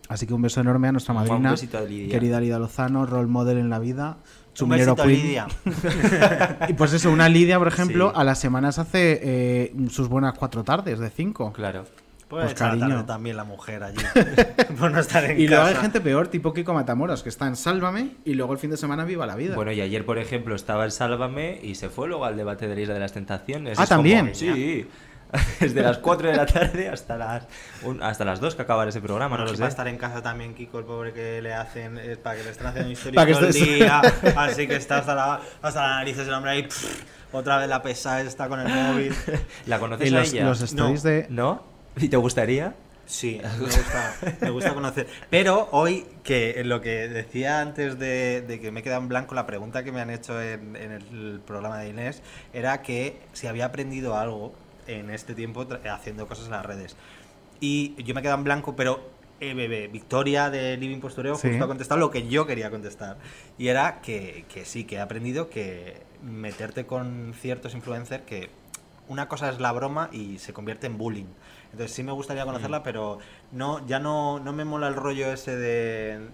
Así 0.09 0.27
que 0.27 0.33
un 0.33 0.41
beso 0.41 0.59
enorme 0.61 0.89
a 0.89 0.91
nuestra 0.91 1.13
Un 1.13 1.21
madrina, 1.21 1.55
a 1.55 1.81
Lidia. 1.81 2.09
querida 2.11 2.39
Lidia 2.39 2.59
Lozano, 2.59 3.05
role 3.05 3.27
model 3.27 3.57
en 3.57 3.69
la 3.69 3.79
vida, 3.79 4.17
Un 4.49 4.53
chuminero 4.53 4.95
besito, 4.95 5.07
queen. 5.07 5.21
Lidia. 5.27 5.47
Y 6.69 6.73
pues 6.73 6.93
eso, 6.93 7.09
una 7.09 7.29
Lidia, 7.29 7.57
por 7.57 7.67
ejemplo, 7.69 8.11
a 8.15 8.23
las 8.23 8.37
semanas 8.37 8.79
hace 8.79 9.19
eh, 9.23 9.75
sus 9.89 10.09
buenas 10.09 10.33
cuatro 10.37 10.63
tardes 10.63 10.99
de 10.99 11.09
cinco. 11.09 11.53
Claro. 11.53 11.85
Puede 12.27 12.45
Pues, 12.45 12.55
cariño. 12.55 13.05
también 13.05 13.37
la 13.37 13.43
mujer 13.43 13.83
allí. 13.83 13.97
por 14.79 14.91
no 14.91 14.99
estar 14.99 15.23
en 15.25 15.39
Y 15.39 15.47
luego 15.47 15.65
hay 15.65 15.75
gente 15.75 16.01
peor, 16.01 16.27
tipo 16.29 16.53
Kiko 16.53 16.73
Matamoros, 16.73 17.21
que 17.21 17.29
está 17.29 17.45
en 17.47 17.55
Sálvame 17.55 18.15
y 18.25 18.33
luego 18.33 18.53
el 18.53 18.59
fin 18.59 18.71
de 18.71 18.77
semana 18.77 19.05
viva 19.05 19.25
la 19.27 19.35
vida. 19.35 19.55
Bueno, 19.55 19.71
y 19.71 19.81
ayer, 19.81 20.05
por 20.05 20.17
ejemplo, 20.17 20.55
estaba 20.55 20.85
en 20.85 20.91
Sálvame 20.91 21.59
y 21.61 21.75
se 21.75 21.89
fue 21.89 22.07
luego 22.07 22.25
al 22.25 22.35
debate 22.35 22.67
de 22.67 22.75
la 22.75 22.81
Isla 22.81 22.93
de 22.95 22.99
las 23.01 23.11
Tentaciones. 23.13 23.77
Ah, 23.77 23.83
Es 23.83 23.89
como- 23.89 23.97
¿también? 24.01 24.33
sí. 24.33 24.87
Desde 25.59 25.81
las 25.81 25.97
4 25.97 26.29
de 26.29 26.35
la 26.37 26.45
tarde 26.45 26.89
hasta 26.89 27.17
las, 27.17 27.47
un- 27.83 28.03
hasta 28.03 28.23
las 28.23 28.39
2 28.39 28.53
que 28.55 28.61
acabar 28.61 28.87
ese 28.87 29.01
programa, 29.01 29.35
no 29.35 29.45
lo 29.45 29.55
sé. 29.55 29.59
va 29.61 29.65
a 29.65 29.69
estar 29.69 29.87
en 29.87 29.97
casa 29.97 30.21
también 30.21 30.53
Kiko, 30.53 30.77
el 30.77 30.85
pobre 30.85 31.11
que 31.11 31.41
le 31.41 31.55
hacen, 31.55 31.97
eh, 31.97 32.17
para 32.21 32.37
que 32.37 32.43
le 32.43 32.51
estén 32.51 32.67
haciendo 32.67 32.93
que 32.93 33.11
todo 33.33 33.39
el 33.47 33.51
estés- 33.51 33.75
día, 33.75 33.99
así 34.37 34.67
que 34.67 34.75
está 34.75 34.99
hasta, 34.99 35.15
la, 35.15 35.41
hasta 35.63 35.81
las 35.81 35.89
narices 35.97 36.27
el 36.27 36.33
hombre 36.35 36.51
ahí, 36.51 36.63
pff, 36.63 37.03
otra 37.31 37.57
vez 37.57 37.67
la 37.67 37.81
pesada 37.81 38.21
está 38.21 38.47
con 38.47 38.59
el 38.59 38.67
móvil. 38.67 39.15
¿La 39.65 39.79
conoces 39.79 40.11
Y 40.11 40.15
a 40.15 40.19
los, 40.19 40.33
ella? 40.33 40.45
los 40.45 40.61
stories 40.61 41.03
No. 41.03 41.09
de. 41.09 41.25
¿No? 41.29 41.72
¿Y 41.97 42.09
te 42.09 42.17
gustaría? 42.17 42.75
Sí, 43.05 43.39
me 43.43 43.65
gusta, 43.65 44.15
me 44.39 44.49
gusta 44.49 44.73
conocer. 44.73 45.07
Pero 45.29 45.67
hoy, 45.71 46.05
que 46.23 46.63
lo 46.63 46.79
que 46.79 47.09
decía 47.09 47.59
antes 47.59 47.99
de, 47.99 48.41
de 48.41 48.61
que 48.61 48.71
me 48.71 48.79
he 48.79 48.83
quedado 48.83 49.01
en 49.01 49.09
blanco, 49.09 49.35
la 49.35 49.45
pregunta 49.45 49.83
que 49.83 49.91
me 49.91 49.99
han 49.99 50.09
hecho 50.09 50.41
en, 50.41 50.75
en 50.77 50.91
el 50.93 51.41
programa 51.45 51.79
de 51.79 51.89
Inés 51.89 52.21
era 52.53 52.81
que 52.81 53.19
si 53.33 53.47
había 53.47 53.65
aprendido 53.65 54.17
algo 54.17 54.53
en 54.87 55.09
este 55.09 55.35
tiempo 55.35 55.67
haciendo 55.91 56.27
cosas 56.27 56.45
en 56.45 56.51
las 56.51 56.65
redes. 56.65 56.95
Y 57.59 57.93
yo 58.03 58.13
me 58.13 58.21
he 58.21 58.23
quedado 58.23 58.37
en 58.37 58.45
blanco, 58.45 58.75
pero 58.75 59.09
eh, 59.41 59.53
bebé, 59.53 59.89
Victoria 59.89 60.49
de 60.49 60.77
Living 60.77 60.99
Postureo 61.01 61.35
Sí. 61.35 61.49
justo 61.49 61.65
ha 61.65 61.67
contestado 61.67 61.99
lo 61.99 62.09
que 62.09 62.27
yo 62.29 62.47
quería 62.47 62.69
contestar. 62.69 63.17
Y 63.57 63.67
era 63.67 63.99
que, 64.01 64.45
que 64.47 64.63
sí, 64.63 64.85
que 64.85 64.95
he 64.95 64.99
aprendido 65.01 65.49
que 65.49 66.01
meterte 66.23 66.85
con 66.85 67.33
ciertos 67.39 67.75
influencers 67.75 68.23
que 68.23 68.49
una 69.09 69.27
cosa 69.27 69.49
es 69.49 69.59
la 69.59 69.73
broma 69.73 70.09
y 70.13 70.39
se 70.39 70.53
convierte 70.53 70.87
en 70.87 70.97
bullying. 70.97 71.25
Entonces 71.73 71.95
sí 71.95 72.03
me 72.03 72.11
gustaría 72.11 72.45
conocerla, 72.45 72.83
pero 72.83 73.17
no, 73.51 73.83
ya 73.87 73.99
no, 73.99 74.39
no 74.39 74.53
me 74.53 74.63
mola 74.63 74.87
el 74.87 74.95
rollo 74.95 75.33
ese 75.33 75.57
de, 75.57 76.29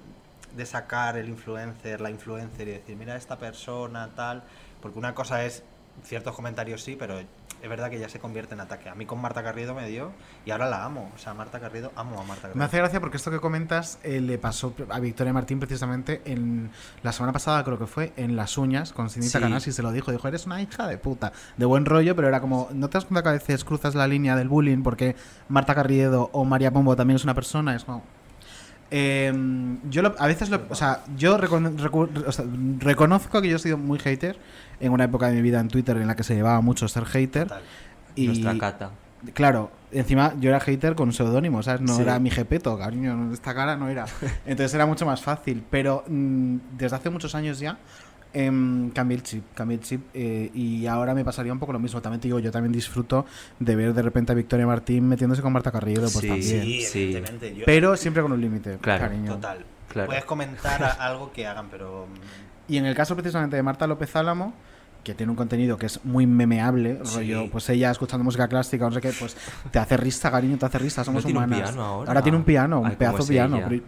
de 0.56 0.66
sacar 0.66 1.18
el 1.18 1.30
influencer, 1.30 2.02
la 2.02 2.10
influencer 2.10 2.68
y 2.68 2.72
decir, 2.72 2.98
mira 2.98 3.16
esta 3.16 3.38
persona, 3.38 4.10
tal. 4.18 4.44
Porque 4.82 5.00
una 5.00 5.16
cosa 5.16 5.46
es 5.46 5.64
ciertos 6.04 6.36
comentarios 6.36 6.84
sí, 6.84 6.96
pero 6.98 7.20
es 7.62 7.70
verdad 7.70 7.90
que 7.90 8.00
ya 8.00 8.08
se 8.08 8.20
convierte 8.20 8.54
en 8.54 8.62
ataque. 8.62 8.90
A 8.90 8.96
mí 8.96 9.06
con 9.06 9.20
Marta 9.20 9.42
Garrido 9.42 9.76
me 9.76 9.88
dio 9.88 10.12
y 10.46 10.52
ahora 10.52 10.70
la 10.70 10.86
amo. 10.86 11.12
O 11.14 11.18
sea, 11.18 11.34
Marta 11.34 11.60
Garrido, 11.60 11.92
amo 11.96 12.20
a 12.20 12.24
Marta 12.24 12.44
Garrido. 12.44 12.58
Me 12.58 12.66
hace 12.66 12.78
gracia 12.78 13.00
porque 13.00 13.18
esto 13.18 13.32
que 13.32 13.40
comentas 13.40 14.00
eh, 14.04 14.22
le 14.22 14.38
pasó 14.38 14.74
a 14.90 15.00
Victoria 15.00 15.34
Martín 15.34 15.60
precisamente 15.60 16.22
en 16.26 16.72
la 17.04 17.12
semana 17.12 17.34
pasada, 17.34 17.64
creo 17.64 17.78
que 17.78 17.88
fue, 17.88 18.14
en 18.16 18.36
Las 18.36 18.58
Uñas, 18.58 18.94
con 18.94 19.10
Cindy 19.10 19.28
Sí. 19.28 19.34
Takanasi 19.34 19.72
se 19.72 19.82
lo 19.84 19.92
dijo. 19.92 20.12
Dijo, 20.12 20.28
eres 20.28 20.46
una 20.46 20.62
hija 20.62 20.88
de 20.88 20.98
puta. 20.98 21.34
De 21.58 21.66
buen 21.66 21.86
rollo, 21.86 22.16
pero 22.16 22.28
era 22.28 22.40
como, 22.40 22.70
¿no 22.72 22.90
te 22.90 22.98
das 22.98 23.06
cuenta 23.06 23.24
que 23.24 23.30
a 23.30 23.34
veces 23.34 23.66
cruzas 23.66 23.96
la 23.96 24.08
línea 24.08 24.36
del 24.36 24.48
bullying 24.48 24.82
porque 24.82 25.16
Marta 25.50 25.76
Carriedo 25.76 26.30
o 26.32 26.46
María 26.46 26.72
Pombo 26.72 26.96
también 26.96 27.16
es 27.18 27.24
una 27.24 27.34
persona? 27.34 27.76
Es 27.76 27.84
como... 27.84 28.04
Eh, 28.92 29.32
yo 29.90 30.02
lo- 30.02 30.16
a 30.18 30.28
veces 30.28 30.50
lo, 30.50 30.62
o 30.70 30.76
sea, 30.76 31.02
yo 31.16 31.38
recono- 31.38 31.76
recu- 31.78 32.10
o 32.26 32.32
sea, 32.32 32.46
reconozco 32.80 33.42
que 33.42 33.50
yo 33.50 33.58
he 33.58 33.60
sido 33.60 33.78
muy 33.78 34.00
hater 34.00 34.38
en 34.80 34.92
una 34.92 35.04
época 35.04 35.28
de 35.28 35.36
mi 35.36 35.42
vida 35.42 35.60
en 35.60 35.68
Twitter 35.68 35.98
en 35.98 36.08
la 36.08 36.16
que 36.16 36.24
se 36.24 36.36
llevaba 36.36 36.60
mucho 36.62 36.88
ser 36.88 37.06
hater. 37.06 37.48
Y, 38.16 38.28
Nuestra 38.28 38.58
cata. 38.58 38.92
Claro, 39.34 39.70
encima 39.92 40.34
yo 40.40 40.50
era 40.50 40.60
hater 40.62 40.96
con 40.96 41.12
seudónimo, 41.14 41.62
¿sabes? 41.62 41.82
No 41.82 41.96
Sí. 41.98 42.02
era 42.02 42.18
mi 42.20 42.32
jepeto, 42.32 42.78
cariño, 42.80 43.32
esta 43.34 43.54
cara 43.54 43.76
no 43.76 43.90
era. 43.90 44.06
Entonces 44.46 44.74
era 44.74 44.86
mucho 44.86 45.06
más 45.06 45.22
fácil. 45.22 45.64
Pero 45.70 46.04
mm, 46.08 46.56
desde 46.78 46.96
hace 46.96 47.10
muchos 47.10 47.36
años 47.36 47.60
ya 47.60 47.78
em, 48.34 48.90
cambié 48.92 49.18
el 49.18 49.24
chip, 49.24 49.44
cambié 49.56 49.78
el 49.78 49.84
chip 49.84 50.02
eh, 50.14 50.52
y 50.54 50.86
ahora 50.88 51.14
me 51.16 51.24
pasaría 51.26 51.52
un 51.54 51.60
poco 51.60 51.74
lo 51.74 51.80
mismo. 51.80 52.02
También 52.02 52.22
te 52.22 52.28
digo, 52.28 52.40
yo 52.40 52.52
también 52.52 52.72
disfruto 52.72 53.26
de 53.60 53.76
ver 53.76 53.94
de 53.94 54.02
repente 54.02 54.32
a 54.32 54.36
Victoria 54.36 54.66
Martín 54.68 55.08
metiéndose 55.08 55.42
con 55.42 55.52
Marta 55.54 55.72
Carrillo, 55.72 56.02
pues 56.02 56.14
Sí, 56.14 56.28
también. 56.28 56.44
Sí, 56.64 56.82
Sí. 56.82 57.04
evidentemente. 57.04 57.56
Yo- 57.56 57.66
Pero 57.66 57.96
siempre 57.98 58.22
con 58.22 58.32
un 58.32 58.42
límite, 58.42 58.78
Claro, 58.82 59.06
cariño. 59.06 59.34
Total. 59.36 59.66
Claro. 59.90 60.08
Puedes 60.08 60.26
comentar 60.26 60.84
algo 61.00 61.32
que 61.32 61.48
hagan, 61.48 61.68
pero... 61.72 62.08
Y 62.68 62.78
en 62.78 62.86
el 62.86 62.94
caso 62.96 63.16
precisamente 63.16 63.56
de 63.56 63.64
Marta 63.64 63.88
López 63.88 64.16
Álamo, 64.16 64.54
que 65.04 65.16
tiene 65.16 65.32
un 65.32 65.36
contenido 65.36 65.78
que 65.78 65.88
es 65.88 66.04
muy 66.06 66.28
memeable, 66.28 67.00
Sí. 67.04 67.16
rollo, 67.16 67.50
pues 67.52 67.68
ella 67.70 67.90
escuchando 67.90 68.24
música 68.24 68.48
clástica, 68.48 68.86
no 68.86 68.92
sé 68.92 69.02
qué, 69.02 69.12
pues 69.18 69.36
te 69.72 69.80
hace 69.80 69.98
risa, 69.98 70.30
cariño, 70.30 70.58
te 70.58 70.66
hace 70.68 70.78
risa, 70.78 71.04
somos 71.04 71.24
tiene 71.26 71.40
un 71.40 71.46
humanas. 71.46 71.70
piano 71.72 71.84
ahora? 71.84 72.22
tiene 72.22 72.38
un 72.38 72.44
piano, 72.44 72.82
un 72.82 72.86
Ay, 72.86 72.96
cómo 72.98 73.00
pedazo 73.12 73.28
piano. 73.28 73.60
pero- 73.68 73.82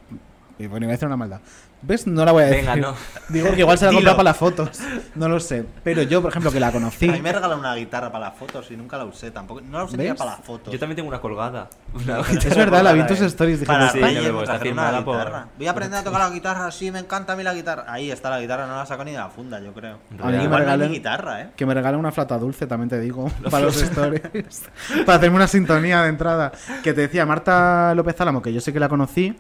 y 0.62 0.68
bueno, 0.68 0.86
iba 0.86 0.92
a 0.92 0.96
decir 0.96 1.08
una 1.08 1.18
maldad. 1.18 1.40
¿Ves? 1.84 2.06
No 2.06 2.24
la 2.24 2.32
voy 2.32 2.44
a 2.44 2.46
decir. 2.46 2.60
Venga, 2.70 2.76
no. 2.76 2.96
Digo 3.30 3.52
que 3.54 3.62
igual 3.62 3.76
se 3.78 3.86
la 3.88 3.92
compra 3.92 4.12
para 4.12 4.24
las 4.26 4.38
fotos. 4.38 4.80
No 5.16 5.28
lo 5.28 5.40
sé. 5.40 5.66
Pero 5.84 6.04
yo, 6.04 6.22
por 6.22 6.30
ejemplo, 6.30 6.52
que 6.52 6.60
la 6.60 6.72
conocí. 6.72 7.10
A 7.10 7.14
mí 7.14 7.22
me 7.22 7.32
regalan 7.34 7.58
una 7.58 7.74
guitarra 7.74 8.12
para 8.12 8.26
las 8.30 8.38
fotos 8.38 8.70
y 8.70 8.78
nunca 8.78 8.98
la 9.00 9.06
usé 9.06 9.32
tampoco. 9.32 9.62
No 9.62 9.80
la 9.80 9.84
usé 9.86 9.98
ni 9.98 10.04
¿Ves? 10.04 10.14
para 10.16 10.32
las 10.32 10.42
fotos. 10.42 10.72
Yo 10.72 10.78
también 10.80 10.96
tengo 10.98 11.10
una 11.10 11.20
colgada. 11.20 11.68
Una 11.94 12.20
Es 12.22 12.56
verdad, 12.56 12.84
la 12.84 12.94
vi 12.94 13.00
en 13.02 13.08
tus 13.08 13.20
stories. 13.22 13.60
Dije, 13.62 13.72
Para 13.72 13.90
Sí, 13.92 14.00
yo 14.00 14.06
me 14.06 14.32
voy, 14.32 14.44
está 14.44 14.56
hacer 14.56 14.72
una 14.72 14.84
firmada 14.84 15.04
por- 15.04 15.18
guitarra. 15.18 15.48
Voy 15.58 15.68
a 15.68 15.72
aprender 15.72 16.00
a 16.00 16.04
tocar 16.04 16.22
la 16.22 16.30
guitarra, 16.36 16.72
sí, 16.72 16.92
me 16.92 17.00
encanta 17.00 17.34
a 17.34 17.36
mí 17.36 17.42
la 17.44 17.54
guitarra. 17.56 17.86
Ahí 17.88 18.12
está 18.12 18.30
la 18.30 18.40
guitarra, 18.40 18.68
no 18.68 18.76
la 18.78 18.86
saco 18.86 19.04
ni 19.04 19.12
de 19.12 19.18
la 19.18 19.30
funda, 19.30 19.60
yo 19.60 19.74
creo. 19.74 19.98
A 20.22 20.28
mí 20.28 20.38
que 20.38 20.48
me 20.48 20.58
regalen- 20.58 20.88
ni 20.90 20.94
guitarra, 20.98 21.42
¿eh? 21.42 21.50
Que 21.56 21.66
me 21.66 21.74
regalen 21.74 22.00
una 22.00 22.12
flauta 22.12 22.38
dulce, 22.38 22.68
también 22.68 22.90
te 22.90 23.00
digo, 23.00 23.30
para 23.50 23.66
los 23.66 23.82
stories. 23.82 24.64
para 25.06 25.18
hacerme 25.18 25.36
una 25.38 25.48
sintonía 25.48 26.04
de 26.04 26.10
entrada. 26.10 26.52
Que 26.84 26.94
te 26.94 27.02
decía 27.02 27.26
Marta 27.26 27.94
López 27.96 28.22
Álamo, 28.22 28.42
que 28.42 28.54
yo 28.54 28.62
sé 28.62 28.72
que 28.72 28.80
la 28.80 28.88
conocí. 28.88 29.36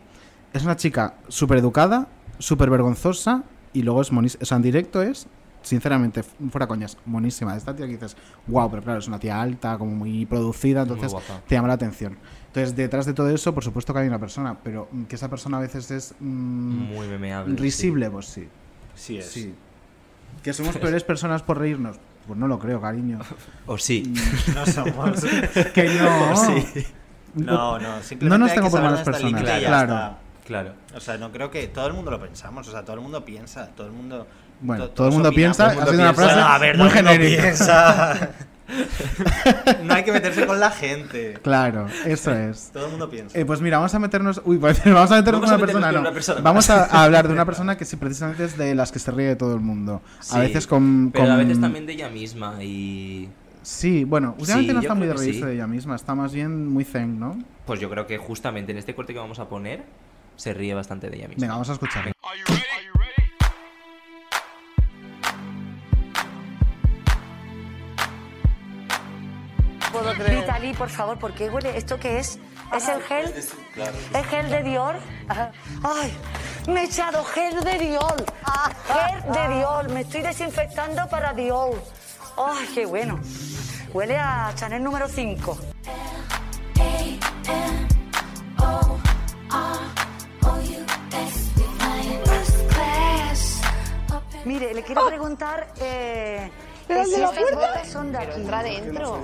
Es 0.53 0.63
una 0.63 0.75
chica 0.75 1.15
súper 1.27 1.57
educada, 1.59 2.07
súper 2.39 2.69
vergonzosa 2.69 3.43
y 3.73 3.83
luego 3.83 4.01
es 4.01 4.11
monísima. 4.11 4.41
O 4.41 4.45
sea, 4.45 4.57
en 4.57 4.63
directo 4.63 5.01
es, 5.01 5.27
sinceramente, 5.61 6.23
fuera 6.23 6.67
coñas, 6.67 6.97
monísima. 7.05 7.55
Esta 7.55 7.75
tía 7.75 7.85
que 7.85 7.93
dices, 7.93 8.17
wow, 8.47 8.69
pero 8.69 8.83
claro, 8.83 8.99
es 8.99 9.07
una 9.07 9.19
tía 9.19 9.41
alta, 9.41 9.77
como 9.77 9.91
muy 9.95 10.25
producida, 10.25 10.81
entonces 10.81 11.13
te 11.47 11.55
llama 11.55 11.69
la 11.69 11.75
atención. 11.75 12.17
Entonces, 12.47 12.75
detrás 12.75 13.05
de 13.05 13.13
todo 13.13 13.29
eso, 13.29 13.53
por 13.53 13.63
supuesto 13.63 13.93
que 13.93 13.99
hay 13.99 14.07
una 14.07 14.19
persona, 14.19 14.57
pero 14.61 14.89
mm, 14.91 15.03
que 15.03 15.15
esa 15.15 15.29
persona 15.29 15.57
a 15.57 15.61
veces 15.61 15.89
es 15.91 16.15
mm, 16.19 16.93
Muy 16.93 17.07
memeable. 17.07 17.55
sí. 17.55 17.61
risible, 17.61 18.09
pues 18.09 18.25
sí. 18.25 18.49
Sí 18.95 19.17
es. 19.17 19.25
Sí. 19.27 19.53
¿Que 20.43 20.51
somos 20.51 20.77
peores 20.77 21.03
personas 21.03 21.43
por 21.43 21.59
reírnos? 21.59 21.97
Pues 22.27 22.37
no 22.37 22.47
lo 22.47 22.59
creo, 22.59 22.81
cariño. 22.81 23.19
O 23.67 23.77
sí. 23.77 24.13
No 24.53 24.65
somos. 24.65 25.21
Que 25.73 25.85
no. 25.97 26.35
Sí. 26.35 26.85
No, 27.33 27.79
no, 27.79 28.01
simplemente 28.03 28.25
No 28.25 28.37
nos 28.39 28.49
hay 28.49 28.55
tengo 28.57 28.67
que 28.67 28.71
por 28.71 28.81
malas 28.81 29.03
personas, 29.03 29.41
claro. 29.41 29.93
está. 29.93 30.17
Claro. 30.51 30.73
O 30.95 30.99
sea, 30.99 31.17
no 31.17 31.31
creo 31.31 31.49
que 31.49 31.67
todo 31.67 31.87
el 31.87 31.93
mundo 31.93 32.11
lo 32.11 32.19
pensamos, 32.19 32.67
o 32.67 32.71
sea, 32.71 32.83
todo 32.83 32.95
el 32.97 33.01
mundo 33.01 33.23
piensa, 33.23 33.67
todo 33.75 33.87
el 33.87 33.93
mundo. 33.93 34.27
Bueno, 34.59 34.85
to- 34.85 34.89
todo 34.91 35.07
el 35.07 35.13
mundo 35.13 35.29
opinamos, 35.29 35.57
piensa, 35.57 35.73
todo 35.73 35.91
el 35.91 35.97
mundo 35.97 36.09
ha 36.09 36.13
sido 36.13 36.23
una 36.25 36.33
frase 36.33 36.39
a 36.53 36.57
ver, 36.59 36.77
muy 36.77 36.89
genérica. 36.89 37.41
piensa. 37.43 38.29
no 39.83 39.93
hay 39.93 40.03
que 40.03 40.11
meterse 40.11 40.45
con 40.45 40.59
la 40.59 40.71
gente. 40.71 41.33
Claro, 41.41 41.87
eso 42.05 42.31
es. 42.33 42.69
Todo 42.71 42.85
el 42.85 42.91
mundo 42.91 43.09
piensa. 43.09 43.37
Eh, 43.37 43.45
pues 43.45 43.59
mira, 43.61 43.77
vamos 43.77 43.93
a 43.95 43.99
meternos. 43.99 44.41
Uy, 44.45 44.57
pues 44.57 44.81
vamos 44.85 45.11
a 45.11 45.15
meternos 45.15 45.41
Vamos 45.41 45.49
con 45.49 45.53
a 45.53 45.55
una 45.55 45.65
persona. 45.65 45.85
con 45.87 45.95
no. 45.95 46.01
una 46.01 46.11
persona. 46.11 46.41
Vamos 46.41 46.69
a, 46.69 46.85
a 46.85 47.03
hablar 47.03 47.27
de 47.27 47.33
una 47.33 47.45
persona 47.51 47.77
que 47.77 47.85
sí, 47.85 47.95
precisamente 47.97 48.45
es 48.45 48.57
de 48.57 48.75
las 48.75 48.91
que 48.91 48.99
se 48.99 49.11
ríe 49.11 49.27
de 49.27 49.35
todo 49.35 49.53
el 49.55 49.61
mundo. 49.61 50.01
Sí. 50.19 50.35
A 50.35 50.39
veces 50.39 50.67
con. 50.67 51.11
Pero 51.11 51.25
a 51.25 51.27
con- 51.35 51.37
veces 51.39 51.59
también 51.61 51.85
de 51.85 51.93
ella 51.93 52.09
misma 52.09 52.63
y... 52.63 53.29
Sí, 53.63 54.05
bueno, 54.05 54.35
últimamente 54.39 54.71
Sí, 54.71 54.75
no 54.75 54.81
yo 54.81 54.87
está 54.87 54.95
muy 54.95 55.05
de 55.07 55.13
reírse 55.13 55.39
sí. 55.39 55.45
de 55.45 55.53
ella 55.53 55.67
misma, 55.67 55.95
está 55.95 56.15
más 56.15 56.33
bien 56.33 56.67
muy 56.67 56.83
zen, 56.83 57.19
¿no? 57.19 57.37
Pues 57.67 57.79
yo 57.79 57.91
creo 57.91 58.07
que 58.07 58.17
justamente 58.17 58.71
en 58.71 58.79
este 58.79 58.95
corte 58.95 59.13
que 59.13 59.19
vamos 59.19 59.37
a 59.37 59.47
poner 59.49 59.83
se 60.41 60.53
ríe 60.55 60.73
bastante 60.73 61.09
de 61.09 61.17
ella 61.17 61.27
misma. 61.27 61.41
Venga, 61.41 61.53
vamos 61.53 61.69
a 61.69 61.73
escuchar. 61.73 62.11
Vitali, 70.29 70.73
por 70.73 70.89
favor, 70.89 71.19
¿por 71.19 71.33
qué 71.33 71.49
huele? 71.49 71.77
¿Esto 71.77 71.99
qué 71.99 72.17
es? 72.19 72.39
¿Es 72.75 72.87
el 72.87 73.01
gel? 73.03 73.33
¿Es 73.35 74.27
gel 74.27 74.49
de 74.49 74.63
Dior? 74.63 74.95
¡Ay! 75.83 76.11
Me 76.67 76.81
he 76.81 76.83
echado 76.85 77.23
gel 77.23 77.59
de 77.61 77.77
Dior. 77.77 78.25
Gel 78.87 79.31
de 79.31 79.55
Dior. 79.55 79.89
Me 79.89 80.01
estoy 80.01 80.21
desinfectando 80.21 81.07
para 81.07 81.33
Dior. 81.33 81.83
¡Ay, 82.37 82.67
qué 82.73 82.85
bueno! 82.85 83.19
Huele 83.93 84.17
a 84.17 84.51
Chanel 84.55 84.83
número 84.83 85.07
5. 85.07 85.57
Le 94.81 94.87
quiero 94.87 95.05
preguntar 95.07 95.67
eh, 95.79 96.49
que 96.87 97.05
si 97.05 97.21
estas 97.21 97.51
botas 97.53 97.87
son 97.87 98.11
de 98.11 98.17
aquí. 98.17 98.41
entra 98.41 98.59
adentro. 98.59 99.21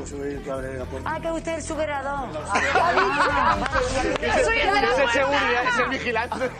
Ah, 1.03 1.19
que 1.19 1.31
usted 1.31 1.51
es 1.53 1.57
el 1.57 1.63
superador. 1.63 2.29
Yo 2.31 2.39
soy 4.45 4.59
el 4.59 4.73
de 4.73 4.81
la 4.81 4.87
Ay, 4.87 5.25
puerta. 5.25 5.63
es 5.63 5.79
el 5.79 5.89
vigilante. 5.89 6.51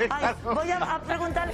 Voy 0.44 0.72
a, 0.72 0.78
a 0.96 1.00
preguntar. 1.02 1.52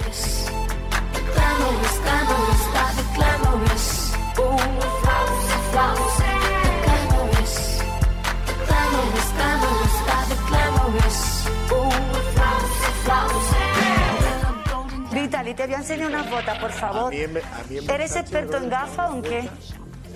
Vitali, 15.44 15.54
te 15.54 15.66
voy 15.66 15.74
a 15.74 15.78
enseñar 15.78 16.08
una 16.08 16.24
foto, 16.24 16.52
por 16.60 16.72
favor. 16.72 17.06
A 17.12 17.16
mí 17.16 17.22
a 17.22 17.28
mí 17.28 17.78
¿Eres 17.88 18.16
experto 18.16 18.56
en 18.56 18.70
gafas 18.70 19.10
o 19.10 19.14
en 19.14 19.22
qué? 19.22 19.50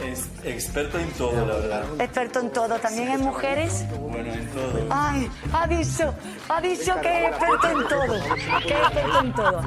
Es 0.07 0.29
experto 0.45 0.99
en 0.99 1.11
todo, 1.13 1.45
la 1.45 1.55
verdad. 1.55 1.85
Experto 2.01 2.41
en 2.41 2.51
todo, 2.51 2.79
también 2.79 3.09
en 3.09 3.21
mujeres. 3.21 3.85
Bueno, 3.99 4.33
en 4.33 4.47
todo. 4.49 4.87
Ay, 4.91 5.31
ha 5.53 5.67
dicho, 5.67 6.15
ha 6.49 6.61
dicho 6.61 7.01
que 7.01 7.27
es 7.27 7.31
experto 7.31 7.69
en 7.69 7.89
todo, 7.89 8.21
que 8.63 8.75
es 8.75 8.81
experto 8.81 9.21
en 9.21 9.33
todo. 9.35 9.63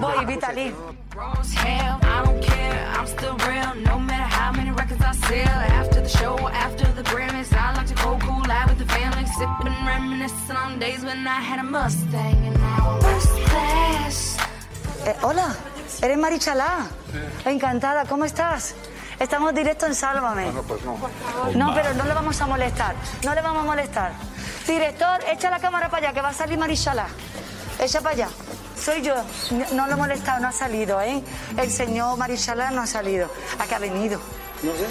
Voy, 0.00 0.26
Vitali. 0.26 0.74
Eh, 15.06 15.14
hola, 15.22 15.54
eres 16.02 16.18
Marichalá. 16.18 16.86
Encantada, 17.44 18.04
¿cómo 18.06 18.24
estás? 18.24 18.74
Estamos 19.20 19.54
directo 19.54 19.86
en 19.86 19.94
Sálvame. 19.94 20.50
No, 21.54 21.74
pero 21.74 21.94
no 21.94 22.04
le 22.04 22.14
vamos 22.14 22.40
a 22.40 22.46
molestar. 22.46 22.94
No 23.22 23.34
le 23.34 23.42
vamos 23.42 23.62
a 23.62 23.66
molestar. 23.66 24.12
Director, 24.66 25.20
echa 25.30 25.50
la 25.50 25.60
cámara 25.60 25.88
para 25.90 26.06
allá, 26.08 26.14
que 26.14 26.22
va 26.22 26.30
a 26.30 26.34
salir 26.34 26.58
Marichalá. 26.58 27.06
Echa 27.78 28.00
para 28.00 28.14
allá. 28.14 28.28
Soy 28.82 29.02
yo. 29.02 29.14
No, 29.50 29.64
no 29.74 29.86
lo 29.86 29.92
he 29.92 29.96
molestado, 29.96 30.40
no 30.40 30.48
ha 30.48 30.52
salido, 30.52 31.00
¿eh? 31.00 31.22
El 31.56 31.70
señor 31.70 32.16
Marichalá 32.16 32.70
no 32.70 32.82
ha 32.82 32.86
salido. 32.86 33.28
¿A 33.58 33.66
qué 33.66 33.74
ha 33.74 33.78
venido? 33.78 34.20
No 34.62 34.72
sé. 34.72 34.86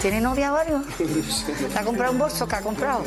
¿Tiene 0.00 0.20
novia 0.20 0.52
o 0.52 0.56
algo? 0.56 0.82
¿Te 1.72 1.78
ha 1.78 1.82
comprado 1.84 2.12
un 2.12 2.18
bolso? 2.18 2.46
¿Qué 2.46 2.56
ha 2.56 2.62
comprado? 2.62 3.02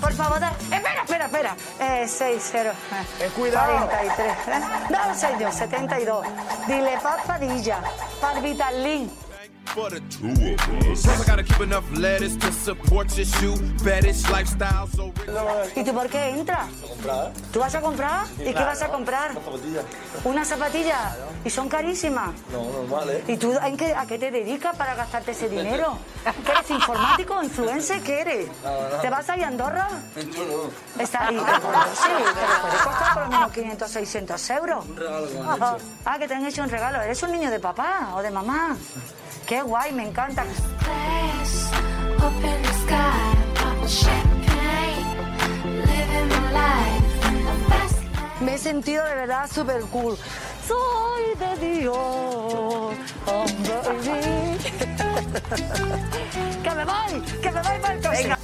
Por 0.00 0.12
favor, 0.14 0.40
da- 0.40 0.52
espera, 0.70 1.02
espera, 1.02 1.24
espera. 1.26 1.56
Eh, 1.80 2.06
6, 2.08 2.48
0. 2.52 2.72
cuidado. 3.36 3.86
43. 3.88 4.32
¿eh? 4.48 4.60
No, 4.90 5.14
señor, 5.14 5.52
72. 5.52 6.26
Dile 6.66 6.98
papadilla. 7.02 7.80
Parvitalín. 8.20 9.10
For 9.66 9.88
the 9.88 10.00
two 10.10 10.26
of 10.26 10.36
us. 10.90 11.02
Plus, 11.04 11.20
I 11.22 11.24
gotta 11.30 11.44
keep 11.44 11.60
enough 11.60 11.84
lettuce 11.96 12.34
to 12.38 12.50
support 12.50 13.06
your 13.16 13.24
shoe 13.26 13.54
fetish 13.84 14.28
lifestyle. 14.28 14.88
So 14.88 15.12
¿Y 15.76 15.84
tú 15.84 15.94
por 15.94 16.08
qué 16.08 16.30
entras? 16.30 16.66
¿Tú 17.52 17.60
vas 17.60 17.72
a 17.76 17.80
comprar? 17.80 18.26
¿Y 18.40 18.52
qué 18.52 18.64
vas 18.64 18.82
a 18.82 18.88
comprar? 18.88 19.30
¿Una 20.24 20.44
zapatilla? 20.44 21.14
¿Y 21.44 21.50
son 21.50 21.68
carísimas? 21.68 22.30
No, 22.50 22.64
normal, 22.64 23.10
¿eh? 23.10 23.24
¿Y 23.28 23.36
tú 23.36 23.52
en 23.62 23.76
qué- 23.76 23.94
a 23.94 24.06
qué 24.06 24.18
te 24.18 24.32
dedicas 24.32 24.74
para 24.76 24.96
gastarte 24.96 25.30
ese 25.30 25.48
dinero? 25.48 25.96
¿Que 26.44 26.50
eres 26.50 26.70
informático, 26.70 27.40
influencer? 27.40 28.02
¿Qué 28.02 28.20
eres? 28.22 28.48
Nada, 28.64 28.82
nada. 28.88 29.00
¿Te 29.02 29.10
vas 29.10 29.30
a 29.30 29.36
ir 29.36 29.44
a 29.44 29.48
Andorra? 29.48 29.88
Yo 30.16 30.46
no. 30.96 31.00
Está 31.02 31.28
ahí. 31.28 31.38
Sí, 31.38 32.08
pero 32.08 32.62
puede 32.62 32.84
costar 32.84 33.14
por 33.14 33.22
lo 33.22 33.28
menos 33.30 33.52
500, 33.52 33.88
600 33.90 34.50
euros. 34.50 34.84
Un 34.84 34.96
regalo 34.96 35.28
que 35.28 35.34
me 35.34 35.48
han 35.48 35.56
hecho. 35.56 35.76
Ah, 36.04 36.18
que 36.18 36.26
te 36.28 36.34
han 36.34 36.44
hecho 36.46 36.62
un 36.64 36.70
regalo. 36.70 37.00
¿Eres 37.02 37.22
un 37.22 37.30
niño 37.30 37.50
de 37.52 37.60
papá 37.60 38.10
o 38.16 38.22
de 38.22 38.30
mamá? 38.32 38.76
Qué 39.50 39.62
guay, 39.62 39.92
me 39.92 40.06
encanta. 40.06 40.44
Me 48.40 48.54
he 48.54 48.58
sentido 48.58 49.04
de 49.04 49.14
verdad 49.16 49.50
súper 49.52 49.80
cool. 49.86 50.16
Soy 50.68 51.34
de 51.34 51.80
Dios. 51.80 51.96
Oh, 51.96 52.94
que 56.62 56.70
me 56.70 56.84
voy, 56.84 57.20
que 57.42 57.50
me 57.50 57.60
voy 57.60 57.78
para 57.80 57.94
el 57.94 58.02
coche. 58.02 58.36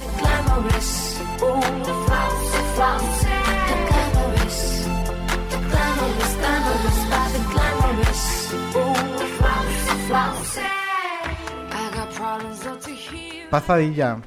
Pazadilla 13.49 14.17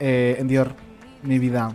eh, 0.00 0.36
en 0.38 0.48
Dior, 0.48 0.74
mi 1.22 1.38
vida. 1.38 1.74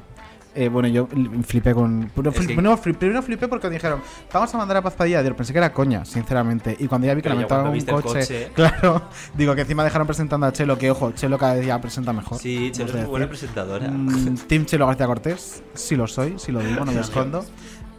Eh, 0.53 0.67
bueno, 0.67 0.89
yo 0.89 1.07
flipé 1.43 1.73
con. 1.73 2.11
Que- 2.31 2.39
no, 2.61 2.77
fli- 2.77 2.93
primero 2.93 3.21
flipé 3.21 3.47
porque 3.47 3.69
dijeron, 3.69 4.01
vamos 4.33 4.53
a 4.53 4.57
mandar 4.57 4.75
a 4.77 4.81
Pazadilla 4.81 5.19
a 5.19 5.21
Dior. 5.21 5.33
Pensé 5.35 5.53
que 5.53 5.59
era 5.59 5.71
coña, 5.71 6.03
sinceramente. 6.03 6.75
Y 6.77 6.87
cuando 6.87 7.07
ya 7.07 7.13
vi 7.13 7.21
que 7.21 7.29
cuando 7.29 7.47
en 7.61 7.67
un 7.67 8.01
coche, 8.01 8.19
coche- 8.19 8.51
Claro, 8.55 9.01
digo 9.33 9.55
que 9.55 9.61
encima 9.61 9.83
dejaron 9.85 10.05
presentando 10.07 10.45
a 10.47 10.51
Chelo, 10.51 10.77
que 10.77 10.91
ojo, 10.91 11.11
Chelo 11.13 11.37
cada 11.37 11.55
día 11.55 11.79
presenta 11.79 12.11
mejor. 12.11 12.37
Sí, 12.37 12.69
Chelo 12.73 12.89
es 12.89 12.95
muy 12.95 13.05
buena 13.05 13.27
presentadora. 13.29 13.87
Mm, 13.89 14.35
Team 14.47 14.65
Chelo 14.65 14.87
García 14.87 15.05
Cortés, 15.07 15.63
sí 15.73 15.95
lo 15.95 16.05
soy, 16.07 16.35
sí 16.37 16.51
lo 16.51 16.59
digo, 16.59 16.83
no 16.83 16.91
me 16.91 16.99
escondo. 16.99 17.45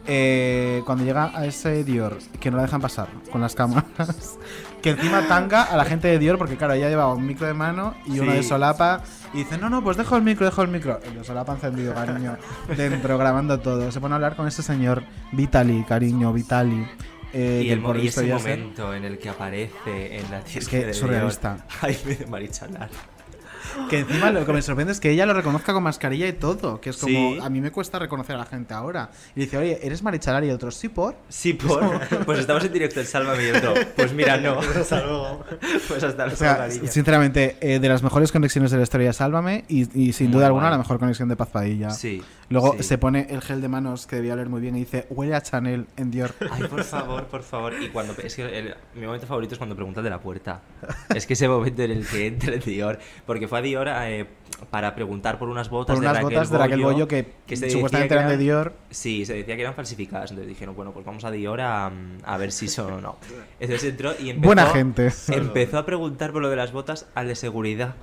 Eh, 0.05 0.81
cuando 0.85 1.05
llega 1.05 1.31
a 1.33 1.45
ese 1.45 1.83
Dior, 1.85 2.17
que 2.39 2.51
no 2.51 2.57
la 2.57 2.63
dejan 2.63 2.81
pasar 2.81 3.07
con 3.31 3.39
las 3.39 3.55
cámaras, 3.55 4.37
que 4.81 4.89
encima 4.89 5.27
tanga 5.27 5.63
a 5.63 5.77
la 5.77 5.85
gente 5.85 6.09
de 6.09 6.19
Dior, 6.19 6.37
porque 6.37 6.57
claro, 6.57 6.73
ella 6.73 6.89
llevaba 6.89 7.13
un 7.13 7.25
micro 7.25 7.47
de 7.47 7.53
mano 7.53 7.95
y 8.05 8.19
uno 8.19 8.33
de 8.33 8.43
solapa, 8.43 9.01
y 9.33 9.39
dice, 9.39 9.57
no, 9.57 9.69
no, 9.69 9.81
pues 9.81 9.95
dejo 9.95 10.17
el 10.17 10.23
micro, 10.23 10.45
dejo 10.45 10.61
el 10.61 10.67
micro. 10.67 10.99
El 11.03 11.15
de 11.15 11.23
solapa 11.23 11.53
encendido, 11.53 11.93
cariño, 11.93 12.37
dentro, 12.77 13.17
grabando 13.17 13.59
todo. 13.59 13.91
Se 13.91 14.01
pone 14.01 14.13
a 14.13 14.15
hablar 14.15 14.35
con 14.35 14.47
ese 14.47 14.61
señor, 14.61 15.03
Vitali, 15.31 15.83
cariño, 15.83 16.33
Vitali. 16.33 16.85
eh, 17.31 17.63
y, 17.65 17.69
el, 17.69 17.81
por 17.81 17.97
y 17.97 18.07
ese 18.07 18.25
momento 18.25 18.93
en 18.93 19.05
el 19.05 19.17
que 19.17 19.29
aparece 19.29 20.17
en 20.19 20.29
la 20.29 20.41
tienda 20.41 20.69
que 20.69 20.85
de 20.85 20.93
surrealista. 20.93 21.53
Dior, 21.55 21.65
Jaime 21.95 22.15
de 22.15 22.25
Marichalar. 22.27 22.89
Que 23.89 23.99
encima 23.99 24.31
lo 24.31 24.45
que 24.45 24.53
me 24.53 24.61
sorprende 24.61 24.93
es 24.93 24.99
que 24.99 25.09
ella 25.11 25.25
lo 25.25 25.33
reconozca 25.33 25.73
con 25.73 25.83
mascarilla 25.83 26.27
y 26.27 26.33
todo. 26.33 26.79
Que 26.81 26.89
es 26.91 26.97
como, 26.97 27.33
Sí. 27.33 27.39
a 27.41 27.49
mí 27.49 27.61
me 27.61 27.71
cuesta 27.71 27.99
reconocer 27.99 28.35
a 28.35 28.39
la 28.39 28.45
gente 28.45 28.73
ahora. 28.73 29.09
Y 29.35 29.41
dice, 29.41 29.57
oye, 29.57 29.79
¿eres 29.83 30.03
Marichalar? 30.03 30.43
Y 30.43 30.51
otros, 30.51 30.75
sí, 30.75 30.89
por. 30.89 31.15
Sí, 31.29 31.53
por. 31.53 31.99
Pues 32.25 32.39
estamos 32.39 32.63
en 32.63 32.73
directo 32.73 32.99
en 32.99 33.05
Sálvame 33.05 33.47
y 33.47 33.51
otro. 33.51 33.73
Pues 33.95 34.13
mira, 34.13 34.37
no. 34.37 34.59
Hasta 34.79 35.01
luego. 35.03 35.43
Pues 35.87 36.03
hasta 36.03 36.23
O 36.23 36.25
luego, 36.27 36.37
sea, 36.39 36.57
cariño. 36.57 36.87
sinceramente, 36.87 37.57
eh, 37.61 37.79
de 37.79 37.89
las 37.89 38.01
mejores 38.03 38.31
conexiones 38.31 38.71
de 38.71 38.77
la 38.77 38.83
historia 38.83 39.07
de 39.07 39.13
Sálvame 39.13 39.65
y, 39.67 39.81
y 39.99 40.13
sin 40.13 40.27
Muy 40.27 40.35
duda 40.35 40.45
alguna 40.47 40.65
guay. 40.65 40.71
la 40.73 40.77
mejor 40.77 40.99
conexión 40.99 41.27
de 41.29 41.35
Paz 41.35 41.49
Padilla. 41.49 41.89
Sí, 41.91 42.21
Luego 42.49 42.75
sí. 42.77 42.83
se 42.83 42.97
pone 42.97 43.27
el 43.29 43.41
gel 43.41 43.61
de 43.61 43.67
manos 43.67 44.05
que 44.05 44.17
debía 44.17 44.33
oler 44.33 44.47
muy 44.49 44.61
bien 44.61 44.75
y 44.75 44.79
dice, 44.79 45.07
huele 45.09 45.33
a 45.35 45.41
Chanel 45.41 45.87
en 45.97 46.11
Dior. 46.11 46.33
Ay, 46.51 46.63
por 46.63 46.83
favor, 46.83 47.25
por 47.25 47.41
favor. 47.43 47.73
Y 47.81 47.89
cuando. 47.89 48.13
Es 48.23 48.35
que 48.35 48.43
el- 48.59 48.75
mi 48.95 49.05
momento 49.05 49.25
favorito 49.27 49.53
es 49.55 49.57
cuando 49.57 49.75
preguntan 49.75 50.03
de 50.03 50.09
la 50.09 50.19
puerta. 50.19 50.61
Es 51.15 51.25
que 51.25 51.33
ese 51.33 51.47
momento 51.47 51.81
en 51.83 51.91
el 51.91 52.05
que 52.07 52.27
entra 52.27 52.55
Dior. 52.57 52.99
Porque 53.25 53.47
fue 53.47 53.59
Dior 53.63 53.87
eh, 53.89 54.27
para 54.69 54.93
preguntar 54.93 55.39
por 55.39 55.49
unas 55.49 55.69
botas 55.69 55.95
Por 55.95 56.03
unas 56.03 56.13
de 56.13 56.21
Raquel 56.21 56.37
botas 56.37 56.51
de 56.51 56.57
Raquel 56.57 56.81
Bollo 56.81 57.07
que 57.07 57.25
se 57.47 57.69
supuestamente 57.69 58.13
decía 58.13 58.27
eran 58.27 58.37
de 58.37 58.43
Dior. 58.43 58.73
Sí, 58.91 59.25
se 59.25 59.33
decía 59.33 59.55
que 59.55 59.61
eran 59.61 59.73
falsificadas. 59.73 60.29
Entonces 60.31 60.49
dijeron, 60.49 60.75
bueno, 60.75 60.91
pues 60.91 61.05
vamos 61.05 61.23
a 61.25 61.31
Dior 61.31 61.59
a, 61.61 61.91
a 62.23 62.37
ver 62.37 62.51
si 62.51 62.67
son 62.67 62.93
o 62.93 63.01
no. 63.01 63.17
Entonces 63.59 63.89
entró 63.89 64.13
y 64.19 64.29
empezó. 64.29 64.45
Buena 64.45 64.67
gente. 64.67 65.11
Empezó 65.29 65.79
a 65.79 65.85
preguntar 65.85 66.31
por 66.31 66.41
lo 66.41 66.49
de 66.49 66.55
las 66.55 66.71
botas 66.71 67.07
al 67.15 67.27
de 67.27 67.35
seguridad. 67.35 67.95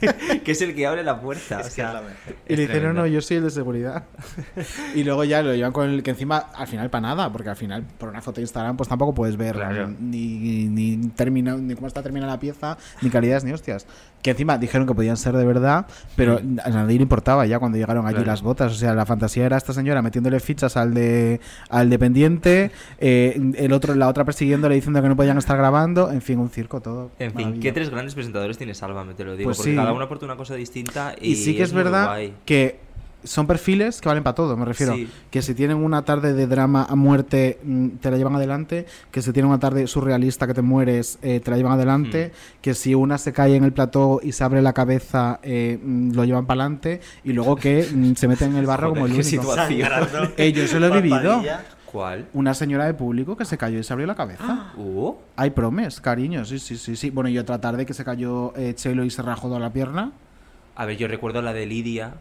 que 0.44 0.52
es 0.52 0.60
el 0.62 0.74
que 0.74 0.86
abre 0.86 1.02
la 1.02 1.20
puerta. 1.20 1.60
o 1.60 1.70
sea, 1.70 2.02
Y 2.48 2.56
le 2.56 2.62
dijeron, 2.62 2.80
tremendo. 2.82 3.02
no, 3.02 3.06
yo 3.06 3.20
soy 3.20 3.38
el 3.38 3.44
de 3.44 3.50
seguridad. 3.50 4.04
y 4.94 5.04
luego 5.04 5.24
ya 5.24 5.42
lo 5.42 5.54
llevan 5.54 5.72
con 5.72 5.88
el 5.90 6.02
que 6.02 6.10
encima, 6.10 6.38
al 6.38 6.66
final, 6.66 6.90
para 6.90 7.02
nada, 7.08 7.32
porque 7.32 7.50
al 7.50 7.56
final, 7.56 7.84
por 7.98 8.08
una 8.08 8.20
foto 8.20 8.36
de 8.36 8.42
Instagram, 8.42 8.76
pues 8.76 8.88
tampoco 8.88 9.14
puedes 9.14 9.36
ver 9.36 9.54
Claro. 9.54 9.88
ni, 10.00 10.66
ni, 10.68 10.96
termina, 11.10 11.56
ni 11.56 11.74
cómo 11.74 11.86
está 11.86 12.02
terminada 12.02 12.32
la 12.32 12.40
pieza, 12.40 12.76
ni 13.02 13.10
calidades, 13.10 13.44
ni 13.44 13.52
hostias. 13.52 13.86
Que 14.22 14.30
encima 14.30 14.56
dijeron 14.56 14.86
que 14.86 14.94
podían 14.94 15.18
ser 15.18 15.36
de 15.36 15.44
verdad, 15.44 15.86
pero 16.16 16.38
a 16.64 16.70
nadie 16.70 16.96
le 16.96 17.02
importaba 17.02 17.44
ya 17.44 17.58
cuando 17.58 17.76
llegaron 17.76 18.06
allí 18.06 18.14
Claro. 18.16 18.30
las 18.30 18.40
botas. 18.42 18.72
O 18.72 18.74
sea, 18.74 18.94
la 18.94 19.04
fantasía 19.04 19.44
era 19.44 19.58
esta 19.58 19.74
señora 19.74 20.00
metiéndole 20.00 20.40
fichas 20.40 20.78
al 20.78 20.94
de 20.94 21.40
al 21.68 21.90
dependiente, 21.90 22.70
eh, 22.98 23.38
el 23.56 23.72
otro, 23.74 23.94
la 23.94 24.08
otra 24.08 24.24
persiguiéndole 24.24 24.76
diciendo 24.76 25.02
que 25.02 25.08
no 25.08 25.16
podían 25.16 25.36
estar 25.36 25.58
grabando, 25.58 26.10
en 26.10 26.22
fin, 26.22 26.38
un 26.38 26.48
circo 26.48 26.80
todo. 26.80 27.10
En 27.18 27.34
fin. 27.34 27.60
¿qué 27.60 27.70
tres 27.72 27.90
grandes 27.90 28.14
presentadores 28.14 28.56
tiene 28.56 28.72
Sálvame? 28.74 29.12
Te 29.12 29.24
lo 29.24 29.36
digo. 29.36 29.48
Pues 29.48 29.58
porque 29.58 29.72
sí. 29.72 29.76
Cada 29.84 29.92
uno 29.94 30.04
aporta 30.04 30.24
una 30.26 30.36
cosa 30.36 30.54
distinta. 30.54 31.14
Y, 31.20 31.32
Y 31.32 31.36
sí 31.36 31.56
que 31.56 31.62
es, 31.62 31.72
verdad 31.72 32.06
guay. 32.06 32.34
que 32.44 32.84
son 33.24 33.46
perfiles 33.46 34.02
que 34.02 34.08
valen 34.10 34.22
para 34.22 34.34
todo, 34.34 34.54
me 34.54 34.66
refiero. 34.66 34.94
Sí. 34.94 35.08
Que 35.30 35.40
si 35.40 35.54
tienen 35.54 35.78
una 35.78 36.04
tarde 36.04 36.34
de 36.34 36.46
drama 36.46 36.86
a 36.86 36.94
muerte, 36.94 37.58
mm, 37.64 37.88
te 38.00 38.10
la 38.10 38.18
llevan 38.18 38.36
adelante. 38.36 38.84
Que 39.10 39.22
si 39.22 39.32
tienen 39.32 39.48
una 39.48 39.58
tarde 39.58 39.86
surrealista 39.86 40.46
que 40.46 40.52
te 40.52 40.60
mueres, 40.60 41.18
eh, 41.22 41.40
te 41.40 41.50
la 41.50 41.56
llevan 41.56 41.72
adelante. 41.72 42.32
Que 42.60 42.74
si 42.74 42.94
una 42.94 43.16
se 43.16 43.32
cae 43.32 43.56
en 43.56 43.64
el 43.64 43.72
plató 43.72 44.20
y 44.22 44.32
se 44.32 44.44
abre 44.44 44.60
la 44.60 44.74
cabeza, 44.74 45.40
eh, 45.42 45.78
mm, 45.82 46.12
lo 46.12 46.24
llevan 46.26 46.44
para 46.44 46.64
adelante. 46.64 47.00
Y 47.24 47.32
luego 47.32 47.56
que 47.56 47.88
mm, 47.90 48.12
se 48.14 48.28
meten 48.28 48.50
en 48.52 48.56
el 48.58 48.66
barro 48.66 48.88
Joder, 48.90 48.94
como 49.02 49.06
el 49.06 49.12
único. 49.12 49.28
situación. 49.28 49.88
Eh, 50.36 50.52
yo 50.52 50.66
se 50.66 50.78
lo 50.78 50.88
he 50.88 51.00
vivido. 51.00 51.42
Una 52.32 52.54
señora 52.54 52.86
de 52.86 52.94
público 52.94 53.36
que 53.36 53.44
se 53.44 53.56
cayó 53.56 53.78
y 53.78 53.84
se 53.84 53.92
abrió 53.92 54.06
la 54.06 54.14
cabeza. 54.14 54.72
Uh, 54.76 55.14
Hay 55.36 55.50
promes, 55.50 56.00
cariño, 56.00 56.44
sí, 56.44 56.58
sí, 56.58 56.76
sí, 56.76 56.96
sí. 56.96 57.10
Bueno, 57.10 57.28
y 57.30 57.38
otra 57.38 57.60
tarde 57.60 57.86
que 57.86 57.94
se 57.94 58.04
cayó 58.04 58.52
eh, 58.56 58.74
Chelo 58.74 59.04
y 59.04 59.10
se 59.10 59.22
rajó 59.22 59.48
toda 59.48 59.60
la 59.60 59.72
pierna. 59.72 60.12
a 60.76 60.84
ver, 60.86 60.96
yo 60.96 61.06
recuerdo 61.08 61.40
la 61.42 61.52
de 61.52 61.66
Lidia. 61.66 62.14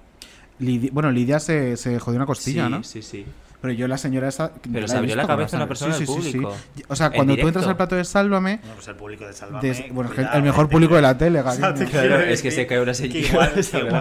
Lidi- 0.60 0.92
bueno, 0.92 1.12
Lidia 1.12 1.40
se, 1.40 1.76
se 1.78 1.98
jodió 2.00 2.18
una 2.18 2.26
costilla, 2.28 2.66
sí, 2.68 2.72
¿no? 2.72 2.84
sí, 2.84 3.02
sí. 3.02 3.26
Pero 3.64 3.76
yo 3.76 3.88
la 3.88 3.98
señora 3.98 4.28
esa... 4.28 4.52
Pero 4.52 4.82
la 4.82 4.88
se 4.90 4.98
abrió 4.98 5.16
la 5.16 5.26
cabeza 5.26 5.56
una 5.56 5.70
persona 5.70 5.96
del 5.96 6.06
público. 6.06 6.54
O 6.90 6.96
sea, 6.98 7.06
En 7.08 7.14
cuando 7.14 7.38
tú 7.38 7.48
entras 7.48 7.66
al 7.66 7.78
plato 7.78 7.96
de 7.96 8.04
Sálvame... 8.04 8.58
Bueno, 8.58 8.76
pues 8.76 8.88
el 8.90 8.96
público 8.96 9.26
de 9.26 9.32
Sálvame. 9.32 9.88
bueno, 9.94 10.10
es 10.10 10.16
que 10.18 10.22
cuidado, 10.22 10.38
el 10.38 10.44
mejor 10.44 10.68
público 10.68 10.96
de 10.96 11.02
la 11.02 11.18
tele. 11.18 11.40
O 11.46 11.52
sea, 11.54 11.74
te 11.74 11.86
Claro, 11.86 12.20
es 12.20 12.42
que 12.42 12.52
se 12.52 12.68
cayó 12.68 12.84
una 12.84 12.94
señora. 12.94 13.52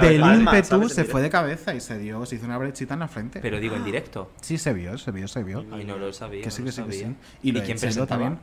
Del 0.00 0.20
ímpetu 0.20 0.88
se 0.88 1.04
fue 1.04 1.22
de 1.22 1.30
cabeza 1.30 1.76
y 1.76 1.80
se 1.80 1.96
dio, 1.96 2.26
se 2.26 2.34
hizo 2.34 2.46
una 2.46 2.58
brechita 2.58 2.94
en 2.94 3.00
la 3.00 3.06
frente. 3.06 3.38
Pero 3.38 3.60
digo, 3.60 3.76
en 3.76 3.84
directo. 3.84 4.32
Sí, 4.40 4.58
se 4.58 4.72
vio, 4.72 4.98
se 4.98 5.12
vio, 5.12 5.28
se 5.28 5.44
vio. 5.44 5.64
Ay, 5.70 5.84
no 5.84 5.96
lo 5.96 6.12
sabía. 6.12 6.42
Que 6.42 6.50
sí, 6.50 6.62
no 6.62 6.66
que 6.66 6.72
sí, 6.72 6.82
que 6.82 6.92
sí. 6.92 7.16
Y, 7.44 7.52
lo 7.52 7.58
¿Y 7.58 7.60
de 7.60 7.66
quién 7.66 7.78
presentaba? 7.78 8.08
también. 8.08 8.40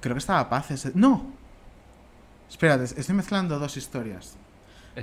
Creo 0.00 0.16
que 0.16 0.18
estaba 0.18 0.50
Paz 0.50 0.72
ese... 0.72 0.90
¡No! 0.94 1.32
Espérate, 2.48 2.86
estoy 2.98 3.14
mezclando 3.14 3.56
dos 3.60 3.76
historias. 3.76 4.36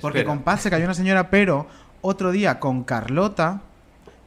Porque 0.01 0.19
Espera. 0.19 0.25
con 0.25 0.43
Paz 0.43 0.63
se 0.63 0.69
cayó 0.69 0.83
una 0.83 0.93
señora, 0.93 1.29
pero 1.29 1.67
otro 2.01 2.31
día 2.31 2.59
con 2.59 2.83
Carlota, 2.83 3.61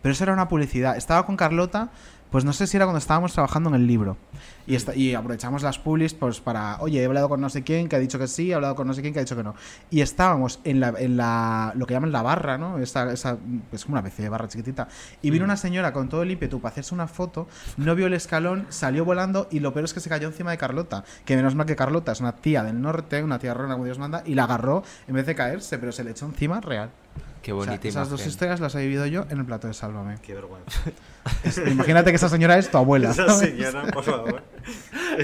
pero 0.03 0.13
eso 0.13 0.25
era 0.25 0.33
una 0.33 0.49
publicidad. 0.49 0.97
Estaba 0.97 1.25
con 1.27 1.37
Carlota, 1.37 1.91
Pues 2.31 2.45
no 2.45 2.53
sé 2.53 2.69
si 2.69 2.77
era 2.77 2.87
cuando 2.87 2.99
estábamos 3.01 3.33
trabajando 3.33 3.71
en 3.71 3.75
el 3.75 3.89
libro. 3.89 4.17
Y, 4.65 4.77
esta- 4.77 4.95
y 4.95 5.15
aprovechamos 5.17 5.65
las 5.65 5.81
publis 5.81 6.15
pues 6.15 6.39
para, 6.39 6.77
oye, 6.79 7.03
he 7.03 7.05
hablado 7.05 7.29
con 7.29 7.41
no 7.41 7.51
sé 7.51 7.65
quién 7.65 7.89
que 7.89 7.97
ha 7.97 7.99
dicho 7.99 8.21
que 8.21 8.29
sí, 8.29 8.53
he 8.53 8.55
hablado 8.55 8.77
con 8.77 8.87
no 8.87 8.95
sé 8.95 9.01
quién 9.03 9.13
que 9.13 9.19
ha 9.19 9.25
dicho 9.25 9.35
que 9.35 9.43
no. 9.43 9.57
Y 9.91 10.01
estábamos 10.01 10.61
en 10.63 10.79
la, 10.79 10.95
en 10.97 11.17
la 11.17 11.73
lo 11.75 11.87
que 11.89 11.95
llaman 11.95 12.13
la 12.13 12.23
barra, 12.23 12.57
¿no? 12.57 12.79
Esa, 12.79 13.11
esa, 13.13 13.37
es 13.73 13.85
como 13.85 13.95
una 13.99 14.07
especie 14.07 14.23
de 14.23 14.29
barra 14.29 14.47
chiquitita. 14.47 14.87
Y 15.23 15.31
vino 15.31 15.45
una 15.45 15.57
señora 15.57 15.93
con 15.93 16.09
todo 16.09 16.23
el 16.23 16.31
ímpetu 16.31 16.61
para 16.61 16.71
hacerse 16.71 16.95
una 16.95 17.09
foto, 17.09 17.49
no 17.77 17.97
vio 17.97 18.07
el 18.07 18.15
escalón, 18.15 18.65
salió 18.69 19.05
volando 19.05 19.49
y 19.51 19.59
lo 19.59 19.73
peor 19.73 19.87
es 19.87 19.93
que 19.93 19.99
se 19.99 20.09
cayó 20.09 20.29
encima 20.29 20.53
de 20.53 20.59
Carlota. 20.59 21.03
Que 21.25 21.35
menos 21.35 21.57
mal 21.57 21.67
que 21.67 21.75
Carlota 21.75 22.13
es 22.13 22.21
una 22.21 22.37
tía 22.37 22.63
del 22.63 22.81
norte, 22.81 23.25
una 23.25 23.41
tía 23.41 23.55
rona 23.55 23.73
como 23.75 23.87
Dios 23.87 23.99
manda, 23.99 24.23
y 24.25 24.37
la 24.37 24.45
agarró 24.45 24.85
en 25.09 25.17
vez 25.17 25.27
de 25.27 25.35
caerse, 25.35 25.79
pero 25.79 25.91
se 25.91 26.05
le 26.05 26.13
echó 26.13 26.27
encima 26.27 26.61
real. 26.61 26.91
Qué 27.43 27.53
O 27.53 27.63
sea, 27.63 27.71
bonita 27.73 27.89
esas 27.89 28.11
dos 28.11 28.21
imagen. 28.21 28.31
historias 28.31 28.61
las 28.61 28.75
he 28.75 28.81
vivido 28.81 29.07
yo 29.07 29.25
en 29.31 29.39
el 29.39 29.45
plato 29.47 29.67
de 29.67 29.75
Sálvame. 29.75 30.19
Qué 30.23 30.35
vergüenza. 30.35 30.81
Es- 31.43 31.59
Imagínate 31.59 32.11
que 32.11 32.17
esa 32.17 32.29
señora 32.29 32.59
es 32.59 32.71
tu 32.71 32.77
abuela. 32.79 33.11
Esa 33.11 33.29
señora, 33.31 33.83
por 33.93 34.05
favor. 34.05 34.43
A 35.15 35.17
mí 35.19 35.23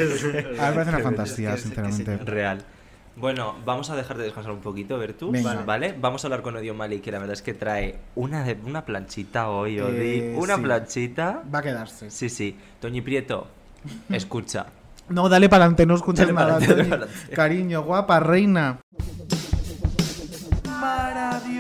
me 0.51 0.57
parece 0.57 0.91
una 0.91 0.99
fantasía, 1.01 1.57
sinceramente. 1.57 2.17
Real. 2.19 2.63
Bueno, 3.17 3.55
vamos 3.65 3.89
a 3.91 3.97
dejar 3.97 4.19
de 4.19 4.25
descansar 4.25 4.53
un 4.53 4.61
poquito, 4.61 4.99
Bertus, 4.99 5.33
Venga. 5.33 5.63
¿vale? 5.65 5.95
Vamos 5.99 6.23
a 6.23 6.27
hablar 6.27 6.43
con 6.43 6.55
Odio 6.57 6.75
Mali, 6.75 7.01
que 7.01 7.11
la 7.11 7.19
verdad 7.19 7.33
es 7.33 7.41
que 7.43 7.55
trae 7.55 7.99
una, 8.15 8.45
de- 8.45 8.59
una 8.65 8.85
planchita 8.85 9.49
hoy, 9.49 9.81
Odi. 9.81 9.97
Eh, 10.21 10.35
una 10.37 10.57
sí. 10.57 10.63
planchita. 10.63 11.43
Va 11.55 11.61
a 11.61 11.63
quedarse. 11.63 12.11
Sí, 12.11 12.29
sí. 12.29 12.57
Toñi 12.81 13.01
Prieto, 13.01 13.47
escucha. 14.11 14.67
No, 15.09 15.29
dale 15.31 15.49
para 15.49 15.65
adelante, 15.65 15.87
no 15.87 15.95
escuches 15.95 16.31
nada. 16.33 16.59
Cariño, 17.35 17.83
guapa, 17.85 18.21
reina. 18.21 18.81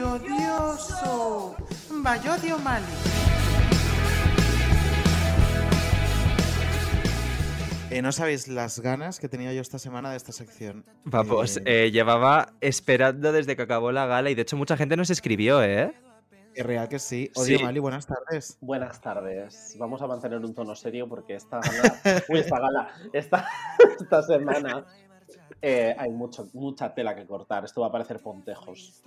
Maravilloso. 0.07 1.57
Bayodio 1.90 2.59
Mali. 2.61 2.84
Eh, 7.90 8.02
no 8.02 8.12
sabéis 8.12 8.46
las 8.46 8.78
ganas 8.80 9.18
que 9.18 9.28
tenía 9.28 9.52
yo 9.52 9.61
esta 9.61 9.78
semana 9.80 10.11
de 10.11 10.16
esta 10.16 10.30
sección. 10.32 10.84
Vamos, 11.04 11.57
Eh, 11.59 11.62
eh, 11.86 11.90
llevaba 11.90 12.52
esperando 12.61 13.32
desde 13.32 13.57
que 13.57 13.62
acabó 13.62 13.90
la 13.90 14.07
gala 14.07 14.30
y 14.30 14.34
de 14.36 14.42
hecho 14.42 14.57
mucha 14.57 14.76
gente 14.76 14.96
nos 14.96 15.11
escribió, 15.11 15.62
¿eh? 15.62 15.92
Es 16.54 16.64
real 16.64 16.88
que 16.88 16.98
sí. 17.00 17.30
Odio 17.34 17.59
Sí. 17.59 17.64
Mali, 17.64 17.80
buenas 17.80 18.07
tardes. 18.07 18.59
Buenas 18.61 19.00
tardes. 19.00 19.74
Vamos 19.78 20.00
a 20.02 20.07
mantener 20.07 20.38
un 20.38 20.54
tono 20.54 20.74
serio 20.76 21.09
porque 21.09 21.34
esta 21.34 21.59
gala, 21.61 22.00
uy, 22.28 22.38
esta 22.40 22.61
gala, 22.61 22.88
esta, 23.12 23.48
esta 24.00 24.22
semana 24.22 24.86
eh, 25.62 25.94
hay 25.98 26.11
mucho, 26.11 26.48
mucha 26.54 26.94
tela 26.94 27.14
que 27.16 27.26
cortar. 27.26 27.64
Esto 27.64 27.80
va 27.80 27.88
a 27.88 27.92
parecer 27.92 28.20
pontejos. 28.20 29.02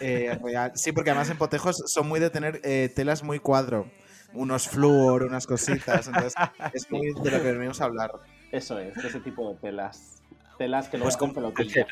Eh, 0.00 0.38
real. 0.42 0.72
Sí, 0.74 0.92
porque 0.92 1.10
además 1.10 1.30
en 1.30 1.38
Potejos 1.38 1.82
son 1.86 2.08
muy 2.08 2.20
de 2.20 2.30
tener 2.30 2.60
eh, 2.64 2.90
telas 2.94 3.22
muy 3.22 3.38
cuadro. 3.38 3.90
Unos 4.32 4.68
flúor, 4.68 5.24
unas 5.24 5.46
cositas. 5.46 6.06
Entonces, 6.06 6.34
es 6.72 6.90
muy 6.90 7.12
de 7.22 7.30
lo 7.30 7.42
que 7.42 7.52
venimos 7.52 7.80
a 7.80 7.84
hablar. 7.84 8.12
Eso 8.52 8.78
es, 8.78 8.94
de 8.94 9.08
ese 9.08 9.20
tipo 9.20 9.48
de 9.52 9.56
telas. 9.60 10.22
Telas 10.58 10.88
que 10.88 10.98
no 10.98 11.04
Pues 11.04 11.16
hacen 11.16 11.32
con- 11.32 11.34
pelotilla. 11.34 11.86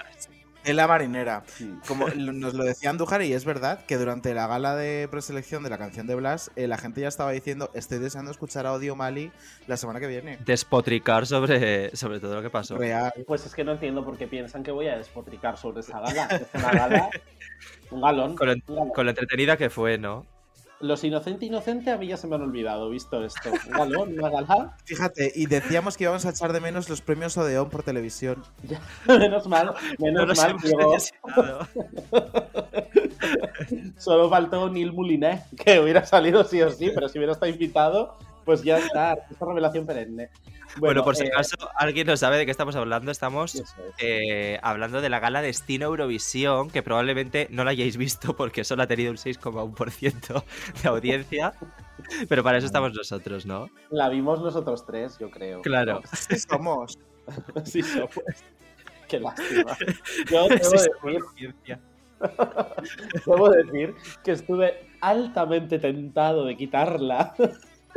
Tela 0.68 0.86
marinera. 0.86 1.44
Como 1.86 2.08
nos 2.16 2.52
lo 2.52 2.62
decía 2.62 2.90
Andújar, 2.90 3.22
y 3.22 3.32
es 3.32 3.46
verdad 3.46 3.86
que 3.86 3.96
durante 3.96 4.34
la 4.34 4.46
gala 4.46 4.76
de 4.76 5.08
preselección 5.10 5.62
de 5.62 5.70
la 5.70 5.78
canción 5.78 6.06
de 6.06 6.14
Blas, 6.14 6.50
eh, 6.56 6.68
la 6.68 6.76
gente 6.76 7.00
ya 7.00 7.08
estaba 7.08 7.30
diciendo: 7.32 7.70
Estoy 7.72 7.98
deseando 7.98 8.30
escuchar 8.30 8.66
a 8.66 8.74
Odio 8.74 8.94
Mali 8.94 9.32
la 9.66 9.78
semana 9.78 9.98
que 9.98 10.06
viene. 10.06 10.38
Despotricar 10.44 11.26
sobre, 11.26 11.96
sobre 11.96 12.20
todo 12.20 12.34
lo 12.34 12.42
que 12.42 12.50
pasó. 12.50 12.76
Real. 12.76 13.14
Pues 13.26 13.46
es 13.46 13.54
que 13.54 13.64
no 13.64 13.72
entiendo 13.72 14.04
por 14.04 14.18
qué 14.18 14.26
piensan 14.26 14.62
que 14.62 14.70
voy 14.70 14.88
a 14.88 14.98
despotricar 14.98 15.56
sobre 15.56 15.80
esa 15.80 16.00
gala. 16.00 16.28
Es 16.38 16.54
una 16.54 16.70
gala, 16.70 17.10
un 17.90 18.00
galón. 18.02 18.36
Con 18.36 18.48
lo, 18.48 18.52
un 18.52 18.62
galón. 18.66 18.90
con 18.90 19.04
lo 19.06 19.10
entretenida 19.10 19.56
que 19.56 19.70
fue, 19.70 19.96
¿no? 19.96 20.26
Los 20.80 21.02
inocente 21.02 21.44
inocente 21.44 21.90
a 21.90 21.98
mí 21.98 22.06
ya 22.06 22.16
se 22.16 22.28
me 22.28 22.36
han 22.36 22.42
olvidado, 22.42 22.88
visto 22.88 23.24
esto. 23.24 23.50
Galón. 23.68 24.14
Fíjate, 24.84 25.32
y 25.34 25.46
decíamos 25.46 25.96
que 25.96 26.04
íbamos 26.04 26.24
a 26.24 26.30
echar 26.30 26.52
de 26.52 26.60
menos 26.60 26.88
los 26.88 27.00
premios 27.00 27.36
Odeón 27.36 27.68
por 27.68 27.82
televisión. 27.82 28.44
menos 29.06 29.48
mal, 29.48 29.74
menos 29.98 30.28
No 30.28 30.34
mal. 30.34 30.56
Solo 33.98 34.30
faltó 34.30 34.70
Neil 34.70 34.92
Moulinet, 34.92 35.42
que 35.56 35.80
hubiera 35.80 36.06
salido 36.06 36.44
sí 36.44 36.62
o 36.62 36.70
sí, 36.70 36.92
pero 36.94 37.08
si 37.08 37.18
hubiera 37.18 37.32
estado 37.32 37.50
invitado, 37.50 38.16
pues 38.48 38.62
ya 38.62 38.78
está. 38.78 39.12
Esta 39.30 39.44
revelación 39.44 39.84
perenne. 39.84 40.30
Bueno, 40.78 41.04
por 41.04 41.14
si 41.14 41.24
eh, 41.24 41.30
acaso 41.30 41.54
alguien 41.76 42.06
no 42.06 42.16
sabe 42.16 42.38
de 42.38 42.46
qué 42.46 42.50
estamos 42.50 42.76
hablando, 42.76 43.10
estamos 43.10 43.54
es. 43.54 43.74
eh, 43.98 44.58
hablando 44.62 45.02
de 45.02 45.10
la 45.10 45.20
gala 45.20 45.42
Destino 45.42 45.84
Eurovisión, 45.84 46.70
que 46.70 46.82
probablemente 46.82 47.48
no 47.50 47.62
la 47.62 47.72
hayáis 47.72 47.98
visto 47.98 48.34
porque 48.34 48.64
solo 48.64 48.84
ha 48.84 48.86
tenido 48.86 49.10
un 49.10 49.18
6,1% 49.18 50.42
de 50.82 50.88
audiencia, 50.88 51.52
pero 52.30 52.42
para 52.42 52.56
eso 52.56 52.66
estamos 52.66 52.94
nosotros, 52.94 53.44
¿no? 53.44 53.68
La 53.90 54.08
vimos 54.08 54.40
nosotros 54.40 54.86
tres, 54.86 55.18
yo 55.18 55.30
creo. 55.30 55.60
Claro. 55.60 56.00
Sí, 56.14 56.38
somos. 56.38 56.98
sí, 57.64 57.82
somos. 57.82 58.12
Qué 59.08 59.20
lástima. 59.20 59.76
Yo 60.30 60.48
debo 60.48 60.70
decir, 60.70 61.56
debo 63.26 63.50
decir 63.50 63.94
que 64.24 64.32
estuve 64.32 64.86
altamente 65.02 65.78
tentado 65.78 66.46
de 66.46 66.56
quitarla. 66.56 67.34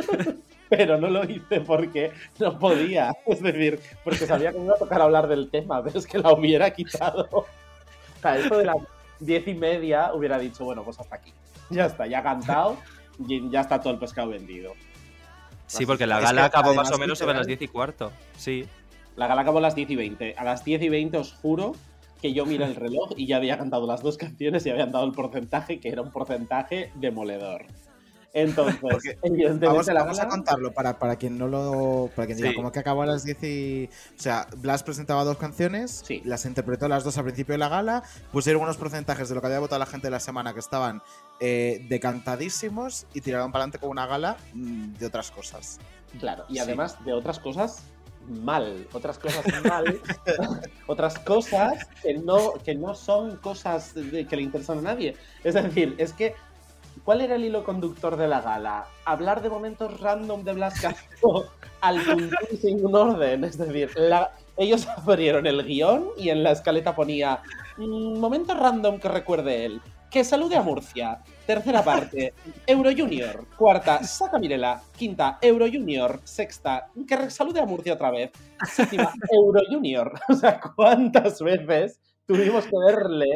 Pero 0.70 0.97
no 0.97 1.10
lo 1.10 1.24
hice 1.26 1.60
porque 1.62 2.12
no 2.39 2.58
podía. 2.58 3.14
Es 3.26 3.41
decir, 3.41 3.80
porque 4.06 4.26
sabía 4.26 4.52
que 4.52 4.60
me 4.60 4.66
iba 4.66 4.76
a 4.76 4.80
tocar 4.80 5.02
hablar 5.02 5.28
del 5.28 5.49
tema, 5.49 5.84
pero 5.84 5.99
es 5.99 6.08
que 6.08 6.18
la 6.18 6.32
hubiera 6.32 6.72
quitado. 6.72 7.28
O 7.32 7.45
sea, 8.22 8.38
esto 8.38 8.58
de 8.58 8.64
las 8.64 8.78
diez 9.20 9.45
y 9.47 9.54
media 9.54 10.14
hubiera 10.14 10.39
dicho, 10.39 10.64
bueno, 10.64 10.84
pues 10.84 10.97
hasta 10.97 11.16
aquí. 11.16 11.34
Ya 11.70 11.88
está, 11.88 12.08
ya 12.08 12.20
ha 12.20 12.24
cantado 12.24 12.78
y 13.28 13.49
ya 13.49 13.60
está 13.62 13.82
todo 13.82 13.91
el 13.91 13.99
pescado 13.99 14.30
vendido. 14.30 14.74
Sí, 15.68 15.86
porque 15.86 16.06
la 16.06 16.20
Es 16.20 16.24
gala 16.24 16.41
que 16.41 16.47
acabó 16.47 16.74
más 16.74 16.91
o 16.91 16.97
menos 16.97 17.18
sobre 17.18 17.36
las 17.36 17.47
10 17.47 17.62
y 17.62 17.68
cuarto. 17.68 18.12
Sí. 18.38 18.66
La 19.16 19.28
gala 19.28 19.41
acabó 19.41 19.58
a 19.58 19.62
las 19.62 19.76
10 19.76 19.89
y 19.89 19.95
20. 19.95 20.36
A 20.38 20.43
las 20.43 20.64
10 20.64 20.82
y 20.84 20.89
20 20.89 21.18
os 21.18 21.34
juro 21.34 21.76
que 22.22 22.34
yo 22.34 22.45
miré 22.45 22.66
el 22.66 22.76
reloj 22.78 23.12
y 23.16 23.26
ya 23.26 23.38
había 23.38 23.58
cantado 23.58 23.88
las 23.88 24.02
dos 24.02 24.18
canciones 24.18 24.66
y 24.66 24.70
habían 24.70 24.91
dado 24.91 25.06
el 25.06 25.12
porcentaje, 25.12 25.80
que 25.80 25.89
era 25.89 26.02
un 26.02 26.12
porcentaje 26.12 26.91
demoledor. 26.95 27.66
Entonces, 28.34 28.80
Vamos, 29.60 29.88
la 29.88 30.04
vamos 30.04 30.20
a 30.20 30.28
contarlo 30.28 30.72
para, 30.74 30.98
para 30.98 31.16
quien 31.18 31.38
no 31.38 31.48
lo. 31.48 32.10
Para 32.16 32.28
quien 32.28 32.38
diga, 32.38 32.54
como 32.54 32.72
que 32.72 32.80
acabó 32.80 33.02
a 33.02 33.06
las 33.06 33.24
10 33.26 33.44
y. 33.44 33.90
O 34.18 34.22
sea, 34.22 34.48
Blas 34.58 34.84
presentaba 34.84 35.24
dos 35.24 35.38
canciones, 35.38 36.04
las 36.24 36.46
interpretó 36.46 36.88
las 36.88 37.04
dos 37.04 37.18
al 37.18 37.26
principio 37.26 37.54
de 37.54 37.60
la 37.60 37.68
gala, 37.70 38.04
pusieron 38.32 38.62
unos 38.64 38.78
porcentajes 38.78 39.28
de 39.30 39.36
lo 39.36 39.42
que 39.42 39.48
había 39.48 39.60
votado 39.60 39.80
la 39.80 39.86
gente 39.86 40.08
de 40.08 40.12
la 40.12 40.20
semana 40.22 40.54
que 40.54 40.60
estaban 40.60 41.02
eh, 41.40 41.86
decantadísimos 41.90 43.06
y 43.14 43.22
tiraron 43.22 43.52
para 43.52 43.64
adelante 43.64 43.80
con 43.80 43.90
una 43.90 44.06
gala 44.08 44.38
mm, 44.54 44.94
de 44.94 45.06
otras 45.06 45.32
cosas. 45.32 45.80
Claro, 46.20 46.46
y 46.50 46.54
Sí. 46.56 46.60
además 46.60 47.04
de 47.04 47.14
otras 47.14 47.40
cosas 47.40 47.84
mal, 48.30 48.88
otras 48.94 49.18
cosas 49.18 49.44
mal, 49.66 50.00
otras 50.88 51.18
cosas 51.20 51.88
que 52.04 52.14
no, 52.14 52.54
que 52.64 52.76
no 52.76 52.94
son 52.96 53.38
cosas 53.38 53.94
de- 53.94 54.26
que 54.28 54.36
le 54.36 54.44
interesan 54.44 54.78
a 54.80 54.82
nadie. 54.82 55.16
Es 55.44 55.54
decir, 55.56 55.96
es 55.98 56.14
que, 56.14 56.36
¿cuál 57.04 57.22
era 57.22 57.36
el 57.36 57.46
hilo 57.46 57.64
conductor 57.64 58.16
de 58.16 58.28
la 58.28 58.42
gala? 58.42 58.86
Hablar 59.06 59.42
de 59.42 59.50
momentos 59.50 60.00
random 60.00 60.44
de 60.44 60.54
Blas 60.54 60.80
Castro 60.82 61.46
al 61.82 62.04
tuntún 62.04 62.58
sin 62.60 62.86
un 62.86 62.96
orden. 62.96 63.44
Es 63.44 63.58
decir, 63.58 63.89
ellos 64.58 64.88
abrieron 64.98 65.48
el 65.48 65.64
guion 65.66 66.10
y 66.18 66.30
en 66.30 66.44
la 66.44 66.52
escaleta 66.52 66.96
ponía 66.96 67.42
"Mm, 67.78 68.20
momento 68.20 68.54
random 68.54 69.00
que 69.00 69.08
recuerde 69.10 69.66
él. 69.66 69.82
Que 70.10 70.26
salude 70.26 70.58
a 70.58 70.62
Murcia. 70.62 71.20
Tercera 71.48 71.82
parte, 71.84 72.34
Euro 72.68 72.89
Junior. 72.96 73.46
Cuarta, 73.58 74.04
Saca 74.04 74.38
Mirela. 74.38 74.82
Quinta, 74.98 75.38
Euro 75.42 75.68
Junior. 75.72 76.20
Sexta, 76.26 76.89
que 77.08 77.30
salude 77.30 77.62
a 77.62 77.66
Murcia 77.66 77.94
otra 77.94 78.12
vez. 78.12 78.32
Séptima, 78.70 79.14
Euro 79.32 79.62
Junior. 79.70 80.12
O 80.30 80.34
sea, 80.34 80.60
¿cuántas 80.76 81.42
veces 81.42 82.00
tuvimos 82.28 82.66
que 82.66 82.78
verle? 82.86 83.28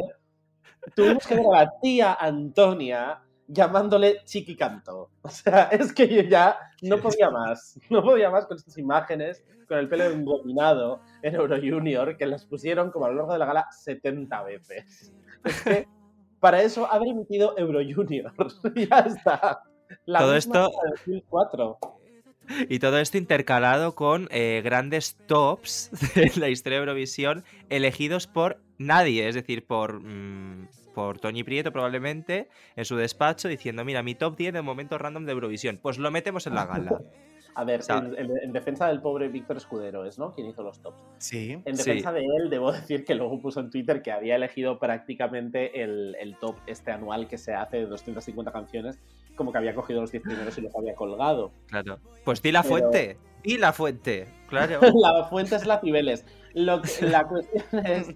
Tuvimos 0.94 1.26
que 1.26 1.34
ver 1.34 1.46
a 1.46 1.64
la 1.64 1.72
tía 1.80 2.16
Antonia 2.20 3.20
llamándole 3.48 4.22
chiquicanto. 4.24 5.10
O 5.22 5.28
sea, 5.28 5.64
es 5.72 5.92
que 5.92 6.08
yo 6.08 6.22
ya 6.22 6.56
no 6.82 6.98
podía 6.98 7.30
más. 7.30 7.78
No 7.90 8.02
podía 8.02 8.30
más 8.30 8.46
con 8.46 8.56
estas 8.56 8.76
imágenes, 8.78 9.44
con 9.68 9.78
el 9.78 9.88
pelo 9.88 10.04
engominado 10.04 11.00
en 11.22 11.34
Euro 11.34 11.56
Junior, 11.56 12.16
que 12.16 12.26
las 12.26 12.44
pusieron 12.44 12.90
como 12.90 13.06
a 13.06 13.08
lo 13.10 13.16
largo 13.16 13.32
de 13.32 13.38
la 13.38 13.46
gala 13.46 13.66
70 13.70 14.42
veces. 14.44 15.12
Es 15.44 15.62
que 15.62 15.88
para 16.40 16.62
eso 16.62 16.90
haber 16.92 17.08
emitido 17.08 17.56
Euro 17.58 17.80
Junior. 17.80 18.32
ya 18.76 18.98
está. 19.00 19.62
La 20.04 20.20
Todo 20.20 20.36
esto- 20.36 20.52
gala 20.52 20.68
de 20.84 20.90
2004. 20.90 21.78
Y 22.68 22.78
todo 22.78 23.00
esto 23.00 23.18
intercalado 23.18 23.96
con 23.96 24.28
eh, 24.30 24.60
grandes 24.64 25.16
tops 25.26 25.90
de 26.14 26.30
la 26.36 26.48
historia 26.48 26.78
de 26.78 26.84
Eurovisión 26.84 27.44
elegidos 27.70 28.28
por 28.28 28.60
nadie, 28.78 29.28
es 29.28 29.34
decir, 29.34 29.66
por, 29.66 30.00
mm, 30.00 30.68
por 30.96 31.18
Toñi 31.20 31.44
Prieto 31.44 31.70
probablemente 31.72 32.48
en 32.74 32.86
su 32.86 32.96
despacho 32.96 33.48
diciendo, 33.48 33.84
mira, 33.84 34.02
mi 34.02 34.14
top 34.14 34.34
10 34.34 34.54
de 34.54 34.62
momentos 34.62 34.98
random 34.98 35.26
de 35.26 35.32
Eurovisión, 35.32 35.78
pues 35.80 35.98
lo 35.98 36.10
metemos 36.10 36.46
en 36.46 36.54
la 36.54 36.64
gala. 36.64 36.98
A 37.54 37.64
ver, 37.64 37.80
en, 37.88 38.14
en- 38.18 38.36
en 38.42 38.52
defensa 38.52 38.86
del 38.88 39.00
pobre 39.00 39.28
Víctor 39.28 39.56
Escudero, 39.56 40.04
¿es, 40.04 40.18
no? 40.18 40.34
Quien 40.34 40.46
hizo 40.48 40.62
los 40.62 40.80
tops. 40.82 41.02
Sí. 41.18 41.52
En 41.64 41.74
defensa 41.76 42.12
de 42.12 42.20
él, 42.24 42.50
debo 42.50 42.70
decir 42.72 43.04
que 43.04 43.14
luego 43.14 43.40
puso 43.40 43.60
en 43.60 43.70
Twitter 43.70 44.02
que 44.02 44.12
había 44.12 44.36
elegido 44.36 44.78
prácticamente 44.78 45.82
el, 45.82 46.16
el 46.20 46.36
top 46.38 46.56
este 46.66 46.92
anual 46.92 47.28
que 47.28 47.38
se 47.38 47.54
hace 47.54 47.78
de 47.78 47.86
250 47.86 48.52
canciones 48.52 48.98
como 49.36 49.52
que 49.52 49.58
había 49.58 49.74
cogido 49.74 50.00
los 50.02 50.10
10 50.12 50.22
primeros 50.24 50.56
y 50.58 50.62
los 50.62 50.74
había 50.76 50.94
colgado. 50.94 51.50
Claro. 51.68 51.98
Pues 52.24 52.40
di 52.42 52.52
la 52.52 52.62
Pero- 52.62 52.74
fuente. 52.76 53.18
Di 53.42 53.58
la 53.58 53.72
fuente. 53.72 54.28
Claro. 54.48 54.80
la 54.94 55.24
fuente 55.24 55.56
es 55.56 55.66
la 55.66 55.78
Cibeles. 55.80 56.24
Lo 56.54 56.80
que- 56.82 57.06
la 57.06 57.24
cuestión 57.24 57.86
es 57.86 58.14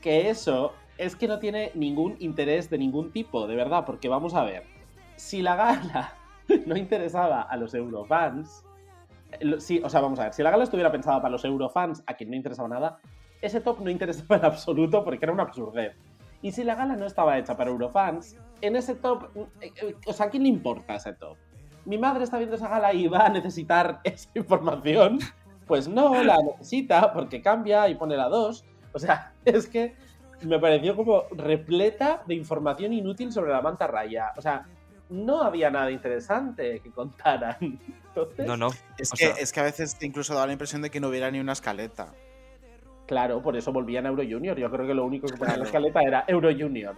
que 0.00 0.28
eso 0.30 0.72
es 1.04 1.16
que 1.16 1.28
no 1.28 1.38
tiene 1.38 1.70
ningún 1.74 2.16
interés 2.20 2.70
de 2.70 2.78
ningún 2.78 3.12
tipo, 3.12 3.46
de 3.46 3.56
verdad, 3.56 3.84
porque 3.84 4.08
vamos 4.08 4.34
a 4.34 4.44
ver, 4.44 4.64
si 5.16 5.42
la 5.42 5.56
gala 5.56 6.14
no 6.66 6.76
interesaba 6.76 7.42
a 7.42 7.56
los 7.56 7.74
eurofans, 7.74 8.64
lo- 9.40 9.60
sí, 9.60 9.80
o 9.84 9.88
sea, 9.88 10.00
vamos 10.00 10.18
a 10.18 10.24
ver, 10.24 10.32
si 10.34 10.42
la 10.42 10.50
gala 10.50 10.64
estuviera 10.64 10.90
pensada 10.92 11.20
para 11.20 11.32
los 11.32 11.44
eurofans, 11.44 12.02
a 12.06 12.14
quien 12.14 12.30
no 12.30 12.36
interesaba 12.36 12.68
nada, 12.68 12.98
ese 13.40 13.60
top 13.60 13.80
no 13.80 13.90
interesaba 13.90 14.36
en 14.36 14.44
absoluto 14.44 15.04
porque 15.04 15.24
era 15.24 15.32
una 15.32 15.42
absurdez. 15.44 15.96
Y 16.42 16.52
si 16.52 16.64
la 16.64 16.74
gala 16.74 16.96
no 16.96 17.06
estaba 17.06 17.38
hecha 17.38 17.56
para 17.56 17.70
eurofans, 17.70 18.36
en 18.60 18.76
ese 18.76 18.94
top, 18.96 19.28
eh, 19.60 19.72
eh, 19.80 19.94
o 20.06 20.12
sea, 20.12 20.26
¿a 20.26 20.30
quién 20.30 20.42
le 20.42 20.48
importa 20.48 20.96
ese 20.96 21.12
top? 21.14 21.36
Mi 21.84 21.98
madre 21.98 22.24
está 22.24 22.38
viendo 22.38 22.56
esa 22.56 22.68
gala 22.68 22.92
y 22.92 23.08
va 23.08 23.26
a 23.26 23.28
necesitar 23.28 24.00
esa 24.04 24.28
información. 24.34 25.18
Pues 25.66 25.88
no, 25.88 26.22
la 26.22 26.36
necesita 26.42 27.12
porque 27.12 27.40
cambia 27.42 27.88
y 27.88 27.94
pone 27.94 28.16
la 28.16 28.28
2. 28.28 28.64
O 28.92 28.98
sea, 28.98 29.32
es 29.44 29.68
que 29.68 29.94
me 30.44 30.58
pareció 30.58 30.96
como 30.96 31.24
repleta 31.32 32.22
de 32.26 32.34
información 32.34 32.92
inútil 32.92 33.32
sobre 33.32 33.52
la 33.52 33.60
manta 33.60 33.86
raya. 33.86 34.32
O 34.36 34.42
sea, 34.42 34.66
no 35.10 35.42
había 35.42 35.70
nada 35.70 35.90
interesante 35.90 36.80
que 36.80 36.90
contaran. 36.90 37.56
Entonces, 38.08 38.46
No, 38.46 38.56
no. 38.56 38.68
Es 38.98 39.10
que, 39.10 39.16
sea- 39.26 39.34
es 39.38 39.52
que 39.52 39.60
a 39.60 39.64
veces 39.64 39.96
incluso 40.00 40.34
da 40.34 40.46
la 40.46 40.52
impresión 40.52 40.82
de 40.82 40.90
que 40.90 41.00
no 41.00 41.08
hubiera 41.08 41.30
ni 41.30 41.40
una 41.40 41.52
escaleta. 41.52 42.12
Claro, 43.06 43.42
por 43.42 43.56
eso 43.56 43.72
volvían 43.72 44.06
a 44.06 44.10
Euro 44.10 44.22
Junior. 44.28 44.56
Yo 44.58 44.70
creo 44.70 44.86
que 44.86 44.94
lo 44.94 45.04
único 45.04 45.26
que 45.26 45.36
ponía 45.36 45.54
en 45.54 45.60
la 45.60 45.66
escaleta 45.66 46.00
era 46.02 46.24
Euro 46.28 46.50
Junior. 46.56 46.94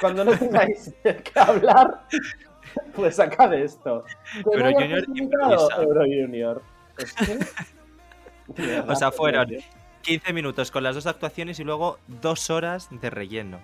Cuando 0.00 0.24
no 0.24 0.32
tengáis 0.36 0.92
que 1.02 1.38
hablar, 1.40 2.02
pues 2.94 3.16
sacad 3.16 3.52
esto. 3.54 4.04
Que 4.34 4.42
no 4.58 4.68
Euro 4.68 4.72
Junior 4.80 5.04
improvisado. 5.14 5.82
Euro 5.82 6.00
Junior. 6.02 6.62
Es 6.98 7.12
que- 7.12 7.38
de 8.62 8.66
verdad, 8.66 8.90
O 8.90 8.96
sea, 8.96 9.12
fueron 9.12 9.48
15 10.02 10.32
minutos 10.32 10.70
con 10.70 10.82
las 10.82 10.94
dos 10.94 11.06
actuaciones 11.06 11.58
y 11.60 11.64
luego 11.64 11.98
dos 12.06 12.50
horas 12.50 12.88
de 12.90 13.10
relleno. 13.10 13.58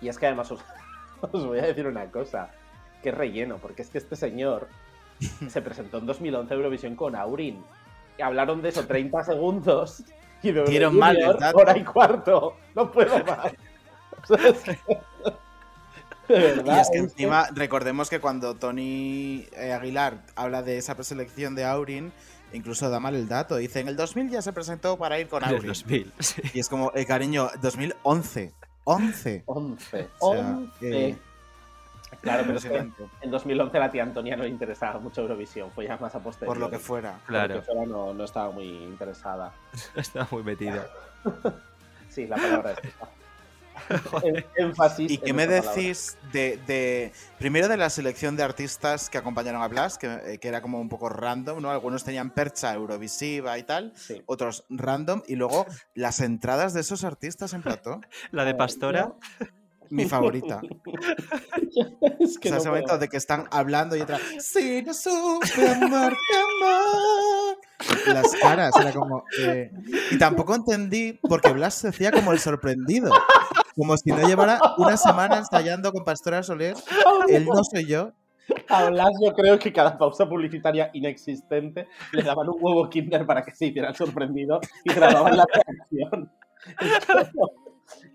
Y 0.00 0.08
es 0.08 0.18
que 0.18 0.26
además 0.26 0.50
os, 0.50 0.60
os 1.20 1.46
voy 1.46 1.58
a 1.58 1.62
decir 1.66 1.86
una 1.86 2.06
cosa. 2.10 2.50
Que 3.02 3.10
relleno, 3.10 3.56
porque 3.56 3.82
es 3.82 3.88
que 3.88 3.98
este 3.98 4.14
señor 4.14 4.68
se 5.48 5.62
presentó 5.62 5.98
en 5.98 6.06
2011 6.06 6.52
a 6.52 6.56
Eurovisión 6.56 6.96
con 6.96 7.16
Aurin. 7.16 7.62
Y 8.18 8.22
hablaron 8.22 8.62
de 8.62 8.70
eso 8.70 8.86
30 8.86 9.24
segundos. 9.24 10.02
Y 10.42 10.52
de 10.52 10.64
Dieron 10.64 10.96
mal 10.98 11.18
hora 11.54 11.76
y 11.76 11.84
cuarto. 11.84 12.56
No 12.74 12.90
puedo 12.90 13.22
más. 13.24 13.52
Verdad. 16.28 16.76
Y 16.76 16.80
es 16.80 16.90
que 16.90 16.98
es 16.98 17.04
encima, 17.04 17.48
recordemos 17.52 18.08
que 18.08 18.20
cuando 18.20 18.54
Tony 18.54 19.46
eh, 19.56 19.72
Aguilar 19.72 20.22
habla 20.36 20.62
de 20.62 20.78
esa 20.78 20.94
preselección 20.94 21.56
de 21.56 21.64
Aurin, 21.64 22.12
incluso 22.52 22.88
da 22.90 23.00
mal 23.00 23.14
el 23.14 23.28
dato. 23.28 23.56
Dice, 23.56 23.80
en 23.80 23.88
el 23.88 23.96
2000 23.96 24.30
ya 24.30 24.42
se 24.42 24.52
presentó 24.52 24.96
para 24.98 25.18
ir 25.18 25.28
con 25.28 25.42
En 25.42 25.48
el 25.50 25.54
Aurin. 25.56 25.68
2000, 25.68 26.12
sí. 26.18 26.42
Y 26.54 26.60
es 26.60 26.68
como, 26.68 26.92
eh, 26.94 27.06
cariño, 27.06 27.48
2011. 27.62 28.52
11. 28.84 29.42
11. 29.46 30.08
O 30.18 30.32
sea, 30.34 30.48
11. 30.56 31.08
eh, 31.08 31.18
Claro, 32.22 32.42
pero 32.44 32.58
es 32.58 32.64
que 32.64 32.76
en 32.76 33.30
2011 33.30 33.76
a 33.76 33.80
la 33.80 33.90
tía 33.90 34.02
Antonia 34.02 34.36
no 34.36 34.42
le 34.42 34.48
interesaba 34.48 34.98
mucho 34.98 35.20
Eurovisión. 35.22 35.70
Fue 35.70 35.86
ya 35.86 35.96
más 35.96 36.12
a 36.14 36.18
posteriori. 36.18 36.58
Por 36.58 36.58
lo 36.58 36.68
que 36.70 36.78
fuera. 36.80 37.12
Por 37.18 37.26
Claro. 37.28 37.54
lo 37.54 37.60
que 37.60 37.66
fuera 37.66 37.86
no, 37.86 38.12
no 38.12 38.24
estaba 38.24 38.50
muy 38.50 38.66
interesada. 38.66 39.52
Está 39.94 40.26
muy 40.30 40.42
metido. 40.42 40.84
Sí, 42.08 42.26
la 42.26 42.34
palabra 42.36 42.72
es 42.72 42.78
esa. 42.78 43.08
En- 44.22 44.44
Énfasis. 44.56 45.10
¿Y 45.10 45.18
qué 45.18 45.32
me 45.32 45.46
decís 45.46 46.16
de, 46.32 46.58
de- 46.66 47.12
primero 47.38 47.68
de 47.68 47.76
la 47.76 47.90
selección 47.90 48.36
de 48.36 48.42
artistas 48.42 49.08
que 49.10 49.18
acompañaron 49.18 49.62
a 49.62 49.68
Blas, 49.68 49.98
que, 49.98 50.06
eh, 50.06 50.38
que 50.38 50.48
era 50.48 50.62
como 50.62 50.80
un 50.80 50.88
poco 50.88 51.08
random, 51.08 51.60
¿no? 51.62 51.70
Algunos 51.70 52.04
tenían 52.04 52.30
percha 52.30 52.72
eurovisiva 52.74 53.58
y 53.58 53.62
tal, 53.64 53.92
Sí. 53.96 54.22
otros 54.26 54.64
random, 54.68 55.22
y 55.26 55.36
luego 55.36 55.66
las 55.94 56.20
entradas 56.20 56.74
de 56.74 56.80
esos 56.80 57.04
artistas 57.04 57.52
en 57.52 57.62
plató, 57.62 58.00
La 58.30 58.44
de 58.44 58.54
Pastora. 58.54 59.12
mi 59.90 60.04
favorita. 60.04 60.60
es 62.20 62.38
que 62.38 62.48
o 62.48 62.50
sea, 62.50 62.52
no 62.52 62.56
ese 62.58 62.68
momento 62.68 62.96
de 62.98 63.08
que 63.08 63.16
están 63.16 63.48
hablando 63.50 63.96
y 63.96 64.00
otra, 64.00 64.18
si 64.38 64.82
no 64.82 64.94
supe 64.94 65.68
amor. 65.68 66.16
Las 68.06 68.32
caras, 68.36 68.72
era 68.80 68.92
como. 68.92 69.24
eh, 69.40 69.70
Y 70.12 70.18
tampoco 70.18 70.54
entendí 70.54 71.18
porque 71.28 71.50
Blas 71.52 71.74
se 71.74 71.88
hacía 71.88 72.12
como 72.12 72.32
el 72.32 72.38
sorprendido. 72.38 73.10
Como 73.76 73.96
si 73.96 74.10
no 74.10 74.26
llevara 74.26 74.58
una 74.78 74.96
semana 74.96 75.38
ensayando 75.38 75.92
con 75.92 76.04
Pastora 76.04 76.42
Soler. 76.42 76.74
Él 77.28 77.46
no 77.46 77.62
soy 77.64 77.86
yo. 77.86 78.12
A 78.68 78.90
Blas 78.90 79.10
yo 79.24 79.32
creo 79.32 79.58
que 79.60 79.72
cada 79.72 79.96
pausa 79.96 80.28
publicitaria 80.28 80.90
inexistente 80.92 81.86
le 82.12 82.22
daban 82.22 82.48
un 82.48 82.56
huevo 82.60 82.90
Kinder 82.90 83.24
para 83.24 83.44
que 83.44 83.54
se 83.54 83.66
hiciera 83.66 83.90
el 83.90 83.94
sorprendido 83.96 84.60
y 84.84 84.92
grababan 84.92 85.36
la 85.36 85.44
como, 86.10 86.28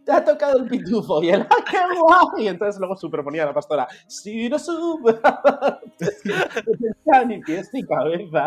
Te 0.05 0.11
ha 0.11 0.23
tocado 0.23 0.57
el 0.57 0.67
pitufo 0.67 1.23
y 1.23 1.29
él, 1.29 1.47
¡ah, 1.49 1.63
qué 1.69 1.77
guay! 1.99 2.45
Y 2.45 2.47
entonces 2.49 2.79
luego 2.79 2.95
superponía 2.97 3.43
a 3.43 3.47
la 3.47 3.53
pastora, 3.53 3.87
si 4.07 4.49
no 4.49 4.59
sube, 4.59 5.19
ni 7.27 7.39
pies 7.41 7.69
ni 7.73 7.83
cabeza. 7.83 8.45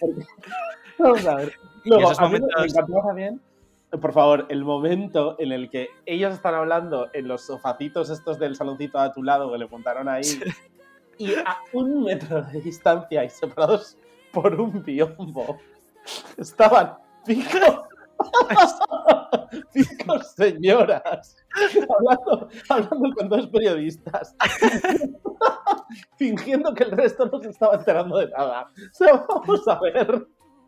Porque- 0.00 0.26
Vamos 0.98 1.26
a 1.26 1.34
ver. 1.34 1.52
Luego, 1.84 2.10
a 2.10 2.28
mí 2.28 2.38
me- 2.38 2.64
encantó 2.64 2.92
también 3.06 3.40
por 4.00 4.12
favor, 4.12 4.46
el 4.48 4.64
momento 4.64 5.36
en 5.38 5.52
el 5.52 5.70
que 5.70 5.88
ellos 6.06 6.34
están 6.34 6.54
hablando 6.54 7.08
en 7.12 7.28
los 7.28 7.46
sofacitos 7.46 8.10
estos 8.10 8.38
del 8.38 8.56
saloncito 8.56 8.98
a 8.98 9.12
tu 9.12 9.22
lado 9.22 9.52
que 9.52 9.58
le 9.58 9.66
montaron 9.66 10.08
ahí 10.08 10.40
y 11.18 11.34
a 11.34 11.58
un 11.72 12.02
metro 12.04 12.42
de 12.42 12.60
distancia 12.60 13.24
y 13.24 13.30
separados 13.30 13.96
por 14.32 14.60
un 14.60 14.82
biombo. 14.82 15.58
Estaban 16.36 16.96
cinco, 17.24 17.88
cinco 19.70 20.18
señoras. 20.36 21.36
Hablando, 21.88 22.48
hablando 22.68 23.14
con 23.16 23.28
dos 23.28 23.46
periodistas. 23.48 24.34
Fingiendo 26.16 26.74
que 26.74 26.84
el 26.84 26.90
resto 26.90 27.26
no 27.26 27.40
se 27.40 27.50
estaba 27.50 27.76
enterando 27.76 28.18
de 28.18 28.28
nada. 28.28 28.62
O 28.64 28.94
sea, 28.94 29.24
vamos 29.28 29.68
a 29.68 29.80
ver. 29.80 30.26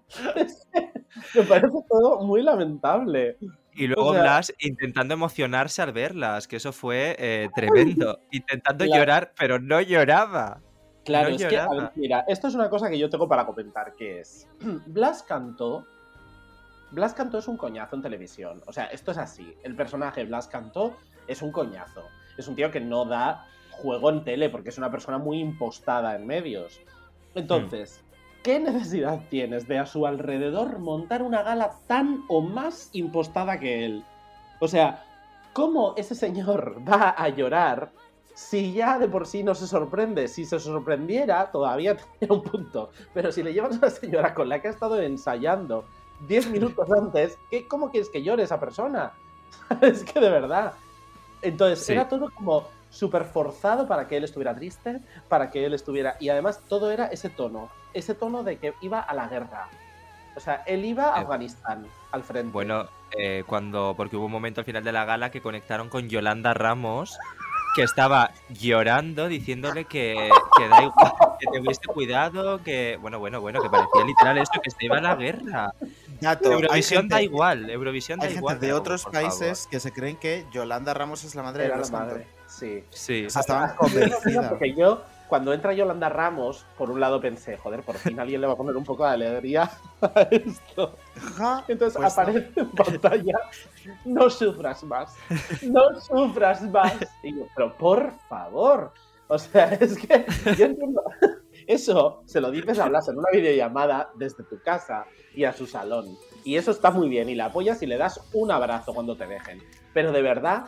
Me 1.34 1.42
parece 1.42 1.78
todo 1.88 2.20
muy 2.22 2.42
lamentable. 2.42 3.36
Y 3.72 3.86
luego 3.88 4.10
O 4.10 4.12
sea- 4.12 4.22
Blas 4.22 4.54
intentando 4.58 5.14
emocionarse 5.14 5.82
al 5.82 5.92
verlas, 5.92 6.46
que 6.48 6.56
eso 6.56 6.72
fue 6.72 7.16
eh, 7.18 7.48
tremendo. 7.54 8.18
Intentando 8.30 8.84
Claro. 8.84 9.00
llorar, 9.00 9.32
pero 9.38 9.58
no 9.58 9.80
lloraba. 9.80 10.60
Claro, 11.04 11.30
No 11.30 11.36
es 11.36 11.44
que, 11.44 11.58
a 11.58 11.68
ver, 11.68 11.90
mira, 11.94 12.24
esto 12.26 12.48
es 12.48 12.54
una 12.54 12.68
cosa 12.68 12.88
que 12.90 12.98
yo 12.98 13.08
tengo 13.08 13.28
para 13.28 13.46
comentar, 13.46 13.94
que 13.94 14.20
es, 14.20 14.48
Blas 14.86 15.22
Cantó, 15.22 15.86
Blas 16.90 17.14
Cantó 17.14 17.38
es 17.38 17.46
un 17.48 17.56
coñazo 17.56 17.94
en 17.96 18.02
televisión, 18.02 18.62
o 18.66 18.72
sea, 18.72 18.86
esto 18.86 19.12
es 19.12 19.18
así, 19.18 19.54
el 19.62 19.76
personaje 19.76 20.24
Blas 20.24 20.48
Cantó 20.48 20.96
es 21.28 21.42
un 21.42 21.52
coñazo, 21.52 22.02
es 22.36 22.48
un 22.48 22.56
tío 22.56 22.70
que 22.72 22.80
no 22.80 23.04
da 23.04 23.46
juego 23.70 24.10
en 24.10 24.24
tele, 24.24 24.48
porque 24.48 24.70
es 24.70 24.78
una 24.78 24.90
persona 24.90 25.18
muy 25.18 25.38
impostada 25.38 26.16
en 26.16 26.26
medios. 26.26 26.80
Entonces, 27.34 28.02
¿qué 28.46 28.60
necesidad 28.60 29.22
tienes 29.28 29.66
de 29.66 29.76
a 29.76 29.86
su 29.86 30.06
alrededor 30.06 30.78
montar 30.78 31.20
una 31.24 31.42
gala 31.42 31.72
tan 31.88 32.22
o 32.28 32.40
más 32.40 32.90
impostada 32.92 33.58
que 33.58 33.84
él? 33.84 34.04
O 34.60 34.68
sea, 34.68 35.04
¿cómo 35.52 35.94
ese 35.96 36.14
señor 36.14 36.80
va 36.88 37.10
a 37.10 37.28
llorar 37.28 37.90
si 38.36 38.72
ya 38.72 39.00
de 39.00 39.08
por 39.08 39.26
sí 39.26 39.42
no 39.42 39.56
se 39.56 39.66
sorprende? 39.66 40.28
Si 40.28 40.44
se 40.44 40.60
sorprendiera, 40.60 41.50
todavía 41.50 41.96
tendría 42.20 42.38
un 42.38 42.44
punto. 42.44 42.90
Pero 43.12 43.32
si 43.32 43.42
le 43.42 43.52
llevas 43.52 43.74
a 43.74 43.78
una 43.78 43.90
señora 43.90 44.32
con 44.32 44.48
la 44.48 44.62
que 44.62 44.68
ha 44.68 44.70
estado 44.70 45.00
ensayando 45.02 45.84
10 46.28 46.46
minutos 46.50 46.88
antes, 46.92 47.36
¿qué, 47.50 47.66
¿cómo 47.66 47.90
quieres 47.90 48.10
que 48.10 48.22
llore 48.22 48.44
esa 48.44 48.60
persona? 48.60 49.12
es 49.80 50.04
que 50.04 50.20
de 50.20 50.30
verdad. 50.30 50.72
Entonces, 51.42 51.84
Sí. 51.84 51.94
era 51.94 52.08
todo 52.08 52.30
como 52.32 52.68
súper 52.90 53.24
forzado 53.24 53.88
para 53.88 54.06
que 54.06 54.16
él 54.16 54.24
estuviera 54.24 54.54
triste, 54.54 55.00
para 55.28 55.50
que 55.50 55.66
él 55.66 55.74
estuviera... 55.74 56.16
Y 56.20 56.28
además 56.28 56.62
todo 56.68 56.92
era 56.92 57.06
ese 57.06 57.28
tono, 57.28 57.68
ese 57.98 58.14
tono 58.14 58.42
de 58.42 58.58
que 58.58 58.74
iba 58.80 59.00
a 59.00 59.14
la 59.14 59.28
guerra. 59.28 59.68
O 60.36 60.40
sea, 60.40 60.62
él 60.66 60.84
iba 60.84 61.14
a 61.14 61.18
Eh, 61.18 61.22
Afganistán, 61.22 61.86
al 62.12 62.22
frente. 62.22 62.52
Bueno, 62.52 62.86
eh, 63.18 63.42
cuando. 63.46 63.94
Porque 63.96 64.16
hubo 64.16 64.26
un 64.26 64.32
momento 64.32 64.60
al 64.60 64.64
final 64.66 64.84
de 64.84 64.92
la 64.92 65.04
gala 65.04 65.30
que 65.30 65.40
conectaron 65.40 65.88
con 65.88 66.08
Yolanda 66.10 66.52
Ramos, 66.52 67.18
que 67.74 67.82
estaba 67.82 68.30
llorando, 68.50 69.28
diciéndole 69.28 69.86
que, 69.86 70.28
que 70.58 70.68
da 70.68 70.82
igual, 70.82 71.12
que 71.40 71.46
tuviese 71.58 71.80
cuidado, 71.86 72.62
que. 72.62 72.98
Bueno, 73.00 73.18
bueno, 73.18 73.40
bueno, 73.40 73.62
que 73.62 73.70
parecía 73.70 74.04
literal 74.04 74.36
esto, 74.38 74.60
que 74.62 74.70
se 74.70 74.84
iba 74.84 74.98
a 74.98 75.00
la 75.00 75.14
guerra. 75.14 75.72
Dato, 76.20 76.52
Eurovisión 76.52 77.08
da 77.08 77.22
igual, 77.22 77.70
Eurovisión 77.70 78.18
da 78.20 78.26
Hay 78.26 78.34
igual. 78.34 78.56
gente 78.56 78.66
de 78.66 78.72
otros 78.74 79.04
países 79.06 79.60
favor. 79.60 79.70
que 79.70 79.80
se 79.80 79.92
creen 79.92 80.16
que 80.16 80.44
Yolanda 80.52 80.92
Ramos 80.92 81.24
es 81.24 81.34
la 81.34 81.42
madre 81.42 81.62
de 81.64 81.68
la 81.70 81.88
madre, 81.88 82.26
sí. 82.46 82.84
Sí. 82.90 83.24
O 83.26 83.30
sea, 83.30 83.40
estaban 83.40 83.74
convencidas. 83.76 84.48
Porque 84.50 84.74
yo, 84.74 85.02
cuando 85.28 85.52
entra 85.52 85.72
Yolanda 85.72 86.08
Ramos, 86.08 86.66
por 86.78 86.90
un 86.90 87.00
lado 87.00 87.20
pensé, 87.20 87.56
joder, 87.56 87.82
por 87.82 87.96
fin 87.96 88.20
alguien 88.20 88.40
le 88.40 88.46
va 88.46 88.52
a 88.54 88.56
poner 88.56 88.76
un 88.76 88.84
poco 88.84 89.04
de 89.04 89.10
alegría 89.10 89.70
a 90.00 90.20
esto. 90.30 90.96
Entonces 91.68 91.98
pues 92.00 92.16
no. 92.16 92.22
aparece 92.22 92.52
en 92.56 92.70
pantalla, 92.70 93.38
no 94.04 94.30
sufras 94.30 94.82
más, 94.84 95.14
no 95.62 96.00
sufras 96.00 96.62
más. 96.70 96.94
Y 97.22 97.36
yo, 97.36 97.46
pero 97.54 97.76
por 97.76 98.12
favor, 98.28 98.92
O 99.28 99.38
sea, 99.38 99.66
es 99.80 99.98
que 99.98 100.24
yo 100.56 100.66
entiendo. 100.66 101.02
Eso 101.66 102.22
se 102.26 102.40
lo 102.40 102.50
dices 102.50 102.78
a 102.78 102.88
Blas 102.88 103.08
en 103.08 103.18
una 103.18 103.28
videollamada 103.32 104.10
desde 104.14 104.44
tu 104.44 104.60
casa 104.60 105.04
y 105.34 105.44
a 105.44 105.52
su 105.52 105.66
salón. 105.66 106.06
Y 106.44 106.56
eso 106.56 106.70
está 106.70 106.92
muy 106.92 107.08
bien. 107.08 107.28
Y 107.28 107.34
la 107.34 107.46
apoyas 107.46 107.82
y 107.82 107.86
le 107.86 107.96
das 107.96 108.20
un 108.32 108.52
abrazo 108.52 108.94
cuando 108.94 109.16
te 109.16 109.26
dejen. 109.26 109.60
Pero 109.92 110.12
de 110.12 110.22
verdad, 110.22 110.66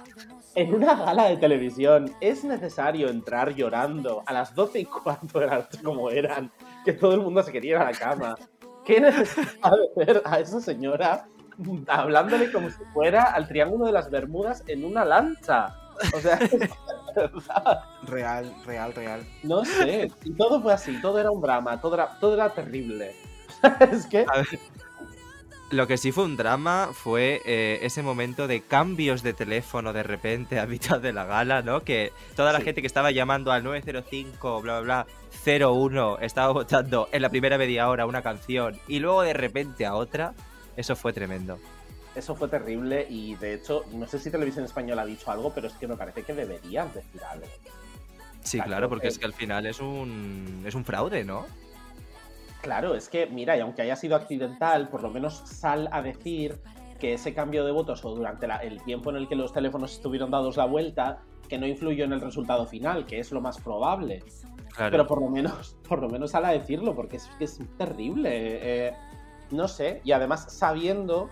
en 0.54 0.74
una 0.74 0.94
gala 0.94 1.24
de 1.24 1.36
televisión 1.36 2.14
es 2.20 2.44
necesario 2.44 3.08
entrar 3.08 3.54
llorando 3.54 4.22
a 4.26 4.32
las 4.32 4.54
12 4.54 4.80
y 4.80 4.84
cuarto 4.84 5.40
de 5.40 5.46
la 5.46 5.56
noche 5.56 5.78
como 5.82 6.10
eran, 6.10 6.50
que 6.84 6.92
todo 6.92 7.14
el 7.14 7.20
mundo 7.20 7.42
se 7.42 7.52
quería 7.52 7.70
ir 7.72 7.76
a 7.76 7.84
la 7.84 7.92
cama. 7.92 8.36
¿Qué 8.84 9.00
necesidad 9.00 9.72
de 9.72 10.04
ver 10.04 10.22
a 10.24 10.40
esa 10.40 10.60
señora 10.60 11.28
hablándole 11.88 12.50
como 12.52 12.70
si 12.70 12.82
fuera 12.92 13.24
al 13.24 13.48
Triángulo 13.48 13.86
de 13.86 13.92
las 13.92 14.10
Bermudas 14.10 14.64
en 14.66 14.84
una 14.84 15.04
lancha? 15.04 15.74
O 16.14 16.20
sea, 16.20 16.38
verdad. 17.16 17.80
Real, 18.04 18.54
real, 18.64 18.94
real. 18.94 19.26
No 19.42 19.64
sé, 19.64 20.10
y 20.24 20.32
todo 20.32 20.62
fue 20.62 20.72
así, 20.72 21.00
todo 21.00 21.18
era 21.18 21.30
un 21.30 21.40
drama, 21.40 21.80
todo 21.80 21.94
era, 21.94 22.18
todo 22.20 22.34
era 22.34 22.50
terrible. 22.50 23.14
es 23.92 24.06
que 24.06 24.24
Lo 25.70 25.86
que 25.86 25.98
sí 25.98 26.12
fue 26.12 26.24
un 26.24 26.36
drama 26.38 26.90
fue 26.94 27.42
eh, 27.44 27.80
ese 27.82 28.02
momento 28.02 28.46
de 28.46 28.62
cambios 28.62 29.22
de 29.22 29.34
teléfono 29.34 29.92
de 29.92 30.02
repente 30.02 30.58
a 30.58 30.66
mitad 30.66 30.98
de 30.98 31.12
la 31.12 31.24
gala, 31.26 31.60
¿no? 31.60 31.82
Que 31.84 32.12
toda 32.34 32.52
la 32.54 32.60
Sí. 32.60 32.64
gente 32.64 32.80
que 32.80 32.86
estaba 32.86 33.10
llamando 33.10 33.52
al 33.52 33.62
905, 33.64 34.62
bla, 34.62 34.80
bla, 34.80 35.04
bla, 35.04 35.68
01, 35.68 36.18
estaba 36.20 36.52
votando 36.54 37.08
en 37.12 37.20
la 37.20 37.28
primera 37.28 37.58
media 37.58 37.88
hora 37.90 38.06
una 38.06 38.22
canción 38.22 38.78
y 38.88 38.98
luego 39.00 39.20
de 39.22 39.34
repente 39.34 39.84
a 39.84 39.94
otra, 39.94 40.32
eso 40.76 40.96
fue 40.96 41.12
tremendo. 41.12 41.58
eso 42.14 42.34
fue 42.34 42.48
terrible 42.48 43.06
y 43.08 43.34
de 43.36 43.54
hecho, 43.54 43.84
no 43.92 44.06
sé 44.08 44.18
si 44.18 44.30
Televisión 44.30 44.64
Española 44.64 45.02
ha 45.02 45.06
dicho 45.06 45.30
algo, 45.30 45.52
pero 45.54 45.68
es 45.68 45.74
que 45.74 45.86
me 45.86 45.96
parece 45.96 46.22
que 46.22 46.32
deberían 46.32 46.90
decir 46.94 47.20
algo. 47.30 47.46
Sí, 48.42 48.58
Claro, 48.60 48.88
porque 48.88 49.08
es 49.08 49.18
que 49.18 49.26
al 49.26 49.34
final 49.34 49.66
es 49.66 49.78
un, 49.80 50.62
es 50.66 50.74
un 50.74 50.84
fraude, 50.84 51.22
¿no? 51.24 51.46
Claro, 52.62 52.94
es 52.94 53.08
que, 53.08 53.26
mira, 53.26 53.56
y 53.56 53.60
aunque 53.60 53.82
haya 53.82 53.96
sido 53.96 54.16
accidental, 54.16 54.88
por 54.88 55.02
lo 55.02 55.10
menos 55.10 55.34
sal 55.46 55.88
a 55.92 56.02
decir 56.02 56.60
que 56.98 57.14
ese 57.14 57.32
cambio 57.32 57.64
de 57.64 57.70
votos 57.72 58.04
o 58.04 58.14
durante 58.14 58.46
la- 58.48 58.56
el 58.56 58.82
tiempo 58.82 59.10
en 59.10 59.16
el 59.16 59.28
que 59.28 59.36
los 59.36 59.52
teléfonos 59.52 59.92
estuvieron 59.92 60.30
dados 60.30 60.56
la 60.56 60.64
vuelta, 60.64 61.20
que 61.48 61.56
no 61.56 61.66
influyó 61.66 62.04
en 62.04 62.12
el 62.12 62.20
resultado 62.20 62.66
final, 62.66 63.06
que 63.06 63.20
es 63.20 63.30
lo 63.30 63.40
más 63.40 63.58
probable. 63.60 64.22
Claro. 64.74 64.90
Pero 64.90 65.06
por 65.06 65.20
lo 65.22 65.28
menos, 65.30 65.76
por 65.88 66.00
lo 66.02 66.08
menos 66.08 66.32
sal 66.32 66.44
a 66.44 66.50
decirlo, 66.50 66.94
porque 66.94 67.16
es 67.16 67.26
que 67.38 67.44
es 67.44 67.60
terrible. 67.78 68.30
eh, 68.32 68.92
no 69.50 69.66
sé, 69.68 70.00
y 70.04 70.12
además 70.12 70.52
sabiendo, 70.52 71.30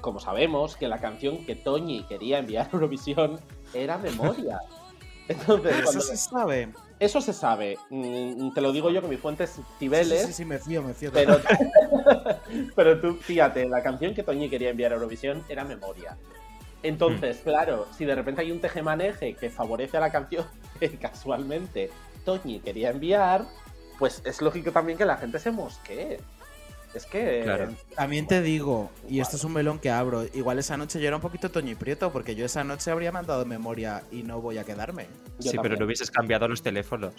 como 0.00 0.18
sabemos, 0.18 0.74
que 0.76 0.88
la 0.88 0.98
canción 0.98 1.44
que 1.44 1.54
Toñi 1.54 2.02
quería 2.04 2.38
enviar 2.38 2.66
a 2.66 2.70
Eurovisión 2.72 3.38
era 3.74 3.98
Memoria. 3.98 4.58
Entonces, 5.28 5.70
Pero 5.70 5.82
cuando- 5.84 5.90
eso 5.90 6.00
se 6.00 6.16
sabe. 6.16 6.72
Eso 7.00 7.20
se 7.22 7.32
sabe. 7.32 7.78
Mm, 7.88 8.52
Te 8.52 8.60
lo 8.60 8.72
digo 8.72 8.90
yo 8.90 9.00
que 9.00 9.08
mi 9.08 9.16
fuente 9.16 9.44
es 9.44 9.58
Cibeles. 9.78 10.20
Sí, 10.20 10.26
sí, 10.28 10.32
sí, 10.34 10.44
me 10.44 10.58
fío, 10.58 10.82
me 10.82 10.92
fío. 10.92 11.10
Pero, 11.10 11.40
pero 12.76 13.00
tú, 13.00 13.14
fíjate, 13.14 13.66
la 13.68 13.82
canción 13.82 14.14
que 14.14 14.22
Toñi 14.22 14.50
quería 14.50 14.70
enviar 14.70 14.92
a 14.92 14.96
Eurovisión 14.96 15.42
era 15.48 15.64
Memoria. 15.64 16.16
Entonces, 16.82 17.40
claro, 17.42 17.86
si 17.96 18.04
de 18.04 18.14
repente 18.14 18.42
hay 18.42 18.52
un 18.52 18.60
tejemaneje 18.60 19.34
que 19.34 19.50
favorece 19.50 19.96
a 19.96 20.00
la 20.00 20.12
canción 20.12 20.46
que 20.80 20.90
casualmente 20.98 21.90
Toñi 22.24 22.60
quería 22.60 22.90
enviar, 22.90 23.46
pues 23.98 24.20
es 24.24 24.42
lógico 24.42 24.70
también 24.70 24.98
que 24.98 25.06
la 25.06 25.16
gente 25.16 25.38
se 25.38 25.50
mosquee. 25.50 26.20
Es 26.94 27.06
que. 27.06 27.44
También 27.94 28.26
te 28.26 28.42
digo, 28.42 28.90
y 29.08 29.20
esto 29.20 29.36
es 29.36 29.44
un 29.44 29.52
melón 29.52 29.78
que 29.78 29.90
abro, 29.90 30.24
igual 30.34 30.58
esa 30.58 30.76
noche 30.76 31.00
yo 31.00 31.06
era 31.06 31.16
un 31.16 31.22
poquito 31.22 31.50
Toño 31.50 31.70
y 31.70 31.74
Prieto, 31.76 32.10
porque 32.12 32.34
yo 32.34 32.44
esa 32.44 32.64
noche 32.64 32.90
habría 32.90 33.12
mandado 33.12 33.44
memoria 33.46 34.02
y 34.10 34.22
no 34.22 34.40
voy 34.40 34.58
a 34.58 34.64
quedarme. 34.64 35.06
sí, 35.38 35.56
pero 35.62 35.76
no 35.76 35.84
hubieses 35.86 36.10
cambiado 36.10 36.48
los 36.48 36.62
teléfonos. 36.62 37.14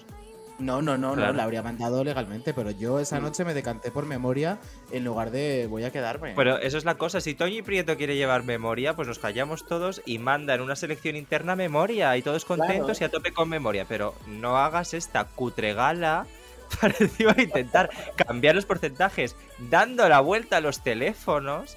No, 0.60 0.80
no, 0.80 0.96
no, 0.96 1.14
Claro. 1.14 1.32
no, 1.32 1.38
la 1.38 1.44
habría 1.46 1.64
mandado 1.64 2.04
legalmente, 2.04 2.54
pero 2.54 2.70
yo 2.70 3.00
esa 3.00 3.20
Mm. 3.20 3.24
noche 3.24 3.46
me 3.46 3.56
decanté 3.56 3.90
por 3.90 4.06
memoria 4.06 4.60
en 4.92 5.04
lugar 5.04 5.32
de 5.32 5.66
voy 5.68 5.86
a 5.86 5.92
quedarme. 5.92 6.34
Pero 6.36 6.60
eso 6.60 6.78
es 6.78 6.86
la 6.86 6.96
cosa, 6.96 7.20
si 7.20 7.34
Toñi 7.34 7.64
Prieto 7.64 7.98
quiere 7.98 8.16
llevar 8.16 8.44
memoria, 8.44 8.96
pues 8.96 9.08
nos 9.08 9.18
callamos 9.18 9.66
todos 9.66 10.04
y 10.06 10.20
manda 10.20 10.54
en 10.54 10.62
una 10.62 10.76
selección 10.76 11.16
interna 11.16 11.56
memoria 11.56 12.16
y 12.16 12.22
todos 12.22 12.46
contentos 12.46 13.00
Claro. 13.00 13.02
y 13.02 13.04
a 13.06 13.10
tope 13.10 13.32
con 13.34 13.50
memoria. 13.50 13.86
Pero 13.90 14.14
no 14.28 14.58
hagas 14.58 14.94
esta 14.94 15.24
cutregala 15.26 16.28
para 16.82 16.94
encima 17.00 17.36
intentar 17.38 17.90
cambiar 18.16 18.56
los 18.56 18.66
porcentajes 18.66 19.36
dando 19.70 20.08
la 20.08 20.20
vuelta 20.22 20.58
a 20.58 20.62
los 20.62 20.82
teléfonos. 20.84 21.76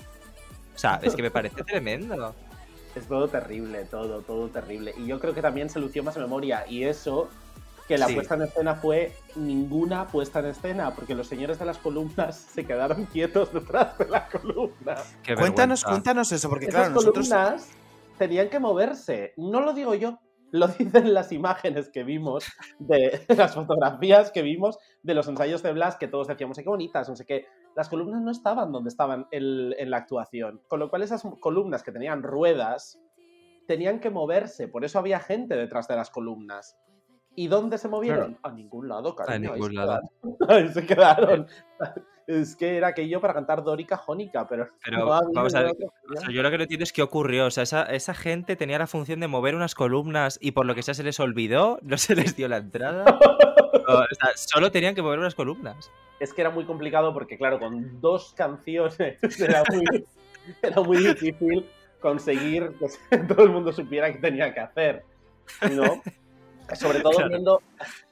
O 0.75 0.79
sea, 0.79 1.01
es 1.03 1.15
que 1.15 1.23
me 1.23 1.31
parece 1.31 1.63
tremendo. 1.65 2.35
Es 2.95 3.07
todo 3.09 3.27
terrible, 3.29 3.85
todo, 3.87 4.21
todo 4.21 4.49
terrible. 4.49 4.95
Y 4.97 5.07
yo 5.07 5.19
creo 5.19 5.35
que 5.35 5.43
también 5.43 5.69
se 5.69 5.81
lució 5.81 6.03
más 6.05 6.17
memoria. 6.17 6.65
Y 6.69 6.85
eso, 6.85 7.29
que 7.89 7.99
la 7.99 8.07
Sí. 8.07 8.15
puesta 8.15 8.35
en 8.37 8.43
escena 8.43 8.77
fue 8.77 9.13
ninguna 9.35 10.07
puesta 10.07 10.39
en 10.39 10.47
escena, 10.47 10.93
porque 10.95 11.15
los 11.15 11.27
señores 11.27 11.59
de 11.59 11.65
las 11.65 11.79
columnas 11.79 12.37
se 12.37 12.65
quedaron 12.65 13.05
quietos 13.13 13.53
detrás 13.53 13.99
de 13.99 14.07
la 14.09 14.29
columna. 14.29 14.97
Qué 15.23 15.35
cuéntanos, 15.35 15.81
vergüenza. 15.81 15.87
cuéntanos 15.89 16.33
eso, 16.33 16.49
porque 16.49 16.67
Esas 16.67 16.75
claro, 16.83 16.95
nosotros... 16.95 17.29
columnas 17.29 17.69
tenían 18.19 18.49
que 18.49 18.61
moverse. 18.61 19.33
No 19.37 19.61
lo 19.61 19.73
digo 19.73 19.95
yo, 19.97 20.21
lo 20.55 20.69
dicen 20.69 21.13
las 21.13 21.33
imágenes 21.33 21.91
que 21.91 22.05
vimos, 22.05 22.45
de 22.79 23.25
las 23.37 23.55
fotografías 23.55 24.31
que 24.31 24.43
vimos 24.43 24.79
de 25.03 25.15
los 25.15 25.27
ensayos 25.27 25.65
de 25.65 25.73
Blas, 25.73 25.97
que 25.97 26.07
todos 26.07 26.29
decíamos, 26.29 26.57
"Ay, 26.59 26.65
qué 26.65 26.71
bonitas, 26.71 27.09
no 27.09 27.17
sé 27.17 27.27
qué. 27.27 27.47
Las 27.75 27.89
columnas 27.89 28.23
no 28.23 28.31
estaban 28.31 28.71
donde 28.71 28.89
estaban 28.89 29.27
en 29.33 29.91
la 29.91 29.97
actuación. 29.97 30.63
Con 30.69 30.79
lo 30.79 30.91
cual 30.91 31.03
esas 31.03 31.25
columnas 31.41 31.83
que 31.83 31.91
tenían 31.91 32.23
ruedas 32.23 33.01
tenían 33.67 33.99
que 33.99 34.11
moverse. 34.11 34.69
Por 34.69 34.85
eso 34.85 35.01
había 35.01 35.19
gente 35.19 35.57
detrás 35.57 35.89
de 35.89 35.97
las 35.97 36.11
columnas. 36.11 36.77
¿Y 37.37 37.49
dónde 37.49 37.79
se 37.79 37.89
movieron? 37.89 38.39
A 38.43 38.51
ningún 38.51 38.89
lado, 38.89 39.15
cariño. 39.15 39.53
ahí 39.53 39.61
ningún 39.61 39.71
se 39.71 39.77
lado. 39.77 40.01
quedaron. 40.23 40.37
Ahí 40.49 40.69
se 40.69 40.87
quedaron. 40.87 41.47
Es 42.27 42.57
que 42.57 42.77
era 42.79 42.89
aquello 42.89 43.21
para 43.21 43.35
cantar 43.35 43.63
Dórica 43.63 43.97
Jónica, 43.99 44.47
pero, 44.49 44.69
Pero 44.83 44.99
no 44.99 45.13
había 45.13 45.29
vamos 45.35 45.55
a 45.55 45.61
ver, 45.61 45.73
otra 45.73 45.87
o 45.87 46.17
sea, 46.17 46.31
yo 46.31 46.43
lo 46.43 46.51
que 46.51 46.57
no 46.57 46.63
entiendo 46.63 46.85
es 46.85 46.93
qué 46.93 47.03
ocurrió. 47.03 47.47
O 47.47 47.51
sea, 47.51 47.65
esa, 47.65 47.83
esa 47.83 48.15
gente 48.15 48.57
tenía 48.57 48.79
la 48.79 48.87
función 48.87 49.21
de 49.21 49.29
mover 49.29 49.55
unas 49.55 49.75
columnas 49.75 50.39
y 50.41 50.53
por 50.53 50.65
lo 50.65 50.75
que 50.75 50.83
sea 50.83 50.95
se 50.95 51.03
les 51.03 51.21
olvidó, 51.21 51.79
no 51.83 51.99
se 51.99 52.15
les 52.15 52.35
dio 52.37 52.49
la 52.49 52.59
entrada. 52.59 53.05
O 53.87 54.15
sea, 54.15 54.31
solo 54.35 54.71
tenían 54.73 54.95
que 54.95 55.03
mover 55.03 55.19
unas 55.19 55.35
columnas. 55.35 55.91
es 56.19 56.33
que 56.33 56.41
era 56.41 56.49
muy 56.49 56.65
complicado 56.65 57.13
porque, 57.13 57.37
claro, 57.37 57.59
con 57.59 58.01
dos 58.01 58.33
canciones 58.35 58.97
era 59.39 59.63
muy, 59.71 60.07
era 60.63 60.81
muy 60.81 60.97
difícil 60.97 61.69
conseguir 62.01 62.73
que 63.11 63.19
todo 63.19 63.43
el 63.43 63.51
mundo 63.51 63.75
supiera 63.75 64.11
qué 64.11 64.21
tenía 64.21 64.55
que 64.55 64.61
hacer. 64.61 65.05
¿no? 65.73 66.01
Sobre 66.75 67.01
todo 67.01 67.13
Claro. 67.13 67.29
viendo 67.29 67.63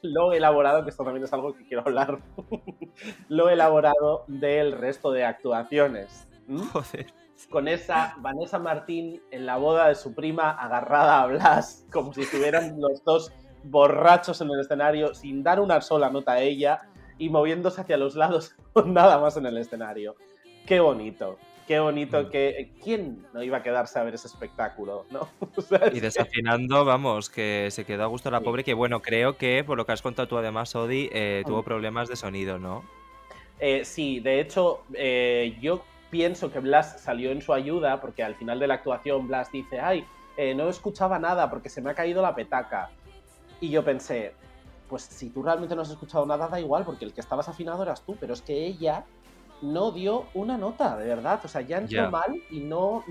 lo 0.03 0.33
elaborado, 0.33 0.85
que 0.85 0.91
esto 0.91 1.05
también 1.05 1.25
es 1.25 1.33
algo 1.33 1.55
que 1.55 1.65
quiero 1.67 1.83
hablar, 1.87 2.19
lo 3.29 3.49
elaborado 3.49 4.25
del 4.29 4.73
resto 4.73 5.11
de 5.11 5.25
actuaciones. 5.25 6.29
Joder. 6.73 7.07
Con 7.51 7.67
esa 7.67 8.15
Vanessa 8.19 8.59
Martín 8.59 9.21
en 9.31 9.47
la 9.47 9.57
boda 9.57 9.89
de 9.89 9.95
su 9.95 10.15
prima 10.15 10.51
agarrada 10.51 11.23
a 11.23 11.27
Blas, 11.27 11.87
como 11.93 12.13
si 12.13 12.23
estuvieran 12.23 12.77
los 12.81 13.03
dos 13.05 13.33
borrachos 13.65 14.41
en 14.41 14.51
el 14.51 14.61
escenario, 14.61 15.15
sin 15.15 15.43
dar 15.43 15.61
una 15.61 15.81
sola 15.81 16.11
nota 16.11 16.33
a 16.33 16.41
ella 16.41 16.83
y 17.19 17.31
moviéndose 17.31 17.81
hacia 17.81 17.97
los 17.97 18.15
lados 18.17 18.55
con 18.73 18.93
nada 18.93 19.19
más 19.19 19.37
en 19.37 19.47
el 19.47 19.57
escenario. 19.57 20.15
Qué 20.67 20.79
bonito, 20.81 21.39
qué 21.67 21.79
bonito 21.81 22.29
que... 22.31 22.73
¿Quién 22.83 23.27
no 23.33 23.43
iba 23.43 23.59
a 23.59 23.63
quedarse 23.63 23.99
a 23.99 24.03
ver 24.03 24.15
ese 24.15 24.27
espectáculo? 24.29 25.07
¿no? 25.11 25.29
O 25.57 25.61
sea, 25.61 25.79
es 25.79 25.91
Y 25.93 25.95
que- 25.95 26.01
desafinando, 26.03 26.85
vamos, 26.85 27.29
que 27.31 27.69
se 27.71 27.85
quedó 27.85 28.05
a 28.05 28.07
gusto 28.07 28.31
la 28.31 28.41
pobre, 28.41 28.65
que 28.65 28.75
bueno, 28.75 29.01
creo 29.01 29.37
que 29.37 29.65
por 29.65 29.77
lo 29.77 29.87
que 29.87 29.93
has 29.93 30.03
contado 30.03 30.29
tú 30.29 30.39
además, 30.39 30.75
Odi, 30.75 31.09
eh, 31.13 31.43
tuvo 31.47 31.63
Mm. 31.63 31.65
problemas 31.65 32.09
de 32.09 32.17
sonido, 32.17 32.59
¿no? 32.59 32.85
Eh, 33.61 33.85
sí, 33.85 34.21
de 34.21 34.41
hecho, 34.41 34.83
eh, 34.95 35.57
yo 35.61 35.85
pienso 36.11 36.51
que 36.51 36.59
Blas 36.59 37.01
salió 37.01 37.31
en 37.31 37.41
su 37.43 37.53
ayuda 37.53 38.01
porque 38.01 38.23
al 38.23 38.35
final 38.35 38.59
de 38.59 38.67
la 38.67 38.75
actuación 38.75 39.29
Blas 39.29 39.51
dice, 39.53 39.81
ay, 39.81 40.05
eh, 40.37 40.55
no 40.55 40.69
escuchaba 40.69 41.19
nada 41.19 41.49
porque 41.49 41.69
se 41.69 41.81
me 41.81 41.91
ha 41.91 41.95
caído 41.95 42.21
la 42.23 42.35
petaca. 42.35 42.91
Y 43.61 43.71
yo 43.71 43.85
pensé, 43.85 44.35
pues 44.89 45.03
si 45.05 45.31
tú 45.31 45.43
realmente 45.43 45.77
no 45.77 45.83
has 45.83 45.91
escuchado 45.91 46.27
nada, 46.27 46.49
da 46.49 46.59
igual, 46.61 46.85
porque 46.85 47.05
el 47.05 47.15
que 47.15 47.21
estabas 47.21 47.49
afinado 47.49 47.83
eras 47.83 48.05
tú, 48.05 48.17
pero 48.19 48.35
es 48.35 48.43
que 48.43 48.67
ella 48.67 49.05
no 49.63 49.93
dio 49.93 50.27
una 50.35 50.59
nota, 50.59 50.97
de 50.97 51.07
verdad. 51.09 51.41
O 51.45 51.49
sea, 51.49 51.61
ya 51.63 51.79
entró 51.79 52.11
mal 52.11 52.43
y 52.51 52.61
no... 52.61 53.05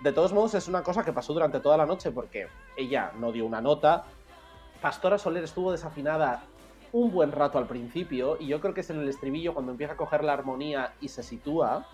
De 0.00 0.12
todos 0.12 0.32
modos, 0.32 0.54
es 0.54 0.68
una 0.68 0.84
cosa 0.84 1.04
que 1.04 1.12
pasó 1.12 1.32
durante 1.32 1.58
toda 1.58 1.76
la 1.76 1.84
noche 1.84 2.12
porque 2.12 2.46
ella 2.76 3.10
no 3.18 3.32
dio 3.32 3.44
una 3.44 3.60
nota. 3.60 4.04
Pastora 4.80 5.18
Soler 5.18 5.42
estuvo 5.42 5.72
desafinada 5.72 6.44
un 6.92 7.10
buen 7.10 7.32
rato 7.32 7.58
al 7.58 7.66
principio 7.66 8.36
y 8.38 8.46
yo 8.46 8.60
creo 8.60 8.72
que 8.74 8.82
es 8.82 8.90
en 8.90 9.00
el 9.00 9.08
estribillo 9.08 9.54
cuando 9.54 9.72
empieza 9.72 9.94
a 9.94 9.96
coger 9.96 10.22
la 10.22 10.34
armonía 10.34 10.92
y 11.00 11.08
se 11.08 11.24
sitúa 11.24 11.84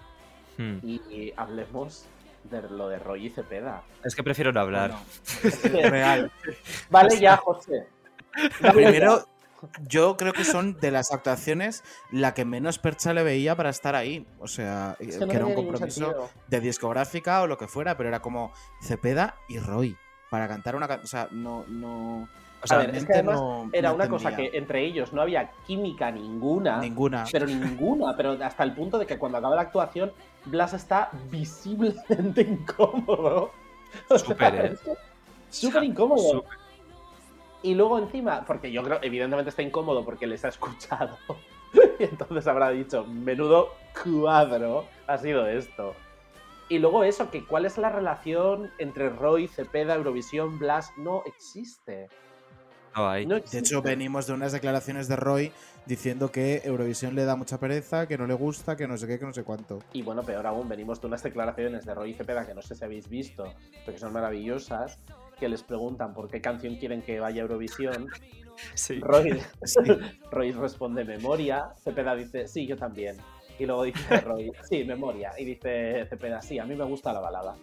Hmm. 0.56 0.78
y, 0.82 1.00
y 1.10 1.32
hablemos 1.36 2.06
de 2.44 2.62
lo 2.62 2.88
de 2.88 2.98
Roy 2.98 3.26
y 3.26 3.30
Cepeda. 3.30 3.82
Es 4.04 4.14
que 4.14 4.22
prefiero 4.22 4.52
no 4.52 4.60
hablar. 4.60 4.92
Real. 5.64 6.30
Vale 6.90 7.18
ya, 7.18 7.36
José. 7.44 7.88
Primero, 8.72 9.24
yo 9.88 10.16
creo 10.16 10.32
que 10.32 10.44
son 10.44 10.78
de 10.80 10.90
las 10.90 11.12
actuaciones 11.12 11.82
la 12.10 12.34
que 12.34 12.44
menos 12.44 12.78
percha 12.78 13.12
le 13.14 13.22
veía 13.22 13.56
para 13.56 13.70
estar 13.70 13.94
ahí. 13.94 14.26
O 14.40 14.48
sea, 14.48 14.96
Es 14.98 15.18
que, 15.18 15.20
que 15.20 15.26
no 15.26 15.32
era 15.32 15.46
un 15.46 15.54
compromiso 15.54 16.30
de 16.48 16.60
discográfica 16.60 17.42
o 17.42 17.46
lo 17.46 17.58
que 17.58 17.66
fuera, 17.68 17.96
pero 17.96 18.08
era 18.08 18.20
como 18.20 18.52
Cepeda 18.82 19.36
y 19.48 19.58
Roy 19.58 19.96
para 20.30 20.48
cantar 20.48 20.76
una 20.76 20.88
canción. 20.88 21.04
O 21.04 21.08
sea, 21.08 21.28
no, 21.30 21.64
no. 21.68 22.28
A 22.62 22.66
sea, 22.66 22.78
ver, 22.78 22.96
es 22.96 23.04
que 23.04 23.12
realmente 23.12 23.32
además 23.32 23.36
no- 23.40 23.70
era 23.74 23.88
no 23.90 23.94
una 23.96 24.08
cosa 24.08 24.34
que 24.34 24.50
entre 24.54 24.84
ellos 24.86 25.12
no 25.12 25.20
había 25.20 25.50
química 25.66 26.10
ninguna. 26.10 26.78
Ninguna. 26.78 27.24
Pero 27.30 27.46
ninguna, 27.46 28.16
pero 28.16 28.32
hasta 28.42 28.62
el 28.64 28.72
punto 28.74 28.98
de 28.98 29.06
que 29.06 29.18
cuando 29.18 29.36
acaba 29.38 29.54
la 29.54 29.62
actuación, 29.62 30.12
Blas 30.46 30.72
está 30.72 31.10
visiblemente 31.30 32.40
incómodo. 32.42 33.50
O 34.08 34.18
sea, 34.18 34.18
Súper, 34.18 34.54
¿eh? 34.66 34.76
Súper 35.50 35.84
incómodo. 35.84 36.32
Súper. 36.32 36.63
Y 37.64 37.74
luego 37.74 37.98
encima, 37.98 38.44
porque 38.44 38.70
yo 38.70 38.82
creo, 38.82 38.98
evidentemente 39.00 39.48
está 39.48 39.62
incómodo 39.62 40.04
porque 40.04 40.26
les 40.26 40.44
ha 40.44 40.48
escuchado. 40.48 41.16
y 41.98 42.04
entonces 42.04 42.46
habrá 42.46 42.68
dicho, 42.68 43.06
menudo 43.06 43.70
cuadro 44.04 44.84
ha 45.06 45.16
sido 45.16 45.46
esto. 45.48 45.94
Y 46.68 46.78
luego 46.78 47.04
eso, 47.04 47.30
que 47.30 47.42
cuál 47.42 47.64
es 47.64 47.78
la 47.78 47.88
relación 47.88 48.70
entre 48.76 49.08
Roy, 49.08 49.48
Cepeda, 49.48 49.94
Eurovisión, 49.94 50.58
Blas, 50.58 50.92
no 50.98 51.22
existe. 51.24 52.08
No 52.94 53.08
hay. 53.08 53.24
No 53.24 53.36
De 53.36 53.40
existe. 53.40 53.58
hecho, 53.60 53.80
venimos 53.80 54.26
de 54.26 54.34
unas 54.34 54.52
declaraciones 54.52 55.08
de 55.08 55.16
Roy 55.16 55.50
diciendo 55.86 56.30
que 56.30 56.60
Eurovisión 56.64 57.14
le 57.14 57.24
da 57.24 57.34
mucha 57.34 57.58
pereza, 57.58 58.06
que 58.06 58.18
no 58.18 58.26
le 58.26 58.34
gusta, 58.34 58.76
que 58.76 58.86
no 58.86 58.98
sé 58.98 59.06
qué, 59.06 59.18
que 59.18 59.24
no 59.24 59.32
sé 59.32 59.42
cuánto. 59.42 59.78
Y 59.94 60.02
bueno, 60.02 60.22
peor 60.22 60.46
aún, 60.46 60.68
venimos 60.68 61.00
de 61.00 61.06
unas 61.06 61.22
declaraciones 61.22 61.86
de 61.86 61.94
Roy 61.94 62.10
y 62.10 62.14
Cepeda 62.14 62.46
que 62.46 62.54
no 62.54 62.60
sé 62.60 62.74
si 62.74 62.84
habéis 62.84 63.08
visto, 63.08 63.44
pero 63.86 63.94
que 63.94 63.98
son 63.98 64.12
maravillosas, 64.12 64.98
que 65.38 65.48
les 65.48 65.62
preguntan 65.62 66.14
por 66.14 66.28
qué 66.30 66.40
canción 66.40 66.76
quieren 66.76 67.02
que 67.02 67.20
vaya 67.20 67.42
a 67.42 67.44
Eurovisión. 67.44 68.08
Sí. 68.74 69.00
Roy, 69.00 69.40
Roy 70.30 70.52
responde 70.52 71.04
memoria, 71.04 71.68
Cepeda 71.82 72.14
dice, 72.14 72.46
sí, 72.48 72.66
yo 72.66 72.76
también. 72.76 73.16
Y 73.58 73.66
luego 73.66 73.84
dice 73.84 74.20
Roy, 74.20 74.52
sí, 74.68 74.84
memoria. 74.84 75.32
Y 75.38 75.44
dice 75.44 76.06
Cepeda, 76.08 76.40
sí, 76.42 76.58
a 76.58 76.64
mí 76.64 76.74
me 76.74 76.84
gusta 76.84 77.12
la 77.12 77.20
balada. 77.20 77.54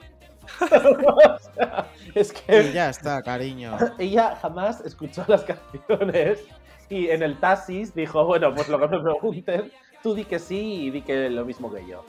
O 0.59 1.39
sea, 1.53 1.87
es 2.15 2.31
que 2.33 2.61
Y 2.63 2.73
ya 2.73 2.89
está, 2.89 3.21
cariño. 3.21 3.77
ella 3.99 4.35
jamás 4.41 4.81
escuchó 4.81 5.23
las 5.27 5.43
canciones 5.43 6.43
y 6.89 7.09
en 7.09 7.21
el 7.23 7.39
taxis 7.39 7.93
dijo, 7.93 8.25
bueno, 8.25 8.53
pues 8.53 8.67
lo 8.67 8.79
que 8.79 8.87
me 8.87 8.99
pregunten, 8.99 9.71
tú 10.01 10.15
di 10.15 10.25
que 10.25 10.39
sí 10.39 10.85
y 10.85 10.89
di 10.89 11.01
que 11.03 11.29
lo 11.29 11.45
mismo 11.45 11.71
que 11.71 11.85
yo. 11.87 12.03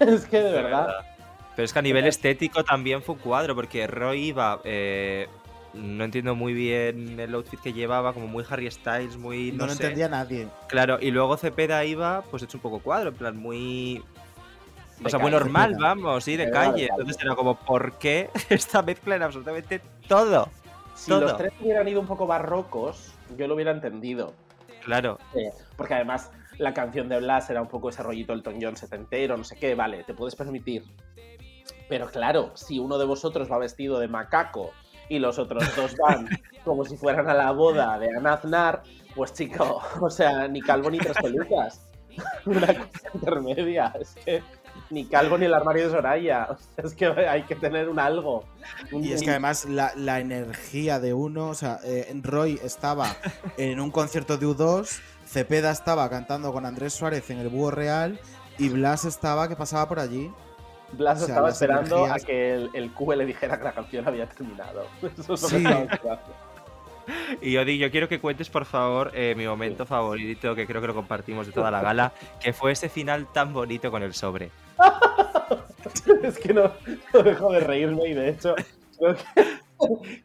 es 0.00 0.26
que 0.26 0.40
de 0.40 0.52
verdad, 0.52 0.88
Pero 1.60 1.66
es 1.66 1.74
que 1.74 1.78
a 1.78 1.82
nivel 1.82 2.06
estético 2.06 2.64
también 2.64 3.02
fue 3.02 3.16
un 3.16 3.20
cuadro, 3.20 3.54
porque 3.54 3.86
Roy 3.86 4.28
iba. 4.28 4.62
eh, 4.64 5.28
no 5.74 6.04
entiendo 6.04 6.34
muy 6.34 6.54
bien 6.54 7.20
el 7.20 7.34
outfit 7.34 7.60
que 7.60 7.74
llevaba, 7.74 8.14
como 8.14 8.26
muy 8.28 8.42
Harry 8.48 8.70
Styles, 8.70 9.18
muy. 9.18 9.52
No, 9.52 9.58
No, 9.58 9.66
lo 9.66 9.74
sé. 9.74 9.82
entendía 9.82 10.08
nadie. 10.08 10.48
Claro, 10.68 10.96
y 11.02 11.10
luego 11.10 11.36
Cepeda 11.36 11.84
iba, 11.84 12.22
pues 12.30 12.42
hecho 12.42 12.56
un 12.56 12.62
poco 12.62 12.78
cuadro, 12.78 13.10
en 13.10 13.14
plan 13.14 13.36
muy. 13.36 14.02
O 15.04 15.08
sea, 15.10 15.18
muy 15.18 15.30
normal, 15.30 15.72
Cepeda. 15.72 15.88
vamos, 15.88 16.24
sí, 16.24 16.38
de 16.38 16.50
calle. 16.50 16.70
calle. 16.70 16.88
Entonces 16.98 17.22
era 17.22 17.34
como, 17.34 17.56
¿por 17.56 17.98
qué 17.98 18.30
esta 18.48 18.80
mezcla 18.80 19.16
en 19.16 19.22
absolutamente 19.22 19.82
todo? 20.08 20.48
si 20.94 21.10
todo. 21.10 21.20
los 21.20 21.36
tres 21.36 21.52
hubieran 21.60 21.86
ido 21.88 22.00
un 22.00 22.06
poco 22.06 22.26
barrocos, 22.26 23.12
yo 23.36 23.46
lo 23.46 23.54
hubiera 23.54 23.70
entendido. 23.72 24.32
Claro. 24.82 25.18
Eh, 25.34 25.50
porque 25.76 25.92
además 25.92 26.30
la 26.56 26.72
canción 26.74 27.08
de 27.10 27.18
Blas 27.18 27.48
era 27.50 27.60
un 27.60 27.68
poco 27.68 27.90
ese 27.90 28.02
rollito 28.02 28.32
Elton 28.32 28.56
John 28.62 28.76
setentero, 28.76 29.36
no 29.36 29.44
sé 29.44 29.56
qué, 29.56 29.74
vale, 29.74 30.04
te 30.04 30.14
puedes 30.14 30.34
permitir. 30.34 30.84
Pero 31.88 32.08
claro, 32.08 32.52
si 32.54 32.78
uno 32.78 32.98
de 32.98 33.04
vosotros 33.04 33.50
va 33.50 33.58
vestido 33.58 33.98
de 33.98 34.08
macaco 34.08 34.70
y 35.08 35.18
los 35.18 35.38
otros 35.38 35.64
dos 35.76 35.94
van 35.96 36.28
como 36.64 36.84
si 36.84 36.96
fueran 36.96 37.28
a 37.28 37.34
la 37.34 37.50
boda 37.52 37.98
de 37.98 38.08
Ana 38.16 38.34
Aznar, 38.34 38.82
pues 39.14 39.32
chico, 39.32 39.82
o 40.00 40.10
sea, 40.10 40.46
ni 40.48 40.60
calvo 40.60 40.90
ni 40.90 40.98
tres 40.98 41.16
pelucas. 41.20 41.80
Una 42.46 42.66
cosa 42.66 43.08
intermedia. 43.14 43.92
Es 44.00 44.14
que 44.24 44.42
ni 44.90 45.04
calvo 45.06 45.38
ni 45.38 45.46
el 45.46 45.54
armario 45.54 45.84
de 45.84 45.90
Soraya. 45.90 46.48
O 46.50 46.56
sea, 46.56 46.84
es 46.84 46.94
que 46.94 47.06
hay 47.06 47.42
que 47.44 47.54
tener 47.56 47.88
un 47.88 47.98
algo. 47.98 48.44
Un- 48.92 49.04
Y 49.04 49.12
es 49.12 49.22
que 49.22 49.30
además 49.30 49.64
la, 49.64 49.92
la 49.96 50.20
energía 50.20 50.98
de 51.00 51.14
uno, 51.14 51.48
o 51.48 51.54
sea, 51.54 51.78
eh, 51.84 52.12
Roy 52.22 52.60
estaba 52.62 53.16
en 53.56 53.80
un 53.80 53.90
concierto 53.90 54.36
de 54.38 54.46
U2, 54.46 55.00
Cepeda 55.26 55.70
estaba 55.70 56.08
cantando 56.10 56.52
con 56.52 56.66
Andrés 56.66 56.92
Suárez 56.94 57.30
en 57.30 57.38
el 57.38 57.48
Búho 57.48 57.70
Real 57.70 58.20
y 58.58 58.68
Blas 58.68 59.04
estaba 59.04 59.48
que 59.48 59.56
pasaba 59.56 59.88
por 59.88 60.00
allí. 60.00 60.30
Blas 60.92 61.22
O 61.22 61.26
sea, 61.26 61.34
estaba 61.34 61.50
esperando 61.50 61.96
energías- 62.06 62.22
a 62.22 62.26
que 62.26 62.54
el, 62.54 62.70
el 62.74 62.92
Q 62.92 63.12
le 63.12 63.24
dijera 63.26 63.58
que 63.58 63.64
la 63.64 63.72
canción 63.72 64.06
había 64.08 64.26
terminado. 64.28 64.84
Eso 65.18 65.34
es 65.34 65.42
lo 65.42 65.48
que 65.48 65.56
Sí. 65.56 65.64
estaba 65.64 65.80
esperando. 65.84 66.22
Y 67.40 67.56
Odi, 67.56 67.78
yo 67.78 67.90
quiero 67.90 68.08
que 68.08 68.20
cuentes, 68.20 68.48
por 68.50 68.64
favor, 68.64 69.10
eh, 69.14 69.34
mi 69.36 69.46
momento 69.46 69.84
favorito, 69.86 70.54
que 70.54 70.66
creo 70.66 70.80
que 70.80 70.86
lo 70.86 70.94
compartimos 70.94 71.46
de 71.46 71.52
toda 71.52 71.70
la 71.70 71.80
gala, 71.82 72.12
que 72.40 72.52
fue 72.52 72.72
ese 72.72 72.88
final 72.88 73.26
tan 73.32 73.52
bonito 73.52 73.90
con 73.90 74.02
el 74.02 74.14
sobre. 74.14 74.50
es 76.22 76.38
que 76.38 76.52
no, 76.54 76.72
no 77.12 77.22
dejo 77.22 77.52
de 77.52 77.60
reírme 77.60 78.08
y 78.08 78.14
de 78.14 78.28
hecho 78.30 78.54
creo 78.98 79.14
que, 79.16 79.58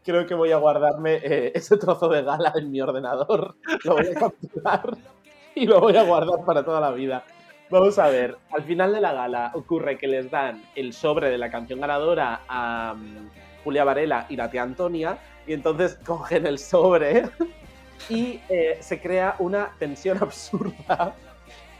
creo 0.04 0.28
que 0.28 0.34
voy 0.36 0.52
a 0.52 0.58
guardarme 0.58 1.16
eh, 1.24 1.52
ese 1.56 1.78
trozo 1.78 2.08
de 2.10 2.22
gala 2.24 2.54
en 2.56 2.70
mi 2.72 2.82
ordenador. 2.82 3.56
Lo 3.84 3.94
voy 3.96 4.08
a 4.08 4.14
capturar 4.20 4.98
y 5.56 5.66
lo 5.66 5.80
voy 5.80 5.96
a 5.98 6.04
guardar 6.04 6.46
para 6.46 6.64
toda 6.64 6.80
la 6.82 6.92
vida. 6.92 7.24
Vamos 7.70 7.98
a 7.98 8.10
ver, 8.10 8.38
al 8.52 8.64
final 8.64 8.94
de 8.94 9.02
la 9.02 9.12
gala 9.12 9.52
ocurre 9.56 9.98
que 9.98 10.08
les 10.08 10.30
dan 10.30 10.64
el 10.76 10.94
sobre 10.94 11.30
de 11.30 11.38
la 11.40 11.50
canción 11.50 11.82
ganadora 11.82 12.42
a 12.48 12.94
mm, 12.96 13.30
Julia 13.64 13.84
Varela 13.84 14.28
y 14.30 14.36
la 14.36 14.52
tía 14.52 14.62
Antonia 14.62 15.18
y 15.48 15.54
entonces 15.54 15.96
cogen 16.06 16.46
el 16.46 16.60
sobre 16.60 17.24
y 18.08 18.40
eh, 18.50 18.78
se 18.82 19.02
crea 19.02 19.36
una 19.40 19.72
tensión 19.80 20.18
absurda 20.22 21.16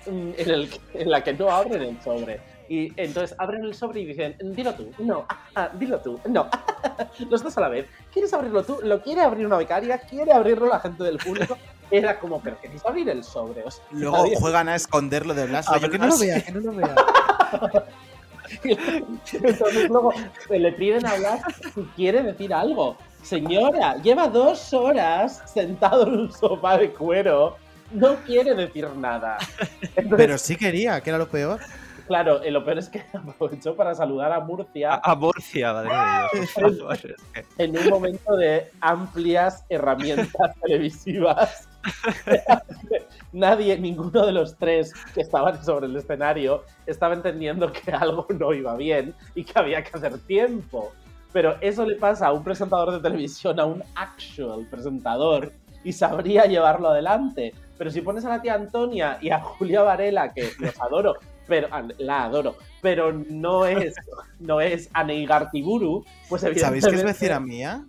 mm, 0.08 0.32
en, 0.38 0.70
en 0.96 1.12
la 1.12 1.24
que 1.24 1.34
no 1.34 1.52
abren 1.52 1.84
el 1.84 2.02
sobre. 2.02 2.55
Y 2.68 2.92
entonces 3.00 3.36
abren 3.38 3.64
el 3.64 3.74
sobre 3.76 4.02
y 4.02 4.06
dicen, 4.06 4.36
dilo 4.40 4.74
tú, 4.74 4.90
no, 5.00 5.26
ah, 5.30 5.46
ah, 5.56 5.70
dilo 5.74 6.00
tú, 6.00 6.20
no, 6.30 6.48
los 7.30 7.44
dos 7.44 7.58
a 7.58 7.62
la 7.62 7.70
vez. 7.70 7.86
¿Quieres 8.12 8.34
abrirlo 8.34 8.64
tú? 8.64 8.80
¿Lo 8.84 9.02
quiere 9.02 9.22
abrir 9.22 9.46
una 9.46 9.58
becaria? 9.58 9.98
¿Quiere 10.00 10.32
abrirlo 10.34 10.68
la 10.68 10.80
gente 10.80 11.04
del 11.04 11.18
público? 11.18 11.58
Era 11.92 12.20
como, 12.20 12.42
pero 12.42 12.60
queréis 12.60 12.84
abrir 12.86 13.08
el 13.10 13.24
sobre. 13.24 13.64
O 13.64 13.70
sea, 13.70 13.84
Luego 13.92 14.18
nadie- 14.18 14.36
juegan 14.40 14.70
a 14.70 14.76
esconderlo 14.76 15.36
de 15.36 15.46
Blas. 15.46 15.70
A 15.70 15.80
que 15.80 15.88
no 16.00 16.08
lo 16.08 16.18
Blas. 16.18 16.20
vea, 16.20 16.42
que 16.44 16.52
no 16.52 16.60
lo 16.62 16.72
vea. 16.74 16.96
Entonces 18.64 19.90
luego 19.90 20.14
le 20.50 20.72
piden 20.74 21.06
hablar 21.06 21.40
si 21.74 21.82
quiere 21.96 22.24
decir 22.24 22.54
algo. 22.54 22.98
Señora, 23.22 23.96
lleva 23.98 24.28
dos 24.28 24.74
horas 24.74 25.42
sentado 25.52 26.08
en 26.08 26.14
un 26.20 26.32
sofá 26.32 26.78
de 26.78 26.92
cuero. 26.92 27.58
No 27.92 28.16
quiere 28.26 28.54
decir 28.56 28.88
nada. 28.98 29.38
Entonces, 29.96 30.14
Pero 30.18 30.38
sí 30.38 30.56
quería, 30.56 31.02
que 31.02 31.10
era 31.10 31.18
lo 31.20 31.28
peor. 31.30 31.60
Claro, 32.08 32.42
eh, 32.44 32.52
lo 32.52 32.64
peor 32.64 32.78
es 32.80 32.90
que 32.90 33.04
aprovechó 33.14 33.76
para 33.76 33.94
saludar 33.96 34.32
a 34.32 34.40
Murcia 34.40 34.94
A, 34.96 35.12
a 35.12 35.16
Murcia, 35.16 35.74
madre 35.74 35.90
que- 37.34 37.46
en 37.58 37.78
un 37.78 37.90
momento 37.90 38.36
de 38.36 38.72
amplias 38.82 39.64
herramientas 39.70 40.54
televisivas. 40.62 41.68
Nadie, 43.32 43.78
ninguno 43.78 44.26
de 44.26 44.32
los 44.32 44.56
tres 44.56 44.94
que 45.14 45.22
estaban 45.22 45.64
sobre 45.64 45.88
el 45.88 45.96
escenario 45.96 46.64
estaba 46.86 47.14
entendiendo 47.14 47.72
que 47.72 47.92
algo 47.92 48.26
no 48.30 48.54
iba 48.54 48.76
bien 48.76 49.14
y 49.36 49.44
que 49.44 49.60
había 49.60 49.84
que 49.84 49.96
hacer 49.98 50.18
tiempo. 50.20 50.94
Pero 51.34 51.58
eso 51.60 51.86
le 51.86 51.96
pasa 51.96 52.28
a 52.28 52.32
un 52.34 52.44
presentador 52.44 52.92
de 52.94 53.00
televisión, 53.02 53.60
a 53.60 53.66
un 53.66 53.84
actual 53.96 54.66
presentador, 54.72 55.52
y 55.84 55.92
sabría 55.92 56.46
llevarlo 56.46 56.90
adelante. 56.90 57.54
Pero 57.78 57.92
si 57.92 58.00
pones 58.02 58.24
a 58.26 58.30
la 58.30 58.42
tía 58.42 58.54
Antonia 58.56 59.18
y 59.22 59.30
a 59.32 59.42
Julia 59.42 59.84
Varela, 59.84 60.32
que 60.34 60.50
los 60.60 60.80
adoro, 60.82 61.16
pero 61.48 61.68
la 61.98 62.24
adoro, 62.26 62.56
pero 62.82 63.14
no 63.14 63.66
es, 63.66 63.96
no 64.40 64.62
es 64.62 64.90
Anne 64.94 65.26
Gartiburu, 65.26 66.06
pues 66.30 66.44
evidentemente... 66.44 66.82
¿Sabéis 66.82 67.02
que 67.04 67.08
es 67.08 67.20
vecina 67.20 67.40
mía? 67.40 67.86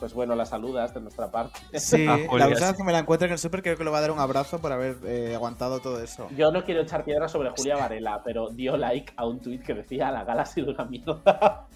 Pues 0.00 0.14
bueno, 0.14 0.34
la 0.34 0.46
saludas 0.46 0.94
de 0.94 1.00
nuestra 1.02 1.30
parte. 1.30 1.60
Sí, 1.78 2.06
Ah, 2.08 2.16
la 2.38 2.56
sí. 2.56 2.76
que 2.76 2.82
me 2.82 2.92
la 2.92 3.00
encuentre 3.00 3.26
en 3.26 3.32
el 3.32 3.38
súper 3.38 3.62
creo 3.62 3.76
que 3.76 3.84
le 3.84 3.90
va 3.90 3.98
a 3.98 4.00
dar 4.00 4.10
un 4.10 4.18
abrazo 4.18 4.58
por 4.58 4.72
haber 4.72 4.96
eh, 5.04 5.34
aguantado 5.34 5.80
todo 5.80 6.02
eso. 6.02 6.28
Yo 6.36 6.50
no 6.50 6.64
quiero 6.64 6.80
echar 6.80 7.04
piedras 7.04 7.30
sobre 7.30 7.50
Julia 7.50 7.76
Varela, 7.76 8.22
pero 8.24 8.48
dio 8.48 8.78
like 8.78 9.12
a 9.16 9.26
un 9.26 9.40
tuit 9.40 9.62
que 9.62 9.74
decía 9.74 10.10
la 10.10 10.24
gala 10.24 10.42
ha 10.42 10.46
sido 10.46 10.72
una 10.72 10.86
mierda. 10.86 11.66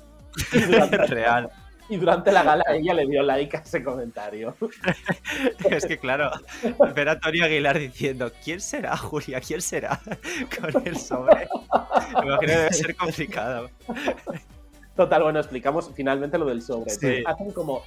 Real. 1.08 1.50
Y 1.88 1.96
durante 1.96 2.32
la 2.32 2.42
gala 2.42 2.64
ella 2.70 2.94
le 2.94 3.06
dio 3.06 3.22
like 3.22 3.56
a 3.56 3.60
ese 3.60 3.82
comentario. 3.82 4.54
Es 5.70 5.86
que 5.86 5.98
claro, 5.98 6.30
ver 6.94 7.08
a 7.08 7.12
Antonio 7.12 7.44
Aguilar 7.44 7.78
diciendo, 7.78 8.30
¿quién 8.42 8.60
será, 8.60 8.96
Julia? 8.96 9.40
¿Quién 9.40 9.60
será? 9.60 10.00
Con 10.60 10.86
el 10.86 10.96
sobre. 10.96 11.48
Me 12.14 12.26
imagino 12.26 12.38
que 12.38 12.46
debe 12.46 12.72
ser 12.72 12.96
complicado. 12.96 13.70
Total, 14.96 15.22
bueno, 15.22 15.40
explicamos 15.40 15.90
finalmente 15.94 16.38
lo 16.38 16.46
del 16.46 16.62
sobre. 16.62 16.90
Sí. 16.90 17.06
Entonces, 17.06 17.26
hacen 17.26 17.50
como 17.52 17.82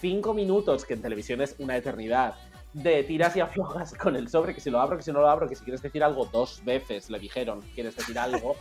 cinco 0.00 0.34
minutos, 0.34 0.84
que 0.84 0.94
en 0.94 1.02
televisión 1.02 1.40
es 1.40 1.54
una 1.58 1.76
eternidad, 1.76 2.34
de 2.72 3.02
tiras 3.04 3.36
y 3.36 3.40
aflojas 3.40 3.94
con 3.94 4.16
el 4.16 4.28
sobre, 4.28 4.54
que 4.54 4.60
si 4.60 4.70
lo 4.70 4.80
abro, 4.80 4.96
que 4.96 5.02
si 5.02 5.12
no 5.12 5.20
lo 5.20 5.28
abro, 5.28 5.48
que 5.48 5.54
si 5.54 5.64
quieres 5.64 5.82
decir 5.82 6.02
algo 6.02 6.26
dos 6.26 6.62
veces, 6.64 7.10
le 7.10 7.18
dijeron, 7.18 7.60
¿quieres 7.74 7.96
decir 7.96 8.18
algo? 8.18 8.56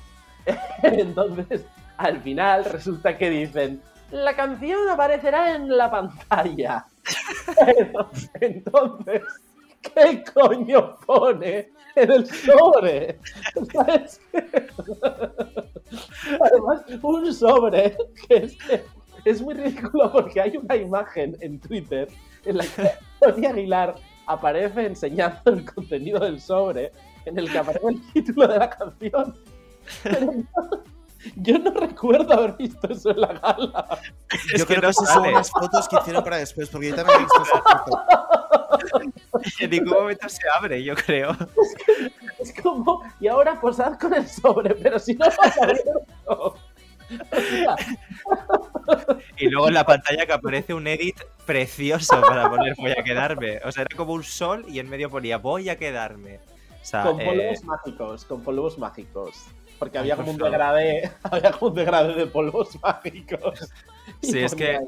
Entonces, 0.83 1.65
al 1.97 2.21
final 2.21 2.65
resulta 2.65 3.17
que 3.17 3.29
dicen, 3.29 3.81
la 4.11 4.35
canción 4.35 4.89
aparecerá 4.89 5.55
en 5.55 5.75
la 5.75 5.89
pantalla. 5.89 6.85
Entonces, 8.41 9.21
¿qué 9.81 10.23
coño 10.33 10.97
pone 11.05 11.69
en 11.95 12.11
el 12.11 12.27
sobre? 12.27 13.19
¿Sabes? 13.73 14.21
Además, 16.39 16.83
un 17.01 17.33
sobre 17.33 17.97
que 18.27 18.35
es, 18.37 18.57
es 19.25 19.41
muy 19.41 19.53
ridículo 19.53 20.11
porque 20.11 20.41
hay 20.41 20.57
una 20.57 20.75
imagen 20.75 21.37
en 21.41 21.59
Twitter 21.59 22.07
en 22.45 22.57
la 22.57 22.65
que 22.65 22.91
Tony 23.19 23.45
Aguilar 23.45 23.95
aparece 24.27 24.85
enseñando 24.85 25.51
el 25.51 25.65
contenido 25.65 26.19
del 26.19 26.39
sobre 26.39 26.91
en 27.25 27.37
el 27.37 27.51
que 27.51 27.57
aparece 27.57 27.87
el 27.87 28.13
título 28.13 28.47
de 28.47 28.59
la 28.59 28.69
canción. 28.69 29.35
Pero 30.03 30.31
yo 31.35 31.57
no 31.59 31.71
recuerdo 31.71 32.33
haber 32.33 32.57
visto 32.57 32.87
eso 32.89 33.11
en 33.11 33.21
la 33.21 33.33
gala. 33.33 33.99
Yo 34.57 34.65
creo 34.65 34.81
que 34.81 34.87
esas 34.87 35.13
son 35.13 35.27
unas 35.27 35.49
fotos 35.49 35.87
que 35.87 35.97
hicieron 35.97 36.23
para 36.23 36.37
después, 36.37 36.69
porque 36.69 36.89
yo 36.89 36.95
también 36.95 37.19
he 37.19 37.23
visto 37.23 37.41
esa 37.43 37.61
foto. 37.61 38.05
En 39.59 39.69
ningún 39.69 39.93
momento 39.93 40.29
se 40.29 40.41
abre, 40.57 40.83
yo 40.83 40.95
creo. 40.95 41.35
Es 42.39 42.53
como, 42.61 43.03
y 43.19 43.27
ahora 43.27 43.59
posad 43.59 43.97
con 43.99 44.13
el 44.13 44.27
sobre, 44.27 44.75
pero 44.75 44.99
si 44.99 45.13
no 45.15 45.25
vas 45.25 45.57
a 45.57 45.63
abierto. 45.63 46.57
Y 49.37 49.49
luego 49.49 49.67
en 49.67 49.73
la 49.73 49.85
pantalla 49.85 50.25
que 50.25 50.33
aparece 50.33 50.73
un 50.73 50.87
edit 50.87 51.19
precioso 51.45 52.21
para 52.21 52.49
poner 52.49 52.73
voy 52.77 52.91
a 52.91 53.03
quedarme. 53.03 53.59
O 53.65 53.71
sea, 53.71 53.83
era 53.83 53.95
como 53.95 54.13
un 54.13 54.23
sol 54.23 54.65
y 54.67 54.79
en 54.79 54.89
medio 54.89 55.09
ponía 55.09 55.37
voy 55.37 55.69
a 55.69 55.77
quedarme. 55.77 56.39
O 56.81 56.85
sea, 56.85 57.03
con 57.03 57.21
eh, 57.21 57.25
polvos 57.25 57.63
mágicos, 57.63 58.25
con 58.25 58.43
polvos 58.43 58.77
mágicos. 58.77 59.45
Porque 59.81 59.97
había 59.97 60.15
como 60.15 60.29
un 60.29 60.37
degradé, 60.37 61.11
había 61.23 61.51
como 61.53 61.71
un 61.71 61.75
degradé 61.75 62.13
de 62.13 62.27
polvos 62.27 62.77
mágicos. 62.83 63.67
Sí, 64.21 64.37
es 64.37 64.53
que-. 64.53 64.79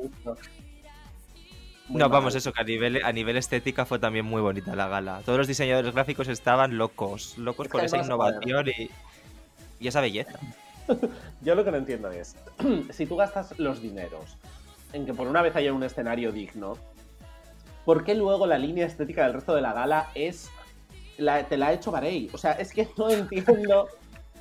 Muy 1.87 1.97
no, 1.99 2.09
mal. 2.09 2.09
vamos, 2.09 2.35
eso, 2.35 2.53
que 2.53 2.61
a 2.61 2.63
nivel, 2.63 3.03
a 3.03 3.11
nivel 3.11 3.37
estética 3.37 3.87
fue 3.87 3.97
también 3.97 4.23
muy 4.23 4.39
bonita 4.39 4.75
la 4.75 4.87
gala. 4.87 5.23
Todos 5.25 5.39
los 5.39 5.47
diseñadores 5.47 5.95
gráficos 5.95 6.27
estaban 6.27 6.77
locos, 6.77 7.39
locos 7.39 7.65
Es 7.65 7.71
por 7.71 7.83
esa 7.83 7.97
innovación 7.97 8.67
y, 8.67 8.91
y 9.79 9.87
esa 9.87 9.99
belleza. 9.99 10.37
Yo 11.41 11.55
lo 11.55 11.65
que 11.65 11.71
no 11.71 11.77
entiendo 11.77 12.11
es, 12.11 12.35
si 12.91 13.07
tú 13.07 13.15
gastas 13.15 13.57
los 13.57 13.81
dineros 13.81 14.37
en 14.93 15.07
que 15.07 15.15
por 15.15 15.25
una 15.25 15.41
vez 15.41 15.55
haya 15.55 15.73
un 15.73 15.81
escenario 15.81 16.31
digno, 16.31 16.77
¿por 17.83 18.03
qué 18.03 18.13
luego 18.13 18.45
la 18.45 18.59
línea 18.59 18.85
estética 18.85 19.23
del 19.23 19.33
resto 19.33 19.55
de 19.55 19.61
la 19.61 19.73
gala 19.73 20.11
es 20.13 20.51
la, 21.17 21.47
te 21.47 21.57
la 21.57 21.69
ha 21.69 21.73
hecho 21.73 21.89
Barei? 21.89 22.29
O 22.31 22.37
sea, 22.37 22.51
es 22.51 22.71
que 22.71 22.87
no 22.95 23.09
entiendo 23.09 23.89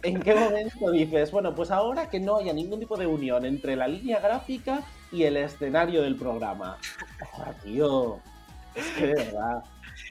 en 0.02 0.20
qué 0.20 0.34
momento 0.34 0.90
dices, 0.90 1.30
bueno, 1.30 1.54
pues 1.54 1.70
ahora 1.70 2.08
que 2.10 2.20
no 2.20 2.36
haya 2.38 2.52
ningún 2.52 2.80
tipo 2.80 2.96
de 2.96 3.06
unión 3.06 3.44
entre 3.44 3.76
la 3.76 3.86
línea 3.88 4.20
gráfica 4.20 4.82
y 5.10 5.24
el 5.24 5.36
escenario 5.36 6.02
del 6.02 6.16
programa. 6.16 6.78
Ah, 7.38 7.52
tío, 7.62 8.18
es 8.74 8.86
que 8.98 9.06
de 9.06 9.14
verdad. 9.14 9.62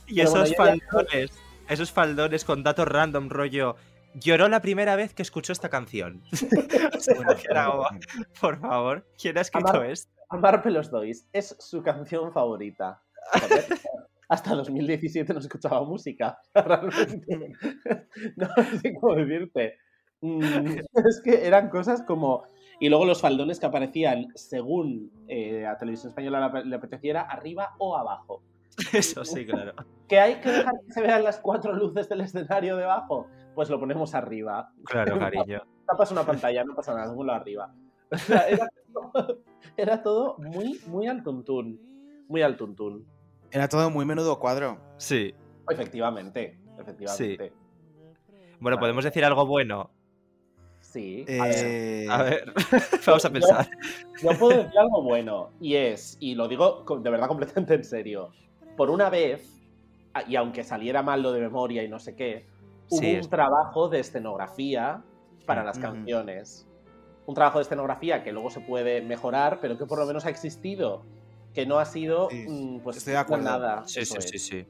Y 0.08 0.16
Pero 0.18 0.32
bueno, 0.32 0.46
esos 0.46 0.50
ya- 0.52 0.58
faldones, 0.58 1.32
esos 1.68 1.92
faldones 1.92 2.46
con 2.46 2.64
datos 2.64 2.88
random, 2.88 3.30
rollo. 3.30 3.76
Lloró 4.14 4.50
la 4.50 4.62
primera 4.62 4.96
vez 4.98 5.14
que 5.14 5.22
escuchó 5.22 5.54
esta 5.54 5.70
canción. 5.70 6.22
O 6.32 7.00
sea, 7.00 7.16
que 7.36 7.48
era 7.50 7.66
como, 7.68 7.86
por 8.42 8.60
favor, 8.60 9.06
¿quién 9.20 9.38
ha 9.38 9.42
escrito 9.42 9.70
Amar, 9.70 9.86
esto? 9.90 10.12
Amar 10.30 10.62
Pelos 10.62 10.92
Dois 10.92 11.28
es 11.32 11.56
su 11.60 11.82
canción 11.82 12.32
favorita. 12.34 13.02
Hasta 14.32 14.56
2017 14.56 15.34
no 15.34 15.40
escuchaba 15.40 15.84
música. 15.84 16.40
Realmente. 16.56 17.54
No 18.38 18.48
sé 18.82 18.94
cómo 19.00 19.16
decirte. 19.16 19.78
Mm, 20.22 20.42
Es 21.06 21.22
que 21.22 21.46
eran 21.46 21.70
cosas 21.70 22.02
como. 22.04 22.44
Y 22.80 22.88
luego 22.88 23.04
los 23.06 23.20
faldones 23.20 23.60
que 23.60 23.66
aparecían 23.66 24.28
según 24.36 25.12
eh, 25.28 25.66
a 25.68 25.78
Televisión 25.78 26.10
Española 26.12 26.50
le- 26.54 26.66
le 26.66 26.76
apeteciera, 26.78 27.24
arriba 27.24 27.76
o 27.78 27.98
abajo. 27.98 28.42
Eso 28.94 29.26
sí, 29.26 29.46
claro. 29.46 29.74
¿Que 30.08 30.20
hay 30.20 30.36
que 30.40 30.50
dejar 30.50 30.74
que 30.86 30.94
se 30.94 31.02
vean 31.02 31.24
las 31.26 31.40
cuatro 31.40 31.74
luces 31.74 32.08
del 32.08 32.22
escenario 32.22 32.78
debajo? 32.78 33.28
Pues 33.54 33.70
lo 33.70 33.80
ponemos 33.82 34.16
arriba. 34.16 34.72
Claro, 34.86 35.20
cariño. 35.20 35.62
Tapas 35.86 36.10
una 36.14 36.24
pantalla, 36.26 36.64
no 36.64 36.74
pasa 36.74 36.96
nada, 36.96 37.14
ponlo 37.14 37.34
arriba. 37.34 37.74
O 38.10 38.18
sea, 38.18 38.48
era, 38.48 38.68
todo, 38.94 39.40
era 39.76 40.02
todo 40.02 40.38
muy, 40.40 40.80
muy 40.88 41.08
al 41.08 41.22
tuntún. 41.22 41.80
Muy 42.30 42.42
al 42.42 42.56
tuntún. 42.56 43.06
Era 43.52 43.68
todo 43.68 43.90
muy 43.90 44.06
menudo 44.06 44.40
cuadro. 44.40 44.78
Sí. 44.98 45.34
Efectivamente, 45.70 46.58
efectivamente. 46.80 47.54
Bueno, 48.60 48.80
¿podemos 48.80 49.04
decir 49.04 49.26
algo 49.26 49.46
bueno? 49.46 49.90
Sí. 50.80 51.26
Eh, 51.28 51.38
A 51.40 51.44
ver, 51.46 52.12
A 52.12 52.24
ver, 52.24 52.54
vamos 53.08 53.26
a 53.26 53.30
pensar. 53.30 53.70
Yo 54.22 54.30
puedo 54.38 54.58
decir 54.64 54.78
algo 54.78 55.02
bueno, 55.04 55.52
y 55.60 55.76
es, 55.76 56.18
y 56.20 56.36
lo 56.36 56.48
digo 56.48 56.84
de 57.02 57.10
verdad 57.10 57.28
completamente 57.28 57.76
en 57.76 57.84
serio, 57.84 58.30
por 58.76 58.90
una 58.90 59.10
vez, 59.10 59.58
y 60.28 60.36
aunque 60.36 60.64
saliera 60.64 61.02
mal 61.02 61.22
lo 61.22 61.32
de 61.32 61.40
memoria 61.42 61.84
y 61.84 61.88
no 61.88 62.00
sé 62.00 62.16
qué, 62.16 62.46
hubo 62.90 63.00
Sí, 63.00 63.14
un 63.14 63.20
es- 63.20 63.30
trabajo 63.30 63.88
de 63.90 64.00
escenografía 64.02 65.02
para 65.46 65.64
las 65.64 65.78
canciones. 65.80 66.68
Un 67.26 67.36
trabajo 67.36 67.60
de 67.60 67.64
escenografía 67.64 68.24
que 68.24 68.32
luego 68.34 68.50
se 68.50 68.60
puede 68.60 69.02
mejorar, 69.02 69.60
pero 69.62 69.78
que 69.78 69.86
por 69.86 69.98
lo 70.00 70.06
menos 70.06 70.26
ha 70.26 70.30
existido. 70.30 71.06
Que 71.54 71.66
no 71.66 71.80
ha 71.80 71.86
sido, 71.86 72.30
Sí, 72.30 72.46
mm, 72.48 72.80
pues, 72.82 72.98
estoy 72.98 73.14
de 73.14 73.20
acuerdo. 73.20 73.46
nada. 73.46 73.84
Sí, 73.86 74.06
sí, 74.06 74.18
sí, 74.22 74.40
sí. 74.40 74.66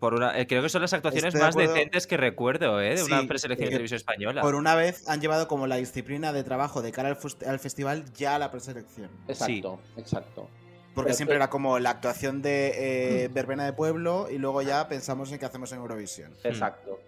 Por 0.00 0.14
una, 0.14 0.36
eh, 0.36 0.48
creo 0.48 0.62
que 0.62 0.68
son 0.68 0.82
las 0.82 0.92
actuaciones 0.94 1.32
Estoy 1.32 1.46
más 1.46 1.54
decentes 1.54 2.08
que 2.08 2.16
recuerdo, 2.16 2.80
¿eh? 2.80 2.96
De 2.96 3.04
una 3.04 3.22
preselección 3.28 3.66
de 3.66 3.70
que 3.70 3.76
televisión 3.76 3.98
española. 3.98 4.42
Por 4.42 4.56
una 4.56 4.74
vez 4.74 5.08
han 5.08 5.20
llevado 5.20 5.46
como 5.46 5.68
la 5.68 5.76
disciplina 5.76 6.32
de 6.32 6.42
trabajo 6.42 6.82
de 6.82 6.90
cara 6.90 7.16
al, 7.46 7.58
festival 7.60 8.12
ya 8.12 8.34
a 8.34 8.38
la 8.40 8.50
preselección. 8.50 9.10
Exacto, 9.28 9.78
exacto. 9.96 10.48
Porque 10.92 11.10
Pero 11.10 11.16
siempre 11.16 11.34
que- 11.34 11.36
era 11.36 11.50
como 11.50 11.78
la 11.78 11.90
actuación 11.90 12.42
de 12.42 13.24
eh, 13.24 13.28
Verbena 13.28 13.64
de 13.64 13.74
Pueblo 13.74 14.26
y 14.28 14.38
luego 14.38 14.60
ya 14.62 14.88
pensamos 14.88 15.30
en 15.30 15.38
qué 15.38 15.46
hacemos 15.46 15.70
en 15.70 15.78
Eurovisión. 15.78 16.34
Exacto. 16.42 16.98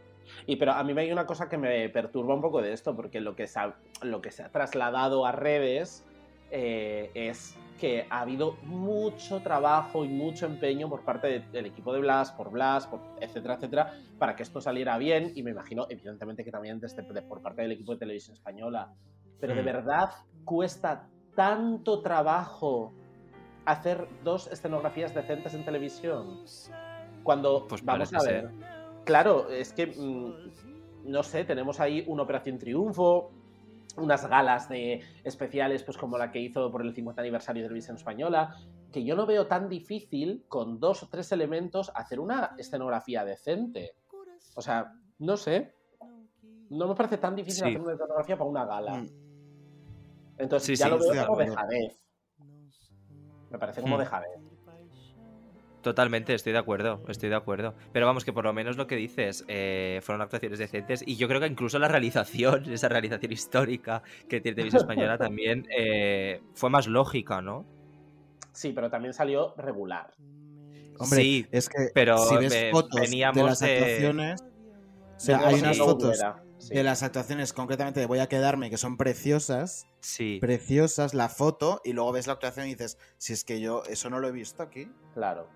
Y 0.47 0.55
pero 0.55 0.73
a 0.73 0.85
mí 0.85 0.95
me 0.95 1.03
hay 1.03 1.11
una 1.11 1.27
cosa 1.27 1.49
que 1.49 1.59
me 1.59 1.89
perturba 1.89 2.33
un 2.35 2.41
poco 2.43 2.63
de 2.63 2.73
esto, 2.73 2.95
porque 2.95 3.21
lo 3.21 3.35
que 3.35 3.49
se 3.49 3.59
ha, 3.59 3.75
lo 4.03 4.23
que 4.23 4.31
se 4.31 4.45
ha 4.45 4.51
trasladado 4.51 5.27
a 5.27 5.33
redes 5.33 6.05
eh, 6.53 7.11
es 7.15 7.57
que 7.81 8.07
ha 8.09 8.21
habido 8.21 8.57
mucho 8.63 9.41
trabajo 9.43 10.05
y 10.05 10.09
mucho 10.09 10.47
empeño 10.47 10.89
por 10.89 11.05
parte 11.05 11.27
de- 11.27 11.41
del 11.51 11.67
equipo 11.67 11.93
de 11.93 12.01
Blas, 12.01 12.31
por 12.33 12.51
Blas, 12.51 12.87
por 12.87 13.01
etcétera, 13.21 13.55
etcétera, 13.55 13.93
para 14.19 14.37
que 14.37 14.43
esto 14.45 14.61
saliera 14.61 14.97
bien. 14.99 15.33
Y 15.35 15.43
me 15.43 15.51
imagino, 15.51 15.87
evidentemente, 15.89 16.45
que 16.45 16.51
también 16.53 16.79
desde, 16.81 17.03
de- 17.03 17.23
por 17.23 17.43
parte 17.43 17.63
del 17.63 17.73
equipo 17.73 17.93
de 17.93 17.99
televisión 17.99 18.37
española. 18.37 18.93
Pero 19.41 19.55
de 19.55 19.63
Mm. 19.63 19.67
verdad 19.67 20.11
cuesta 20.45 21.09
tanto 21.35 22.01
trabajo 22.01 22.93
hacer 23.67 24.07
dos 24.23 24.47
escenografías 24.53 25.15
decentes 25.15 25.55
en 25.55 25.65
televisión. 25.65 26.45
Cuando 27.23 27.67
Pues 27.67 27.85
vamos 27.85 28.13
a 28.15 28.23
ver. 28.23 28.51
Claro, 29.05 29.49
es 29.51 29.73
que 29.73 29.87
mm, 29.89 31.11
no 31.11 31.23
sé, 31.23 31.45
tenemos 31.45 31.81
ahí 31.81 32.05
una 32.07 32.23
Operación 32.23 32.59
Triunfo, 32.59 33.31
unas 33.97 34.27
galas 34.29 34.69
de 34.69 35.03
especiales, 35.23 35.83
pues 35.83 35.97
como 35.97 36.19
la 36.19 36.31
que 36.33 36.41
hizo 36.41 36.71
por 36.71 36.83
el 36.83 36.95
50 36.95 37.21
aniversario 37.23 37.63
de 37.63 37.69
Televisión 37.69 37.97
Española, 37.97 38.57
que 38.93 39.05
yo 39.05 39.15
no 39.17 39.27
veo 39.27 39.47
tan 39.47 39.69
difícil 39.69 40.45
con 40.49 40.81
dos 40.81 41.03
o 41.03 41.09
tres 41.09 41.31
elementos 41.33 41.91
hacer 41.95 42.21
una 42.21 42.55
escenografía 42.59 43.25
decente. 43.25 43.97
O 44.57 44.63
sea, 44.63 44.93
no 45.19 45.37
sé. 45.37 45.75
No 46.71 46.89
me 46.89 46.95
parece 46.95 47.19
tan 47.19 47.37
difícil 47.37 47.63
Sí. 47.65 47.69
hacer 47.71 47.81
una 47.81 47.93
escenografía 47.93 48.37
para 48.37 48.51
una 48.51 48.65
gala. 48.65 48.95
Mm. 48.97 49.09
Entonces 50.39 50.67
Sí, 50.67 50.77
ya 50.77 50.87
sí, 50.87 50.91
lo 50.91 50.99
veo 50.99 51.27
como 51.27 51.39
dejadez. 51.39 52.05
Me 53.51 53.59
parece 53.59 53.81
como 53.83 53.97
Hmm. 53.97 54.01
dejadez. 54.01 54.41
Totalmente, 55.85 56.35
estoy 56.35 56.53
de 56.53 56.59
acuerdo, 56.59 57.03
estoy 57.09 57.29
de 57.29 57.37
acuerdo. 57.37 57.75
Pero 57.93 58.07
vamos, 58.07 58.25
que 58.25 58.33
por 58.33 58.45
lo 58.45 58.53
menos 58.53 58.77
lo 58.77 58.87
que 58.87 58.97
dices 58.97 59.45
eh, 59.49 60.01
fueron 60.03 60.23
actuaciones 60.23 60.59
decentes 60.59 61.05
y 61.07 61.17
yo 61.17 61.29
creo 61.29 61.41
que 61.41 61.47
incluso 61.47 61.79
la 61.79 61.89
realización, 61.89 62.65
esa 62.73 62.89
realización 62.89 63.31
histórica 63.33 64.03
que 64.29 64.41
tiene 64.41 64.57
Televisión 64.57 64.81
Española 64.91 65.19
también 65.19 65.69
eh, 65.77 66.41
fue 66.55 66.71
más 66.71 66.87
lógica, 66.89 67.43
¿no? 67.43 67.67
Sí, 68.53 68.73
pero 68.73 68.89
también 68.91 69.13
salió 69.13 69.55
regular. 69.59 70.15
Hombre, 70.99 71.21
sí, 71.21 71.47
es 71.53 71.69
que 71.69 71.91
pero 71.93 72.17
si 72.19 72.37
ves 72.37 72.53
ve- 72.53 72.71
fotos 72.73 72.93
de 72.95 73.01
veníamos 73.03 73.45
las 73.45 73.61
de- 73.61 73.73
actuaciones, 73.77 74.43
o 74.43 75.21
sea, 75.21 75.47
hay 75.47 75.57
unas 75.61 75.77
fotos 75.79 76.09
hubiera, 76.11 76.43
sí. 76.59 76.73
de 76.75 76.83
las 76.85 77.03
actuaciones, 77.03 77.53
concretamente 77.53 78.01
de 78.01 78.07
Voy 78.07 78.21
a 78.21 78.29
quedarme, 78.29 78.71
que 78.71 78.77
son 78.79 78.97
preciosas, 78.97 79.87
Sí. 80.01 80.39
preciosas 80.41 81.13
la 81.13 81.29
foto, 81.29 81.81
y 81.85 81.93
luego 81.95 82.13
ves 82.13 82.27
la 82.29 82.35
actuación 82.35 82.67
y 82.69 82.71
dices, 82.71 82.97
si 83.19 83.33
es 83.33 83.45
que 83.45 83.61
yo 83.61 83.83
eso 83.91 84.09
no 84.09 84.19
lo 84.21 84.29
he 84.29 84.33
visto 84.33 84.63
aquí. 84.63 84.89
Claro. 85.15 85.49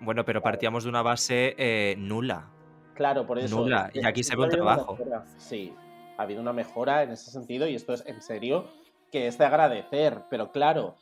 Bueno, 0.00 0.24
pero 0.24 0.42
partíamos 0.42 0.84
de 0.84 0.90
una 0.90 1.02
base 1.02 1.54
eh, 1.58 1.96
nula. 1.98 2.50
Claro, 2.94 3.26
por 3.26 3.38
eso. 3.38 3.60
Nula, 3.60 3.90
y 3.92 4.04
aquí 4.06 4.22
se 4.22 4.36
ve 4.36 4.44
un 4.44 4.50
trabajo. 4.50 4.96
Sí, 5.36 5.74
ha 6.16 6.22
habido 6.22 6.40
una 6.40 6.52
mejora 6.52 7.02
en 7.02 7.10
ese 7.10 7.30
sentido 7.30 7.66
y 7.66 7.74
esto 7.74 7.92
es 7.92 8.04
en 8.06 8.20
serio 8.22 8.66
que 9.10 9.26
es 9.26 9.38
de 9.38 9.44
agradecer. 9.44 10.22
Pero 10.30 10.52
claro, 10.52 10.96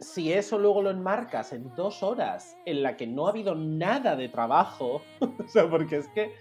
si 0.00 0.32
eso 0.32 0.58
luego 0.58 0.82
lo 0.82 0.90
enmarcas 0.90 1.52
en 1.52 1.74
dos 1.74 2.02
horas 2.02 2.56
en 2.66 2.82
la 2.82 2.96
que 2.96 3.06
no 3.06 3.26
ha 3.26 3.30
habido 3.30 3.54
nada 3.54 4.16
de 4.16 4.28
trabajo, 4.28 5.02
o 5.20 5.48
sea, 5.48 5.68
porque 5.68 5.96
es 5.98 6.08
que 6.08 6.32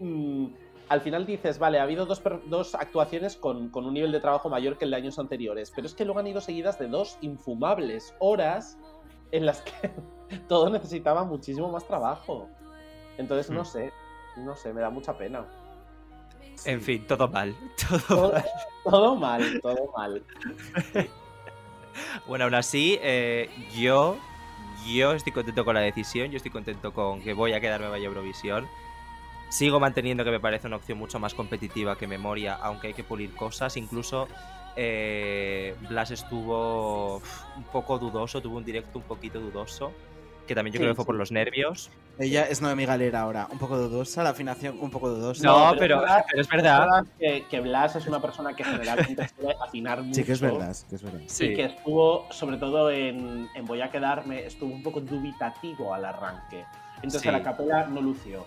mm, 0.00 0.46
al 0.88 1.00
final 1.00 1.26
dices, 1.26 1.58
vale, 1.58 1.78
ha 1.78 1.82
habido 1.84 2.06
dos, 2.06 2.22
dos 2.46 2.74
actuaciones 2.74 3.36
con, 3.36 3.70
con 3.70 3.86
un 3.86 3.94
nivel 3.94 4.12
de 4.12 4.20
trabajo 4.20 4.48
mayor 4.48 4.78
que 4.78 4.84
el 4.84 4.90
de 4.90 4.96
años 4.98 5.18
anteriores, 5.18 5.72
pero 5.74 5.86
es 5.86 5.94
que 5.94 6.04
luego 6.04 6.20
han 6.20 6.26
ido 6.26 6.40
seguidas 6.40 6.78
de 6.78 6.88
dos 6.88 7.18
infumables 7.20 8.14
horas 8.18 8.78
en 9.30 9.46
las 9.46 9.62
que 9.62 9.90
todo 10.48 10.70
necesitaba 10.70 11.24
muchísimo 11.24 11.70
más 11.70 11.86
trabajo. 11.86 12.48
Entonces, 13.18 13.50
no 13.50 13.62
Mm. 13.62 13.66
sé, 13.66 13.92
no 14.36 14.56
sé, 14.56 14.72
me 14.72 14.80
da 14.80 14.90
mucha 14.90 15.16
pena. 15.16 15.44
En 16.64 16.80
fin, 16.80 17.06
todo 17.06 17.28
mal. 17.28 17.54
Todo 17.88 18.00
Todo, 18.06 18.32
mal. 18.32 18.44
todo 18.84 19.16
mal, 19.16 19.60
todo 19.62 19.92
mal. 19.96 20.22
Bueno, 22.26 22.44
aún 22.44 22.54
así, 22.54 22.98
eh, 23.02 23.50
yo, 23.76 24.16
yo 24.86 25.12
estoy 25.12 25.32
contento 25.32 25.62
con 25.64 25.74
la 25.74 25.80
decisión, 25.82 26.30
yo 26.30 26.38
estoy 26.38 26.50
contento 26.50 26.92
con 26.94 27.20
que 27.20 27.34
voy 27.34 27.52
a 27.52 27.60
quedarme 27.60 27.88
vaya 27.88 28.06
Eurovisión. 28.06 28.66
Sigo 29.50 29.78
manteniendo 29.78 30.24
que 30.24 30.30
me 30.30 30.40
parece 30.40 30.66
una 30.68 30.76
opción 30.76 30.96
mucho 30.96 31.18
más 31.18 31.34
competitiva 31.34 31.96
que 31.98 32.06
Memoria, 32.06 32.54
aunque 32.54 32.86
hay 32.88 32.94
que 32.94 33.04
pulir 33.04 33.34
cosas. 33.34 33.76
Incluso 33.76 34.26
eh, 34.76 35.76
Blas 35.88 36.10
estuvo 36.12 37.16
un 37.56 37.64
poco 37.70 37.98
dudoso, 37.98 38.40
tuvo 38.40 38.56
un 38.56 38.64
directo 38.64 38.98
un 38.98 39.04
poquito 39.04 39.38
dudoso, 39.38 39.92
que 40.46 40.54
también 40.54 40.72
yo 40.72 40.78
Sí, 40.78 40.82
creo 40.82 40.92
que 40.92 40.96
fue 40.96 41.04
por 41.06 41.14
sí. 41.14 41.18
los 41.20 41.32
nervios. 41.32 41.90
Ella 42.18 42.46
es 42.48 42.60
Noemi 42.60 42.84
Galera 42.84 43.20
ahora, 43.22 43.48
un 43.50 43.58
poco 43.58 43.78
dudosa, 43.78 44.22
la 44.22 44.30
afinación 44.30 44.78
un 44.80 44.90
poco 44.90 45.08
dudosa. 45.08 45.42
No, 45.44 45.72
pero- 45.78 46.02
pero 46.30 46.42
es 46.42 46.48
verdad. 46.48 47.04
Que, 47.18 47.44
que 47.48 47.60
Blas 47.60 47.96
es 47.96 48.06
una 48.06 48.20
persona 48.20 48.54
que 48.54 48.64
generalmente 48.64 49.28
suele 49.28 49.56
afinar 49.60 50.02
mucho. 50.02 50.14
Sí, 50.16 50.24
que 50.24 50.32
es 50.32 50.40
verdad, 50.40 50.76
que 50.88 50.94
es 50.96 51.02
verdad. 51.02 51.20
Y 51.20 51.54
que 51.54 51.64
estuvo, 51.64 52.26
sobre 52.32 52.56
todo 52.58 52.90
en, 52.90 53.48
en 53.54 53.64
Voy 53.64 53.80
a 53.80 53.90
quedarme, 53.90 54.44
estuvo 54.46 54.72
un 54.74 54.82
poco 54.82 55.00
dubitativo 55.00 55.94
al 55.94 56.04
arranque. 56.04 56.64
Entonces 56.96 57.22
Sí. 57.22 57.28
a 57.28 57.32
la 57.32 57.42
capela 57.42 57.86
no 57.86 58.00
lució. 58.02 58.46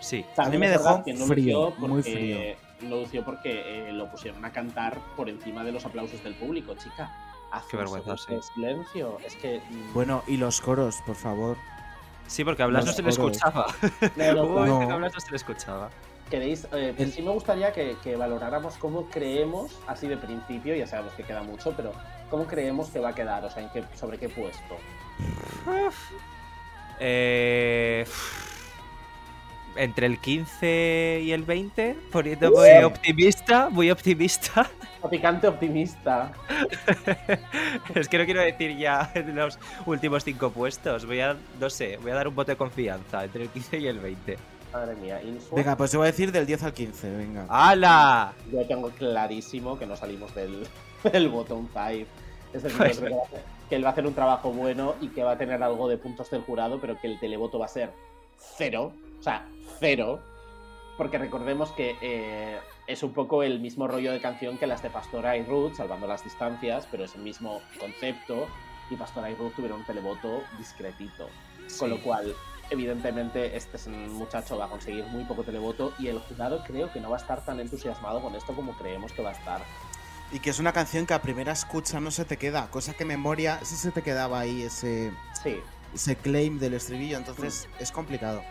Sí. 0.00 0.24
A 0.36 0.48
mí 0.48 0.58
me 0.58 0.68
dejó 0.68 1.02
que 1.04 1.12
no 1.14 1.26
frío, 1.26 1.66
lució 1.70 1.80
muy 1.88 2.02
porque- 2.02 2.12
frío. 2.12 2.72
No 2.88 2.96
lució 2.96 3.24
porque 3.24 3.88
eh, 3.88 3.92
lo 3.92 4.10
pusieron 4.10 4.44
a 4.44 4.50
cantar 4.50 4.98
por 5.16 5.28
encima 5.28 5.62
de 5.62 5.70
los 5.70 5.84
aplausos 5.86 6.22
del 6.24 6.34
público, 6.34 6.74
chica. 6.74 7.12
Qué 7.70 7.76
vergüenza, 7.76 8.14
silencio. 8.54 9.18
Es 9.24 9.36
que. 9.36 9.60
mm, 9.68 9.92
Bueno, 9.94 10.22
y 10.26 10.36
los 10.36 10.60
coros, 10.60 10.96
por 11.06 11.16
favor. 11.16 11.56
Sí, 12.26 12.44
porque 12.44 12.62
a 12.62 12.66
Blas 12.66 12.86
no 12.86 12.92
se 12.92 13.02
le 13.02 13.10
escuchaba. 13.10 13.66
No, 14.16 14.32
no, 14.34 14.42
Hubo 14.44 14.48
momento 14.60 14.78
que 14.80 14.86
no. 14.86 14.92
a 14.94 14.96
Blas 14.96 15.14
no 15.14 15.20
se 15.20 15.30
le 15.30 15.36
escuchaba. 15.36 15.90
queréis. 16.30 16.66
eh, 16.72 16.94
pues 16.96 17.12
sí 17.14 17.20
me 17.22 17.30
gustaría 17.30 17.72
que, 17.72 17.96
que 18.02 18.16
valoráramos 18.16 18.76
cómo 18.76 19.06
creemos, 19.10 19.78
así 19.86 20.06
de 20.08 20.16
principio, 20.16 20.74
ya 20.74 20.86
sabemos 20.86 21.12
que 21.14 21.24
queda 21.24 21.42
mucho, 21.42 21.74
pero 21.76 21.92
cómo 22.30 22.46
creemos 22.46 22.88
que 22.88 23.00
va 23.00 23.10
a 23.10 23.14
quedar, 23.14 23.44
o 23.44 23.50
sea, 23.50 23.62
en 23.62 23.68
qué, 23.70 23.84
sobre 23.98 24.16
qué 24.18 24.30
puesto. 24.30 24.76
Eh, 27.00 28.06
entre 29.76 30.06
el 30.06 30.18
15 30.20 31.20
y 31.22 31.32
el 31.32 31.42
20, 31.42 31.96
poniéndome 32.10 32.78
Sí. 32.78 32.84
optimista, 32.84 33.68
muy 33.70 33.90
optimista. 33.90 34.68
Picante 35.10 35.48
optimista. 35.48 36.32
es 37.94 38.08
que 38.08 38.18
no 38.18 38.24
quiero 38.24 38.40
decir 38.40 38.76
ya 38.76 39.10
en 39.14 39.34
los 39.36 39.58
últimos 39.86 40.24
cinco 40.24 40.50
puestos. 40.50 41.06
Voy 41.06 41.20
a, 41.20 41.36
no 41.60 41.70
sé, 41.70 41.96
voy 41.98 42.10
a 42.12 42.14
dar 42.14 42.28
un 42.28 42.34
voto 42.34 42.52
de 42.52 42.56
confianza 42.56 43.24
entre 43.24 43.42
el 43.44 43.48
15 43.48 43.78
y 43.78 43.86
el 43.88 43.98
20. 43.98 44.38
Madre 44.72 44.94
mía, 44.96 45.20
Insua. 45.22 45.56
Venga, 45.56 45.76
pues 45.76 45.92
yo 45.92 45.98
voy 45.98 46.08
a 46.08 46.10
decir 46.12 46.32
del 46.32 46.46
10 46.46 46.62
al 46.62 46.72
15, 46.72 47.10
venga. 47.16 47.46
¡Hala! 47.48 48.32
Yo 48.50 48.66
tengo 48.66 48.88
clarísimo 48.90 49.78
que 49.78 49.86
no 49.86 49.96
salimos 49.96 50.34
del, 50.34 50.66
del 51.12 51.28
bottom 51.28 51.68
5. 51.72 52.06
Es 52.54 52.62
decir, 52.62 52.78
Pues 52.78 53.02
que 53.68 53.76
él 53.76 53.84
va 53.84 53.88
a 53.88 53.92
hacer 53.92 54.06
un 54.06 54.14
trabajo 54.14 54.50
bueno 54.52 54.94
y 55.00 55.08
que 55.08 55.22
va 55.24 55.32
a 55.32 55.38
tener 55.38 55.62
algo 55.62 55.88
de 55.88 55.96
puntos 55.98 56.30
del 56.30 56.42
jurado, 56.42 56.78
pero 56.80 56.98
que 57.00 57.06
el 57.06 57.18
televoto 57.18 57.58
va 57.58 57.64
a 57.66 57.68
ser 57.68 57.90
cero. 58.38 58.92
O 59.22 59.24
sea, 59.24 59.46
cero. 59.78 60.18
Porque 60.98 61.16
recordemos 61.16 61.70
que 61.70 61.96
eh, 62.02 62.58
es 62.88 63.04
un 63.04 63.12
poco 63.12 63.44
el 63.44 63.60
mismo 63.60 63.86
rollo 63.86 64.10
de 64.10 64.20
canción 64.20 64.58
que 64.58 64.66
las 64.66 64.82
de 64.82 64.90
Pastora 64.90 65.36
y 65.36 65.44
Ruth, 65.44 65.74
salvando 65.76 66.08
las 66.08 66.24
distancias, 66.24 66.88
pero 66.90 67.04
es 67.04 67.14
el 67.14 67.22
mismo 67.22 67.62
concepto. 67.78 68.48
Y 68.90 68.96
Pastora 68.96 69.30
y 69.30 69.36
Ruth 69.36 69.52
tuvieron 69.54 69.78
un 69.78 69.86
televoto 69.86 70.42
discretito. 70.58 71.28
Con 71.78 71.90
lo 71.90 72.02
cual, 72.02 72.34
evidentemente, 72.70 73.56
este 73.56 73.78
muchacho 73.88 74.58
va 74.58 74.64
a 74.64 74.68
conseguir 74.68 75.04
muy 75.06 75.22
poco 75.22 75.44
televoto 75.44 75.94
y 76.00 76.08
el 76.08 76.18
jurado 76.18 76.64
creo 76.66 76.92
que 76.92 77.00
no 77.00 77.10
va 77.10 77.16
a 77.18 77.20
estar 77.20 77.44
tan 77.44 77.60
entusiasmado 77.60 78.20
con 78.20 78.34
esto 78.34 78.52
como 78.54 78.76
creemos 78.76 79.12
que 79.12 79.22
va 79.22 79.30
a 79.30 79.34
estar. 79.34 79.62
Y 80.32 80.40
que 80.40 80.50
es 80.50 80.58
una 80.58 80.72
canción 80.72 81.06
que 81.06 81.14
a 81.14 81.22
primera 81.22 81.52
escucha 81.52 82.00
no 82.00 82.10
se 82.10 82.24
te 82.24 82.38
queda, 82.38 82.68
cosa 82.70 82.92
que 82.94 83.04
en 83.04 83.08
memoria 83.10 83.60
sí 83.62 83.76
se 83.76 83.92
te 83.92 84.02
quedaba 84.02 84.40
ahí 84.40 84.62
ese, 84.62 85.12
Sí. 85.40 85.60
ese 85.94 86.16
claim 86.16 86.58
del 86.58 86.74
estribillo, 86.74 87.18
entonces 87.18 87.68
es 87.78 87.92
complicado. 87.92 88.42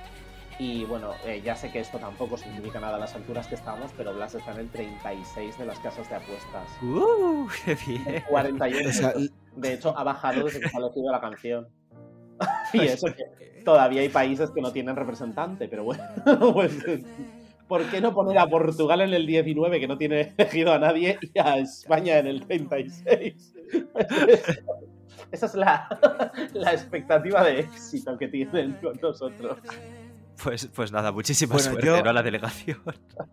Y 0.62 0.86
bueno, 0.86 1.14
eh, 1.26 1.42
ya 1.44 1.56
sé 1.56 1.72
que 1.72 1.80
esto 1.80 1.98
tampoco 1.98 2.38
significa 2.38 2.80
nada 2.80 2.98
a 2.98 3.00
las 3.00 3.16
alturas 3.16 3.48
que 3.48 3.56
estamos, 3.56 3.92
pero 3.98 4.14
Blas 4.14 4.36
está 4.36 4.52
en 4.52 4.60
el 4.60 4.70
36 4.70 5.58
de 5.58 5.66
las 5.66 5.80
casas 5.80 6.08
de 6.08 6.18
apuestas. 6.18 6.70
¡Uh! 6.84 7.48
¡Qué 7.66 7.76
bien! 7.88 8.24
41. 8.30 8.88
O 8.88 8.94
sea, 8.94 9.12
de 9.56 9.74
hecho, 9.74 9.98
ha 9.98 10.04
bajado 10.04 10.46
desde 10.46 10.60
que 10.60 10.70
se 10.70 10.78
ha 10.78 10.80
elegido 10.80 11.12
la 11.12 11.20
canción. 11.20 11.68
Y 12.74 12.82
eso 12.82 13.08
que 13.08 13.64
todavía 13.66 14.02
hay 14.02 14.10
países 14.10 14.52
que 14.52 14.62
no 14.62 14.72
tienen 14.72 14.96
representante, 14.96 15.68
pero 15.68 15.84
bueno, 15.84 16.04
pues, 16.54 16.78
¿por 17.68 17.84
qué 17.90 18.00
no 18.00 18.14
poner 18.14 18.38
a 18.38 18.46
Portugal 18.46 19.02
en 19.02 19.16
el 19.16 19.26
19 19.26 19.80
que 19.80 19.88
no 19.88 19.98
tiene 19.98 20.34
elegido 20.38 20.74
a 20.74 20.78
nadie 20.78 21.18
y 21.22 21.40
a 21.40 21.58
España 21.58 22.20
en 22.20 22.28
el 22.28 22.46
36? 22.46 23.56
Esa 25.32 25.46
es 25.48 25.56
la, 25.56 26.00
la 26.54 26.72
expectativa 26.72 27.44
de 27.44 27.62
éxito 27.62 28.16
que 28.16 28.28
tienen 28.28 28.74
con 28.74 29.00
nosotros. 29.02 29.58
Pues, 30.44 30.68
pues 30.74 30.92
nada, 30.92 31.12
muchísima 31.12 31.54
Bueno, 31.56 31.70
suerte 31.72 31.88
yo- 31.88 32.04
¿no? 32.04 32.10
a 32.10 32.14
la 32.14 32.24
delegación. 32.24 32.80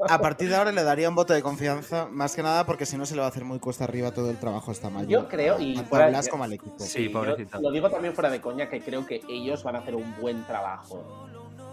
A 0.09 0.19
partir 0.21 0.49
de 0.49 0.57
ahora 0.57 0.73
le 0.73 0.83
daría 0.83 1.09
un 1.09 1.15
voto 1.15 1.33
de 1.33 1.43
confianza, 1.43 2.07
más 2.11 2.35
que 2.37 2.43
nada 2.43 2.67
porque 2.67 2.87
si 2.87 2.97
no 2.99 3.07
se 3.07 3.15
le 3.15 3.21
va 3.21 3.27
a 3.27 3.31
hacer 3.31 3.45
muy 3.45 3.59
cuesta 3.59 3.85
arriba 3.85 4.11
todo 4.13 4.31
el 4.31 4.37
trabajo 4.39 4.71
hasta 4.71 4.91
mayo. 4.91 5.09
Yo 5.09 5.29
creo, 5.29 5.59
y 5.61 5.75
tanto 5.75 5.89
fuera- 5.91 6.07
a 6.07 6.09
Blas 6.11 6.29
como 6.29 6.45
al 6.45 6.53
equipo. 6.53 6.75
Sí, 6.79 7.05
yo 7.07 7.13
pobrecita. 7.13 7.61
Lo 7.61 7.71
digo 7.71 7.89
también 7.91 8.15
fuera 8.15 8.31
de 8.31 8.41
coña, 8.41 8.69
que 8.69 8.81
creo 8.81 9.07
que 9.07 9.23
ellos 9.29 9.63
van 9.63 9.77
a 9.77 9.79
hacer 9.79 9.95
un 9.95 10.15
buen 10.21 10.45
trabajo. 10.45 11.27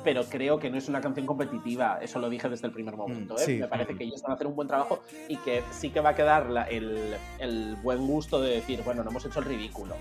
Pero 0.03 0.23
creo 0.25 0.59
que 0.59 0.69
no 0.69 0.77
es 0.77 0.87
una 0.87 1.01
canción 1.01 1.25
competitiva, 1.25 1.97
eso 1.99 2.19
lo 2.19 2.29
dije 2.29 2.47
desde 2.47 2.67
el 2.67 2.73
primer 2.73 2.95
momento. 2.95 3.33
Mm, 3.33 3.37
¿eh? 3.37 3.43
sí. 3.43 3.55
Me 3.55 3.67
parece 3.67 3.95
que 3.95 4.03
ellos 4.03 4.21
van 4.21 4.33
a 4.33 4.35
hacer 4.35 4.45
un 4.47 4.55
buen 4.55 4.67
trabajo 4.67 5.01
y 5.27 5.37
que 5.37 5.63
sí 5.71 5.89
que 5.89 5.99
va 5.99 6.09
a 6.11 6.15
quedar 6.15 6.49
la- 6.49 6.63
el, 6.65 7.15
el 7.39 7.75
buen 7.81 8.05
gusto 8.05 8.39
de 8.39 8.51
decir, 8.51 8.81
bueno, 8.85 9.03
no 9.03 9.09
hemos 9.09 9.25
hecho 9.25 9.39
el 9.39 9.45
ridículo. 9.45 9.95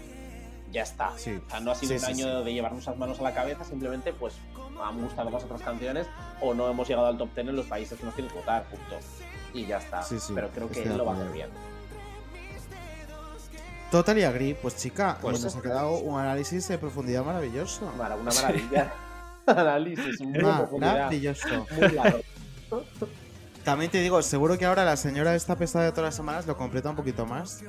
Ya 0.74 0.82
está. 0.82 1.12
Sí. 1.16 1.40
O 1.46 1.50
sea, 1.50 1.60
no 1.60 1.70
ha 1.70 1.74
sido 1.76 1.96
Sí, 1.98 2.04
un 2.04 2.10
año 2.10 2.42
de 2.44 2.52
llevarnos 2.52 2.84
las 2.84 2.96
manos 2.98 3.18
a 3.20 3.22
la 3.22 3.32
cabeza, 3.32 3.64
simplemente 3.64 4.12
pues 4.12 4.34
han 4.82 5.00
gustado 5.00 5.30
más 5.30 5.44
otras 5.44 5.62
canciones 5.62 6.06
o 6.40 6.52
no 6.52 6.68
hemos 6.68 6.86
llegado 6.88 7.06
al 7.06 7.16
top 7.16 7.32
10 7.34 7.48
en 7.48 7.56
los 7.56 7.66
países 7.66 7.96
que 7.98 8.04
nos 8.04 8.14
tienen 8.14 8.30
que 8.32 8.38
votar, 8.40 8.64
punto. 8.64 8.96
Y 9.54 9.64
ya 9.66 9.78
está. 9.78 10.02
Pero 10.34 10.50
creo 10.50 10.68
que 10.68 10.82
él 10.82 10.96
lo 10.98 11.04
va 11.06 11.12
a 11.12 11.14
hacer 11.14 11.30
bien. 11.30 11.48
Total 13.90 14.18
y 14.18 14.24
agree, 14.24 14.54
pues 14.56 14.76
chica, 14.76 15.18
Pues 15.20 15.38
eh, 15.40 15.44
nos 15.44 15.54
ha 15.56 15.62
quedado 15.62 15.92
un 15.98 16.18
análisis 16.18 16.66
de 16.66 16.78
profundidad 16.78 17.24
maravilloso. 17.24 17.92
Mara- 17.96 18.16
Una 18.16 18.32
maravilla. 18.34 18.92
Análisis, 19.46 20.20
muy. 20.20 20.42
Maravilloso. 20.80 21.66
Muy 21.78 21.88
largo. 21.92 22.18
También 23.64 23.90
te 23.90 23.98
digo, 24.00 24.20
seguro 24.22 24.58
que 24.58 24.64
ahora 24.66 24.84
la 24.84 24.96
señora 24.96 25.34
esta 25.36 25.56
pesada 25.56 25.84
de 25.84 25.90
todas 25.92 26.08
las 26.08 26.14
semanas 26.16 26.46
lo 26.46 26.56
completa 26.56 26.90
un 26.90 26.96
poquito 26.96 27.24
más. 27.24 27.62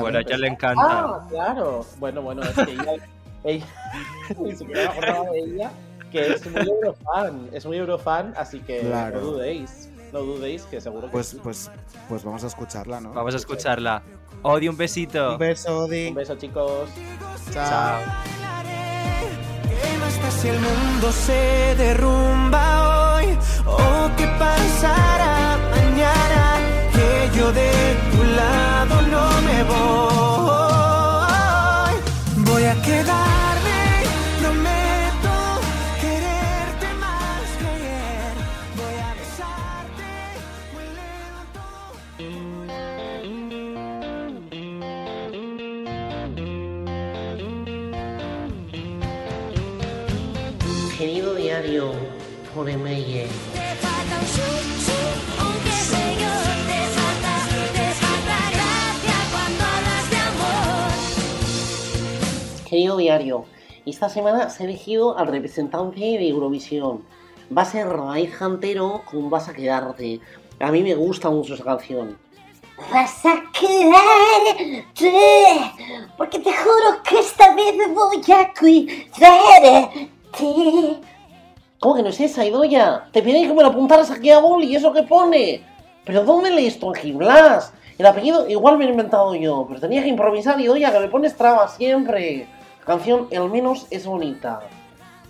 Bueno, 0.00 0.18
a 0.18 0.20
ella 0.22 0.36
le 0.38 0.48
encanta. 0.48 0.82
Ah, 0.84 1.26
claro. 1.28 1.84
Bueno, 1.98 2.22
bueno, 2.22 2.42
es 2.42 2.50
que 2.54 2.72
ella. 2.72 2.92
ella 3.44 3.66
ni 4.40 4.56
siquiera 4.56 4.82
me 4.82 4.88
acordaba 4.88 5.30
de 5.30 5.38
ella, 5.40 5.70
que 6.10 6.32
es 6.32 6.50
muy 6.50 6.62
eurofan. 6.68 7.48
Es 7.52 7.66
muy 7.66 7.76
eurofan, 7.76 8.34
así 8.36 8.60
que 8.60 8.80
Claro. 8.80 9.20
no 9.20 9.26
dudéis. 9.32 9.90
No 10.12 10.20
dudéis, 10.20 10.62
que 10.64 10.80
seguro 10.80 11.08
que 11.08 11.12
Pues, 11.12 11.26
sí. 11.28 11.40
pues, 11.42 11.70
pues 12.08 12.24
vamos 12.24 12.42
a 12.44 12.46
escucharla, 12.46 13.00
¿no? 13.00 13.12
Vamos 13.12 13.34
a 13.34 13.36
escucharla. 13.36 14.02
Odi, 14.42 14.68
un 14.68 14.76
besito. 14.76 15.32
Un 15.32 15.38
beso, 15.38 15.78
Odi. 15.84 16.08
Un 16.08 16.14
beso, 16.14 16.36
chicos. 16.36 16.88
Chao. 17.52 17.98
¿Qué 19.68 19.98
basta 20.00 20.30
si 20.30 20.48
el 20.48 20.58
mundo 20.60 21.12
se 21.12 21.74
derrumba 21.76 23.16
hoy? 23.16 23.38
¿O 23.66 24.10
qué 24.16 24.26
pasará 24.38 25.58
mañana? 25.70 26.35
Yo 27.36 27.52
de 27.52 27.70
tu 28.12 28.22
lado 28.24 28.94
no 29.12 29.24
me 29.42 29.58
voy. 29.64 30.24
Voy 32.48 32.64
a 32.64 32.74
quedarme, 32.82 33.80
prometo 34.40 35.36
quererte 36.00 36.88
más 36.98 37.46
que 37.58 37.66
ayer. 37.76 38.34
Voy 38.80 38.96
a 39.08 39.10
besarte 39.20 40.10
muy 40.72 40.86
Querido 50.96 51.30
diario, 51.34 51.84
por 52.54 52.66
email. 52.70 53.28
Querido 62.86 62.98
diario, 62.98 63.44
esta 63.84 64.08
semana 64.08 64.48
se 64.48 64.62
ha 64.62 64.66
elegido 64.66 65.18
al 65.18 65.26
representante 65.26 65.98
de 65.98 66.28
Eurovisión. 66.28 67.02
Va 67.50 67.62
a 67.62 67.64
ser 67.64 67.88
Raíz 67.88 68.32
Jantero 68.32 69.02
con 69.10 69.28
Vas 69.28 69.48
a 69.48 69.54
quedarte. 69.54 70.20
A 70.60 70.70
mí 70.70 70.84
me 70.84 70.94
gusta 70.94 71.28
mucho 71.28 71.54
esa 71.54 71.64
canción. 71.64 72.16
Vas 72.92 73.26
a 73.26 73.42
quedarte, 73.50 74.84
porque 76.16 76.38
te 76.38 76.52
juro 76.52 77.02
que 77.02 77.18
esta 77.18 77.56
vez 77.56 77.74
voy 77.92 78.22
a 78.32 78.54
cuidarte. 78.54 80.08
¿Cómo 81.80 81.96
que 81.96 82.02
no 82.04 82.10
es 82.10 82.20
esa, 82.20 82.46
Idoya? 82.46 83.08
Te 83.10 83.20
pedí 83.20 83.48
que 83.48 83.52
me 83.52 83.62
lo 83.62 83.70
apuntaras 83.70 84.12
aquí 84.12 84.30
a 84.30 84.38
boli, 84.38 84.68
¿y 84.68 84.76
eso 84.76 84.92
qué 84.92 85.02
pone? 85.02 85.60
¿Pero 86.04 86.22
dónde 86.22 86.52
lees 86.52 86.78
tú 86.78 86.90
aquí, 86.90 87.10
Blas? 87.10 87.72
El 87.98 88.06
apellido 88.06 88.48
igual 88.48 88.78
me 88.78 88.84
lo 88.84 88.90
he 88.90 88.92
inventado 88.92 89.34
yo, 89.34 89.64
pero 89.66 89.80
tenía 89.80 90.04
que 90.04 90.08
improvisar, 90.08 90.60
Idoya, 90.60 90.92
que 90.92 91.00
me 91.00 91.08
pones 91.08 91.36
trabas 91.36 91.74
siempre. 91.74 92.46
Canción, 92.86 93.26
al 93.36 93.50
menos, 93.50 93.88
es 93.90 94.06
bonita. 94.06 94.60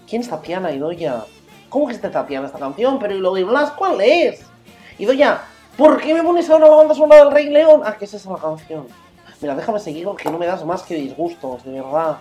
¿Quién 0.06 0.20
es 0.20 0.28
Tatiana, 0.28 0.72
Idoya? 0.72 1.24
¿Cómo 1.70 1.86
que 1.86 1.94
es 1.94 2.00
Tatiana 2.02 2.46
esta 2.46 2.58
canción? 2.58 2.98
Pero 2.98 3.14
¿y 3.14 3.18
lo 3.18 3.32
de 3.32 3.44
Blas 3.44 3.70
cuál 3.70 3.98
es? 4.02 4.44
Idoya, 4.98 5.40
¿por 5.78 5.98
qué 5.98 6.12
me 6.12 6.22
pones 6.22 6.50
ahora 6.50 6.68
la 6.68 6.76
banda 6.76 6.94
sonora 6.94 7.24
del 7.24 7.32
Rey 7.32 7.48
León? 7.48 7.80
Ah, 7.82 7.96
que 7.96 8.04
es 8.04 8.12
esa 8.12 8.30
la 8.30 8.36
canción. 8.36 8.86
Mira, 9.40 9.54
déjame 9.54 9.80
seguir 9.80 10.04
porque 10.04 10.30
no 10.30 10.38
me 10.38 10.44
das 10.44 10.66
más 10.66 10.82
que 10.82 10.96
disgustos, 10.96 11.64
de 11.64 11.80
verdad. 11.80 12.18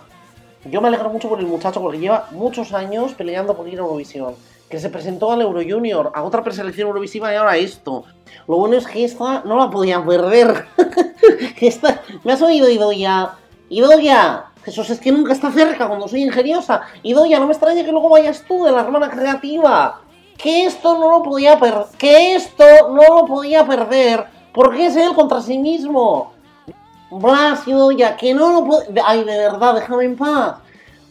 Yo 0.64 0.80
me 0.80 0.88
alegro 0.88 1.10
mucho 1.10 1.28
por 1.28 1.38
el 1.38 1.46
muchacho 1.46 1.82
porque 1.82 1.98
lleva 1.98 2.28
muchos 2.30 2.72
años 2.72 3.12
peleando 3.12 3.54
por 3.54 3.68
ir 3.68 3.78
a 3.78 3.82
Eurovisión. 3.82 4.34
Que 4.70 4.80
se 4.80 4.88
presentó 4.88 5.30
al 5.30 5.42
Euro 5.42 5.60
Junior, 5.62 6.12
a 6.14 6.22
otra 6.22 6.42
preselección 6.42 6.88
Eurovisiva 6.88 7.30
y 7.30 7.36
ahora 7.36 7.58
esto. 7.58 8.04
Lo 8.48 8.56
bueno 8.56 8.76
es 8.76 8.86
que 8.86 9.04
esta 9.04 9.42
no 9.44 9.58
la 9.58 9.68
podía 9.68 10.02
perder. 10.02 10.64
esta... 11.60 12.00
¿Me 12.24 12.32
has 12.32 12.40
oído, 12.40 12.70
Idoya? 12.70 13.32
Idoya, 13.68 14.46
Jesús, 14.66 14.90
es 14.90 14.98
que 14.98 15.12
nunca 15.12 15.32
está 15.32 15.52
cerca 15.52 15.86
cuando 15.86 16.08
soy 16.08 16.24
ingeniosa. 16.24 16.82
Idoya, 17.04 17.38
no 17.38 17.46
me 17.46 17.52
extraña 17.52 17.84
que 17.84 17.92
luego 17.92 18.08
vayas 18.08 18.42
tú 18.48 18.64
de 18.64 18.72
la 18.72 18.80
hermana 18.80 19.08
creativa. 19.08 20.00
Que 20.36 20.66
esto 20.66 20.98
no 20.98 21.08
lo 21.08 21.22
podía 21.22 21.56
perder. 21.56 21.84
Que 21.96 22.34
esto 22.34 22.64
no 22.90 23.20
lo 23.20 23.26
podía 23.26 23.64
perder. 23.64 24.24
Porque 24.52 24.86
es 24.86 24.96
él 24.96 25.14
contra 25.14 25.40
sí 25.40 25.56
mismo. 25.56 26.32
Blas, 27.12 27.68
Idoya, 27.68 28.16
que 28.16 28.34
no 28.34 28.50
lo 28.50 28.64
puede... 28.64 29.00
Ay, 29.04 29.22
de 29.22 29.38
verdad, 29.38 29.76
déjame 29.76 30.04
en 30.04 30.16
paz. 30.16 30.56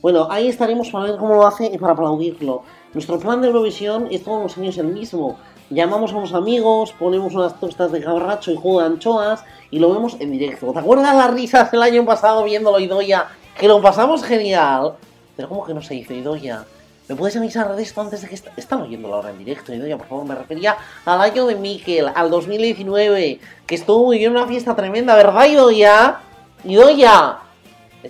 Bueno, 0.01 0.27
ahí 0.29 0.49
estaremos 0.49 0.89
para 0.89 1.05
ver 1.05 1.17
cómo 1.17 1.35
lo 1.35 1.47
hace 1.47 1.67
y 1.67 1.77
para 1.77 1.93
aplaudirlo. 1.93 2.63
Nuestro 2.93 3.17
plan 3.19 3.39
de 3.41 3.47
Eurovisión 3.47 4.09
es 4.11 4.25
todos 4.25 4.43
los 4.43 4.57
años 4.57 4.77
el 4.77 4.87
mismo. 4.87 5.37
Llamamos 5.69 6.11
a 6.11 6.17
unos 6.17 6.33
amigos, 6.33 6.93
ponemos 6.99 7.33
unas 7.33 7.57
tostas 7.57 7.93
de 7.93 8.03
cabracho 8.03 8.51
y 8.51 8.57
jugo 8.57 8.81
de 8.81 8.87
anchoas 8.87 9.45
y 9.71 9.79
lo 9.79 9.93
vemos 9.93 10.17
en 10.19 10.31
directo. 10.31 10.73
¿Te 10.73 10.79
acuerdas 10.79 11.15
las 11.15 11.33
risas 11.33 11.73
el 11.73 11.81
año 11.81 12.03
pasado 12.03 12.43
viéndolo, 12.43 12.81
Idoya? 12.81 13.29
Que 13.57 13.67
lo 13.67 13.81
pasamos 13.81 14.23
genial. 14.23 14.95
Pero 15.35 15.49
¿cómo 15.49 15.65
que 15.65 15.73
no 15.73 15.81
se 15.81 15.95
hizo, 15.95 16.13
Idoya? 16.13 16.65
¿Me 17.07 17.15
puedes 17.15 17.37
avisar 17.37 17.73
de 17.75 17.83
esto 17.83 18.01
antes 18.01 18.21
de 18.21 18.27
que 18.27 18.35
est 18.35 18.47
están 18.57 18.81
oyéndolo 18.81 19.15
ahora 19.15 19.29
en 19.29 19.37
directo, 19.37 19.73
Idoya? 19.73 19.97
Por 19.97 20.07
favor, 20.07 20.25
me 20.25 20.35
refería 20.35 20.75
al 21.05 21.21
año 21.21 21.45
de 21.45 21.55
Miquel, 21.55 22.11
al 22.13 22.29
2019, 22.29 23.39
que 23.65 23.75
estuvo 23.75 24.05
muy 24.05 24.17
bien 24.17 24.31
una 24.31 24.47
fiesta 24.47 24.75
tremenda, 24.75 25.15
¿verdad, 25.15 25.45
Idoya? 25.45 26.19
Idoya. 26.63 27.39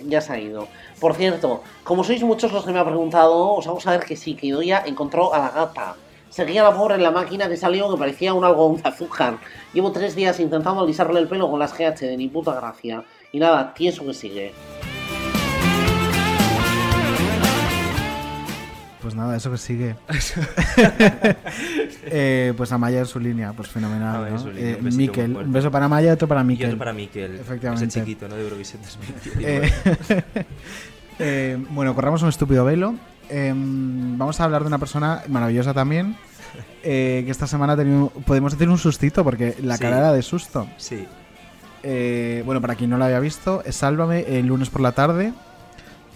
Ya 0.04 0.20
se 0.20 0.32
ha 0.32 0.38
ido. 0.38 0.66
Por 0.98 1.14
cierto, 1.14 1.62
como 1.84 2.02
sois 2.04 2.22
muchos 2.22 2.52
los 2.52 2.64
que 2.64 2.72
me 2.72 2.78
han 2.78 2.86
preguntado, 2.86 3.52
os 3.52 3.66
vamos 3.66 3.86
a 3.86 3.92
ver 3.92 4.00
que 4.00 4.16
sí, 4.16 4.34
que 4.34 4.48
Idoya 4.48 4.82
encontró 4.86 5.32
a 5.32 5.38
la 5.38 5.50
gata. 5.50 5.94
Seguía 6.30 6.62
la 6.62 6.74
pobre 6.74 6.96
en 6.96 7.02
la 7.02 7.10
máquina 7.10 7.48
que 7.48 7.56
salió 7.56 7.90
que 7.90 7.98
parecía 7.98 8.34
un 8.34 8.44
algodón 8.44 8.82
de 8.82 8.88
azúcar. 8.88 9.38
Llevo 9.72 9.92
tres 9.92 10.16
días 10.16 10.40
intentando 10.40 10.82
alisarle 10.82 11.20
el 11.20 11.28
pelo 11.28 11.50
con 11.50 11.60
las 11.60 11.72
GH 11.72 12.00
de 12.00 12.16
ni 12.16 12.28
puta 12.28 12.54
gracia. 12.54 13.04
Y 13.30 13.38
nada, 13.38 13.72
tieso 13.74 14.04
que 14.04 14.14
sigue. 14.14 14.52
Pues 19.06 19.14
nada, 19.14 19.36
eso 19.36 19.52
que 19.52 19.58
sigue. 19.58 19.94
Eh, 22.08 22.54
pues 22.56 22.72
Amaya 22.72 22.98
en 23.00 23.06
su 23.06 23.20
línea, 23.20 23.52
pues 23.52 23.68
fenomenal. 23.68 24.24
Línea, 24.52 24.70
Eh, 24.72 24.78
un 24.82 24.96
Miquel, 24.96 25.36
un 25.36 25.52
beso 25.52 25.70
para 25.70 25.84
Amaya 25.86 26.08
y 26.08 26.12
otro 26.12 26.26
para 26.26 26.40
Y 26.40 26.44
Miquel. 26.44 26.66
otro 26.66 26.78
para 26.78 26.92
Miquel. 26.92 27.36
Efectivamente. 27.36 27.84
Ese 27.86 28.00
chiquito, 28.00 28.26
¿no? 28.26 28.34
De 28.34 28.42
Eurovisión 28.42 28.82
2019. 28.82 29.72
Eh, 30.18 30.24
eh, 31.20 31.64
bueno, 31.70 31.94
corramos 31.94 32.20
un 32.22 32.28
estúpido 32.30 32.64
velo. 32.64 32.96
Eh, 33.30 33.52
vamos 33.54 34.40
a 34.40 34.44
hablar 34.44 34.62
de 34.62 34.66
una 34.68 34.78
persona 34.78 35.22
maravillosa 35.28 35.72
también. 35.72 36.16
eh, 36.82 37.22
que 37.24 37.30
esta 37.30 37.46
semana 37.46 37.74
ha 37.74 37.76
tenido, 37.76 38.08
podemos 38.26 38.52
decir 38.52 38.68
un 38.68 38.78
sustito 38.78 39.22
porque 39.22 39.54
la 39.62 39.76
Sí. 39.76 39.82
cara 39.82 39.98
era 39.98 40.12
de 40.12 40.22
susto. 40.22 40.66
Sí. 40.78 41.06
Bueno, 42.44 42.60
para 42.60 42.74
quien 42.74 42.90
no 42.90 42.98
lo 42.98 43.04
había 43.04 43.20
visto, 43.20 43.62
es 43.64 43.76
Sálvame 43.76 44.24
el 44.38 44.46
lunes 44.46 44.68
por 44.68 44.80
la 44.80 44.90
tarde. 44.92 45.32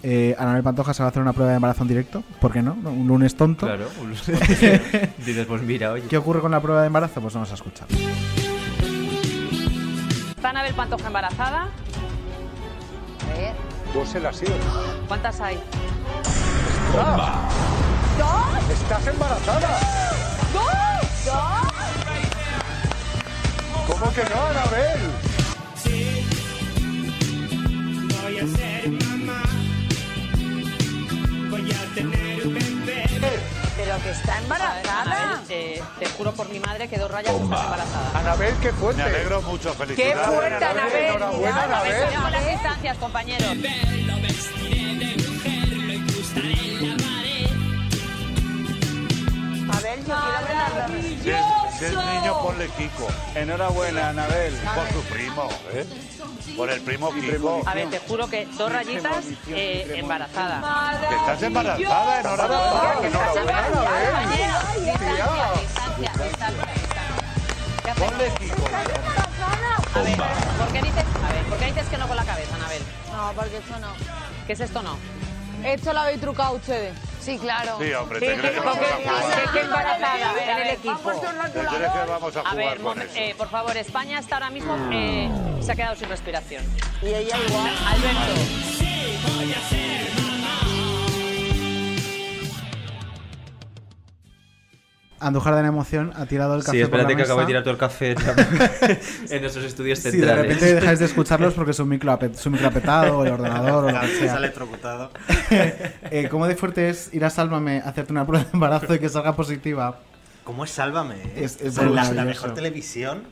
Eh, 0.03 0.35
Anabel 0.37 0.63
Pantoja 0.63 0.93
se 0.93 1.03
va 1.03 1.07
a 1.07 1.09
hacer 1.11 1.21
una 1.21 1.33
prueba 1.33 1.51
de 1.51 1.57
embarazo 1.57 1.83
en 1.83 1.87
directo. 1.87 2.23
¿Por 2.39 2.51
qué 2.51 2.61
no? 2.61 2.73
Un 2.73 3.07
lunes 3.07 3.35
tonto. 3.35 3.67
Claro, 3.67 3.87
un 3.99 4.09
lunes. 4.09 4.25
Dices, 5.25 5.45
pues 5.45 5.61
mira, 5.61 5.91
oye. 5.91 6.07
¿Qué 6.07 6.17
ocurre 6.17 6.41
con 6.41 6.51
la 6.51 6.59
prueba 6.59 6.81
de 6.81 6.87
embarazo? 6.87 7.21
Pues 7.21 7.33
vamos 7.33 7.51
a 7.51 7.53
escuchar. 7.53 7.87
¿Está 10.29 10.49
Anabel 10.49 10.73
Pantoja 10.73 11.07
embarazada? 11.07 11.69
A 13.23 13.37
ver. 13.37 13.53
Dos 13.93 14.15
en 14.15 14.23
la 14.23 14.33
sido. 14.33 14.53
¿Cuántas 15.07 15.39
hay? 15.41 15.59
¡Dos! 16.93 17.21
¡Estás 18.71 19.07
embarazada! 19.07 19.79
¡Dos! 20.53 21.25
¡Dos! 21.25 21.71
¿Cómo 23.87 24.13
que 24.13 24.23
no, 24.23 24.41
Anabel? 24.47 24.99
Voy 28.23 28.39
a 28.39 28.47
ser 28.47 29.10
que 34.03 34.09
está 34.11 34.37
embarazada. 34.39 35.41
eh, 35.49 35.81
te 35.99 36.05
juro 36.07 36.31
por 36.33 36.49
mi 36.49 36.59
madre 36.59 36.87
que 36.87 36.97
dos 36.97 37.09
rayas 37.11 37.33
estás 37.33 37.61
embarazada. 37.63 38.19
Anabel, 38.19 38.55
qué 38.61 38.71
fuerte. 38.73 39.01
Me 39.03 39.09
alegro 39.09 39.41
mucho, 39.43 39.71
¡Qué 39.71 39.77
felicidades. 39.77 40.27
fuerte, 40.27 40.65
Anabel! 40.65 41.03
Enhorabuena, 41.05 41.37
Cuidado, 41.37 41.61
Anabel. 41.75 41.93
cuidado 42.05 42.21
con 42.23 42.31
las 42.31 42.47
distancias, 42.47 42.97
compañeros. 42.97 43.47
A 49.81 49.83
ver, 49.83 49.99
yo 50.05 50.15
quiero 50.15 51.01
Si 51.23 51.29
es, 51.31 51.79
si 51.79 51.85
es 51.85 51.91
niño, 51.95 52.39
ponle 52.43 52.67
Kiko. 52.69 53.07
Enhorabuena, 53.33 54.09
Anabel. 54.09 54.53
Por 54.75 54.87
tu 54.89 55.01
primo, 55.09 55.49
¿eh? 55.73 55.85
Por 56.55 56.69
el 56.69 56.81
primo 56.81 57.11
Kiko. 57.11 57.61
A 57.65 57.73
ver, 57.73 57.89
te 57.89 57.99
juro 57.99 58.27
que 58.27 58.45
dos 58.45 58.71
rayitas 58.71 59.25
eh, 59.49 59.91
embarazada. 59.97 60.99
Que 61.09 61.15
estás 61.15 61.41
embarazada, 61.41 62.19
enhorabuena. 62.19 63.01
Que 63.01 63.07
estás 63.07 63.35
Enhorabuena, 63.35 63.67
embarazada, 63.67 63.67
Anabel. 63.67 64.11
compañero. 64.11 64.59
Distancia, 64.85 66.11
distancia, 66.25 66.73
distancia. 66.73 67.95
Ponle 67.97 68.31
Kiko. 68.39 68.65
A 69.93 70.01
ver, 70.03 70.17
¿por 70.57 70.67
qué 70.71 70.81
dices, 70.81 71.03
a 71.27 71.33
ver, 71.33 71.43
¿por 71.49 71.57
qué 71.57 71.65
dices 71.65 71.87
que 71.89 71.97
no 71.97 72.07
con 72.07 72.15
la 72.17 72.23
cabeza, 72.25 72.55
Anabel? 72.55 72.81
No, 73.11 73.31
porque 73.35 73.57
eso 73.57 73.79
no. 73.79 73.87
¿Qué 74.47 74.53
es 74.53 74.59
esto 74.59 74.81
no? 74.83 74.97
Esto 75.63 75.91
lo 75.93 75.99
habéis 76.01 76.21
trucado 76.21 76.53
ustedes. 76.53 76.93
Sí, 77.21 77.37
claro. 77.37 77.77
Sí, 77.79 77.93
hombre, 77.93 78.19
¿Qué- 78.19 78.25
¿te 78.27 78.35
crees 78.37 78.51
qué- 78.55 78.59
que 78.59 78.65
vamos 78.65 78.77
a 78.77 78.97
qué- 78.97 79.03
jugar? 79.03 79.57
embarazada 79.63 80.29
A 80.29 80.33
ver, 80.33 80.49
en 80.49 80.57
el 80.57 80.67
equipo? 80.69 80.91
ha 80.91 80.97
puesto 80.97 81.29
un 81.29 81.35
¿Te 81.35 81.51
crees 81.51 81.91
que 81.91 81.99
vamos 82.09 82.35
a 82.35 82.55
ver, 82.55 82.77
con 82.81 82.97
momen- 82.97 83.05
eso? 83.05 83.13
eh, 83.15 83.35
por 83.37 83.49
favor, 83.49 83.77
España 83.77 84.19
está 84.19 84.35
ahora 84.37 84.49
mismo 84.49 84.75
eh, 84.91 85.29
se 85.61 85.71
ha 85.71 85.75
quedado 85.75 85.95
sin 85.95 86.09
respiración. 86.09 86.63
Y 87.01 87.07
ella 87.07 87.37
igual. 87.47 87.71
Alberto. 87.87 88.33
Andújar 95.21 95.55
de 95.55 95.61
la 95.61 95.67
emoción 95.69 96.11
ha 96.15 96.25
tirado 96.25 96.55
el 96.55 96.63
café 96.63 96.77
Sí, 96.77 96.83
por 96.89 96.97
la 96.99 97.03
espérate 97.03 97.15
que 97.15 97.21
acabo 97.23 97.39
de 97.39 97.45
mesa. 97.45 97.47
tirar 97.47 97.63
todo 97.63 97.73
el 97.73 97.79
café 97.79 98.15
en 99.35 99.41
nuestros 99.41 99.65
estudios 99.65 99.99
Si 99.99 100.05
de 100.05 100.11
centrales. 100.11 100.41
repente 100.43 100.75
dejáis 100.75 100.99
de 100.99 101.05
escucharlos 101.05 101.53
porque 101.53 101.73
su 101.73 101.85
micro, 101.85 102.17
su 102.35 102.49
micro 102.49 102.67
ha 102.67 102.71
petado 102.71 103.19
o 103.19 103.25
el 103.25 103.31
ordenador 103.31 103.85
o 103.85 103.91
lo 103.91 103.99
que 104.01 104.07
Se 104.07 104.19
sea. 104.19 104.37
electrocutado. 104.37 105.11
Eh, 106.13 106.27
¿Cómo 106.29 106.47
de 106.47 106.55
fuerte 106.55 106.89
es 106.89 107.13
ir 107.13 107.23
a 107.23 107.29
Sálvame 107.29 107.81
a 107.85 107.89
hacerte 107.89 108.11
una 108.11 108.25
prueba 108.25 108.43
de 108.45 108.49
embarazo 108.53 108.93
y 108.95 108.99
que 108.99 109.07
salga 109.09 109.35
positiva? 109.35 109.99
¿Cómo 110.43 110.63
es 110.65 110.71
Sálvame? 110.71 111.15
eh? 111.15 111.31
Es- 111.37 111.61
es 111.61 111.77
la, 111.77 112.11
la 112.11 112.25
mejor 112.25 112.53
televisión. 112.53 113.23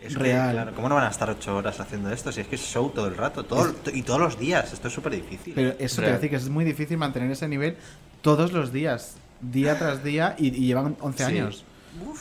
Es 0.00 0.14
que, 0.16 0.22
Real. 0.22 0.52
claro, 0.52 0.72
¿Cómo 0.74 0.88
no 0.88 0.94
van 0.94 1.04
a 1.04 1.08
estar 1.10 1.28
ocho 1.30 1.56
horas 1.56 1.80
haciendo 1.80 2.10
esto? 2.12 2.30
Si 2.32 2.40
es 2.40 2.46
que 2.46 2.54
es 2.56 2.60
show 2.62 2.90
todo 2.94 3.06
el 3.08 3.16
rato. 3.16 3.44
Todo, 3.44 3.74
y 3.92 4.02
todos 4.02 4.20
los 4.20 4.38
días. 4.38 4.72
Esto 4.72 4.88
es 4.88 4.94
súper 4.94 5.12
difícil. 5.12 5.52
Pero 5.54 5.74
eso 5.78 5.96
te 5.96 6.02
voy 6.02 6.10
a 6.10 6.14
decir 6.14 6.30
que 6.30 6.36
es 6.36 6.48
muy 6.48 6.64
difícil 6.64 6.98
mantener 6.98 7.30
ese 7.30 7.48
nivel 7.48 7.76
todos 8.22 8.52
los 8.52 8.72
días, 8.72 9.16
día 9.40 9.78
tras 9.78 10.02
día, 10.04 10.34
y, 10.38 10.48
y 10.48 10.66
llevan 10.66 10.96
11 11.00 11.18
Sí. 11.24 11.32
años. 11.38 11.64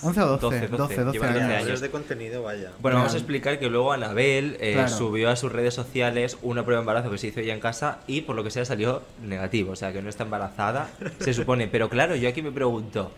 11 0.04 0.22
o 0.22 0.38
12, 0.38 0.68
12, 0.68 0.68
12, 0.70 0.94
llevan 1.12 1.34
12 1.34 1.44
años. 1.44 1.64
años 1.66 1.82
de 1.82 1.90
contenido, 1.90 2.44
vaya. 2.44 2.72
Bueno, 2.82 2.98
vamos 3.00 3.14
a 3.14 3.18
explicar 3.18 3.60
que 3.60 3.70
luego 3.70 3.92
Anabel 3.92 4.56
eh, 4.62 4.72
Claro. 4.74 4.88
subió 4.90 5.30
a 5.30 5.36
sus 5.36 5.52
redes 5.52 5.74
sociales 5.74 6.38
una 6.44 6.64
prueba 6.64 6.80
de 6.80 6.84
embarazo 6.84 7.12
que 7.12 7.18
se 7.18 7.28
hizo 7.28 7.42
ella 7.42 7.54
en 7.54 7.60
casa 7.60 8.00
y 8.08 8.22
por 8.22 8.38
lo 8.38 8.44
que 8.46 8.52
sea 8.52 8.64
salió 8.64 9.02
negativo, 9.22 9.74
o 9.74 9.76
sea 9.76 9.92
que 9.92 10.02
no 10.02 10.08
está 10.08 10.24
embarazada, 10.24 10.90
se 11.20 11.34
supone. 11.34 11.68
Pero 11.68 11.90
claro, 11.90 12.16
yo 12.16 12.30
aquí 12.30 12.42
me 12.42 12.54
pregunto, 12.54 13.12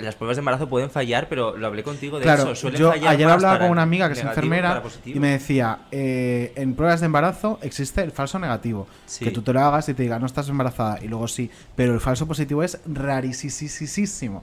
las 0.00 0.14
pruebas 0.14 0.36
de 0.36 0.40
embarazo 0.40 0.68
pueden 0.68 0.88
fallar, 0.90 1.28
pero 1.28 1.56
lo 1.56 1.66
hablé 1.66 1.82
contigo 1.82 2.18
de 2.18 2.22
Claro, 2.22 2.44
eso, 2.44 2.54
suelen 2.54 2.80
yo 2.80 2.90
fallar 2.90 3.12
ayer 3.14 3.28
hablaba 3.28 3.58
con 3.58 3.70
una 3.70 3.82
amiga 3.82 4.06
que 4.08 4.14
es 4.14 4.18
negativo 4.24 4.44
enfermera 4.46 4.82
y 5.04 5.20
me 5.20 5.28
decía, 5.32 5.80
eh, 5.90 6.52
en 6.56 6.74
pruebas 6.74 7.00
de 7.00 7.06
embarazo 7.06 7.58
existe 7.62 8.00
el 8.02 8.10
falso 8.10 8.38
negativo. 8.38 8.86
Sí. 9.06 9.24
Que 9.24 9.30
tú 9.30 9.42
te 9.42 9.52
lo 9.52 9.60
hagas 9.60 9.88
y 9.90 9.94
te 9.94 10.02
diga, 10.02 10.18
no 10.18 10.26
estás 10.26 10.48
embarazada, 10.48 10.98
y 11.02 11.08
luego 11.08 11.28
sí. 11.28 11.50
Pero 11.76 11.92
el 11.92 12.00
falso 12.00 12.26
positivo 12.26 12.62
es 12.62 12.78
rarísimo. 12.86 14.42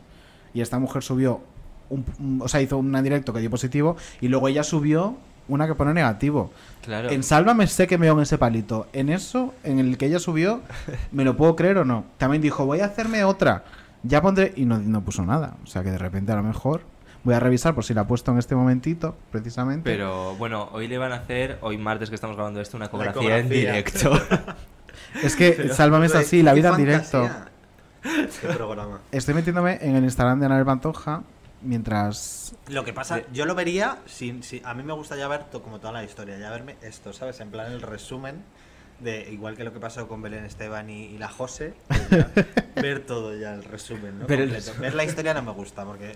Y 0.53 0.61
esta 0.61 0.79
mujer 0.79 1.03
subió, 1.03 1.41
un, 1.89 2.05
un- 2.19 2.41
o 2.43 2.47
sea, 2.47 2.61
hizo 2.61 2.77
un 2.77 3.03
directo 3.03 3.33
que 3.33 3.39
dio 3.39 3.49
positivo 3.49 3.97
y 4.21 4.27
luego 4.27 4.47
ella 4.47 4.63
subió 4.63 5.17
una 5.47 5.65
que 5.67 5.73
pone 5.75 5.93
negativo. 5.93 6.51
Claro. 6.83 7.09
En 7.09 7.23
Sálvame 7.23 7.65
sé 7.67 7.87
que 7.87 7.97
me 7.97 8.07
en 8.07 8.19
ese 8.19 8.37
palito. 8.37 8.87
En 8.93 9.09
eso, 9.09 9.53
en 9.63 9.79
el 9.79 9.97
que 9.97 10.05
ella 10.05 10.19
subió, 10.19 10.61
¿me 11.11 11.23
lo 11.25 11.35
puedo 11.35 11.55
creer 11.55 11.79
o 11.79 11.85
no? 11.85 12.05
También 12.17 12.41
dijo, 12.41 12.65
voy 12.65 12.81
a 12.81 12.85
hacerme 12.85 13.23
otra. 13.23 13.63
Ya 14.03 14.21
pondré... 14.21 14.53
Y 14.55 14.65
no, 14.65 14.77
no 14.79 15.01
puso 15.01 15.25
nada. 15.25 15.55
O 15.63 15.67
sea 15.67 15.83
que 15.83 15.91
de 15.91 15.97
repente 15.97 16.31
a 16.31 16.35
lo 16.35 16.43
mejor... 16.43 16.81
Voy 17.21 17.33
a 17.33 17.39
revisar 17.41 17.75
por 17.75 17.83
si 17.83 17.93
la 17.93 18.01
ha 18.01 18.07
puesto 18.07 18.31
en 18.31 18.37
este 18.37 18.55
momentito, 18.55 19.13
precisamente. 19.29 19.91
Pero 19.91 20.35
bueno, 20.37 20.69
hoy 20.71 20.87
le 20.87 20.97
van 20.97 21.11
a 21.11 21.15
hacer, 21.15 21.57
hoy 21.59 21.77
martes 21.77 22.07
que 22.07 22.15
estamos 22.15 22.37
grabando 22.37 22.61
esto, 22.61 22.77
una 22.77 22.85
ecografía, 22.85 23.39
ecografía. 23.39 23.39
en 23.39 23.49
directo. 23.49 24.11
Es 25.23 25.35
que 25.35 25.51
Pero- 25.51 25.73
Sálvame 25.75 26.05
es 26.05 26.15
así, 26.15 26.41
la 26.43 26.53
vida 26.53 26.69
en 26.69 26.77
directo. 26.77 27.29
Qué 28.01 28.47
programa. 28.47 29.01
Estoy 29.11 29.33
metiéndome 29.33 29.79
en 29.81 29.97
el 29.97 30.03
Instagram 30.05 30.39
de 30.39 30.45
Anabel 30.45 30.65
Pantoja 30.65 31.23
mientras... 31.61 32.55
Lo 32.69 32.85
que 32.85 32.93
pasa, 32.93 33.21
yo 33.33 33.45
lo 33.45 33.53
vería, 33.55 33.97
sin, 34.05 34.41
si- 34.43 34.61
a 34.63 34.73
mí 34.73 34.83
me 34.83 34.93
gusta 34.93 35.17
ya 35.17 35.27
ver 35.27 35.43
to- 35.45 35.61
como 35.61 35.79
toda 35.79 35.91
la 35.91 36.03
historia, 36.05 36.37
ya 36.37 36.49
verme 36.49 36.77
esto, 36.81 37.11
¿sabes? 37.11 37.39
En 37.41 37.49
plan 37.49 37.69
el 37.71 37.81
resumen 37.81 38.43
de 38.99 39.29
igual 39.31 39.55
que 39.55 39.63
lo 39.63 39.71
que 39.73 39.79
pasó 39.79 40.07
con 40.07 40.21
Belén 40.21 40.45
Esteban 40.45 40.89
y, 40.89 41.05
y 41.05 41.17
la 41.17 41.29
Jose, 41.29 41.73
pues 41.87 42.09
ya, 42.09 42.29
ver 42.81 42.99
todo 43.05 43.37
ya 43.37 43.53
el 43.53 43.63
resumen, 43.63 44.19
¿no? 44.19 44.27
Pero 44.27 44.43
el- 44.43 44.51
Completo. 44.53 44.79
Ver 44.81 44.93
la 44.95 45.03
historia 45.03 45.33
no 45.33 45.41
me 45.41 45.51
gusta 45.51 45.85
porque 45.85 46.15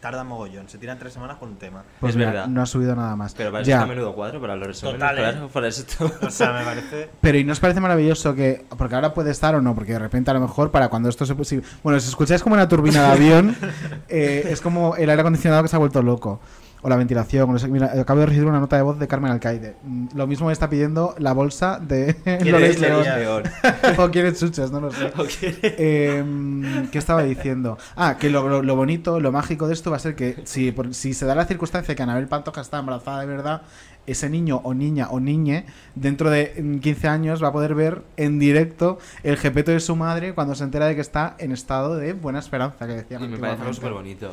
tarda 0.00 0.22
mogollón, 0.24 0.68
se 0.68 0.78
tiran 0.78 0.98
tres 0.98 1.14
semanas 1.14 1.36
con 1.38 1.48
un 1.48 1.56
tema. 1.56 1.82
Pues 1.98 2.10
Es 2.10 2.16
mira, 2.16 2.30
verdad. 2.30 2.46
no 2.48 2.62
ha 2.62 2.66
subido 2.66 2.94
nada 2.94 3.16
más. 3.16 3.34
Pero 3.34 3.50
para 3.50 3.62
eso 3.62 3.70
Ya. 3.70 3.76
está 3.76 3.86
menudo 3.86 4.14
cuadro, 4.14 4.40
para 4.40 4.54
los 4.54 4.68
resúmenes, 4.68 5.00
Total, 5.00 5.18
¿eh? 5.18 5.48
para 5.52 5.68
eso 5.68 5.84
O 6.22 6.30
sea, 6.30 6.52
me 6.52 6.64
parece 6.64 7.08
Pero 7.20 7.38
¿y 7.38 7.44
no 7.44 7.52
os 7.52 7.58
parece 7.60 7.80
maravilloso 7.80 8.34
que, 8.34 8.64
porque 8.76 8.94
ahora 8.94 9.14
puede 9.14 9.30
estar 9.32 9.54
o 9.56 9.62
no, 9.62 9.74
porque 9.74 9.92
de 9.94 9.98
repente 9.98 10.30
a 10.30 10.34
lo 10.34 10.40
mejor 10.40 10.70
para 10.70 10.88
cuando 10.88 11.08
esto 11.08 11.26
se... 11.26 11.34
si- 11.44 11.62
bueno, 11.82 11.98
si 11.98 12.08
escucháis 12.08 12.42
como 12.42 12.54
una 12.54 12.68
turbina 12.68 13.02
de 13.08 13.12
avión, 13.14 13.56
eh, 14.08 14.46
es 14.50 14.60
como 14.60 14.94
el 14.96 15.08
aire 15.10 15.22
acondicionado 15.22 15.62
que 15.62 15.68
se 15.68 15.74
ha 15.76 15.78
vuelto 15.80 16.00
loco. 16.02 16.40
O 16.82 16.88
la 16.88 16.96
ventilación. 16.96 17.48
o 17.48 17.52
no 17.52 17.58
sé, 17.58 17.68
mira, 17.68 17.90
acabo 18.00 18.20
de 18.20 18.26
recibir 18.26 18.46
una 18.46 18.60
nota 18.60 18.76
de 18.76 18.82
voz 18.82 18.98
de 18.98 19.08
Carmen 19.08 19.32
Alcaide. 19.32 19.76
Mm, 19.82 20.06
Lo 20.14 20.26
mismo 20.26 20.46
me 20.46 20.52
está 20.52 20.68
pidiendo 20.70 21.14
la 21.18 21.32
bolsa 21.32 21.80
de 21.80 22.14
Loles 22.44 22.78
León. 22.78 23.02
León? 23.04 23.42
o 23.98 24.10
quiere 24.10 24.32
chuches, 24.34 24.70
no 24.70 24.80
lo 24.80 24.90
sé. 24.92 25.10
Eh, 25.62 26.88
¿Qué 26.92 26.98
estaba 26.98 27.22
diciendo? 27.22 27.78
Ah, 27.96 28.16
que 28.18 28.30
lo, 28.30 28.48
lo- 28.48 28.62
lo 28.62 28.76
bonito, 28.76 29.20
lo 29.20 29.32
mágico 29.32 29.66
de 29.66 29.74
esto 29.74 29.90
va 29.90 29.96
a 29.96 30.00
ser 30.00 30.14
que 30.14 30.42
si, 30.44 30.72
por- 30.72 30.94
si 30.94 31.14
se 31.14 31.26
da 31.26 31.34
la 31.34 31.46
circunstancia 31.46 31.94
que 31.94 32.02
Anabel 32.02 32.28
Pantoja 32.28 32.60
está 32.60 32.78
embarazada 32.78 33.20
de 33.20 33.26
verdad, 33.26 33.62
ese 34.06 34.30
niño 34.30 34.60
o 34.62 34.72
niña 34.74 35.08
o 35.10 35.18
niñe, 35.18 35.66
dentro 35.94 36.30
de 36.30 36.54
mm, 36.62 36.78
15 36.78 37.08
años 37.08 37.42
va 37.42 37.48
a 37.48 37.52
poder 37.52 37.74
ver 37.74 38.02
en 38.16 38.38
directo 38.38 38.98
el 39.24 39.36
jepeto 39.36 39.72
de 39.72 39.80
su 39.80 39.96
madre 39.96 40.34
cuando 40.34 40.54
se 40.54 40.62
entera 40.64 40.86
de 40.86 40.94
que 40.94 41.00
está 41.00 41.34
en 41.38 41.50
estado 41.52 41.96
de 41.96 42.12
buena 42.12 42.38
esperanza, 42.38 42.86
que 42.86 42.92
decían 42.94 43.24
Y 43.24 43.28
me 43.28 43.38
parece 43.38 43.74
súper 43.74 43.92
bonito. 43.92 44.32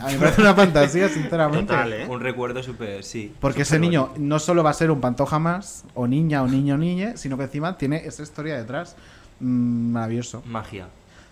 A 0.00 0.06
mí 0.06 0.12
me 0.14 0.18
parece 0.18 0.40
una 0.40 0.54
fantasía, 0.54 1.08
sinceramente. 1.10 1.72
Total, 1.72 1.92
¿eh? 1.92 2.06
Un 2.06 2.20
recuerdo 2.20 2.62
súper, 2.62 3.02
sí. 3.02 3.34
Porque 3.40 3.62
ese 3.62 3.78
niño 3.78 4.08
bonito. 4.08 4.20
no 4.20 4.38
solo 4.38 4.62
va 4.62 4.70
a 4.70 4.74
ser 4.74 4.90
un 4.90 5.00
pantoja 5.00 5.38
más, 5.38 5.84
o 5.94 6.06
niña, 6.06 6.42
o 6.42 6.46
niño, 6.46 6.74
o 6.74 6.78
niñe, 6.78 7.16
sino 7.16 7.36
que 7.36 7.44
encima 7.44 7.76
tiene 7.78 8.04
esa 8.06 8.22
historia 8.22 8.56
detrás. 8.56 8.96
Mm, 9.40 9.92
maravilloso. 9.92 10.42
Magia. 10.46 10.88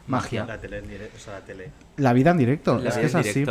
Magia. 0.07 0.47
la 0.47 0.59
tele, 0.59 0.79
en 0.79 0.89
directo, 0.89 1.17
o 1.17 1.21
sea, 1.21 1.35
la 1.35 1.41
tele. 1.41 1.71
La 1.97 2.13
vida 2.13 2.31
en 2.31 2.39
directo, 2.39 2.79
La 2.79 2.89
es 2.89 2.97
que 2.97 3.07
es 3.07 3.15
en 3.15 3.21
así. 3.21 3.45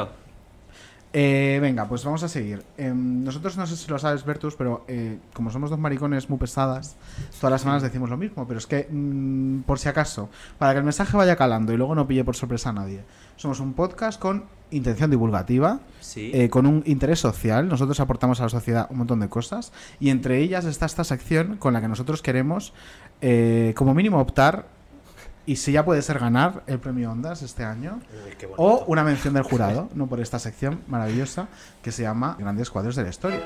Eh, 1.14 1.60
venga, 1.61 1.88
pues 1.88 2.03
vamos 2.03 2.22
a 2.24 2.28
seguir. 2.28 2.64
Em, 2.78 3.24
nosotros 3.24 3.57
no 3.57 3.65
sé 3.65 3.78
si 3.78 3.90
lo 3.90 3.98
sabes, 3.98 4.26
Bertus, 4.26 4.56
pero 4.56 4.84
eh, 4.88 5.18
como 5.34 5.49
somos 5.52 5.69
dos 5.69 5.80
maricones 5.80 6.30
muy 6.30 6.38
pesadas, 6.38 6.98
todas 7.40 7.52
las 7.52 7.61
semanas 7.61 7.82
decimos 7.82 8.10
lo 8.10 8.18
mismo, 8.18 8.45
pero 8.48 8.60
es 8.60 8.68
que, 8.68 8.88
mm, 8.90 9.61
por 9.61 9.80
si 9.80 9.88
acaso, 9.88 10.30
para 10.57 10.74
que 10.74 10.80
el 10.80 10.84
mensaje 10.84 11.15
vaya 11.15 11.36
calando 11.36 11.72
y 11.72 11.78
luego 11.78 11.95
no 11.95 12.07
pille 12.07 12.26
por 12.26 12.36
sorpresa 12.36 12.69
a 12.69 12.74
nadie, 12.74 13.02
somos 13.38 13.59
un 13.61 13.73
podcast 13.73 14.19
con 14.19 14.45
intención 14.69 15.09
divulgativa, 15.09 15.80
Sí. 16.01 16.31
eh, 16.34 16.49
con 16.49 16.65
un 16.65 16.84
interés 16.85 17.19
social. 17.19 17.69
Nosotros 17.69 17.99
aportamos 18.01 18.39
a 18.41 18.43
la 18.43 18.49
sociedad 18.49 18.88
un 18.89 18.97
montón 18.97 19.19
de 19.22 19.30
cosas 19.30 19.72
y 19.99 20.09
entre 20.09 20.39
ellas 20.39 20.65
está 20.65 20.85
esta 20.85 21.05
sección 21.05 21.55
con 21.57 21.73
la 21.73 21.80
que 21.80 21.88
nosotros 21.88 22.22
queremos, 22.22 22.73
eh, 23.22 23.73
como 23.77 23.93
mínimo, 23.93 24.19
optar. 24.19 24.68
Y 25.45 25.55
si 25.55 25.72
ya 25.72 25.85
puede 25.85 26.01
ser 26.01 26.19
ganar 26.19 26.64
el 26.68 26.77
premio 26.80 27.09
Ondas 27.09 27.41
este 27.41 27.64
año. 27.64 28.01
O 28.57 28.84
una 28.88 29.05
mención 29.05 29.34
del 29.34 29.43
jurado, 29.43 29.88
no 29.95 30.07
por 30.07 30.19
esta 30.19 30.39
sección 30.39 30.81
maravillosa 30.89 31.47
que 31.81 31.93
se 31.93 32.01
llama 32.03 32.35
Grandes 32.38 32.69
cuadros 32.69 32.97
de 32.97 33.03
la 33.03 33.09
historia. 33.09 33.39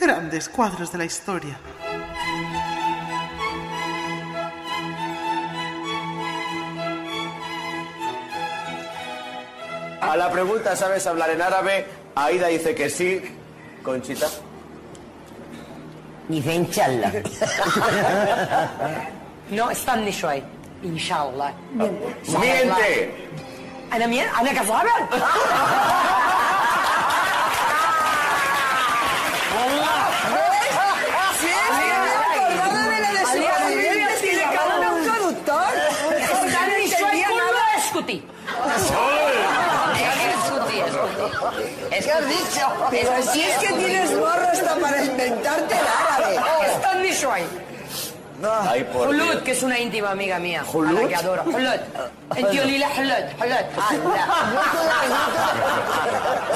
Grandes 0.00 0.48
cuadros 0.48 0.92
de 0.92 0.98
la 0.98 1.04
historia. 1.04 1.58
A 10.01 10.17
la 10.17 10.31
pregunta, 10.31 10.75
¿sabes 10.75 11.05
hablar 11.07 11.29
en 11.29 11.41
árabe? 11.41 11.85
Aida 12.15 12.47
dice 12.47 12.73
que 12.75 12.89
sí. 12.89 13.21
Conchita. 13.83 14.27
Dice 16.29 16.53
inshallah. 16.53 17.11
No, 19.51 19.71
استني 19.71 20.11
شوي 20.11 20.43
ان 20.85 20.97
شاء 20.99 21.29
الله 21.29 21.53
¡Miente! 22.27 23.09
انا 23.93 24.05
مين 24.05 24.23
انا 24.39 24.53
كذابه 24.53 24.89
has 42.16 42.28
dicho. 42.28 42.66
Pero 42.90 43.22
si 43.32 43.42
es 43.42 43.58
que 43.58 43.68
tienes 43.74 44.12
morro 44.12 44.48
hasta 44.52 44.74
para 44.76 45.04
inventarte 45.04 45.74
el 45.74 45.86
árabe. 45.86 46.36
Está 46.66 46.92
en 46.92 47.02
no. 48.40 48.50
Ay, 48.68 48.86
que 49.44 49.52
es 49.52 49.62
una 49.62 49.78
íntima 49.78 50.10
amiga 50.10 50.38
mía. 50.38 50.62
Hulud. 50.70 50.98
A 50.98 51.02
la 51.02 51.08
que 51.08 51.16
adoro. 51.16 51.42
Hulud. 51.44 51.80
En 52.36 52.50
tío 52.50 52.64
Lila, 52.64 52.88
Hulud. 52.96 53.24
Hulud. 53.40 53.64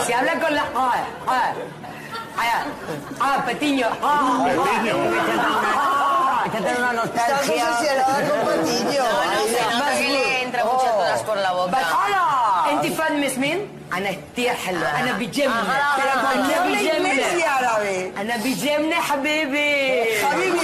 Se 0.07 0.15
habla 0.15 0.41
con 0.41 0.55
la. 0.55 0.63
Ah, 0.75 0.93
ah, 1.27 1.53
ah, 2.37 2.37
ah, 2.37 2.65
ah 3.21 3.43
Petiño. 3.47 3.89
Ah, 4.03 4.45
Petiño. 4.45 4.95
Echate 6.47 6.79
una 6.79 6.93
nostalgia. 6.93 7.65
con 8.29 8.41
Petiño. 8.53 9.03
No, 9.03 9.25
no 9.25 9.79
no, 9.79 9.99
que 9.99 10.09
le 10.09 10.43
entra 10.43 10.65
muchas 10.65 10.91
oh. 10.93 10.97
cosas 10.97 11.23
por 11.23 11.37
la 11.39 11.53
boca. 11.53 11.79
en 11.79 11.85
But, 11.85 12.73
Antifan 12.75 13.21
Mismin. 13.21 13.80
انا 13.94 14.10
كتير 14.34 14.54
حلوه 14.54 15.00
انا 15.00 15.12
بجمله 15.18 15.74
Pero 15.98 16.14
¿por 16.26 16.34
qué 16.48 16.54
انا 16.54 16.62
habla 16.62 16.80
inglés 16.82 17.34
y 17.40 17.44
árabe? 17.44 18.20
انا 18.22 18.38
بجمله 18.38 18.96
حبيبي 18.96 20.04
Habibi. 20.26 20.60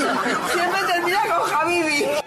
Siempre 0.53 0.81
termina 0.91 1.19
con 1.29 1.53
Habibi. 1.55 2.21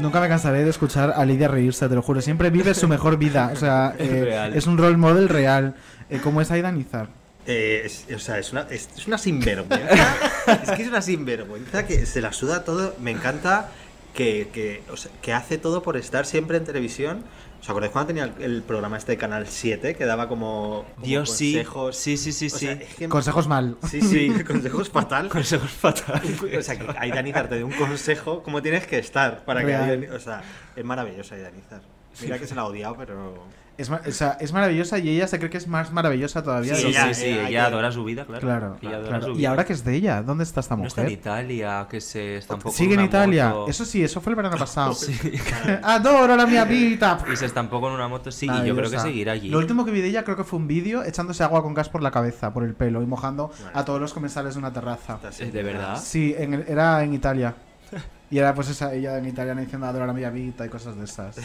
Nunca 0.00 0.20
me 0.20 0.28
cansaré 0.28 0.64
de 0.64 0.70
escuchar 0.70 1.14
a 1.16 1.24
Lidia 1.24 1.48
reírse, 1.48 1.88
te 1.88 1.94
lo 1.94 2.02
juro. 2.02 2.20
Siempre 2.20 2.50
vive 2.50 2.74
su 2.74 2.88
mejor 2.88 3.16
vida. 3.16 3.50
O 3.52 3.56
sea, 3.56 3.94
Es 3.98 4.08
eh, 4.10 4.24
real. 4.24 4.54
es 4.54 4.66
un 4.66 4.76
role 4.76 4.96
model 4.96 5.28
real. 5.28 5.74
Eh, 6.10 6.20
como 6.22 6.40
es 6.40 6.50
Aida 6.50 6.70
Nizar. 6.70 7.08
Eh, 7.45 7.81
es- 7.85 8.05
o 8.13 8.19
sea, 8.19 8.37
es 8.37 8.51
una, 8.51 8.61
es, 8.69 8.89
es 8.95 9.07
una 9.07 9.17
sinvergüenza. 9.17 10.15
es 10.63 10.71
que 10.71 10.83
es 10.83 10.87
una 10.89 11.01
sinvergüenza 11.01 11.85
que 11.87 12.05
se 12.05 12.21
la 12.21 12.33
suda 12.33 12.63
todo. 12.63 12.95
Me 12.99 13.11
encanta 13.11 13.69
que, 14.13 14.49
que, 14.53 14.83
o 14.91 14.97
sea, 14.97 15.11
que 15.21 15.33
hace 15.33 15.57
todo 15.57 15.81
por 15.81 15.97
estar 15.97 16.25
siempre 16.25 16.57
en 16.57 16.65
televisión. 16.65 17.23
¿Os 17.61 17.69
acordáis 17.69 17.91
cuando 17.91 18.07
tenía 18.07 18.23
el, 18.23 18.33
el 18.41 18.63
programa 18.63 18.97
este 18.97 19.11
de 19.13 19.17
Canal 19.17 19.45
7 19.45 19.93
que 19.95 20.05
daba 20.05 20.29
como, 20.29 20.85
como 20.95 21.05
Dios, 21.05 21.29
sí. 21.35 21.53
consejos? 21.55 21.97
Sí, 21.97 22.15
sí, 22.15 22.31
sí, 22.31 22.49
sea, 22.49 22.77
sí. 22.77 22.83
es 22.83 22.95
que- 22.95 23.09
Consejos 23.09 23.47
mal. 23.49 23.75
Sí, 23.89 23.99
sí, 24.01 24.29
consejos 24.45 24.89
fatal. 24.93 25.27
Consejos 25.27 25.69
fatal. 25.71 26.21
O 26.57 26.61
sea, 26.61 26.77
que 26.79 26.87
Aidanizar 26.97 27.49
te 27.49 27.55
dé 27.55 27.63
un 27.65 27.73
consejo 27.73 28.43
cómo 28.43 28.61
tienes 28.61 28.87
que 28.87 28.97
estar 28.99 29.43
para 29.43 29.59
que 29.61 29.67
Real. 29.67 30.07
O 30.13 30.19
sea, 30.19 30.41
es 30.75 30.85
maravilloso 30.85 31.35
Aidanizar. 31.35 31.81
Mira 32.21 32.39
que 32.39 32.47
se 32.47 32.55
la 32.55 32.61
ha 32.61 32.65
odiado, 32.65 32.95
pero. 32.97 33.43
Es, 33.79 33.89
o 33.89 34.11
sea, 34.11 34.37
es 34.41 34.51
maravillosa 34.53 34.99
y 34.99 35.09
ella 35.09 35.25
se 35.27 35.37
cree 35.39 35.49
que 35.49 35.57
es 35.57 35.67
más 35.67 35.91
maravillosa 35.93 36.43
todavía. 36.43 36.75
Sí, 36.75 36.91
de 36.91 36.99
lo 36.99 37.07
sí, 37.07 37.13
sí, 37.13 37.25
ella 37.27 37.47
que- 37.47 37.59
adora 37.59 37.91
su 37.91 38.03
vida, 38.03 38.25
claro. 38.25 38.41
Claro, 38.41 38.77
Ella 38.81 39.01
claro. 39.07 39.25
su 39.27 39.31
¿Y 39.31 39.37
vida. 39.37 39.49
ahora 39.49 39.65
que 39.65 39.73
es 39.73 39.83
de 39.85 39.95
ella? 39.95 40.21
¿Dónde 40.21 40.43
está 40.43 40.59
esta 40.59 40.75
No 40.75 40.85
está 40.85 41.01
en 41.01 41.05
mujer? 41.07 41.19
Italia, 41.19 41.87
que 41.89 42.01
se 42.01 42.37
está 42.37 42.55
un 42.55 42.59
poco 42.61 42.75
Sigue 42.75 42.95
en 42.95 43.01
Italia. 43.05 43.49
moto. 43.49 43.69
Eso 43.71 43.85
sí, 43.85 44.03
eso 44.03 44.19
fue 44.21 44.31
el 44.31 44.35
verano 44.35 44.57
pasado. 44.59 44.93
Adoro 45.83 46.35
la 46.35 46.45
mía 46.45 46.65
vida. 46.65 47.19
Y 47.31 47.35
se 47.35 47.49
poco 47.49 47.87
en 47.87 47.93
una 47.93 48.07
moto, 48.07 48.31
sí, 48.31 48.45
y 48.47 48.67
yo 48.67 48.75
creo 48.75 48.89
que 48.89 48.99
seguirá 48.99 49.31
allí. 49.33 49.49
Lo 49.49 49.57
último 49.59 49.85
que 49.85 49.91
vi 49.91 50.01
de 50.01 50.07
ella 50.09 50.23
creo 50.23 50.35
que 50.37 50.43
fue 50.43 50.59
un 50.59 50.67
vídeo 50.67 51.03
echándose 51.03 51.43
agua 51.43 51.61
con 51.63 51.73
gas 51.73 51.89
por 51.89 52.01
la 52.01 52.11
cabeza, 52.11 52.53
por 52.53 52.63
el 52.63 52.73
pelo 52.73 53.01
y 53.01 53.05
mojando 53.05 53.51
a 53.73 53.85
todos 53.85 53.99
los 54.01 54.13
comensales 54.13 54.55
de 54.55 54.59
una 54.59 54.73
terraza. 54.73 55.19
¿De 55.39 55.63
verdad? 55.63 55.99
Sí, 56.01 56.35
en 56.37 56.53
el- 56.53 56.65
era 56.67 57.03
en 57.03 57.13
Italia. 57.13 57.55
Y 58.31 58.37
era 58.37 58.53
pues 58.53 58.69
esa, 58.69 58.93
ella 58.93 59.17
en 59.17 59.27
italiano 59.27 59.59
diciendo 59.61 59.87
adoro 59.87 60.05
la 60.05 60.13
mía 60.13 60.29
vida 60.29 60.65
y 60.65 60.69
cosas 60.69 60.95
de 60.97 61.05
esas. 61.05 61.37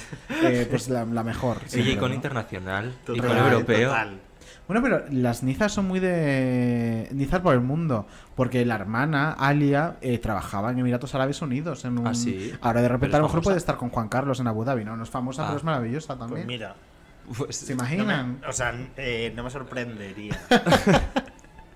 Eh, 0.43 0.66
pues 0.70 0.89
la, 0.89 1.05
la 1.05 1.23
mejor. 1.24 1.59
Siempre, 1.66 1.93
icono 1.93 2.09
¿no? 2.09 2.15
internacional, 2.15 2.94
Total, 3.06 3.24
icono 3.24 3.47
europeo. 3.48 3.89
total. 3.89 4.20
Bueno, 4.66 4.82
pero 4.82 5.05
las 5.11 5.43
Nizas 5.43 5.73
son 5.73 5.86
muy 5.86 6.01
de 6.01 7.09
Nizar 7.12 7.43
por 7.43 7.55
el 7.55 7.61
mundo, 7.61 8.06
porque 8.35 8.65
la 8.65 8.77
hermana 8.77 9.32
Alia 9.32 9.97
eh, 10.01 10.19
trabajaba 10.19 10.70
en 10.70 10.78
Emiratos 10.78 11.15
Árabes 11.15 11.43
Unidos. 11.43 11.85
En 11.85 11.98
un... 11.98 12.06
Ah, 12.06 12.15
sí. 12.15 12.52
Ahora 12.62 12.81
de 12.81 12.89
repente 12.89 13.16
a 13.16 13.19
lo 13.19 13.24
mejor 13.27 13.36
famosa. 13.40 13.44
puede 13.48 13.59
estar 13.59 13.77
con 13.77 13.90
Juan 13.90 14.09
Carlos 14.09 14.40
en 14.40 14.47
Abu 14.47 14.65
Dhabi, 14.65 14.85
¿no? 14.85 14.97
No 14.97 15.02
es 15.05 15.11
famosa, 15.11 15.43
Ah. 15.43 15.47
pero 15.48 15.59
es 15.59 15.65
maravillosa 15.65 16.16
también. 16.19 16.31
Pues 16.31 16.47
mira. 16.47 16.74
Pues, 17.39 17.56
¿Se 17.56 17.74
no 17.74 17.82
imaginan? 17.82 18.39
me- 18.40 18.47
o 18.47 18.52
sea, 18.52 18.74
eh, 18.97 19.32
no 19.36 19.44
me 19.44 19.51
sorprendería. 19.51 20.39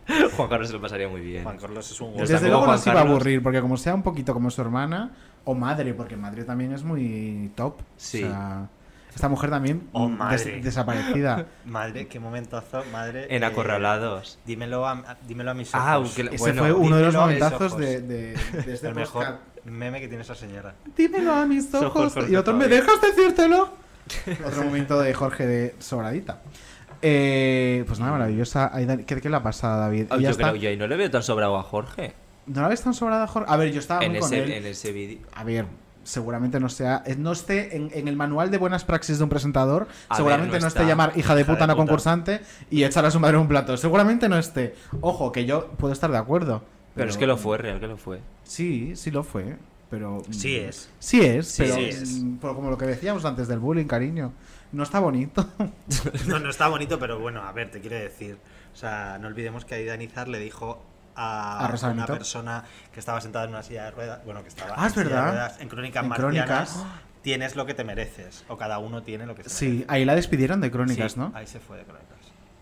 Juan 0.36 0.48
Carlos 0.48 0.68
se 0.68 0.74
lo 0.74 0.80
pasaría 0.80 1.08
muy 1.08 1.20
bien. 1.20 1.42
Juan 1.44 1.58
Carlos 1.58 1.90
es 1.90 2.00
un 2.00 2.10
Está 2.20 2.34
Desde 2.34 2.48
luego 2.48 2.62
Juan 2.64 2.76
no 2.76 2.82
se 2.82 2.90
iba 2.90 3.00
a 3.00 3.02
aburrir, 3.04 3.42
porque 3.42 3.60
como 3.60 3.76
sea 3.76 3.94
un 3.94 4.02
poquito 4.02 4.32
como 4.34 4.50
su 4.50 4.60
hermana, 4.60 5.10
o 5.44 5.54
madre, 5.54 5.94
porque 5.94 6.16
madre 6.16 6.44
también 6.44 6.72
es 6.72 6.82
muy 6.82 7.50
top. 7.54 7.80
Sí. 7.96 8.24
O 8.24 8.26
sea, 8.28 8.68
esta 9.14 9.28
mujer 9.28 9.50
también 9.50 9.88
Oh, 9.92 10.06
mm, 10.08 10.10
des- 10.10 10.18
madre. 10.46 10.60
desaparecida. 10.62 11.46
Madre, 11.66 12.06
qué 12.06 12.20
momentazo, 12.20 12.84
madre. 12.92 13.26
En 13.34 13.42
eh, 13.42 13.46
Acorralados. 13.46 14.38
dímelo, 14.46 14.86
a, 14.86 15.16
dímelo 15.26 15.50
a 15.50 15.54
mis 15.54 15.74
Ah, 15.74 15.98
ojos. 15.98 16.14
que 16.14 16.24
la- 16.24 16.30
Ese 16.30 16.38
bueno, 16.38 16.62
fue 16.62 16.72
uno 16.72 16.96
de 16.96 17.02
los 17.04 17.14
dímelo 17.14 17.24
a 17.24 17.26
mis 17.26 17.38
momentazos 17.40 17.72
ojos. 17.72 17.80
de, 17.80 18.00
de, 18.02 18.36
de 18.64 18.72
este 18.74 18.88
El 18.88 18.94
mejor 18.94 19.24
podcast. 19.24 19.42
meme 19.64 20.00
que 20.00 20.08
tiene 20.08 20.22
esa 20.22 20.34
señora. 20.36 20.74
Dímelo 20.96 21.32
a 21.34 21.46
mis 21.46 21.74
Ojos, 21.74 22.16
ojos. 22.16 22.30
Y 22.30 22.36
otro, 22.36 22.54
¿me 22.54 22.68
dejas 22.68 23.00
decírtelo? 23.00 23.70
otro 24.46 24.62
momento 24.64 25.00
de 25.00 25.12
Jorge 25.14 25.46
de 25.46 25.74
Sobradita. 25.80 26.40
Eh, 27.02 27.84
pues 27.86 28.00
nada, 28.00 28.12
maravillosa. 28.12 28.72
¿Qué, 29.06 29.20
qué 29.20 29.28
le 29.30 29.36
ha 29.36 29.42
pasado 29.42 29.74
a 29.74 29.76
David? 29.78 30.06
Yo, 30.20 30.30
está- 30.30 30.50
creo, 30.52 30.56
yo 30.56 30.76
no 30.78 30.86
le 30.86 30.96
veo 30.96 31.10
tan 31.10 31.22
sobrado 31.22 31.56
a 31.56 31.62
Jorge. 31.62 32.12
¿No 32.46 32.62
la 32.62 32.68
ves 32.68 32.82
tan 32.82 32.94
sobrada, 32.94 33.26
Jorge? 33.26 33.50
A 33.52 33.56
ver, 33.56 33.72
yo 33.72 33.78
estaba 33.80 34.02
En 34.04 34.12
muy 34.12 34.20
con 34.20 34.32
ese, 34.32 34.42
él. 34.44 34.52
en 34.52 34.66
ese 34.66 34.90
vídeo. 34.92 35.18
A 35.34 35.44
ver, 35.44 35.66
seguramente 36.02 36.58
no 36.60 36.68
sea. 36.68 37.02
eh, 37.06 37.14
No 37.16 37.32
esté 37.32 37.76
en, 37.76 37.90
en 37.92 38.08
el 38.08 38.16
manual 38.16 38.50
de 38.50 38.58
buenas 38.58 38.84
praxis 38.84 39.18
de 39.18 39.24
un 39.24 39.30
presentador. 39.30 39.86
A 40.08 40.16
seguramente 40.16 40.52
ver, 40.52 40.60
no 40.62 40.64
no, 40.64 40.68
esté 40.68 40.86
llamar 40.86 41.12
hija 41.16 41.34
de 41.34 41.42
Hija 41.42 41.52
puta 41.52 41.64
puta. 41.66 41.76
concursante 41.76 42.40
y 42.70 42.84
echar 42.84 43.04
a 43.04 43.10
su 43.10 43.20
madre 43.20 43.36
en 43.36 43.42
un 43.42 43.48
plato. 43.48 43.76
Seguramente 43.76 44.28
no 44.28 44.38
esté. 44.38 44.74
Ojo, 45.02 45.30
que 45.30 45.44
yo 45.44 45.68
puedo 45.72 45.92
estar 45.92 46.10
de 46.10 46.16
acuerdo. 46.18 46.62
Pero, 46.94 47.10
es 47.10 47.16
que 47.16 47.26
lo 47.28 47.36
fue, 47.36 47.58
real 47.58 47.78
que 47.78 47.86
lo 47.86 47.96
fue. 47.96 48.20
Sí, 48.42 48.96
sí 48.96 49.10
lo 49.12 49.22
fue. 49.22 49.56
Pero. 49.90 50.22
Sí 50.30 50.56
es. 50.56 50.88
Sí 50.98 51.20
es, 51.20 51.46
Sí 51.48 51.62
pero. 51.62 51.76
es. 51.76 52.22
mm, 52.22 52.36
pero 52.40 52.54
como 52.54 52.70
lo 52.70 52.76
que 52.78 52.86
decíamos 52.86 53.24
antes 53.24 53.46
del 53.46 53.58
bullying, 53.58 53.86
cariño. 53.86 54.32
No 54.72 54.82
está 54.82 55.00
bonito. 55.00 55.48
No, 56.26 56.38
no 56.38 56.50
está 56.50 56.68
bonito, 56.68 56.98
pero 56.98 57.18
bueno, 57.18 57.42
a 57.42 57.52
ver, 57.52 57.70
te 57.70 57.80
quiero 57.80 57.96
decir. 57.96 58.38
O 58.72 58.76
sea, 58.76 59.18
no 59.18 59.28
olvidemos 59.28 59.64
que 59.64 59.74
Aida 59.76 59.96
Nizar 59.96 60.28
le 60.28 60.38
dijo 60.38 60.82
a, 61.16 61.68
una 61.82 61.88
Benito. 61.88 62.12
persona 62.12 62.64
que 62.92 63.00
estaba 63.00 63.20
sentada 63.20 63.44
en 63.46 63.50
una 63.50 63.62
silla 63.62 63.84
de 63.84 63.90
ruedas, 63.92 64.24
bueno, 64.24 64.42
que 64.42 64.48
estaba 64.48 64.74
Ah, 64.76 64.86
es 64.86 64.92
en 64.96 65.02
silla 65.02 65.04
de 65.04 65.14
verdad. 65.14 65.30
ruedas, 65.32 65.60
en 65.60 65.68
Crónicas 65.68 66.02
En 66.04 66.08
Marcianas, 66.10 66.44
Crónicas. 66.70 66.84
tienes 67.22 67.56
lo 67.56 67.66
que 67.66 67.74
te 67.74 67.82
mereces, 67.84 68.44
o 68.48 68.56
cada 68.56 68.78
uno 68.78 69.02
tiene 69.02 69.26
lo 69.26 69.34
que 69.34 69.42
se 69.44 69.50
Sí, 69.50 69.84
ahí 69.88 70.04
la 70.04 70.14
despidieron 70.14 70.60
de 70.60 70.70
crónicas, 70.70 71.12
Sí, 71.12 71.18
¿no? 71.18 71.32
Ahí 71.34 71.46
se 71.46 71.58
fue 71.60 71.78
de 71.78 71.84
Crónicas. 71.84 72.08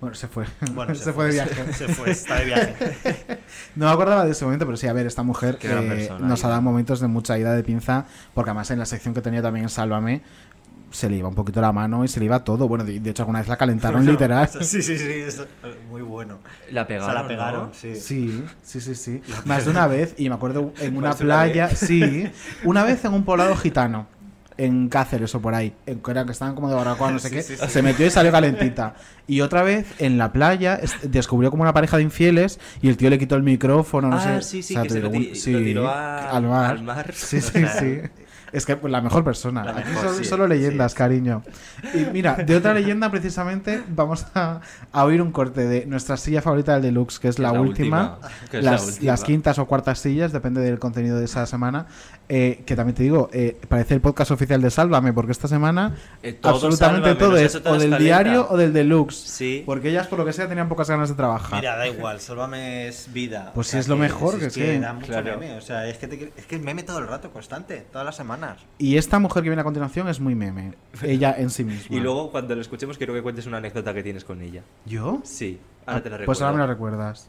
Bueno, 0.01 0.15
se 0.15 0.29
fue. 0.29 0.45
Bueno, 0.73 0.95
se, 0.95 1.13
fue 1.13 1.27
de 1.27 1.33
viaje. 1.33 1.73
Se 1.73 1.89
fue, 1.89 2.11
está 2.11 2.37
de 2.37 2.45
viaje. 2.45 3.41
no 3.77 3.87
me 3.87 3.93
acordaba 3.93 4.25
de 4.25 4.33
ese 4.33 4.45
momento, 4.45 4.65
pero 4.67 4.77
sí, 4.77 4.87
a 4.87 4.93
ver, 4.93 5.07
esta 5.07 5.23
mujer 5.23 5.59
eh, 5.63 5.69
persona, 5.69 6.27
nos 6.27 6.45
ha 6.45 6.49
dado 6.49 6.63
momentos 6.63 7.01
de 7.01 7.09
mucha 7.09 7.39
ida 7.39 7.53
de 7.55 7.63
pinza, 7.65 8.07
porque 8.35 8.51
además 8.51 8.71
en 8.71 8.79
la 8.79 8.87
sección 8.87 9.13
que 9.15 9.23
tenía 9.23 9.43
también 9.43 9.65
en 9.65 9.69
Sálvame 9.71 10.23
se 10.91 11.11
le 11.11 11.17
iba 11.17 11.29
un 11.29 11.35
poquito 11.35 11.61
la 11.61 11.73
mano 11.73 12.05
y 12.05 12.09
se 12.09 12.21
le 12.21 12.27
iba 12.27 12.43
todo. 12.45 12.69
Bueno, 12.69 12.85
de, 12.85 13.01
de 13.01 13.11
hecho 13.11 13.23
alguna 13.23 13.41
vez 13.41 13.49
la 13.49 13.57
calentaron 13.57 13.99
Bueno, 14.01 14.13
literal. 14.13 14.49
Sí, 14.61 14.83
sí, 14.83 14.97
sí, 14.99 15.25
muy 15.91 16.03
bueno. 16.03 16.39
La 16.71 16.87
pegaron, 16.87 17.09
O 17.09 17.13
sea, 17.13 17.15
la 17.15 17.23
¿no? 17.23 17.29
pegaron, 17.29 17.71
sí. 17.75 17.95
Sí, 17.97 18.45
sí, 18.63 18.81
sí, 18.81 18.95
sí. 18.95 19.23
Más 19.45 19.65
de 19.65 19.71
una 19.71 19.87
vez, 19.87 20.15
y 20.17 20.29
me 20.29 20.35
acuerdo 20.35 20.73
en 20.81 20.97
una 20.97 21.15
playa, 21.15 21.69
sí, 21.71 22.31
una 22.65 22.85
vez 22.85 23.05
en 23.05 23.13
un 23.15 23.25
poblado 23.25 23.57
gitano, 23.57 24.07
en 24.59 24.89
Cáceres 24.89 25.35
o 25.35 25.41
por 25.43 25.55
ahí, 25.55 25.75
en 25.85 26.01
que 26.01 26.33
estaban 26.33 26.55
como 26.55 26.71
de 26.71 26.75
barbacoa, 26.77 27.11
no 27.11 27.19
sé 27.19 27.29
Sí, 27.29 27.35
qué, 27.35 27.43
sí, 27.43 27.57
sí. 27.59 27.69
se 27.69 27.83
metió 27.83 28.07
y 28.07 28.11
salió 28.11 28.33
calentita. 28.33 28.95
Y 29.27 29.43
otra 29.43 29.63
vez 29.63 29.87
en 29.99 30.17
la 30.17 30.33
playa 30.33 30.77
es- 30.77 30.97
descubrió 31.03 31.51
como 31.51 31.63
una 31.63 31.75
pareja 31.75 31.99
de 31.99 32.05
infieles 32.05 32.59
y 32.81 32.89
el 32.89 32.97
tío 32.97 33.11
le 33.11 33.19
quitó 33.19 33.37
el 33.37 33.43
micrófono, 33.43 34.09
no 34.09 34.17
Ah, 34.17 34.21
sé. 34.41 34.43
sí, 34.43 34.63
sí, 34.63 34.73
o 34.75 34.77
sea, 34.77 34.83
que 34.85 34.89
se 34.91 35.01
lo 35.01 35.11
tiró 35.11 35.19
un- 35.27 35.33
ti- 35.33 35.53
lo 35.53 35.59
tiró 35.59 35.89
a- 35.89 36.31
al 36.31 36.45
mar. 36.45 36.71
al 36.71 36.83
mar. 36.83 37.13
Sí, 37.13 37.41
sí, 37.43 37.65
sí. 37.79 38.01
Es 38.57 38.65
que 38.65 38.75
pues, 38.75 38.91
la 38.91 39.03
mejor 39.03 39.23
persona. 39.23 39.63
La 39.63 39.73
Aquí 39.73 39.91
mejor, 39.91 40.05
solo, 40.05 40.17
sí, 40.17 40.25
solo 40.25 40.49
leyendas, 40.49 40.95
cariño. 40.95 41.43
Y 41.93 42.07
mira, 42.11 42.37
de 42.37 42.57
otra 42.57 42.73
leyenda 42.81 43.11
precisamente 43.11 43.83
vamos 43.87 44.27
a, 44.35 44.63
a 44.93 45.05
oír 45.05 45.21
un 45.21 45.31
corte 45.31 45.67
de 45.67 45.85
nuestra 45.85 46.17
silla 46.17 46.41
favorita 46.41 46.73
del 46.73 46.83
deluxe, 46.83 47.19
que 47.19 47.29
es 47.29 47.39
la, 47.39 47.53
la 47.53 47.61
última. 47.61 48.15
última, 48.15 48.29
que 48.51 48.59
es 48.59 48.65
la 48.65 48.71
las, 48.71 48.87
última. 48.87 49.13
las 49.13 49.25
quintas 49.25 49.59
o 49.59 49.67
cuartas 49.67 49.99
sillas, 49.99 50.33
depende 50.33 50.63
del 50.63 50.79
contenido 50.79 51.19
de 51.19 51.27
esa 51.27 51.45
semana. 51.45 51.85
Eh, 52.29 52.63
que 52.67 52.75
también 52.75 52.97
te 52.97 53.05
digo, 53.05 53.31
eh, 53.33 53.57
parece 53.69 53.95
el 53.95 54.01
podcast 54.01 54.33
oficial 54.33 54.61
de 54.61 54.69
Sálvame, 54.71 55.13
porque 55.13 55.31
esta 55.31 55.47
semana 55.47 55.95
Eh, 56.25 56.33
todo 56.33 56.55
absolutamente 56.55 57.11
Sálvame, 57.11 57.21
todo 57.21 57.37
es 57.37 57.55
o 57.55 57.79
del 57.79 57.99
diario 57.99 58.49
o 58.51 58.57
del 58.57 58.73
deluxe. 58.73 59.15
Sí. 59.17 59.63
Porque 59.65 59.91
ellas, 59.91 60.09
por 60.09 60.19
lo 60.19 60.25
que 60.25 60.33
sea, 60.33 60.49
tenían 60.49 60.69
pocas 60.69 60.91
ganas 60.91 61.09
de 61.09 61.15
trabajar. 61.15 61.61
Mira, 61.61 61.77
da 61.77 61.87
igual, 61.87 62.19
Sálvame 62.21 62.89
es 62.89 63.13
vida. 63.13 63.53
Pues 63.55 63.69
O 63.69 63.69
si 63.69 63.71
sea 63.73 63.81
es 63.81 63.89
lo 63.89 63.97
mejor, 63.97 64.39
que 64.41 64.47
es 64.47 64.57
es 64.57 64.63
que- 64.65 64.81
da 64.81 64.93
mucho 64.93 65.07
Claro. 65.07 65.39
meme. 65.39 65.55
O 65.57 65.61
sea, 65.61 65.87
es 65.89 65.99
que, 65.99 66.09
te- 66.09 66.33
es 66.37 66.47
que 66.47 66.57
el 66.57 66.63
meme 66.63 66.83
todo 66.83 66.99
el 66.99 67.07
rato, 67.07 67.31
constante, 67.31 67.87
todas 67.93 68.05
las 68.05 68.17
semanas. 68.17 68.59
Y 68.79 68.97
esta 68.97 69.19
mujer 69.21 69.45
que 69.45 69.49
viene 69.51 69.61
a 69.61 69.65
continuación 69.65 70.09
es 70.09 70.19
muy 70.19 70.35
meme. 70.35 70.73
Ella 71.03 71.35
en 71.39 71.51
sí 71.51 71.63
misma. 71.63 71.87
Y 71.97 72.01
luego, 72.01 72.33
cuando 72.33 72.55
lo 72.57 72.61
escuchemos, 72.61 72.99
quiero 72.99 73.15
que 73.15 73.23
cuentes 73.23 73.47
una 73.47 73.59
anécdota 73.59 73.95
que 73.95 74.03
tienes 74.03 74.25
con 74.25 74.43
ella. 74.43 74.63
¿Yo? 74.85 75.21
Sí, 75.23 75.61
ahora 75.87 76.03
te 76.03 76.11
la 76.11 76.17
recuerdo. 76.17 76.27
Pues 76.27 76.43
ahora 76.43 76.53
me 76.55 76.59
la 76.59 76.67
recuerdas. 76.67 77.29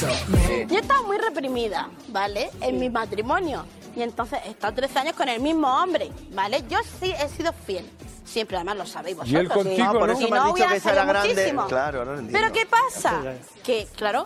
Sexo. 0.00 0.66
Yo 0.68 0.78
estaba 0.78 1.02
muy 1.02 1.18
reprimida, 1.18 1.88
¿vale? 2.08 2.50
En 2.60 2.78
mi 2.78 2.88
matrimonio. 2.90 3.64
Y 3.96 4.02
entonces 4.02 4.38
he 4.46 4.50
estado 4.50 4.74
13 4.74 4.98
años 5.00 5.14
con 5.16 5.28
el 5.28 5.40
mismo 5.40 5.66
hombre, 5.68 6.10
¿vale? 6.32 6.62
Yo 6.68 6.78
sí 7.00 7.12
he 7.12 7.28
sido 7.28 7.52
fiel. 7.52 7.88
Siempre, 8.24 8.56
además 8.56 8.76
lo 8.76 8.86
sabéis 8.86 9.16
Y 9.24 9.34
él 9.36 9.48
vosotros. 9.48 9.64
contigo, 9.64 9.90
y, 9.90 9.92
¿no? 9.94 9.98
Por 9.98 10.08
y 10.10 10.12
eso 10.12 10.28
me 10.28 10.36
has 10.38 10.44
no 10.44 10.52
dicho 10.52 10.52
voy 10.52 10.62
a 10.62 10.68
que 10.68 10.76
esa 10.76 10.92
era 10.92 11.04
grande. 11.04 11.28
muchísimo. 11.34 11.66
Claro, 11.66 12.04
no 12.04 12.12
lo 12.12 12.18
entiendo. 12.20 12.38
Pero 12.38 12.52
¿qué 12.52 12.66
pasa? 12.66 13.22
Que, 13.64 13.88
claro, 13.96 14.24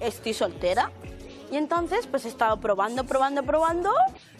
estoy 0.00 0.34
soltera. 0.34 0.90
Y 1.50 1.56
entonces, 1.56 2.06
pues 2.08 2.24
he 2.24 2.28
estado 2.28 2.58
probando, 2.58 3.04
probando, 3.04 3.42
probando. 3.42 3.92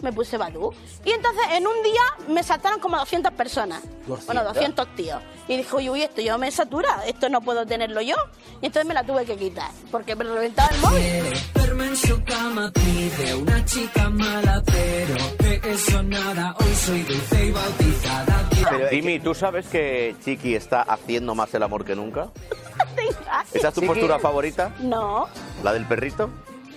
Me 0.02 0.12
puse 0.12 0.36
Badoo. 0.36 0.72
Y 1.04 1.10
entonces, 1.12 1.42
en 1.52 1.66
un 1.66 1.82
día, 1.82 2.02
me 2.28 2.42
saltaron 2.42 2.80
como 2.80 2.96
200 2.98 3.32
personas. 3.32 3.82
Bueno, 4.26 4.42
200 4.44 4.94
tíos. 4.96 5.22
Y 5.48 5.56
dije, 5.56 5.76
uy, 5.76 5.88
uy, 5.90 6.02
esto 6.02 6.20
yo 6.20 6.36
me 6.38 6.50
satura. 6.50 7.04
Esto 7.06 7.28
no 7.28 7.40
puedo 7.40 7.64
tenerlo 7.64 8.00
yo. 8.00 8.16
Y 8.60 8.66
entonces 8.66 8.86
me 8.86 8.94
la 8.94 9.04
tuve 9.04 9.24
que 9.24 9.36
quitar. 9.36 9.70
Porque 9.90 10.16
me 10.16 10.24
reventaba 10.24 10.68
el 10.70 10.80
móvil. 10.80 11.40
Verme 11.54 11.86
en 11.86 11.96
su 11.96 12.22
cama 12.24 12.72
pide 12.72 13.34
una 13.34 13.64
chica 13.64 14.10
mala, 14.10 14.62
pero 14.66 15.14
de 15.38 15.72
eso 15.72 16.02
nada. 16.02 16.54
Hoy 16.58 16.74
soy 16.74 17.02
dulce 17.02 17.44
y 17.46 17.50
bautizada. 17.52 18.48
Jimmy, 18.90 19.20
¿tú 19.20 19.32
sabes 19.34 19.66
que 19.68 20.16
Chiqui 20.24 20.54
está 20.56 20.82
haciendo 20.82 21.34
más 21.36 21.54
el 21.54 21.62
amor 21.62 21.84
que 21.84 21.94
nunca? 21.94 22.28
¿Esa 23.54 23.68
es 23.68 23.74
tu 23.74 23.80
Chiqui. 23.80 23.86
postura 23.86 24.18
favorita? 24.18 24.74
No, 24.80 25.28
¿La 25.62 25.72
del 25.72 25.86
perrito? 25.86 26.30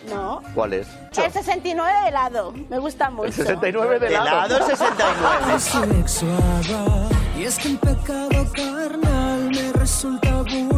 No. 0.10 0.42
¿Cuál 0.54 0.74
es? 0.74 0.88
El 1.18 1.32
69 1.32 1.92
de 2.04 2.08
helado. 2.10 2.54
Me 2.70 2.78
gusta 2.80 3.10
mucho. 3.10 3.32
69 3.32 4.00
de 4.00 4.08
helado. 4.08 4.28
Helado 4.28 4.66
69. 4.66 5.60
sexuada. 5.60 7.10
Y 7.38 7.44
es 7.44 7.58
que 7.58 7.70
el 7.70 7.78
pecado 7.78 8.30
carnal 8.54 9.52
me 9.52 9.74
resulta 9.74 10.42
vulgar. 10.44 10.69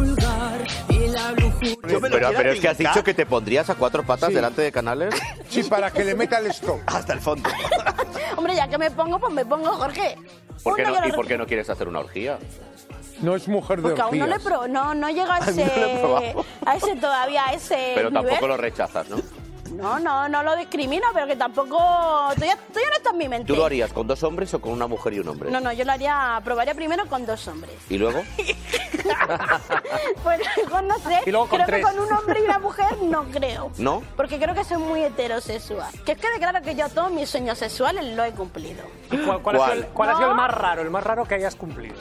Pero, 1.82 2.00
pero 2.00 2.52
es 2.52 2.60
que 2.60 2.68
has 2.68 2.78
dicho 2.78 3.02
que 3.04 3.14
te 3.14 3.26
pondrías 3.26 3.68
a 3.70 3.74
cuatro 3.74 4.02
patas 4.04 4.32
delante 4.32 4.62
de 4.62 4.72
canales. 4.72 5.14
Sí, 5.48 5.62
para 5.64 5.90
que 5.90 6.04
le 6.04 6.14
meta 6.14 6.38
el 6.38 6.46
stop. 6.46 6.80
Hasta 6.86 7.12
el 7.12 7.20
fondo. 7.20 7.48
Hombre, 8.36 8.54
ya 8.54 8.68
que 8.68 8.78
me 8.78 8.90
pongo, 8.90 9.18
pues 9.18 9.32
me 9.32 9.44
pongo, 9.44 9.70
Jorge. 9.72 10.16
¿Por 10.62 10.76
qué 10.76 10.82
Uno 10.82 11.00
no, 11.00 11.06
¿Y 11.06 11.12
por 11.12 11.26
qué 11.26 11.38
no 11.38 11.46
quieres 11.46 11.68
hacer 11.70 11.88
una 11.88 12.00
orgía? 12.00 12.38
No 13.20 13.36
es 13.36 13.46
mujer 13.48 13.78
de 13.78 13.82
Porque 13.82 14.00
aún 14.00 14.18
no 14.18 14.26
le 14.26 14.34
orgías. 14.34 14.52
pro, 14.52 14.68
no, 14.68 14.94
no 14.94 15.08
llega 15.10 15.36
a 15.36 15.38
ese, 15.48 15.64
probado. 16.00 16.44
a 16.66 16.76
ese 16.76 16.96
todavía, 16.96 17.46
a 17.46 17.52
ese 17.54 17.92
Pero 17.94 18.10
tampoco 18.10 18.46
lo 18.48 18.56
rechazas, 18.56 19.08
¿no? 19.08 19.16
No, 19.72 19.98
no, 19.98 20.28
no 20.28 20.42
lo 20.42 20.56
discrimino, 20.56 21.06
pero 21.14 21.26
que 21.26 21.36
tampoco. 21.36 21.76
Todavía, 22.34 22.56
todavía 22.56 22.90
no 22.90 22.96
está 22.96 23.10
en 23.10 23.18
mi 23.18 23.28
mente. 23.28 23.46
¿Tú 23.46 23.56
lo 23.56 23.64
harías 23.64 23.92
con 23.92 24.06
dos 24.06 24.22
hombres 24.22 24.52
o 24.54 24.60
con 24.60 24.72
una 24.72 24.86
mujer 24.86 25.14
y 25.14 25.18
un 25.20 25.28
hombre? 25.28 25.50
No, 25.50 25.60
no, 25.60 25.72
yo 25.72 25.84
lo 25.84 25.92
haría, 25.92 26.40
probaría 26.44 26.74
primero 26.74 27.06
con 27.06 27.24
dos 27.26 27.46
hombres. 27.48 27.74
¿Y 27.88 27.98
luego? 27.98 28.22
Pues 30.22 30.40
luego 30.56 30.82
no 30.82 30.98
sé. 30.98 31.20
Y 31.26 31.30
luego 31.30 31.48
con 31.48 31.56
creo 31.58 31.66
tres. 31.66 31.84
que 31.86 31.92
con 31.92 31.98
un 32.06 32.12
hombre 32.12 32.40
y 32.40 32.44
una 32.44 32.58
mujer 32.58 32.86
no 33.02 33.24
creo. 33.24 33.70
¿No? 33.78 34.02
Porque 34.16 34.38
creo 34.38 34.54
que 34.54 34.64
soy 34.64 34.78
muy 34.78 35.02
heterosexual. 35.02 35.90
Que 36.04 36.14
quede 36.16 36.38
claro 36.38 36.62
que 36.62 36.74
yo 36.74 36.88
todos 36.88 37.10
mis 37.10 37.28
sueños 37.28 37.58
sexuales 37.58 38.04
los 38.16 38.26
he 38.26 38.32
cumplido. 38.32 38.82
¿Cuál, 39.26 39.42
cuál 39.42 39.56
ha 39.56 39.64
sido 39.64 39.72
el, 39.72 39.86
cuál 39.86 40.10
ha 40.10 40.16
sido 40.16 40.30
el 40.30 40.36
más 40.36 40.50
raro? 40.54 40.82
El 40.82 40.90
más 40.90 41.02
raro 41.04 41.24
que 41.24 41.34
hayas 41.34 41.56
cumplido. 41.56 41.96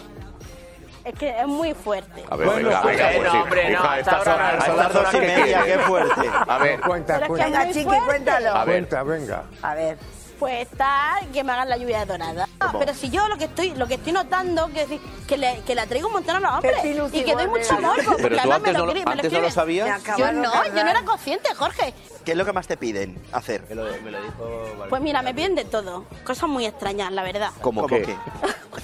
Es 1.03 1.15
que 1.15 1.29
es 1.29 1.47
muy 1.47 1.73
fuerte. 1.73 2.23
A 2.29 2.35
ver, 2.35 2.47
venga, 2.47 2.81
venga, 2.81 3.09
pues 3.11 3.31
sí. 3.31 3.71
Hija, 3.71 3.99
estas 3.99 4.27
horas, 4.27 4.65
son 4.65 4.77
las 4.77 4.93
dos 4.93 5.13
y 5.13 5.17
media, 5.17 5.63
qué 5.65 5.79
fuerte. 5.79 6.29
A 6.47 6.57
ver, 6.59 6.79
Cuenta, 6.81 7.27
cuenta. 7.27 7.45
Venga, 7.45 7.67
Chiqui, 7.71 7.83
cuéntalo. 8.05 8.49
a 8.51 8.65
ver. 8.65 8.75
Cuenta, 8.87 9.03
venga. 9.03 9.43
A 9.63 9.75
ver. 9.75 9.97
Pues 10.41 10.67
está 10.71 11.19
que 11.31 11.43
me 11.43 11.51
hagan 11.51 11.69
la 11.69 11.77
lluvia 11.77 12.03
dorada. 12.03 12.49
¿Cómo? 12.59 12.79
Pero 12.79 12.95
si 12.95 13.11
yo 13.11 13.27
lo 13.27 13.37
que 13.37 13.43
estoy, 13.43 13.75
lo 13.75 13.85
que 13.87 13.93
estoy 13.93 14.11
notando, 14.11 14.69
que, 14.73 14.81
es 14.81 14.89
que, 15.27 15.37
le, 15.37 15.61
que 15.67 15.75
le 15.75 15.81
atraigo 15.81 16.07
un 16.07 16.13
montón 16.13 16.37
a 16.37 16.39
los 16.39 16.51
hombres. 16.51 17.13
Y 17.13 17.23
que 17.23 17.35
doy 17.35 17.47
mucho 17.47 17.75
amor. 17.75 17.93
Pero 17.97 18.11
porque 18.17 18.29
tú 18.29 18.39
además 18.39 18.57
antes 18.57 18.73
me 18.73 18.79
no 18.79 18.79
lo- 18.79 18.85
lo, 18.87 18.91
escri- 18.99 19.05
me 19.05 19.11
antes 19.11 19.31
no 19.33 19.39
lo 19.41 19.51
sabías. 19.51 20.03
Yo 20.17 20.31
no, 20.31 20.65
yo 20.65 20.83
no 20.83 20.89
era 20.89 21.03
consciente, 21.03 21.53
Jorge. 21.53 21.93
¿Qué 22.25 22.31
es 22.31 22.37
lo 22.37 22.43
que 22.43 22.53
más 22.53 22.65
te 22.65 22.75
piden 22.75 23.21
hacer? 23.31 23.63
Me 23.69 23.75
lo, 23.75 23.83
me 24.03 24.09
lo 24.09 24.19
dijo 24.19 24.65
Pues 24.89 24.99
mira, 25.03 25.21
me 25.21 25.35
piden 25.35 25.53
de 25.53 25.63
todo. 25.65 26.05
Cosas 26.23 26.49
muy 26.49 26.65
extrañas, 26.65 27.11
la 27.11 27.21
verdad. 27.21 27.51
¿Cómo 27.61 27.81
¿Cómo 27.83 27.95
qué? 27.95 28.15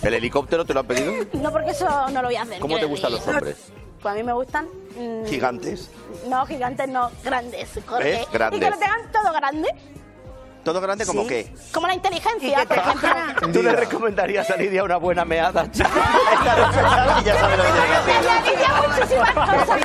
¿El 0.03 0.13
helicóptero 0.13 0.63
te 0.63 0.75
lo 0.75 0.81
han 0.81 0.85
pedido? 0.87 1.11
No 1.33 1.51
porque 1.51 1.71
eso 1.71 1.87
no 2.09 2.21
lo 2.21 2.27
voy 2.27 2.35
a 2.35 2.43
hacer. 2.43 2.59
¿Cómo 2.59 2.77
te 2.77 2.85
gustan 2.85 3.13
los 3.13 3.27
hombres? 3.27 3.57
Pues 3.99 4.13
a 4.13 4.15
mí 4.15 4.21
me 4.21 4.33
gustan. 4.33 4.67
mm, 4.95 5.25
Gigantes. 5.25 5.89
No, 6.27 6.45
gigantes 6.45 6.87
no, 6.87 7.09
grandes. 7.23 7.67
Jorge. 7.87 8.27
Grandes. 8.31 8.59
Y 8.61 8.63
que 8.63 8.69
lo 8.69 8.77
tengan 8.77 9.11
todo 9.11 9.33
grande. 9.33 9.69
¿Todo 10.63 10.81
grande 10.81 11.05
como 11.05 11.21
Sí. 11.23 11.27
qué? 11.29 11.53
Como 11.73 11.87
la 11.87 11.93
inteligencia, 11.93 12.65
por 12.67 12.77
ejemplo. 12.77 13.09
¿Tú 13.53 13.63
le 13.63 13.71
recomendarías 13.75 14.49
a 14.49 14.57
Lidia 14.57 14.83
una 14.83 14.97
buena 14.97 15.23
meada? 15.25 15.63
Esta 15.73 15.83
noche 15.83 16.81
ya- 16.81 17.21
ya 17.23 17.39
sabe 17.39 17.57
lo 17.57 17.63
que 17.63 17.69
tiene 17.71 17.87
que 17.87 17.95
hacer. 17.95 18.15
Me 18.21 18.87
muchísimas 18.87 19.31
cosas, 19.33 19.81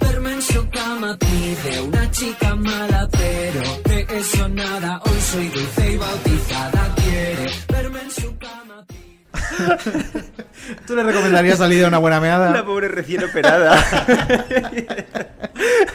Verme 0.00 0.32
en 0.32 0.42
su 0.42 0.68
cama 0.70 1.16
pide 1.18 1.80
una 1.82 2.10
chica 2.10 2.54
mala, 2.54 3.08
pero 3.12 3.60
de 3.84 4.06
eso 4.18 4.48
nada. 4.48 5.00
Hoy 5.04 5.20
soy 5.20 5.48
dulce 5.48 5.90
y 5.90 5.96
bautizada. 5.98 6.94
Quiere 6.96 7.50
verme 7.68 8.00
en 8.00 8.10
su 8.10 8.36
cama. 8.38 8.86
¿Tú 10.86 10.94
le 10.96 11.02
recomendarías 11.02 11.60
a 11.60 11.68
Lidia 11.68 11.88
una 11.88 11.98
buena 11.98 12.20
meada? 12.20 12.50
La 12.50 12.64
pobre 12.64 12.88
recién 12.88 13.24
operada. 13.24 13.76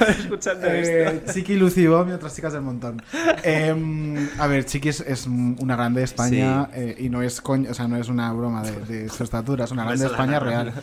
Escuchando 0.07 0.67
Eh, 0.67 1.15
esto. 1.25 1.33
Chiqui, 1.33 1.55
Lucy 1.55 1.81
y 1.81 1.87
Bob 1.87 2.09
y 2.09 2.11
otras 2.13 2.35
chicas 2.35 2.53
del 2.53 2.61
montón. 2.61 3.01
Eh, 3.43 4.27
a 4.39 4.47
ver, 4.47 4.65
Chiqui 4.65 4.89
es, 4.89 5.01
es 5.01 5.27
una 5.27 5.75
grande 5.75 5.99
de 6.01 6.05
España 6.05 6.69
eh, 6.73 6.95
y 6.97 7.09
no 7.09 7.21
es 7.21 7.41
coño, 7.41 7.69
o 7.71 7.73
sea, 7.73 7.87
no 7.87 7.97
es 7.97 8.07
una 8.09 8.31
broma 8.33 8.63
de, 8.63 8.79
de 9.03 9.09
su 9.09 9.23
estatura, 9.23 9.65
es 9.65 9.71
una 9.71 9.83
grande 9.83 10.05
de 10.05 10.11
España 10.11 10.39
real. 10.39 10.73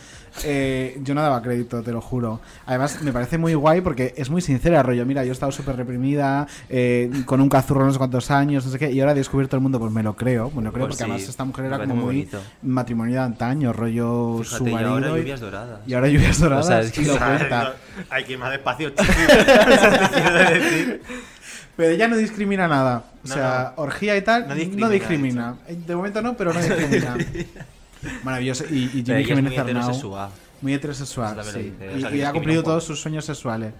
Eh, 0.43 0.99
yo 1.03 1.15
no 1.15 1.21
daba 1.21 1.41
crédito, 1.41 1.81
te 1.81 1.91
lo 1.91 2.01
juro. 2.01 2.39
Además, 2.65 3.01
me 3.01 3.11
parece 3.11 3.37
muy 3.37 3.53
guay 3.55 3.81
porque 3.81 4.13
es 4.17 4.29
muy 4.29 4.41
sincera, 4.41 4.83
rollo. 4.83 5.05
Mira, 5.05 5.23
yo 5.23 5.29
he 5.31 5.33
estado 5.33 5.51
súper 5.51 5.75
reprimida, 5.75 6.47
eh, 6.69 7.09
con 7.25 7.41
un 7.41 7.49
cazurro 7.49 7.85
no 7.85 7.91
sé 7.91 7.97
cuántos 7.97 8.29
años, 8.31 8.65
no 8.65 8.71
sé 8.71 8.77
qué, 8.79 8.91
y 8.91 8.99
ahora 8.99 9.13
he 9.13 9.15
descubierto 9.15 9.55
el 9.55 9.61
mundo, 9.61 9.79
pues 9.79 9.91
me 9.91 10.03
lo 10.03 10.15
creo. 10.15 10.51
Me 10.51 10.61
lo 10.61 10.71
creo 10.71 10.85
Pues 10.87 10.97
porque 10.97 10.97
sí, 10.97 11.03
además 11.11 11.29
esta 11.29 11.43
mujer 11.45 11.65
era 11.65 11.79
como 11.79 11.95
muy 11.95 12.03
muy, 12.03 12.15
bonito. 12.15 12.39
matrimonio 12.61 13.15
de 13.15 13.21
antaño, 13.21 13.73
rollo 13.77 14.39
Fíjate, 14.43 14.57
su 14.57 14.67
y 14.67 14.73
ahora 14.83 15.07
y- 15.09 15.19
lluvias 15.19 15.39
doradas. 15.39 15.79
Y 15.87 15.93
ahora 15.93 16.07
lluvias 16.09 16.39
doradas. 16.39 16.65
O 16.65 16.67
sea, 16.67 16.79
es 16.81 16.91
que 16.91 17.01
y 17.01 17.05
lo 17.05 17.17
cuenta. 17.17 17.75
Hay 18.09 18.23
que 18.25 18.33
ir 18.33 18.39
más 18.39 18.51
despacio, 18.51 18.91
decir. 18.91 19.07
Pero 21.77 21.89
ella 21.91 22.07
no 22.07 22.17
discrimina 22.17 22.67
nada. 22.67 23.03
O 23.23 23.27
No, 23.27 23.33
sea, 23.35 23.73
orgía 23.75 24.17
y 24.17 24.21
tal, 24.23 24.43
No 24.43 24.49
no 24.49 24.55
discrimina, 24.55 24.89
discrimina. 24.89 25.55
De 25.67 25.95
momento 25.95 26.21
no, 26.23 26.35
pero 26.35 26.51
no 26.51 26.59
discrimina. 26.59 27.15
Maravilloso. 28.23 28.63
Y, 28.69 28.85
y 28.85 29.03
Jimmy 29.05 29.23
Jiménez 29.23 29.51
muy 29.51 29.57
Arnau, 29.59 29.81
heterosexual. 29.81 30.29
Muy 30.61 30.73
heterosexual, 30.73 31.39
Eso 31.39 31.51
también 31.51 31.65
sí. 31.65 31.71
dice, 31.85 31.93
o 31.93 31.97
Y, 31.97 32.01
sea, 32.01 32.15
y 32.15 32.21
ha 32.23 32.31
cumplido 32.31 32.63
todos 32.63 32.83
sus 32.83 32.99
sueños 32.99 33.25
sexuales. 33.25 33.73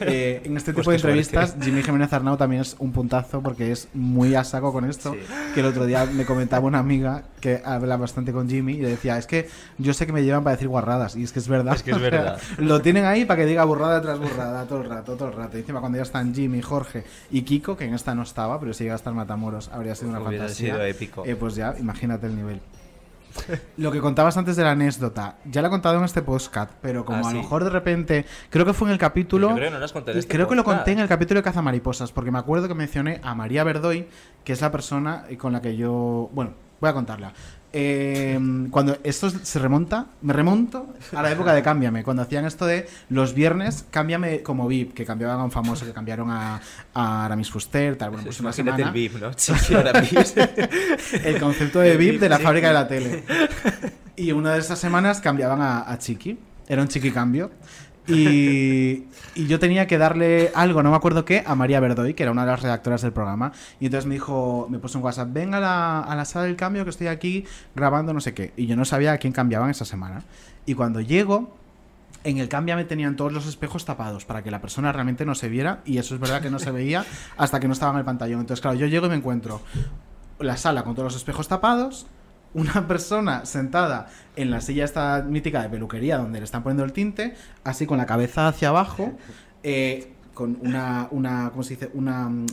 Eh, 0.00 0.42
en 0.44 0.56
este 0.56 0.72
Pues 0.72 0.84
tipo 0.84 0.90
de 0.92 0.98
suerte. 0.98 1.18
entrevistas, 1.20 1.56
Jimmy 1.62 1.82
Jiménez 1.82 2.12
Arnau 2.12 2.36
también 2.36 2.62
es 2.62 2.76
un 2.78 2.92
puntazo 2.92 3.40
porque 3.42 3.72
es 3.72 3.88
muy 3.94 4.34
a 4.34 4.44
saco 4.44 4.72
con 4.72 4.84
esto. 4.84 5.12
Sí. 5.12 5.18
Que 5.54 5.60
el 5.60 5.66
otro 5.66 5.86
día 5.86 6.06
me 6.06 6.24
comentaba 6.24 6.66
una 6.66 6.78
amiga 6.78 7.24
que 7.40 7.62
habla 7.64 7.96
bastante 7.96 8.32
con 8.32 8.48
Jimmy 8.48 8.74
y 8.74 8.80
le 8.82 8.88
decía: 8.90 9.16
Es 9.18 9.26
que 9.26 9.48
yo 9.78 9.92
sé 9.94 10.06
que 10.06 10.12
me 10.12 10.22
llevan 10.22 10.44
para 10.44 10.56
decir 10.56 10.68
guarradas. 10.68 11.16
Y 11.16 11.22
es 11.24 11.32
que 11.32 11.38
es 11.38 11.48
verdad. 11.48 11.74
Es 11.74 11.82
que 11.82 11.90
es 11.92 11.96
O 11.96 12.00
sea, 12.00 12.10
verdad. 12.10 12.40
lo 12.58 12.80
tienen 12.82 13.04
ahí 13.04 13.24
para 13.24 13.40
que 13.42 13.46
diga 13.46 13.64
burrada 13.64 14.00
tras 14.02 14.18
burrada 14.18 14.64
todo 14.66 14.82
el 14.82 14.88
rato, 14.88 15.16
todo 15.16 15.28
el 15.28 15.34
rato. 15.34 15.56
Y 15.56 15.60
encima, 15.60 15.80
cuando 15.80 15.96
ya 15.96 16.02
están 16.02 16.34
Jimmy, 16.34 16.60
Jorge 16.62 17.04
y 17.30 17.42
Kiko, 17.42 17.76
que 17.76 17.84
en 17.84 17.94
esta 17.94 18.14
no 18.14 18.22
estaba, 18.22 18.58
pero 18.60 18.72
si 18.74 18.84
llega 18.84 18.94
a 18.94 18.96
estar 18.96 19.12
Matamoros, 19.14 19.68
habría 19.72 19.94
sido 19.94 20.10
una 20.10 20.20
Hubiera 20.20 20.44
fantasía. 20.44 20.74
sido 20.74 20.84
épico. 20.84 21.24
Eh, 21.26 21.36
pues 21.36 21.54
ya, 21.54 21.74
imagínate 21.78 22.26
el 22.26 22.36
nivel. 22.36 22.60
Lo 23.76 23.92
que 23.92 24.00
contabas 24.00 24.36
antes 24.36 24.56
de 24.56 24.64
la 24.64 24.72
anécdota, 24.72 25.36
ya 25.44 25.62
lo 25.62 25.68
he 25.68 25.70
contado 25.70 25.98
en 25.98 26.04
este 26.04 26.22
podcast, 26.22 26.70
pero 26.82 27.04
como 27.04 27.18
Ah, 27.18 27.20
a 27.20 27.24
lo 27.24 27.30
sí. 27.30 27.36
mejor 27.38 27.64
de 27.64 27.70
repente, 27.70 28.26
creo 28.50 28.64
que 28.66 28.72
fue 28.72 28.88
en 28.88 28.92
el 28.92 28.98
capítulo. 28.98 29.50
Yo 29.50 29.54
creo 29.56 29.70
que 29.70 29.78
no 29.78 29.84
este 29.84 30.28
creo 30.28 30.48
que 30.48 30.54
lo 30.54 30.64
conté 30.64 30.92
en 30.92 30.98
el 31.00 31.08
capítulo 31.08 31.40
de 31.40 31.44
Cazamariposas, 31.44 32.12
porque 32.12 32.30
me 32.30 32.38
acuerdo 32.38 32.68
que 32.68 32.74
mencioné 32.74 33.20
a 33.22 33.34
María 33.34 33.64
Verdoy, 33.64 34.08
que 34.44 34.52
es 34.52 34.60
la 34.60 34.70
persona 34.70 35.24
con 35.38 35.52
la 35.52 35.60
que 35.62 35.76
yo. 35.76 36.30
Bueno, 36.32 36.52
voy 36.80 36.90
a 36.90 36.92
contarla. 36.92 37.32
Eh, 37.72 38.38
cuando 38.70 38.98
esto 39.04 39.30
se 39.30 39.58
remonta, 39.58 40.06
me 40.22 40.32
remonto 40.32 40.92
a 41.14 41.22
la 41.22 41.30
época 41.30 41.52
de 41.52 41.62
Cámbiame, 41.62 42.02
cuando 42.02 42.22
hacían 42.22 42.44
esto 42.44 42.66
de 42.66 42.88
los 43.08 43.32
viernes, 43.32 43.84
Cámbiame 43.90 44.42
como 44.42 44.66
VIP, 44.66 44.92
que 44.92 45.04
cambiaban 45.04 45.38
a 45.38 45.44
un 45.44 45.52
famoso, 45.52 45.86
que 45.86 45.92
cambiaron 45.92 46.30
a, 46.30 46.60
a 46.94 47.24
Aramis 47.24 47.50
Fuster, 47.50 47.96
tal. 47.96 48.10
Bueno, 48.10 48.24
pues 48.24 48.40
una 48.40 48.52
semana. 48.52 48.88
el 48.88 48.92
VIP, 48.92 49.20
¿no? 49.20 49.32
Chiqui, 49.34 49.74
Aramis. 49.74 50.34
el 51.24 51.38
concepto 51.38 51.80
de 51.80 51.96
VIP 51.96 52.12
VIP, 52.12 52.20
de 52.20 52.28
la 52.28 52.38
fábrica 52.38 52.68
de 52.68 52.74
la 52.74 52.88
tele. 52.88 53.24
Y 54.16 54.32
una 54.32 54.54
de 54.54 54.60
esas 54.60 54.78
semanas 54.78 55.20
cambiaban 55.20 55.62
a, 55.62 55.90
a 55.90 55.98
Chiqui. 55.98 56.38
Era 56.68 56.82
un 56.82 56.88
Chiqui 56.88 57.10
cambio. 57.10 57.50
Y, 58.06 59.06
yo 59.36 59.58
tenía 59.58 59.86
que 59.86 59.96
darle 59.98 60.50
algo, 60.54 60.82
no 60.82 60.90
me 60.90 60.96
acuerdo 60.96 61.24
qué, 61.24 61.42
a 61.46 61.54
María 61.54 61.80
Verdoy, 61.80 62.14
que 62.14 62.24
era 62.24 62.32
una 62.32 62.44
de 62.44 62.50
las 62.50 62.62
redactoras 62.62 63.02
del 63.02 63.12
programa. 63.12 63.52
Y 63.78 63.86
entonces 63.86 64.06
me 64.06 64.14
dijo, 64.14 64.66
me 64.68 64.78
puso 64.78 64.98
un 64.98 65.04
WhatsApp, 65.04 65.28
ven 65.32 65.54
a 65.54 65.60
la, 65.60 66.00
a 66.00 66.16
la 66.16 66.24
sala 66.24 66.46
del 66.46 66.56
cambio 66.56 66.84
que 66.84 66.90
estoy 66.90 67.06
aquí 67.06 67.44
grabando 67.74 68.12
no 68.12 68.20
sé 68.20 68.34
qué. 68.34 68.52
Y 68.56 68.66
yo 68.66 68.76
no 68.76 68.84
sabía 68.84 69.12
a 69.12 69.18
quién 69.18 69.32
cambiaban 69.32 69.70
esa 69.70 69.84
semana. 69.84 70.24
Y 70.66 70.74
cuando 70.74 71.00
llego, 71.00 71.54
en 72.24 72.38
el 72.38 72.48
cambio 72.48 72.76
me 72.76 72.84
tenían 72.84 73.16
todos 73.16 73.32
los 73.32 73.46
espejos 73.46 73.84
tapados 73.84 74.24
para 74.24 74.42
que 74.42 74.50
la 74.50 74.60
persona 74.60 74.92
realmente 74.92 75.24
no 75.24 75.34
se 75.34 75.48
viera. 75.48 75.80
Y 75.84 75.98
eso 75.98 76.14
es 76.14 76.20
verdad 76.20 76.42
que 76.42 76.50
no 76.50 76.58
se 76.58 76.70
veía 76.70 77.04
hasta 77.36 77.60
que 77.60 77.66
no 77.66 77.72
estaba 77.72 77.92
en 77.92 77.98
el 77.98 78.04
pantallón. 78.04 78.40
Entonces, 78.40 78.60
claro, 78.60 78.76
yo 78.76 78.86
llego 78.86 79.06
y 79.06 79.10
me 79.10 79.16
encuentro 79.16 79.60
la 80.38 80.56
sala 80.56 80.82
con 80.82 80.94
todos 80.94 81.12
los 81.12 81.16
espejos 81.16 81.48
tapados, 81.48 82.06
una 82.54 82.86
persona 82.88 83.44
sentada 83.46 84.08
en 84.36 84.50
la 84.50 84.60
silla 84.60 84.84
esta 84.84 85.22
mítica 85.22 85.62
de 85.62 85.68
peluquería 85.68 86.18
donde 86.18 86.38
le 86.40 86.44
están 86.44 86.62
poniendo 86.62 86.84
el 86.84 86.92
tinte, 86.92 87.34
así 87.64 87.86
con 87.86 87.98
la 87.98 88.06
cabeza 88.06 88.48
hacia 88.48 88.68
abajo, 88.70 89.12
eh, 89.62 90.12
con 90.34 90.58
una, 90.62 91.08
una, 91.10 91.50
¿cómo 91.50 91.62
se 91.62 91.74
dice? 91.74 91.90
Una, 91.94 92.28
mm, 92.28 92.46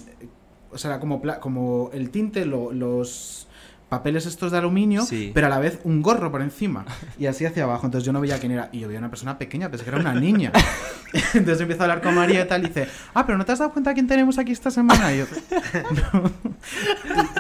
o 0.72 0.78
sea, 0.78 1.00
como, 1.00 1.22
como 1.40 1.90
el 1.94 2.10
tinte, 2.10 2.46
lo- 2.46 2.72
los 2.74 3.47
papeles 3.90 4.26
estos 4.26 4.52
de 4.52 4.58
aluminio, 4.58 5.06
Sí. 5.06 5.32
pero 5.34 5.48
a 5.48 5.50
la 5.50 5.60
vez 5.60 5.80
un 5.86 6.02
gorro 6.02 6.30
por 6.32 6.42
encima 6.42 6.86
y 7.18 7.28
así 7.28 7.46
hacia 7.46 7.64
abajo. 7.64 7.86
Entonces 7.86 8.06
yo 8.06 8.12
no 8.12 8.20
veía 8.20 8.40
quién 8.40 8.52
era 8.52 8.70
y 8.72 8.80
yo 8.80 8.88
veía 8.88 9.00
una 9.00 9.10
persona 9.10 9.38
pequeña, 9.38 9.70
pensé 9.70 9.86
que 9.86 9.92
era 9.92 10.00
una 10.00 10.14
niña. 10.14 10.52
Entonces 11.34 11.62
empiezo 11.62 11.84
a 11.84 11.86
hablar 11.86 12.02
con 12.02 12.16
María 12.16 12.42
y 12.42 12.48
tal 12.48 12.66
y 12.66 12.68
dice, 12.68 12.88
ah, 13.14 13.26
pero 13.26 13.38
¿no 13.38 13.46
te 13.46 13.54
has 13.54 13.60
dado 13.60 13.72
cuenta 13.72 13.94
quién 13.94 14.08
tenemos 14.08 14.38
aquí 14.38 14.52
esta 14.52 14.72
semana? 14.72 15.14
Y 15.14 15.20
yo, 15.20 15.26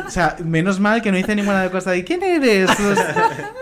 o 0.05 0.09
sea, 0.09 0.37
menos 0.43 0.79
mal 0.79 1.01
que 1.01 1.11
no 1.11 1.17
hice 1.17 1.35
ninguna 1.35 1.63
de 1.63 1.69
cosas 1.69 1.93
de 1.93 2.03
¿quién 2.03 2.23
eres? 2.23 2.69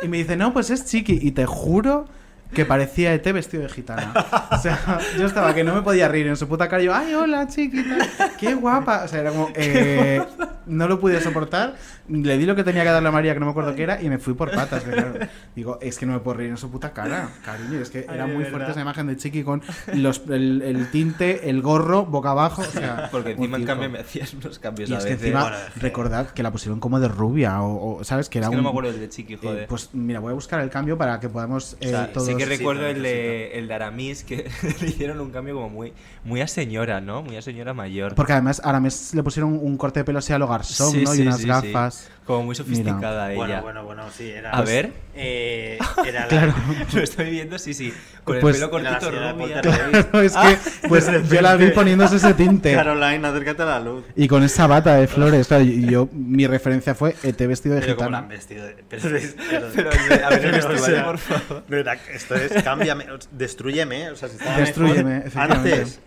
Y 0.04 0.08
me 0.08 0.18
dice, 0.18 0.36
no, 0.36 0.54
pues 0.54 0.70
es 0.70 0.86
Chiqui. 0.86 1.20
Y 1.22 1.32
te 1.32 1.46
juro 1.46 2.08
que 2.56 2.66
parecía 2.66 3.14
ET 3.14 3.32
vestido 3.34 3.64
de 3.64 3.70
gitana. 3.70 4.14
O 4.52 4.58
sea, 4.58 5.00
yo 5.20 5.26
estaba 5.28 5.54
que 5.54 5.64
no 5.64 5.76
me 5.76 5.82
podía 5.82 6.08
reír 6.08 6.28
en 6.28 6.38
su 6.38 6.48
puta 6.48 6.68
cara. 6.68 6.82
Yo, 6.82 6.94
ay, 6.96 7.14
hola, 7.14 7.48
Chiqui, 7.48 7.84
tal, 8.18 8.32
qué 8.40 8.56
guapa. 8.56 9.04
O 9.04 9.08
sea, 9.08 9.20
era 9.22 9.30
como, 9.32 9.50
eh, 9.56 10.24
no 10.66 10.88
lo 10.88 11.00
pude 11.00 11.22
soportar. 11.22 11.76
Le 12.08 12.38
di 12.38 12.46
lo 12.46 12.56
que 12.56 12.64
tenía 12.64 12.84
que 12.84 12.90
darle 12.90 13.10
a 13.10 13.12
María, 13.12 13.34
que 13.34 13.40
no 13.40 13.48
me 13.48 13.52
acuerdo 13.52 13.74
qué 13.76 13.84
era, 13.84 14.00
y 14.02 14.10
me 14.10 14.20
fui 14.20 14.34
por 14.36 14.52
patas. 14.52 14.84
claro, 14.84 15.14
digo, 15.56 15.80
es 15.82 15.98
que 15.98 16.06
no 16.06 16.14
me 16.14 16.20
puedo 16.20 16.38
reír 16.38 16.52
en 16.52 16.58
su 16.58 16.70
puta 16.70 16.94
cara, 16.94 17.30
cariño. 17.44 17.80
Es 17.80 17.90
que 17.90 18.06
Ay, 18.08 18.16
era 18.16 18.26
muy 18.28 18.38
verdad. 18.38 18.52
fuerte 18.52 18.72
esa 18.72 18.82
imagen 18.82 19.08
de 19.08 19.18
Chiqui 19.18 19.44
con 19.44 19.62
los, 19.94 20.22
el, 20.30 20.62
el 20.62 20.90
tinte, 20.92 21.50
el 21.50 21.62
gorro, 21.62 22.06
boca 22.06 22.32
abajo. 22.32 22.62
O 22.62 22.66
sea, 22.66 23.10
Porque 23.12 23.32
encima 23.32 23.58
en 23.58 23.66
cambio 23.66 23.90
me 23.90 24.00
hacías 24.00 24.34
unos 24.36 24.60
cambios 24.60 24.90
Y 24.90 24.94
a 24.94 25.00
es 25.00 25.06
que 25.06 25.14
encima, 25.14 25.42
Bueno, 25.42 25.58
recordad 25.78 26.30
que 26.30 26.44
la 26.44 26.52
pusieron 26.52 26.80
como 26.80 27.00
de 27.00 27.08
rubia, 27.08 27.62
o, 27.62 27.98
o, 27.98 28.04
¿sabes? 28.04 28.30
Que 28.30 28.38
era 28.38 28.48
Es 28.48 28.50
que 28.52 28.56
no 28.56 28.60
un- 28.62 28.66
me 28.66 28.70
acuerdo 28.70 28.92
del 28.92 29.00
de 29.02 29.10
Chiqui, 29.10 29.34
eh, 29.34 29.40
joder. 29.42 29.68
pues 29.68 29.90
mira, 29.94 30.20
voy 30.20 30.32
a 30.32 30.36
buscar 30.36 30.60
el 30.62 30.70
cambio 30.70 30.98
para 30.98 31.20
que 31.20 31.28
podamos 31.30 31.74
O 31.74 31.78
eh, 31.80 31.90
sea, 31.90 32.14
todos... 32.14 32.28
sí 32.28 32.36
que 32.36 32.45
recuerdo 32.46 32.86
el, 32.88 33.02
de, 33.04 33.58
el 33.58 33.68
de 33.68 33.74
Aramis 33.74 34.24
que 34.24 34.50
le 34.82 34.88
hicieron 34.88 35.20
un 35.20 35.32
cambio 35.32 35.56
como 35.56 35.70
muy, 35.70 35.94
muy 36.24 36.42
a 36.42 36.48
señora, 36.48 37.02
¿no? 37.02 37.22
Muy 37.22 37.38
a 37.38 37.42
señora 37.42 37.74
mayor. 37.74 38.16
Porque 38.16 38.34
además 38.34 38.62
a 38.64 38.70
Aramis 38.70 39.14
le 39.14 39.24
pusieron 39.24 39.60
un 39.62 39.78
corte 39.78 40.00
de 40.02 40.04
pelo 40.04 40.20
así 40.20 40.34
a 40.34 40.40
lo 40.40 40.48
garzón, 40.48 40.92
Sí, 40.92 41.04
¿no? 41.04 41.12
sí, 41.12 41.20
y 41.20 41.22
unas 41.24 41.38
sí, 41.38 41.42
sí. 41.44 41.48
gafas. 41.48 42.10
Como 42.26 42.42
muy 42.44 42.56
sofisticada 42.56 43.28
Mira. 43.30 43.34
ella. 43.34 43.62
Bueno, 43.62 43.62
bueno, 43.62 43.84
bueno, 43.84 44.04
sí, 44.12 44.32
era. 44.32 44.50
A 44.50 44.62
ver. 44.64 44.92
Eh, 45.14 45.78
era 46.08 46.22
la. 46.22 46.28
Claro. 46.28 46.54
Lo 46.94 47.02
estoy 47.02 47.30
viendo, 47.30 47.60
sí, 47.60 47.76
sí. 47.76 47.94
Con 48.24 48.40
Pues- 48.40 48.56
el 48.56 48.62
pelo 48.68 48.72
cortito 48.72 49.12
rubia. 49.12 49.62
Claro, 49.62 50.22
es 50.22 50.34
que 50.34 50.40
Ah. 50.40 50.56
pues 50.88 51.08
yo 51.30 51.42
la 51.42 51.56
vi 51.56 51.70
poniéndose 51.70 52.16
ese 52.16 52.34
tinte. 52.34 52.74
Caroline, 52.74 53.28
acércate 53.28 53.62
a 53.62 53.66
la 53.66 53.80
luz. 53.80 54.06
Y 54.16 54.28
con 54.28 54.42
esa 54.42 54.66
bata 54.66 54.96
de 54.96 55.08
flores, 55.08 55.48
claro, 55.48 55.64
yo, 55.66 56.10
mi 56.14 56.48
referencia 56.48 56.96
fue 56.96 57.16
ET 57.22 57.46
vestido 57.46 57.76
de 57.76 57.82
Pero 57.82 57.96
como 57.96 58.08
gitana. 58.08 58.24
han 58.24 58.28
vestido 58.30 58.66
de... 58.66 58.84
Pero, 58.90 59.16
es- 59.18 59.36
pero- 59.48 59.68
Pero, 59.76 59.90
a 59.92 60.30
ver, 60.30 60.42
pero, 60.42 60.52
vestuario, 60.70 61.06
por 61.06 61.18
favor. 61.20 61.64
esto 62.12 62.34
es 62.36 62.64
cámbiame, 62.64 63.12
o- 63.12 63.20
destrúyeme, 63.34 64.10
o 64.10 64.16
sea, 64.16 64.30
si 64.30 64.38
estaba 64.38 64.58
Destrúyeme, 64.58 65.04
mejor 65.04 65.28
efectivamente. 65.28 65.74
antes. 65.74 66.00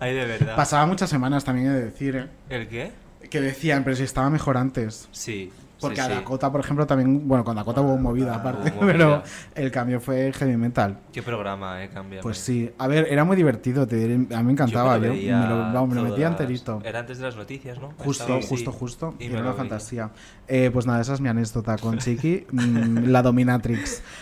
Ay, 0.00 0.14
de 0.14 0.24
verdad. 0.24 0.56
Pasaba 0.56 0.86
muchas 0.86 1.10
semanas 1.10 1.44
también 1.44 1.66
he 1.66 1.70
de 1.74 1.84
decir, 1.84 2.16
¿eh? 2.16 2.26
¿El 2.48 2.66
qué? 2.68 2.92
Que 3.30 3.40
decían, 3.40 3.84
pero 3.84 3.96
si 3.96 4.02
estaba 4.04 4.30
mejor 4.30 4.56
antes. 4.56 5.08
Sí. 5.12 5.50
Porque 5.80 5.94
sí, 5.94 6.00
a 6.02 6.06
sí. 6.06 6.12
Dakota, 6.14 6.50
por 6.50 6.60
ejemplo, 6.60 6.88
también, 6.88 7.28
bueno, 7.28 7.44
con 7.44 7.54
Dakota 7.54 7.80
hubo 7.82 7.96
movida 7.96 8.34
aparte, 8.34 8.72
hubo 8.72 8.80
movida. 8.82 8.92
pero 8.92 9.22
el 9.54 9.70
cambio 9.70 10.00
fue 10.00 10.32
heavy 10.32 10.56
metal. 10.56 10.98
¿Qué 11.12 11.22
programa, 11.22 11.84
eh? 11.84 11.88
Cambia. 11.88 12.20
Pues 12.20 12.38
sí, 12.38 12.68
a 12.78 12.88
ver, 12.88 13.06
era 13.08 13.22
muy 13.24 13.36
divertido, 13.36 13.86
te 13.86 13.94
diré, 13.94 14.14
a 14.34 14.38
mí 14.38 14.44
me 14.46 14.52
encantaba, 14.52 14.96
yo, 14.96 15.02
me 15.02 15.06
lo 15.06 15.12
me, 15.14 15.18
veía 15.20 15.40
lo, 15.46 15.56
vamos, 15.56 15.88
me 15.90 15.94
lo 15.94 16.00
todas 16.00 16.10
metía 16.10 16.30
las- 16.30 16.40
enterito. 16.40 16.82
Era 16.84 16.98
antes 16.98 17.18
de 17.18 17.24
las 17.26 17.36
noticias, 17.36 17.78
¿no? 17.78 17.90
Justo, 17.96 18.24
Estaba- 18.24 18.40
justo, 18.42 18.72
sí. 18.72 18.76
justo. 18.80 19.14
Y 19.20 19.26
Y 19.26 19.28
me 19.28 19.34
era 19.34 19.42
una 19.44 19.52
fantasía. 19.52 20.10
Eh, 20.48 20.70
pues 20.72 20.84
nada, 20.84 21.00
esa 21.00 21.14
es 21.14 21.20
mi 21.20 21.28
anécdota 21.28 21.76
con 21.78 21.98
Chiqui, 21.98 22.44
mm, 22.50 23.04
la 23.10 23.22
dominatrix. 23.22 24.02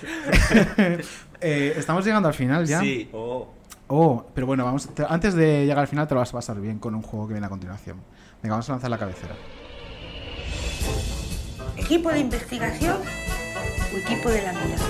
Eh, 1.41 1.74
estamos 1.77 2.05
llegando 2.05 2.28
al 2.28 2.35
final 2.35 2.65
ya. 2.66 2.81
Sí. 2.81 3.09
Oh. 3.12 3.49
Oh, 3.89 4.27
pero 4.35 4.47
bueno, 4.47 4.65
vamos, 4.65 4.89
te- 4.89 5.05
antes 5.09 5.35
de 5.35 5.61
llegar 5.65 5.78
al 5.81 5.87
final 5.87 6.09
te 6.09 6.15
lo 6.15 6.20
vas 6.20 6.31
a 6.31 6.33
pasar 6.33 6.59
bien 6.61 6.78
con 6.78 6.95
un 6.95 7.03
juego 7.03 7.27
que 7.28 7.35
viene 7.35 7.47
a 7.47 7.51
continuación. 7.51 7.99
Venga, 8.43 8.55
vamos 8.55 8.69
a 8.69 8.73
lanzar 8.73 8.91
la 8.91 8.99
cabecera. 8.99 9.35
Equipo 11.77 12.11
de 12.11 12.21
investigación 12.21 12.97
tu 13.91 13.97
equipo 13.99 14.29
de 14.29 14.43
la 14.43 14.53
mirada. 14.53 14.85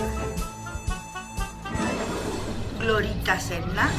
Glorita 2.81 3.39
Serna. 3.41 3.91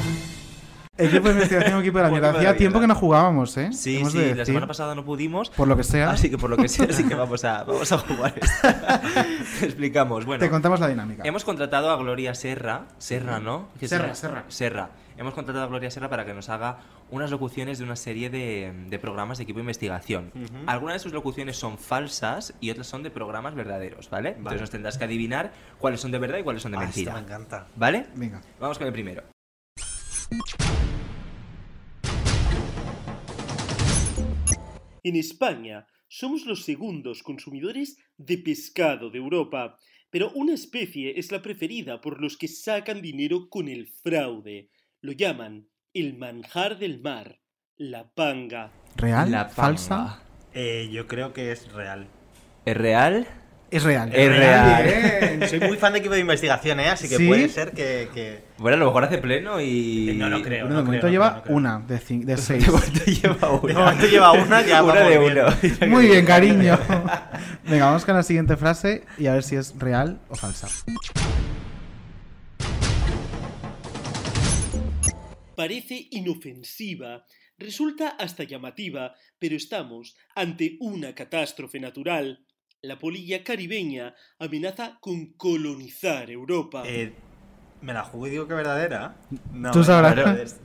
Equipo 0.98 1.28
de 1.28 1.34
investigación, 1.36 1.80
equipo 1.82 1.99
de 1.99 2.03
la 2.06 2.10
mierda. 2.10 2.30
Hacía 2.36 2.57
tiempo 2.57 2.80
mierda. 2.80 2.82
que 2.82 2.88
no 2.88 2.99
jugábamos, 2.99 3.56
¿eh? 3.57 3.69
Sí, 3.72 3.98
Hemos 3.98 4.14
sí, 4.14 4.19
de 4.19 4.36
la 4.36 4.45
semana 4.45 4.65
pasada 4.65 4.95
no 4.95 5.06
pudimos. 5.06 5.49
Por 5.52 5.68
lo 5.68 5.78
que 5.78 5.84
sea. 5.84 6.10
Así 6.10 6.30
que 6.30 6.38
por 6.38 6.49
lo 6.49 6.57
que 6.57 6.68
sea, 6.68 6.88
así 6.90 7.03
que 7.03 7.14
vamos 7.15 7.44
a, 7.45 7.64
vamos 7.64 7.91
a 7.91 7.98
jugar 7.99 8.34
esta. 8.41 9.02
Te 9.60 9.65
explicamos. 9.65 10.26
Bueno, 10.26 10.44
Te 10.44 10.49
contamos 10.49 10.80
la 10.80 10.88
dinámica. 10.88 11.24
Hemos 11.26 11.44
contratado 11.44 11.91
a 11.91 11.98
Gloria 11.98 12.34
Serra. 12.34 12.86
Serra, 12.98 13.40
¿no? 13.40 13.68
¿Qué 13.80 13.88
Serra, 13.88 14.15
Serra. 14.15 14.45
Serra. 14.48 14.90
Hemos 15.18 15.34
contratado 15.34 15.65
a 15.65 15.68
Gloria 15.68 15.89
Serra 15.89 16.10
para 16.10 16.26
que 16.26 16.34
nos 16.34 16.48
haga 16.49 16.80
unas 17.10 17.31
locuciones 17.31 17.80
de 17.80 17.84
una 17.84 17.95
serie 17.95 18.30
de, 18.30 18.72
de 18.88 18.99
programas 18.99 19.39
de 19.39 19.45
equipo 19.45 19.57
de 19.57 19.64
investigación. 19.64 20.31
Algunas 20.68 20.95
de 20.95 20.99
sus 20.99 21.11
locuciones 21.11 21.57
son 21.57 21.77
falsas 21.80 22.53
y 22.61 22.69
otras 22.69 22.85
son 22.88 23.02
de 23.02 23.10
programas 23.10 23.56
verdaderos, 23.56 24.10
¿vale? 24.11 24.35
Entonces 24.38 24.61
nos 24.61 24.69
tendrás 24.69 24.98
que 24.98 25.06
adivinar 25.06 25.52
cuáles 25.80 26.02
son 26.02 26.11
de 26.11 26.19
verdad 26.19 26.38
y 26.38 26.44
cuáles 26.44 26.61
son 26.61 26.72
de 26.73 26.77
Ah, 26.77 26.81
mentira. 26.81 27.11
esto 27.14 27.22
me 27.22 27.26
encanta. 27.27 27.68
¿Vale? 27.76 28.06
Venga. 28.15 28.41
Vamos 28.60 28.77
con 28.77 28.85
el 28.88 28.94
primero. 28.94 29.23
En 35.03 35.15
España 35.15 35.88
somos 36.07 36.45
los 36.45 36.64
segundos 36.64 37.23
consumidores 37.23 37.98
de 38.18 38.38
pescado 38.38 39.10
de 39.10 39.18
Europa, 39.18 39.77
pero 40.10 40.31
una 40.35 40.53
especie 40.53 41.18
es 41.19 41.31
la 41.31 41.41
preferida 41.41 42.02
por 42.02 42.22
los 42.22 42.38
que 42.38 42.48
sacan 42.48 43.02
dinero 43.02 43.49
con 43.49 43.68
el 43.68 43.88
fraude. 43.88 44.69
Lo 45.02 45.11
llaman 45.11 45.68
el 45.94 46.18
manjar 46.18 46.78
del 46.80 46.99
mar, 47.02 47.40
la 47.78 48.07
panga. 48.14 48.72
¿Real? 48.95 49.32
La 49.32 49.45
¿Falsa? 49.45 50.19
Eh, 50.53 50.90
yo 50.91 51.07
creo 51.07 51.34
que 51.34 51.52
es 51.52 51.72
real. 51.72 52.07
¿Es 52.65 52.76
real? 52.76 53.28
Es 53.69 53.84
real. 53.84 54.10
Es 54.15 54.30
real. 54.30 54.84
Bien. 55.38 55.49
Soy 55.49 55.60
muy 55.60 55.78
fan 55.78 55.91
de 55.94 55.99
equipo 55.99 56.14
de 56.14 56.22
investigación, 56.22 56.80
¿eh? 56.80 56.88
Así 56.90 57.10
que 57.10 57.18
¿Sí? 57.18 57.28
puede 57.28 57.49
ser 57.49 57.72
que, 57.74 58.10
que- 58.14 58.44
Bueno, 58.57 58.78
a 58.78 58.80
lo 58.80 58.86
mejor 58.88 59.03
hace 59.03 59.18
pleno 59.18 59.60
y. 59.61 60.14
No 60.18 60.30
lo 60.30 60.41
creo. 60.41 60.65
Bueno, 60.65 60.78
de 60.78 60.82
no 60.82 60.86
momento 60.86 61.02
creo, 61.07 61.11
lleva 61.11 61.32
no 61.38 61.44
creo. 61.44 61.56
una 61.57 61.80
de, 61.80 61.99
de 62.26 62.38
seis. 62.38 62.65
De 62.65 62.72
momento 62.72 63.03
lleva 63.06 63.49
una. 63.52 63.68
De 63.68 63.80
momento 63.80 64.06
lleva 64.07 64.32
una, 64.32 64.61
ya 64.61 64.84
Una 64.84 65.02
de 65.02 65.18
bien. 65.19 65.38
uno. 65.38 65.88
Muy 65.90 66.07
bien, 66.07 66.26
cariño. 66.26 66.80
Venga, 67.69 67.86
vamos 67.86 68.06
con 68.06 68.15
la 68.15 68.24
siguiente 68.24 68.56
frase 68.56 69.03
y 69.18 69.28
a 69.28 69.34
ver 69.34 69.44
si 69.44 69.57
es 69.57 69.76
real 69.78 70.19
o 70.30 70.36
falsa. 70.36 70.68
Parece 75.57 76.07
inofensiva, 76.11 77.25
resulta 77.57 78.09
hasta 78.09 78.43
llamativa, 78.43 79.15
pero 79.39 79.55
estamos 79.55 80.15
ante 80.35 80.77
una 80.79 81.15
catástrofe 81.15 81.79
natural. 81.79 82.45
La 82.84 82.99
polilla 82.99 83.43
caribeña 83.43 84.13
amenaza 84.38 84.99
con 85.01 85.34
colonizar 85.34 86.29
Europa. 86.29 86.84
Eh, 86.85 87.11
¿Me 87.81 87.91
la 87.91 88.03
juego 88.03 88.27
y 88.27 88.29
digo 88.29 88.47
que 88.47 88.53
verdadera? 88.53 89.15
No, 89.51 89.71
Tú 89.71 89.84
sabrás. 89.84 90.15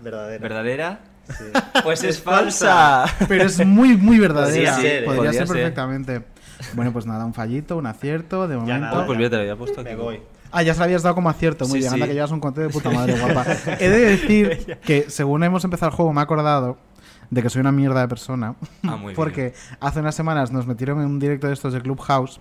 verdadera. 0.02 0.38
¿Verdadera? 0.42 1.00
Sí. 1.38 1.44
Pues 1.82 2.04
es 2.04 2.16
Es 2.16 2.22
falsa. 2.22 3.06
Pero 3.28 3.44
es 3.44 3.64
muy, 3.64 3.96
muy 3.96 4.18
verdadera. 4.18 4.74
Podría 4.74 4.74
ser, 4.74 4.84
¿eh? 5.04 5.06
Podría 5.06 5.22
Podría 5.22 5.32
ser 5.32 5.46
ser. 5.46 5.56
perfectamente. 5.56 6.22
Bueno, 6.74 6.92
pues 6.92 7.06
nada, 7.06 7.24
un 7.24 7.32
fallito, 7.32 7.78
un 7.78 7.86
acierto, 7.86 8.46
de 8.46 8.56
momento. 8.56 8.78
nada, 8.78 9.06
Pues 9.06 9.16
mira, 9.16 9.30
te 9.30 9.36
lo 9.36 9.40
había 9.42 9.56
puesto 9.56 9.80
aquí. 9.80 9.88
Me 9.88 9.96
voy. 9.96 10.20
Ah, 10.52 10.62
ya 10.62 10.74
se 10.74 10.80
la 10.80 10.84
habías 10.84 11.02
dado 11.02 11.14
como 11.14 11.28
acierto. 11.30 11.64
Muy 11.66 11.72
Sí, 11.72 11.78
bien, 11.78 11.90
sí. 11.90 11.94
anda 11.94 12.06
que 12.06 12.14
llevas 12.14 12.30
un 12.30 12.40
conteo 12.40 12.64
de 12.64 12.70
puta 12.70 12.90
madre, 12.90 13.18
guapa. 13.18 13.44
He 13.80 13.88
de 13.88 13.98
decir 13.98 14.78
que 14.84 15.06
según 15.08 15.42
hemos 15.44 15.64
empezado 15.64 15.90
el 15.90 15.96
juego 15.96 16.12
me 16.12 16.20
he 16.20 16.24
acordado 16.24 16.76
de 17.30 17.42
que 17.42 17.48
soy 17.50 17.60
una 17.60 17.72
mierda 17.72 18.00
de 18.02 18.08
persona. 18.08 18.54
Ah, 18.82 18.96
muy 18.96 18.98
bien. 19.06 19.16
porque 19.16 19.54
hace 19.80 20.00
unas 20.00 20.14
semanas 20.14 20.52
nos 20.52 20.66
metieron 20.66 21.00
en 21.00 21.06
un 21.06 21.18
directo 21.18 21.46
de 21.46 21.54
estos 21.54 21.72
de 21.72 21.80
Clubhouse 21.80 22.40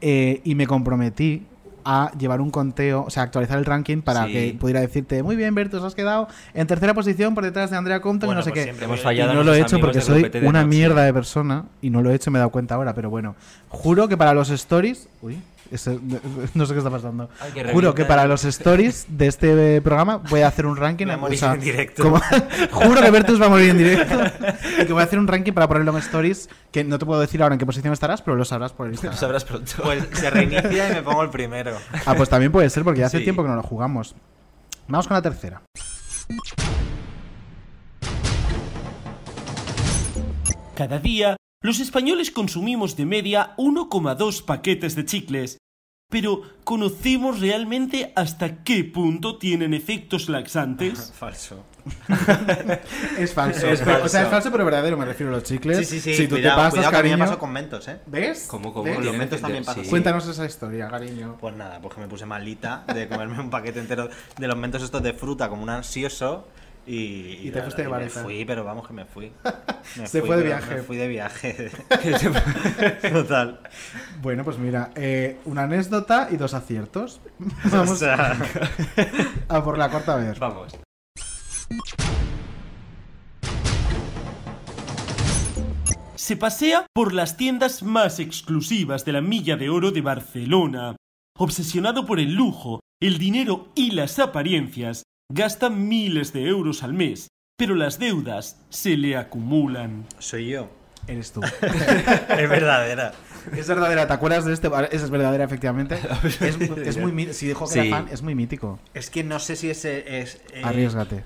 eh, 0.00 0.40
y 0.44 0.54
me 0.54 0.66
comprometí 0.66 1.46
a 1.84 2.12
llevar 2.18 2.42
un 2.42 2.50
conteo, 2.50 3.04
o 3.06 3.10
sea, 3.10 3.22
actualizar 3.22 3.58
el 3.58 3.64
ranking 3.64 4.02
para 4.02 4.26
Sí. 4.26 4.32
que 4.32 4.56
pudiera 4.60 4.80
decirte, 4.80 5.22
muy 5.22 5.34
bien, 5.34 5.54
Bertus, 5.54 5.82
has 5.82 5.94
quedado 5.94 6.28
en 6.52 6.66
tercera 6.66 6.92
posición 6.92 7.34
por 7.34 7.42
detrás 7.42 7.70
de 7.70 7.76
Andrea 7.78 8.00
Compton 8.02 8.26
Bueno, 8.28 8.40
y 8.40 8.42
no 8.42 8.44
sé 8.44 8.50
pues 8.50 8.60
qué. 8.60 8.64
siempre 8.64 8.84
Hemos 8.84 9.00
fallado 9.00 9.32
Y 9.32 9.36
no 9.36 9.42
lo 9.44 9.54
he 9.54 9.60
hecho 9.62 9.78
porque 9.80 10.02
soy 10.02 10.30
una 10.42 10.62
Noche. 10.62 10.66
mierda 10.66 11.02
de 11.04 11.12
persona 11.14 11.64
y 11.80 11.88
no 11.88 12.02
lo 12.02 12.10
he 12.10 12.14
hecho, 12.14 12.30
me 12.30 12.38
he 12.38 12.40
dado 12.40 12.50
cuenta 12.50 12.74
ahora, 12.74 12.94
pero 12.94 13.08
bueno. 13.08 13.34
Juro 13.70 14.08
que 14.08 14.16
para 14.18 14.34
los 14.34 14.50
stories. 14.50 15.08
Uy, 15.22 15.40
no 16.54 16.66
sé 16.66 16.72
qué 16.72 16.78
está 16.78 16.90
pasando. 16.90 17.28
Ay, 17.40 17.52
que 17.52 17.64
Juro 17.72 17.94
que 17.94 18.04
para 18.04 18.26
los 18.26 18.44
stories 18.44 19.06
de 19.08 19.26
este 19.28 19.80
programa 19.82 20.16
voy 20.16 20.40
a 20.40 20.48
hacer 20.48 20.66
un 20.66 20.76
ranking. 20.76 21.06
Voy 21.06 21.14
a 21.14 21.18
morir 21.18 21.36
o 21.36 21.40
sea, 21.40 21.54
en 21.54 21.60
directo. 21.60 22.02
como- 22.02 22.20
juro 22.72 23.00
que 23.00 23.10
Bertus 23.10 23.40
va 23.40 23.46
a 23.46 23.48
morir 23.50 23.70
en 23.70 23.78
directo. 23.78 24.18
y 24.82 24.86
que 24.86 24.92
voy 24.92 25.02
a 25.02 25.04
hacer 25.04 25.18
un 25.18 25.28
ranking 25.28 25.52
para 25.52 25.68
ponerlo 25.68 25.92
en 25.92 25.98
stories. 25.98 26.48
Que 26.72 26.82
no 26.84 26.98
te 26.98 27.06
puedo 27.06 27.20
decir 27.20 27.42
ahora 27.42 27.54
en 27.54 27.58
qué 27.58 27.66
posición 27.66 27.92
estarás, 27.92 28.22
pero 28.22 28.36
lo 28.36 28.44
sabrás 28.44 28.72
por 28.72 28.86
el 28.86 28.90
Lo 28.92 28.94
Instagram. 28.94 29.18
sabrás 29.18 29.44
pronto. 29.44 29.72
Pues 29.82 30.04
se 30.12 30.30
reinicia 30.30 30.90
y 30.90 30.94
me 30.94 31.02
pongo 31.02 31.22
el 31.22 31.30
primero. 31.30 31.76
Ah, 32.06 32.14
pues 32.16 32.28
también 32.28 32.50
puede 32.52 32.68
ser, 32.70 32.82
porque 32.84 33.00
ya 33.00 33.06
hace 33.06 33.18
Sí. 33.18 33.24
tiempo 33.24 33.42
que 33.42 33.48
no 33.48 33.56
lo 33.56 33.62
jugamos. 33.62 34.14
Vamos 34.88 35.06
con 35.06 35.14
la 35.16 35.22
tercera. 35.22 35.62
Cada 40.74 40.98
día, 40.98 41.36
los 41.62 41.78
españoles 41.80 42.30
consumimos 42.30 42.96
de 42.96 43.04
media 43.04 43.54
1,2 43.58 44.44
paquetes 44.44 44.94
de 44.96 45.04
chicles. 45.04 45.58
Pero, 46.10 46.42
¿conocemos 46.64 47.38
realmente 47.38 48.12
hasta 48.16 48.64
qué 48.64 48.82
punto 48.82 49.38
tienen 49.38 49.74
efectos 49.74 50.28
laxantes? 50.28 51.12
Falso. 51.18 51.64
Es 53.18 53.32
falso. 53.32 53.66
Es 53.68 53.80
O 53.80 54.08
sea, 54.08 54.22
es 54.22 54.28
falso, 54.28 54.50
pero 54.52 54.64
verdadero, 54.64 54.96
me 54.96 55.04
refiero 55.04 55.32
a 55.32 55.36
los 55.36 55.44
chicles. 55.44 55.78
Sí, 55.78 55.84
sí, 55.84 56.00
sí. 56.00 56.14
Si 56.14 56.28
tú 56.28 56.34
cuidado, 56.36 56.56
te 56.56 56.56
pasas, 56.56 56.72
cuidado 56.74 56.90
me 56.92 56.96
cariño. 56.98 57.18
pasó 57.18 57.38
con 57.38 57.52
mentos, 57.52 57.88
¿eh? 57.88 58.00
¿Ves? 58.06 58.46
¿Cómo, 58.48 58.72
cómo? 58.72 58.84
¿Ves? 58.84 58.96
Con 58.96 59.04
los 59.06 59.16
mentos 59.16 59.40
también 59.40 59.64
pasa. 59.64 59.82
sí. 59.82 59.88
Cuéntanos 59.88 60.26
esa 60.26 60.44
historia, 60.44 60.88
cariño. 60.88 61.36
Pues 61.40 61.54
nada, 61.56 61.80
pues 61.80 61.94
que 61.94 62.00
me 62.00 62.08
puse 62.08 62.26
malita 62.26 62.84
de 62.92 63.08
comerme 63.08 63.40
un 63.40 63.50
paquete 63.50 63.80
entero 63.80 64.08
de 64.36 64.46
los 64.48 64.56
mentos 64.58 64.82
estos 64.82 65.02
de 65.02 65.12
fruta 65.14 65.48
como 65.48 65.62
un 65.62 65.70
ansioso 65.70 66.48
y... 66.90 67.48
Y 67.48 67.50
te 67.52 67.62
fuiste 67.62 67.82
de 67.82 67.88
me 67.88 67.92
vareta. 67.92 68.22
fui, 68.22 68.44
pero 68.44 68.64
vamos 68.64 68.86
que 68.86 68.92
me 68.92 69.04
fui. 69.04 69.32
Me 69.96 70.06
Se 70.06 70.20
fui, 70.20 70.28
fue 70.28 70.36
de 70.36 70.42
viaje. 70.44 70.74
Me 70.74 70.82
fui 70.82 70.96
de 70.96 71.08
viaje. 71.08 71.70
Total. 73.12 73.60
Bueno, 74.20 74.44
pues 74.44 74.58
mira, 74.58 74.90
eh, 74.94 75.38
una 75.44 75.62
anécdota 75.62 76.28
y 76.30 76.36
dos 76.36 76.54
aciertos. 76.54 77.20
O 77.40 77.70
Vamos 77.70 77.98
sea, 77.98 78.36
a 79.48 79.64
por 79.64 79.78
la 79.78 79.90
cuarta 79.90 80.16
vez. 80.16 80.38
Vamos. 80.38 80.76
Se 86.16 86.36
pasea 86.36 86.86
por 86.92 87.12
las 87.12 87.36
tiendas 87.36 87.82
más 87.82 88.20
exclusivas 88.20 89.04
de 89.04 89.12
la 89.12 89.20
Milla 89.20 89.56
de 89.56 89.70
Oro 89.70 89.90
de 89.90 90.02
Barcelona. 90.02 90.96
Obsesionado 91.36 92.04
por 92.04 92.20
el 92.20 92.34
lujo, 92.34 92.80
el 93.00 93.18
dinero 93.18 93.68
y 93.74 93.92
las 93.92 94.18
apariencias, 94.18 95.04
gasta 95.30 95.70
miles 95.70 96.32
de 96.32 96.46
euros 96.46 96.82
al 96.82 96.92
mes, 96.92 97.28
pero 97.56 97.74
las 97.74 97.98
deudas 97.98 98.60
se 98.68 98.96
le 98.96 99.16
acumulan. 99.16 100.04
soy 100.18 100.48
yo. 100.48 100.68
Eres 101.06 101.32
tú. 101.32 101.40
Es 101.62 102.48
verdadera. 102.48 103.12
Es 103.56 103.66
verdadera, 103.66 104.06
¿te 104.06 104.12
acuerdas 104.12 104.44
de 104.44 104.52
este? 104.52 104.68
Esa 104.68 105.04
es 105.04 105.10
verdadera, 105.10 105.44
efectivamente. 105.44 105.98
Es, 106.24 106.40
es 106.60 106.98
muy 106.98 107.32
Si 107.32 107.46
dijo 107.48 107.64
que 107.64 107.72
Sí. 107.72 107.78
era 107.88 107.96
fan, 107.96 108.08
es 108.12 108.22
muy 108.22 108.34
mítico. 108.34 108.78
Es 108.92 109.08
que 109.08 109.24
no 109.24 109.38
sé 109.38 109.56
si 109.56 109.70
ese 109.70 110.20
es... 110.20 110.40
eh, 110.52 110.60
Arriesgate. 110.62 111.24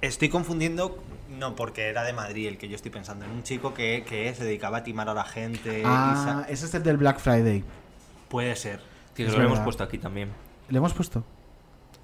Estoy 0.00 0.28
confundiendo... 0.28 1.02
No, 1.36 1.56
porque 1.56 1.88
era 1.88 2.04
de 2.04 2.12
Madrid 2.12 2.46
el 2.48 2.58
que 2.58 2.68
yo 2.68 2.76
estoy 2.76 2.90
pensando. 2.92 3.24
En 3.24 3.32
un 3.32 3.42
chico 3.42 3.74
que, 3.74 4.04
que 4.08 4.32
se 4.34 4.44
dedicaba 4.44 4.78
a 4.78 4.82
timar 4.84 5.08
a 5.08 5.14
la 5.14 5.24
gente. 5.24 5.82
Ah, 5.84 6.46
ese 6.48 6.66
es 6.66 6.74
el 6.74 6.82
del 6.84 6.96
Black 6.96 7.18
Friday. 7.18 7.64
Puede 8.28 8.54
ser. 8.56 8.80
Lo 9.16 9.42
hemos 9.42 9.58
puesto 9.60 9.82
aquí 9.82 9.98
también. 9.98 10.30
¿Le 10.68 10.78
hemos 10.78 10.94
puesto? 10.94 11.24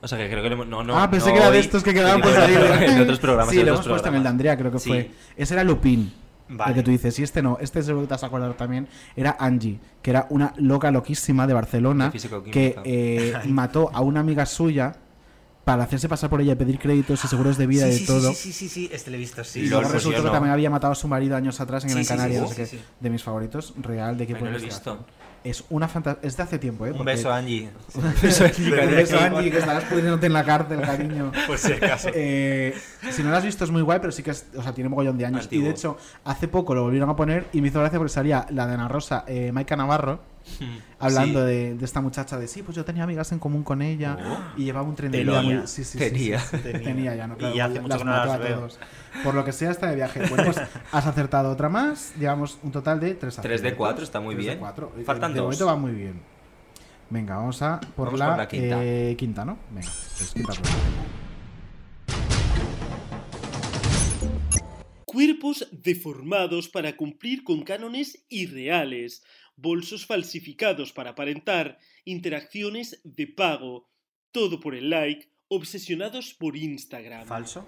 O 0.04 0.08
sea, 0.08 0.18
que 0.18 0.28
creo 0.28 0.42
que 0.42 0.50
lo. 0.50 0.64
No, 0.66 0.84
no, 0.84 0.98
ah, 0.98 1.10
pensé 1.10 1.28
no 1.28 1.34
que 1.34 1.40
era 1.40 1.50
de 1.50 1.58
estos 1.60 1.82
que 1.82 1.94
quedaban 1.94 2.20
por 2.20 2.30
salir. 2.32 2.58
En 2.82 3.00
otros 3.00 3.18
programas. 3.18 3.52
Sí, 3.54 3.60
en 3.60 3.66
lo 3.66 3.72
hemos 3.72 3.88
puesto 3.88 4.08
en 4.10 4.14
el 4.16 4.22
de. 4.22 4.28
Andrea, 4.28 4.56
creo 4.56 4.70
que 4.70 4.78
Sí. 4.78 4.90
fue. 4.90 5.10
Ese 5.34 5.54
era 5.54 5.64
Lupin. 5.64 6.12
Vale. 6.46 6.72
El 6.72 6.76
que 6.76 6.82
tú 6.82 6.90
dices, 6.90 7.18
y 7.18 7.22
este 7.22 7.40
no, 7.40 7.56
este 7.58 7.82
seguro 7.82 8.02
que 8.02 8.08
te 8.08 8.14
vas 8.14 8.22
a 8.22 8.26
acordar 8.26 8.52
también, 8.52 8.86
era 9.16 9.34
Angie, 9.40 9.80
que 10.02 10.10
era 10.10 10.26
una 10.28 10.52
loca 10.58 10.90
loquísima 10.90 11.46
de 11.46 11.54
Barcelona 11.54 12.12
que 12.52 12.76
eh, 12.84 13.32
mató 13.46 13.90
a 13.94 14.02
una 14.02 14.20
amiga 14.20 14.44
suya 14.44 14.94
para 15.64 15.84
hacerse 15.84 16.06
pasar 16.06 16.28
por 16.28 16.42
ella 16.42 16.52
y 16.52 16.56
pedir 16.56 16.78
créditos 16.78 17.24
y 17.24 17.28
seguros 17.28 17.56
de 17.56 17.66
vida 17.66 17.86
sí, 17.86 17.88
y 17.88 17.92
de 17.92 17.98
sí, 17.98 18.06
todo. 18.06 18.34
Sí, 18.34 18.34
sí, 18.34 18.52
sí, 18.52 18.68
sí, 18.68 18.90
este 18.92 19.10
lo 19.10 19.16
he 19.16 19.20
visto, 19.20 19.42
sí. 19.42 19.60
Y 19.60 19.68
luego 19.68 19.84
pues 19.84 19.94
resultó 19.94 20.18
que 20.18 20.26
no. 20.26 20.32
también 20.32 20.52
había 20.52 20.68
matado 20.68 20.92
a 20.92 20.96
su 20.96 21.08
marido 21.08 21.34
años 21.34 21.58
atrás 21.62 21.82
en 21.84 21.92
Gran 21.92 22.04
Canaria, 22.04 22.42
no 22.42 22.48
sé 22.48 22.68
qué. 22.68 22.78
De 23.00 23.08
mis 23.08 23.22
favoritos, 23.22 23.72
real, 23.80 24.18
de 24.18 24.24
equipo 24.24 24.44
de 24.44 24.50
lo 24.50 24.58
he 24.58 24.60
visto. 24.60 24.98
Es 25.44 25.62
una 25.68 25.88
fantasía. 25.88 26.20
Es 26.22 26.36
de 26.38 26.42
hace 26.42 26.58
tiempo, 26.58 26.86
¿eh? 26.86 26.92
Un 26.92 27.04
beso, 27.04 27.30
Angie. 27.32 27.68
Un 27.94 28.02
beso, 28.20 28.44
Un 28.44 28.70
beso, 28.70 29.18
Angie, 29.20 29.50
que 29.50 29.58
estarás 29.58 29.84
pudriéndote 29.84 30.26
en 30.26 30.32
la 30.32 30.44
cárcel, 30.44 30.80
cariño. 30.80 31.32
Por 31.46 31.58
si 31.58 31.72
acaso. 31.72 32.08
Eh, 32.14 32.74
si 33.10 33.22
no 33.22 33.30
lo 33.30 33.36
has 33.36 33.44
visto 33.44 33.64
es 33.64 33.70
muy 33.70 33.82
guay, 33.82 34.00
pero 34.00 34.10
sí 34.10 34.22
que 34.22 34.30
es, 34.30 34.46
o 34.56 34.62
sea, 34.62 34.72
tiene 34.72 34.88
mogollón 34.88 35.18
de 35.18 35.26
años. 35.26 35.44
Antiguo. 35.44 35.62
Y 35.62 35.64
de 35.66 35.70
hecho, 35.70 35.98
hace 36.24 36.48
poco 36.48 36.74
lo 36.74 36.82
volvieron 36.82 37.10
a 37.10 37.16
poner 37.16 37.46
y 37.52 37.60
me 37.60 37.68
hizo 37.68 37.78
gracia 37.78 37.98
porque 37.98 38.12
salía 38.12 38.46
la 38.50 38.66
de 38.66 38.74
Ana 38.74 38.88
Rosa, 38.88 39.24
eh, 39.28 39.52
Maika 39.52 39.76
Navarro, 39.76 40.20
hablando 40.98 41.40
Sí. 41.40 41.46
de, 41.46 41.74
de 41.74 41.84
esta 41.84 42.00
muchacha 42.00 42.38
de 42.38 42.46
sí, 42.48 42.62
pues 42.62 42.76
yo 42.76 42.84
tenía 42.84 43.04
amigas 43.04 43.32
en 43.32 43.38
común 43.38 43.62
con 43.62 43.82
ella 43.82 44.16
y 44.56 44.64
llevaba 44.64 44.86
un 44.88 44.94
tren 44.94 45.10
de 45.12 45.22
vida 45.24 45.40
Tenía. 45.40 45.58
muy. 45.58 45.66
Sí, 45.66 45.84
sí, 45.84 45.92
sí, 45.92 45.98
Tenía. 45.98 46.38
sí, 46.40 46.56
sí. 46.56 46.62
Tenía. 46.84 47.14
ya, 47.16 47.26
no, 47.26 47.34
Y 47.34 47.38
claro, 47.38 47.64
hace 47.64 47.80
mucho 47.80 47.88
las 47.88 47.98
que 47.98 48.04
no 48.04 48.10
las 48.12 48.28
a 48.30 48.36
veo. 48.38 48.56
todos. 48.58 48.78
Por 49.22 49.34
lo 49.34 49.44
que 49.44 49.52
sea, 49.52 49.70
está 49.70 49.88
de 49.88 49.96
viaje. 49.96 50.20
Bueno, 50.28 50.44
pues 50.44 50.58
has 50.92 51.06
acertado 51.06 51.50
otra 51.50 51.68
más. 51.68 52.14
Llevamos 52.18 52.58
un 52.62 52.72
total 52.72 53.00
de 53.00 53.14
tres 53.14 53.36
Tres 53.36 53.44
de 53.62 53.68
aciertos. 53.68 53.78
cuatro, 53.78 54.04
está 54.04 54.20
muy 54.20 54.34
Tres 54.34 54.44
de 54.46 54.50
bien. 54.52 54.58
cuatro. 54.60 54.92
Faltan 55.04 55.32
de 55.32 55.38
dos. 55.38 55.44
momento 55.46 55.66
va 55.66 55.76
muy 55.76 55.92
bien. 55.92 56.20
Venga, 57.10 57.36
vamos 57.36 57.60
a 57.62 57.80
por 57.96 58.06
Vamos 58.06 58.18
la, 58.20 58.26
por 58.28 58.38
la 58.38 58.48
quinta. 58.48 58.78
eh, 58.84 59.14
quinta, 59.18 59.44
¿no? 59.44 59.58
Venga, 59.70 59.88
pues 60.18 60.32
quinta 60.34 60.52
pregunta. 60.52 60.78
Cuerpos 65.04 65.68
deformados 65.70 66.68
para 66.68 66.96
cumplir 66.96 67.44
con 67.44 67.62
cánones 67.62 68.24
irreales, 68.28 69.22
bolsos 69.56 70.06
falsificados 70.06 70.92
para 70.92 71.10
aparentar, 71.10 71.78
interacciones 72.04 73.00
de 73.04 73.26
pago, 73.26 73.88
todo 74.32 74.60
por 74.60 74.74
el 74.74 74.90
like, 74.90 75.28
obsesionados 75.48 76.34
por 76.34 76.56
Instagram. 76.56 77.26
¿Falso? 77.26 77.64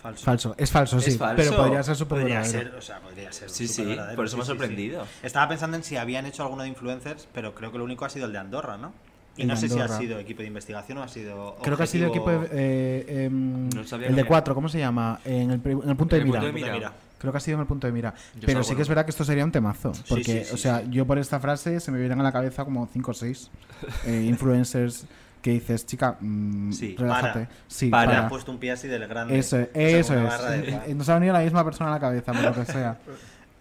Falso. 0.00 0.24
Falso, 0.24 0.54
es 0.56 0.70
falso, 0.70 0.98
sí, 0.98 1.18
pero 1.36 1.54
podría 1.54 1.82
ser 1.82 1.94
súper 1.94 2.20
Podría 2.20 2.42
ser, 2.42 2.68
o 2.74 2.80
sea, 2.80 3.00
podría 3.00 3.30
ser 3.32 3.50
Sí, 3.50 3.68
sí, 3.68 3.84
verdadero, 3.84 4.16
por 4.16 4.24
eso 4.24 4.36
me 4.38 4.42
ha 4.42 4.46
sí, 4.46 4.50
sí, 4.52 4.56
sí. 4.56 4.58
sorprendido. 4.58 5.06
Estaba 5.22 5.46
pensando 5.48 5.76
en 5.76 5.84
si 5.84 5.96
habían 5.96 6.24
hecho 6.24 6.42
alguno 6.42 6.62
de 6.62 6.70
influencers, 6.70 7.28
pero 7.34 7.54
creo 7.54 7.70
que 7.70 7.76
lo 7.78 7.84
único 7.84 8.06
ha 8.06 8.10
sido 8.10 8.24
el 8.24 8.32
de 8.32 8.38
Andorra, 8.38 8.78
¿no? 8.78 8.94
Y 9.36 9.42
El 9.42 9.48
no 9.48 9.56
sé 9.56 9.68
si 9.68 9.78
ha 9.78 9.88
sido 9.88 10.18
equipo 10.18 10.40
de 10.40 10.48
investigación 10.48 10.98
o 10.98 11.02
ha 11.02 11.08
sido. 11.08 11.56
Creo 11.62 11.76
que 11.76 11.82
ha 11.82 11.86
sido 11.86 12.08
equipo 12.08 12.30
de, 12.30 12.48
eh, 12.52 13.24
em, 13.26 13.68
No 13.68 13.84
sabía 13.84 14.08
el 14.08 14.16
de. 14.16 14.24
4, 14.24 14.54
¿cómo 14.54 14.68
se 14.70 14.78
llama? 14.78 15.20
En 15.24 15.50
el, 15.50 15.60
pri- 15.60 15.72
en 15.82 15.88
el 15.88 15.96
punto 15.96 16.16
de 16.16 16.22
En 16.22 16.26
el 16.26 16.32
mira. 16.32 16.40
punto 16.50 16.56
de 16.66 16.72
mira. 16.72 16.92
Creo 17.20 17.32
que 17.32 17.36
ha 17.36 17.40
sido 17.40 17.56
en 17.56 17.60
el 17.60 17.66
punto 17.66 17.86
de 17.86 17.92
mira. 17.92 18.14
Yo 18.34 18.46
Pero 18.46 18.64
sí 18.64 18.74
que 18.74 18.82
es 18.82 18.88
verdad 18.88 19.04
que 19.04 19.10
esto 19.10 19.24
sería 19.24 19.44
un 19.44 19.52
temazo. 19.52 19.92
Porque, 20.08 20.24
sí, 20.24 20.44
sí, 20.46 20.54
o 20.54 20.56
sea, 20.56 20.82
yo 20.88 21.06
por 21.06 21.18
esta 21.18 21.38
frase 21.38 21.78
se 21.78 21.92
me 21.92 21.98
vienen 21.98 22.18
a 22.18 22.22
la 22.22 22.32
cabeza 22.32 22.64
como 22.64 22.86
5 22.90 23.10
o 23.10 23.14
6 23.14 23.50
influencers 24.24 25.06
que 25.42 25.52
dices, 25.52 25.86
chica, 25.86 26.16
mm, 26.20 26.72
Sí, 26.72 26.96
relájate. 26.98 27.46
para. 27.46 27.48
Sí, 27.68 27.88
Para. 27.88 28.06
para. 28.06 28.18
Le 28.20 28.24
has 28.24 28.30
puesto 28.30 28.50
un 28.52 28.58
pie 28.58 28.72
así 28.72 28.88
del 28.88 29.06
grande. 29.06 29.38
Eso, 29.38 29.58
eso 29.74 30.14
es. 30.14 30.48
de- 30.62 30.80
Eh, 30.88 30.94
Nos 30.94 31.08
ha 31.08 31.14
venido 31.14 31.32
la 31.32 31.40
misma 31.40 31.64
persona 31.64 31.90
a 31.90 31.94
la 31.94 32.00
cabeza, 32.00 32.32
por 32.32 32.42
lo 32.42 32.54
que 32.54 32.64
sea. 32.66 32.98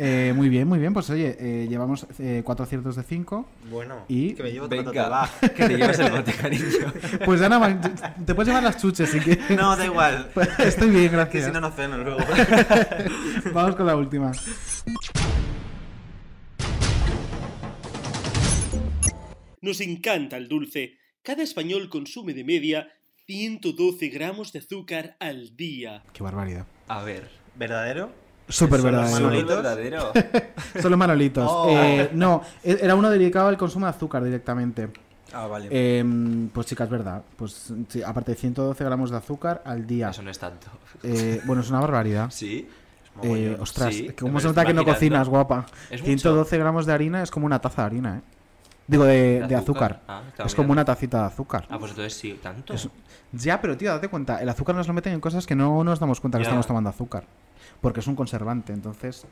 Eh, 0.02 0.32
muy 0.34 0.48
bien, 0.48 0.66
muy 0.66 0.80
bien. 0.80 0.94
Pues 0.94 1.10
oye, 1.10 1.36
eh, 1.38 1.68
llevamos 1.68 2.08
4 2.44 2.64
aciertos 2.64 2.96
de 2.96 3.04
5. 3.04 3.46
Bueno, 3.70 4.06
y... 4.08 4.34
que 4.34 4.44
me 4.44 4.52
llevo 4.54 4.70
Venga, 4.70 5.10
va. 5.10 5.30
que 5.42 5.50
te 5.50 5.78
lleves 5.78 6.00
el 6.00 6.12
bote, 6.12 6.32
cariño. 6.32 6.94
Pues 7.26 7.42
ya 7.42 7.50
nada 7.50 7.70
más, 7.70 8.16
te 8.26 8.34
puedes 8.34 8.48
llevar 8.48 8.64
las 8.64 8.78
chuches 8.82 9.10
si 9.10 9.20
quieres. 9.20 9.50
No, 9.50 9.76
da 9.76 9.86
igual. 9.86 10.32
Estoy 10.58 10.90
bien, 10.90 11.12
gracias. 11.12 11.44
Que 11.44 11.50
si 11.50 11.52
no, 11.52 11.60
no 11.60 11.72
ceno 11.72 11.98
luego. 11.98 12.22
Vamos 13.54 13.76
con 13.76 13.86
la 13.86 13.98
última. 13.98 14.32
Nos 19.62 19.82
encanta 19.82 20.38
el 20.38 20.48
dulce. 20.48 20.98
Cada 21.22 21.44
español 21.44 21.90
consume 21.90 22.34
de 22.34 22.46
media 22.46 22.88
112 23.26 24.08
gramos 24.08 24.54
de 24.54 24.60
azúcar 24.60 25.18
al 25.20 25.58
día. 25.58 26.04
Qué 26.14 26.24
barbaridad. 26.24 26.66
A 26.88 27.04
ver. 27.04 27.30
¿Verdadero? 27.56 28.29
Súper 28.50 28.82
¿Son 28.82 28.92
los 28.92 29.02
verdadero. 29.02 29.26
Manolitos? 29.26 29.56
verdadero. 29.56 30.12
Son 30.82 30.92
los 30.92 30.98
manolitos. 31.00 31.48
Oh. 31.50 31.68
Eh, 31.70 32.10
no, 32.14 32.42
e- 32.64 32.80
era 32.82 32.96
uno 32.96 33.10
dedicado 33.10 33.48
al 33.48 33.58
consumo 33.58 33.86
de 33.86 33.92
azúcar 33.92 34.24
directamente. 34.24 34.90
Ah, 35.32 35.46
vale. 35.48 35.68
Eh, 35.70 36.04
pues 36.54 36.66
chicas, 36.68 36.86
es 36.88 36.92
verdad. 36.92 37.22
Pues 37.36 37.72
sí, 37.88 38.02
aparte 38.02 38.32
de 38.32 38.38
112 38.38 38.84
gramos 38.84 39.12
de 39.12 39.18
azúcar 39.18 39.62
al 39.66 39.86
día. 39.86 40.10
Eso 40.10 40.24
no 40.24 40.32
es 40.32 40.40
tanto. 40.40 40.68
Eh, 41.04 41.40
bueno, 41.46 41.62
es 41.62 41.70
una 41.70 41.80
barbaridad. 41.80 42.30
Sí. 42.32 42.68
Eh, 43.22 43.58
ostras, 43.60 43.94
Sí, 43.94 44.10
¿cómo 44.18 44.40
se 44.40 44.48
nota 44.48 44.64
que 44.64 44.74
no 44.74 44.86
cocinas, 44.86 45.28
guapa? 45.28 45.66
Es 45.90 46.00
mucho. 46.00 46.06
112 46.06 46.58
gramos 46.58 46.86
de 46.86 46.94
harina 46.94 47.22
es 47.22 47.30
como 47.32 47.46
una 47.46 47.60
taza 47.60 47.82
de 47.82 47.86
harina, 47.88 48.18
¿eh? 48.18 48.22
Digo, 48.88 49.04
de, 49.04 49.42
¿De 49.42 49.48
de 49.48 49.56
azúcar? 49.56 50.02
Ah, 50.08 50.22
es 50.46 50.56
como 50.56 50.72
una 50.72 50.86
tacita 50.86 51.20
de 51.20 51.26
azúcar. 51.26 51.66
Ah, 51.70 51.78
pues 51.78 51.92
entonces 51.92 52.14
sí, 52.14 52.40
tanto. 52.42 52.74
Es- 52.74 52.88
Ya, 53.34 53.60
pero 53.62 53.76
tío, 53.78 53.92
date 53.92 54.08
cuenta, 54.08 54.42
el 54.42 54.48
azúcar 54.48 54.74
nos 54.76 54.88
lo 54.88 54.94
meten 54.94 55.14
en 55.14 55.20
cosas 55.20 55.46
que 55.46 55.54
no 55.54 55.84
nos 55.84 56.00
damos 56.00 56.20
cuenta 56.22 56.38
que 56.38 56.44
estamos 56.46 56.66
tomando 56.66 56.90
azúcar. 56.90 57.26
Porque 57.82 58.00
es 58.02 58.08
un 58.08 58.16
conservante, 58.16 58.74
entonces 58.74 59.26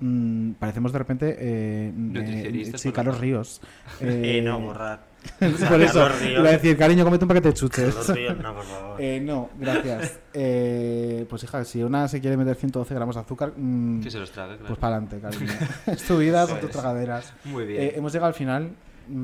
mm, 0.00 0.52
parecemos 0.52 0.92
de 0.92 0.98
repente 0.98 1.36
eh, 1.38 1.92
eh, 2.14 2.72
sí, 2.76 2.92
Carlos 2.92 3.18
Ríos. 3.20 3.60
Eh, 4.00 4.40
no, 4.42 4.58
borrar. 4.60 5.12
por 5.38 5.48
eso, 5.80 6.00
Carlos 6.00 6.20
Ríos. 6.20 6.40
iba 6.40 6.48
a 6.48 6.52
decir, 6.52 6.76
cariño, 6.76 7.04
comete 7.04 7.24
un 7.24 7.28
paquete 7.28 7.48
de 7.48 7.54
chuches. 7.54 7.94
Carlos 7.94 8.16
Ríos, 8.16 8.38
no, 8.38 8.54
por 8.54 8.64
favor. 8.64 8.82
Eh, 9.00 9.20
no, 9.20 9.50
gracias. 9.58 10.18
Eh, 10.34 11.24
pues 11.28 11.42
hija, 11.44 11.64
si 11.64 11.82
una 11.82 12.08
se 12.08 12.20
quiere 12.20 12.36
meter 12.36 12.56
112 12.56 12.94
gramos 12.94 13.14
de 13.14 13.20
azúcar, 13.20 13.52
mm, 13.56 14.00
Que 14.02 14.10
se 14.10 14.18
los 14.18 14.30
trague, 14.30 14.56
claro. 14.56 14.66
pues 14.66 14.78
para 14.78 14.96
adelante, 14.96 15.20
cariño. 15.20 15.52
es 15.86 16.02
tu 16.04 16.18
vida, 16.18 16.46
son 16.46 16.58
Eso 16.58 16.66
tus 16.66 16.70
tragaderas. 16.72 17.32
Muy 17.44 17.64
bien. 17.66 17.82
Eh, 17.82 17.92
hemos 17.96 18.12
llegado 18.12 18.28
al 18.28 18.34
final. 18.34 18.72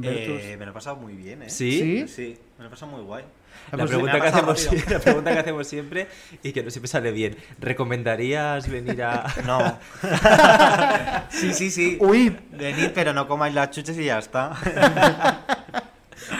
Eh, 0.03 0.57
me 0.59 0.65
lo 0.65 0.71
he 0.73 0.75
pasado 0.75 0.97
muy 0.97 1.15
bien, 1.15 1.43
¿eh? 1.43 1.51
¿Sí? 1.51 2.07
Sí, 2.09 2.37
me 2.57 2.65
lo 2.65 2.69
he 2.69 2.71
pasado 2.71 2.93
muy 2.93 3.03
guay. 3.03 3.25
La 3.73 3.87
pregunta, 3.87 4.21
que 4.21 4.29
hacemos, 4.29 4.65
rápido. 4.65 4.85
la 4.91 4.99
pregunta 5.01 5.33
que 5.33 5.39
hacemos 5.41 5.67
siempre 5.67 6.07
y 6.43 6.53
que 6.53 6.63
no 6.63 6.71
siempre 6.71 6.89
sale 6.89 7.11
bien. 7.13 7.37
¿Recomendarías 7.61 8.69
venir 8.69 9.03
a.? 9.03 9.25
No. 9.47 9.79
sí, 11.31 11.53
sí, 11.55 11.71
sí. 11.71 11.99
Uy. 12.01 12.37
Venid, 12.53 12.91
pero 12.95 13.13
no 13.13 13.27
comáis 13.29 13.55
las 13.55 13.71
chuches 13.71 13.97
y 13.99 14.05
ya 14.07 14.19
está. 14.19 14.53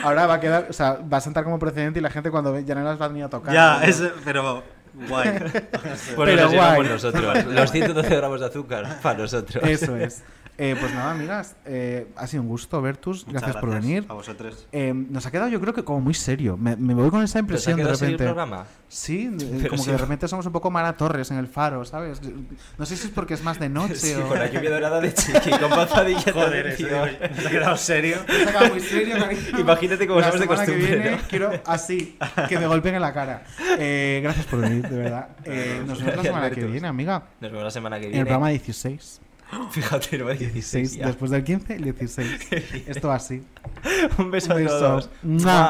Ahora 0.03 0.27
va 0.27 0.35
a 0.35 0.39
quedar, 0.39 0.67
o 0.69 0.73
sea, 0.73 0.93
va 1.11 1.17
a 1.17 1.21
sentar 1.21 1.43
como 1.43 1.57
precedente 1.59 1.99
y 1.99 2.01
la 2.01 2.09
gente 2.09 2.29
cuando 2.31 2.51
ve- 2.53 2.63
ya 2.65 2.75
no 2.75 2.83
las 2.83 2.99
va 3.01 3.05
a 3.05 3.07
venir 3.09 3.23
a 3.23 3.29
tocar. 3.29 3.53
ya, 3.53 3.77
¿no? 3.79 3.83
es, 3.85 4.03
pero 4.23 4.63
guay. 5.07 5.29
Pues 5.39 6.13
Pero 6.15 6.35
nos 6.43 6.53
guay. 6.53 6.87
nosotros. 6.89 7.45
Los 7.45 7.71
112 7.71 8.15
gramos 8.15 8.39
de 8.39 8.45
azúcar 8.47 8.99
para 9.01 9.19
nosotros. 9.19 9.63
Eso 9.67 9.95
es. 9.95 10.23
Eh, 10.61 10.75
pues 10.77 10.93
nada, 10.93 11.11
amigas, 11.11 11.55
eh, 11.65 12.07
ha 12.17 12.27
sido 12.27 12.43
un 12.43 12.49
gusto, 12.49 12.81
Bertus. 12.81 13.25
Muchas 13.25 13.41
Gracias, 13.43 13.61
por 13.61 13.69
gracias 13.69 13.87
venir. 13.89 14.05
a 14.09 14.13
vosotros. 14.13 14.67
Eh, 14.73 14.93
nos 14.93 15.25
ha 15.25 15.31
quedado, 15.31 15.47
yo 15.49 15.61
creo 15.61 15.73
que 15.73 15.85
como 15.85 16.01
muy 16.01 16.13
serio. 16.13 16.57
Me, 16.57 16.75
me 16.75 16.93
voy 16.93 17.09
con 17.09 17.23
esa 17.23 17.39
impresión 17.39 17.77
de 17.77 17.83
quedado 17.83 17.95
serio 17.95 18.13
el 18.15 18.19
repente. 18.19 18.33
programa? 18.33 18.65
Sí, 18.89 19.31
Pero 19.57 19.69
como 19.69 19.81
sí. 19.83 19.85
que 19.87 19.91
de 19.93 19.97
repente 19.99 20.27
somos 20.27 20.45
un 20.45 20.51
poco 20.51 20.69
Mara 20.69 20.97
Torres 20.97 21.31
en 21.31 21.37
el 21.37 21.47
faro, 21.47 21.85
¿sabes? 21.85 22.19
No 22.77 22.85
sé 22.85 22.97
si 22.97 23.07
es 23.07 23.13
porque 23.13 23.35
es 23.35 23.43
más 23.43 23.57
de 23.57 23.69
noche 23.69 23.95
Sí, 23.95 24.13
o. 24.13 24.27
con 24.27 24.37
la 24.37 24.47
lluvia 24.51 24.69
dorada 24.71 24.99
de 24.99 25.13
Chiqui, 25.13 25.49
con 25.51 25.69
Joder, 25.71 26.67
eso, 26.67 26.87
nos 27.35 27.45
ha 27.45 27.49
quedado 27.49 27.77
serio. 27.77 28.17
Nos 28.27 28.47
ha 28.47 28.51
quedado 28.51 28.69
muy 28.71 28.79
serio, 28.81 29.15
cariño. 29.17 29.59
Imagínate 29.59 30.07
cómo 30.07 30.19
La 30.19 30.25
somos 30.31 30.41
de 30.41 30.45
semana 30.45 30.65
que 30.65 30.71
costumbre, 30.73 30.99
viene 31.01 31.15
¿no? 31.15 31.21
quiero 31.29 31.51
así, 31.65 32.17
que 32.49 32.59
me 32.59 32.67
golpeen 32.67 32.95
en 32.95 33.01
la 33.01 33.13
cara. 33.13 33.43
Eh, 33.77 34.19
gracias 34.21 34.45
por 34.47 34.59
venir, 34.59 34.87
de 34.89 34.97
verdad. 34.97 35.29
Eh, 35.45 35.81
nos 35.87 35.99
vemos 35.99 36.17
la 36.17 36.23
semana 36.23 36.49
que 36.51 36.65
viene, 36.65 36.87
amiga. 36.87 37.23
Nos 37.39 37.49
vemos 37.49 37.63
la 37.63 37.71
semana 37.71 37.97
que 37.97 38.07
En 38.07 38.11
viene. 38.11 38.19
el 38.21 38.25
programa 38.27 38.49
16. 38.49 39.21
Fíjate, 39.71 40.17
no 40.17 40.27
16. 40.27 40.53
16, 40.53 40.95
ya. 40.95 41.07
después 41.07 41.31
del 41.31 41.43
15, 41.43 41.75
el 41.75 41.83
16. 41.83 42.47
Esto 42.87 43.11
así. 43.11 43.43
Un 44.17 44.31
beso 44.31 44.53
Un 44.53 44.65
a 44.65 44.67
todos. 44.67 45.09
¡Mua! 45.23 45.69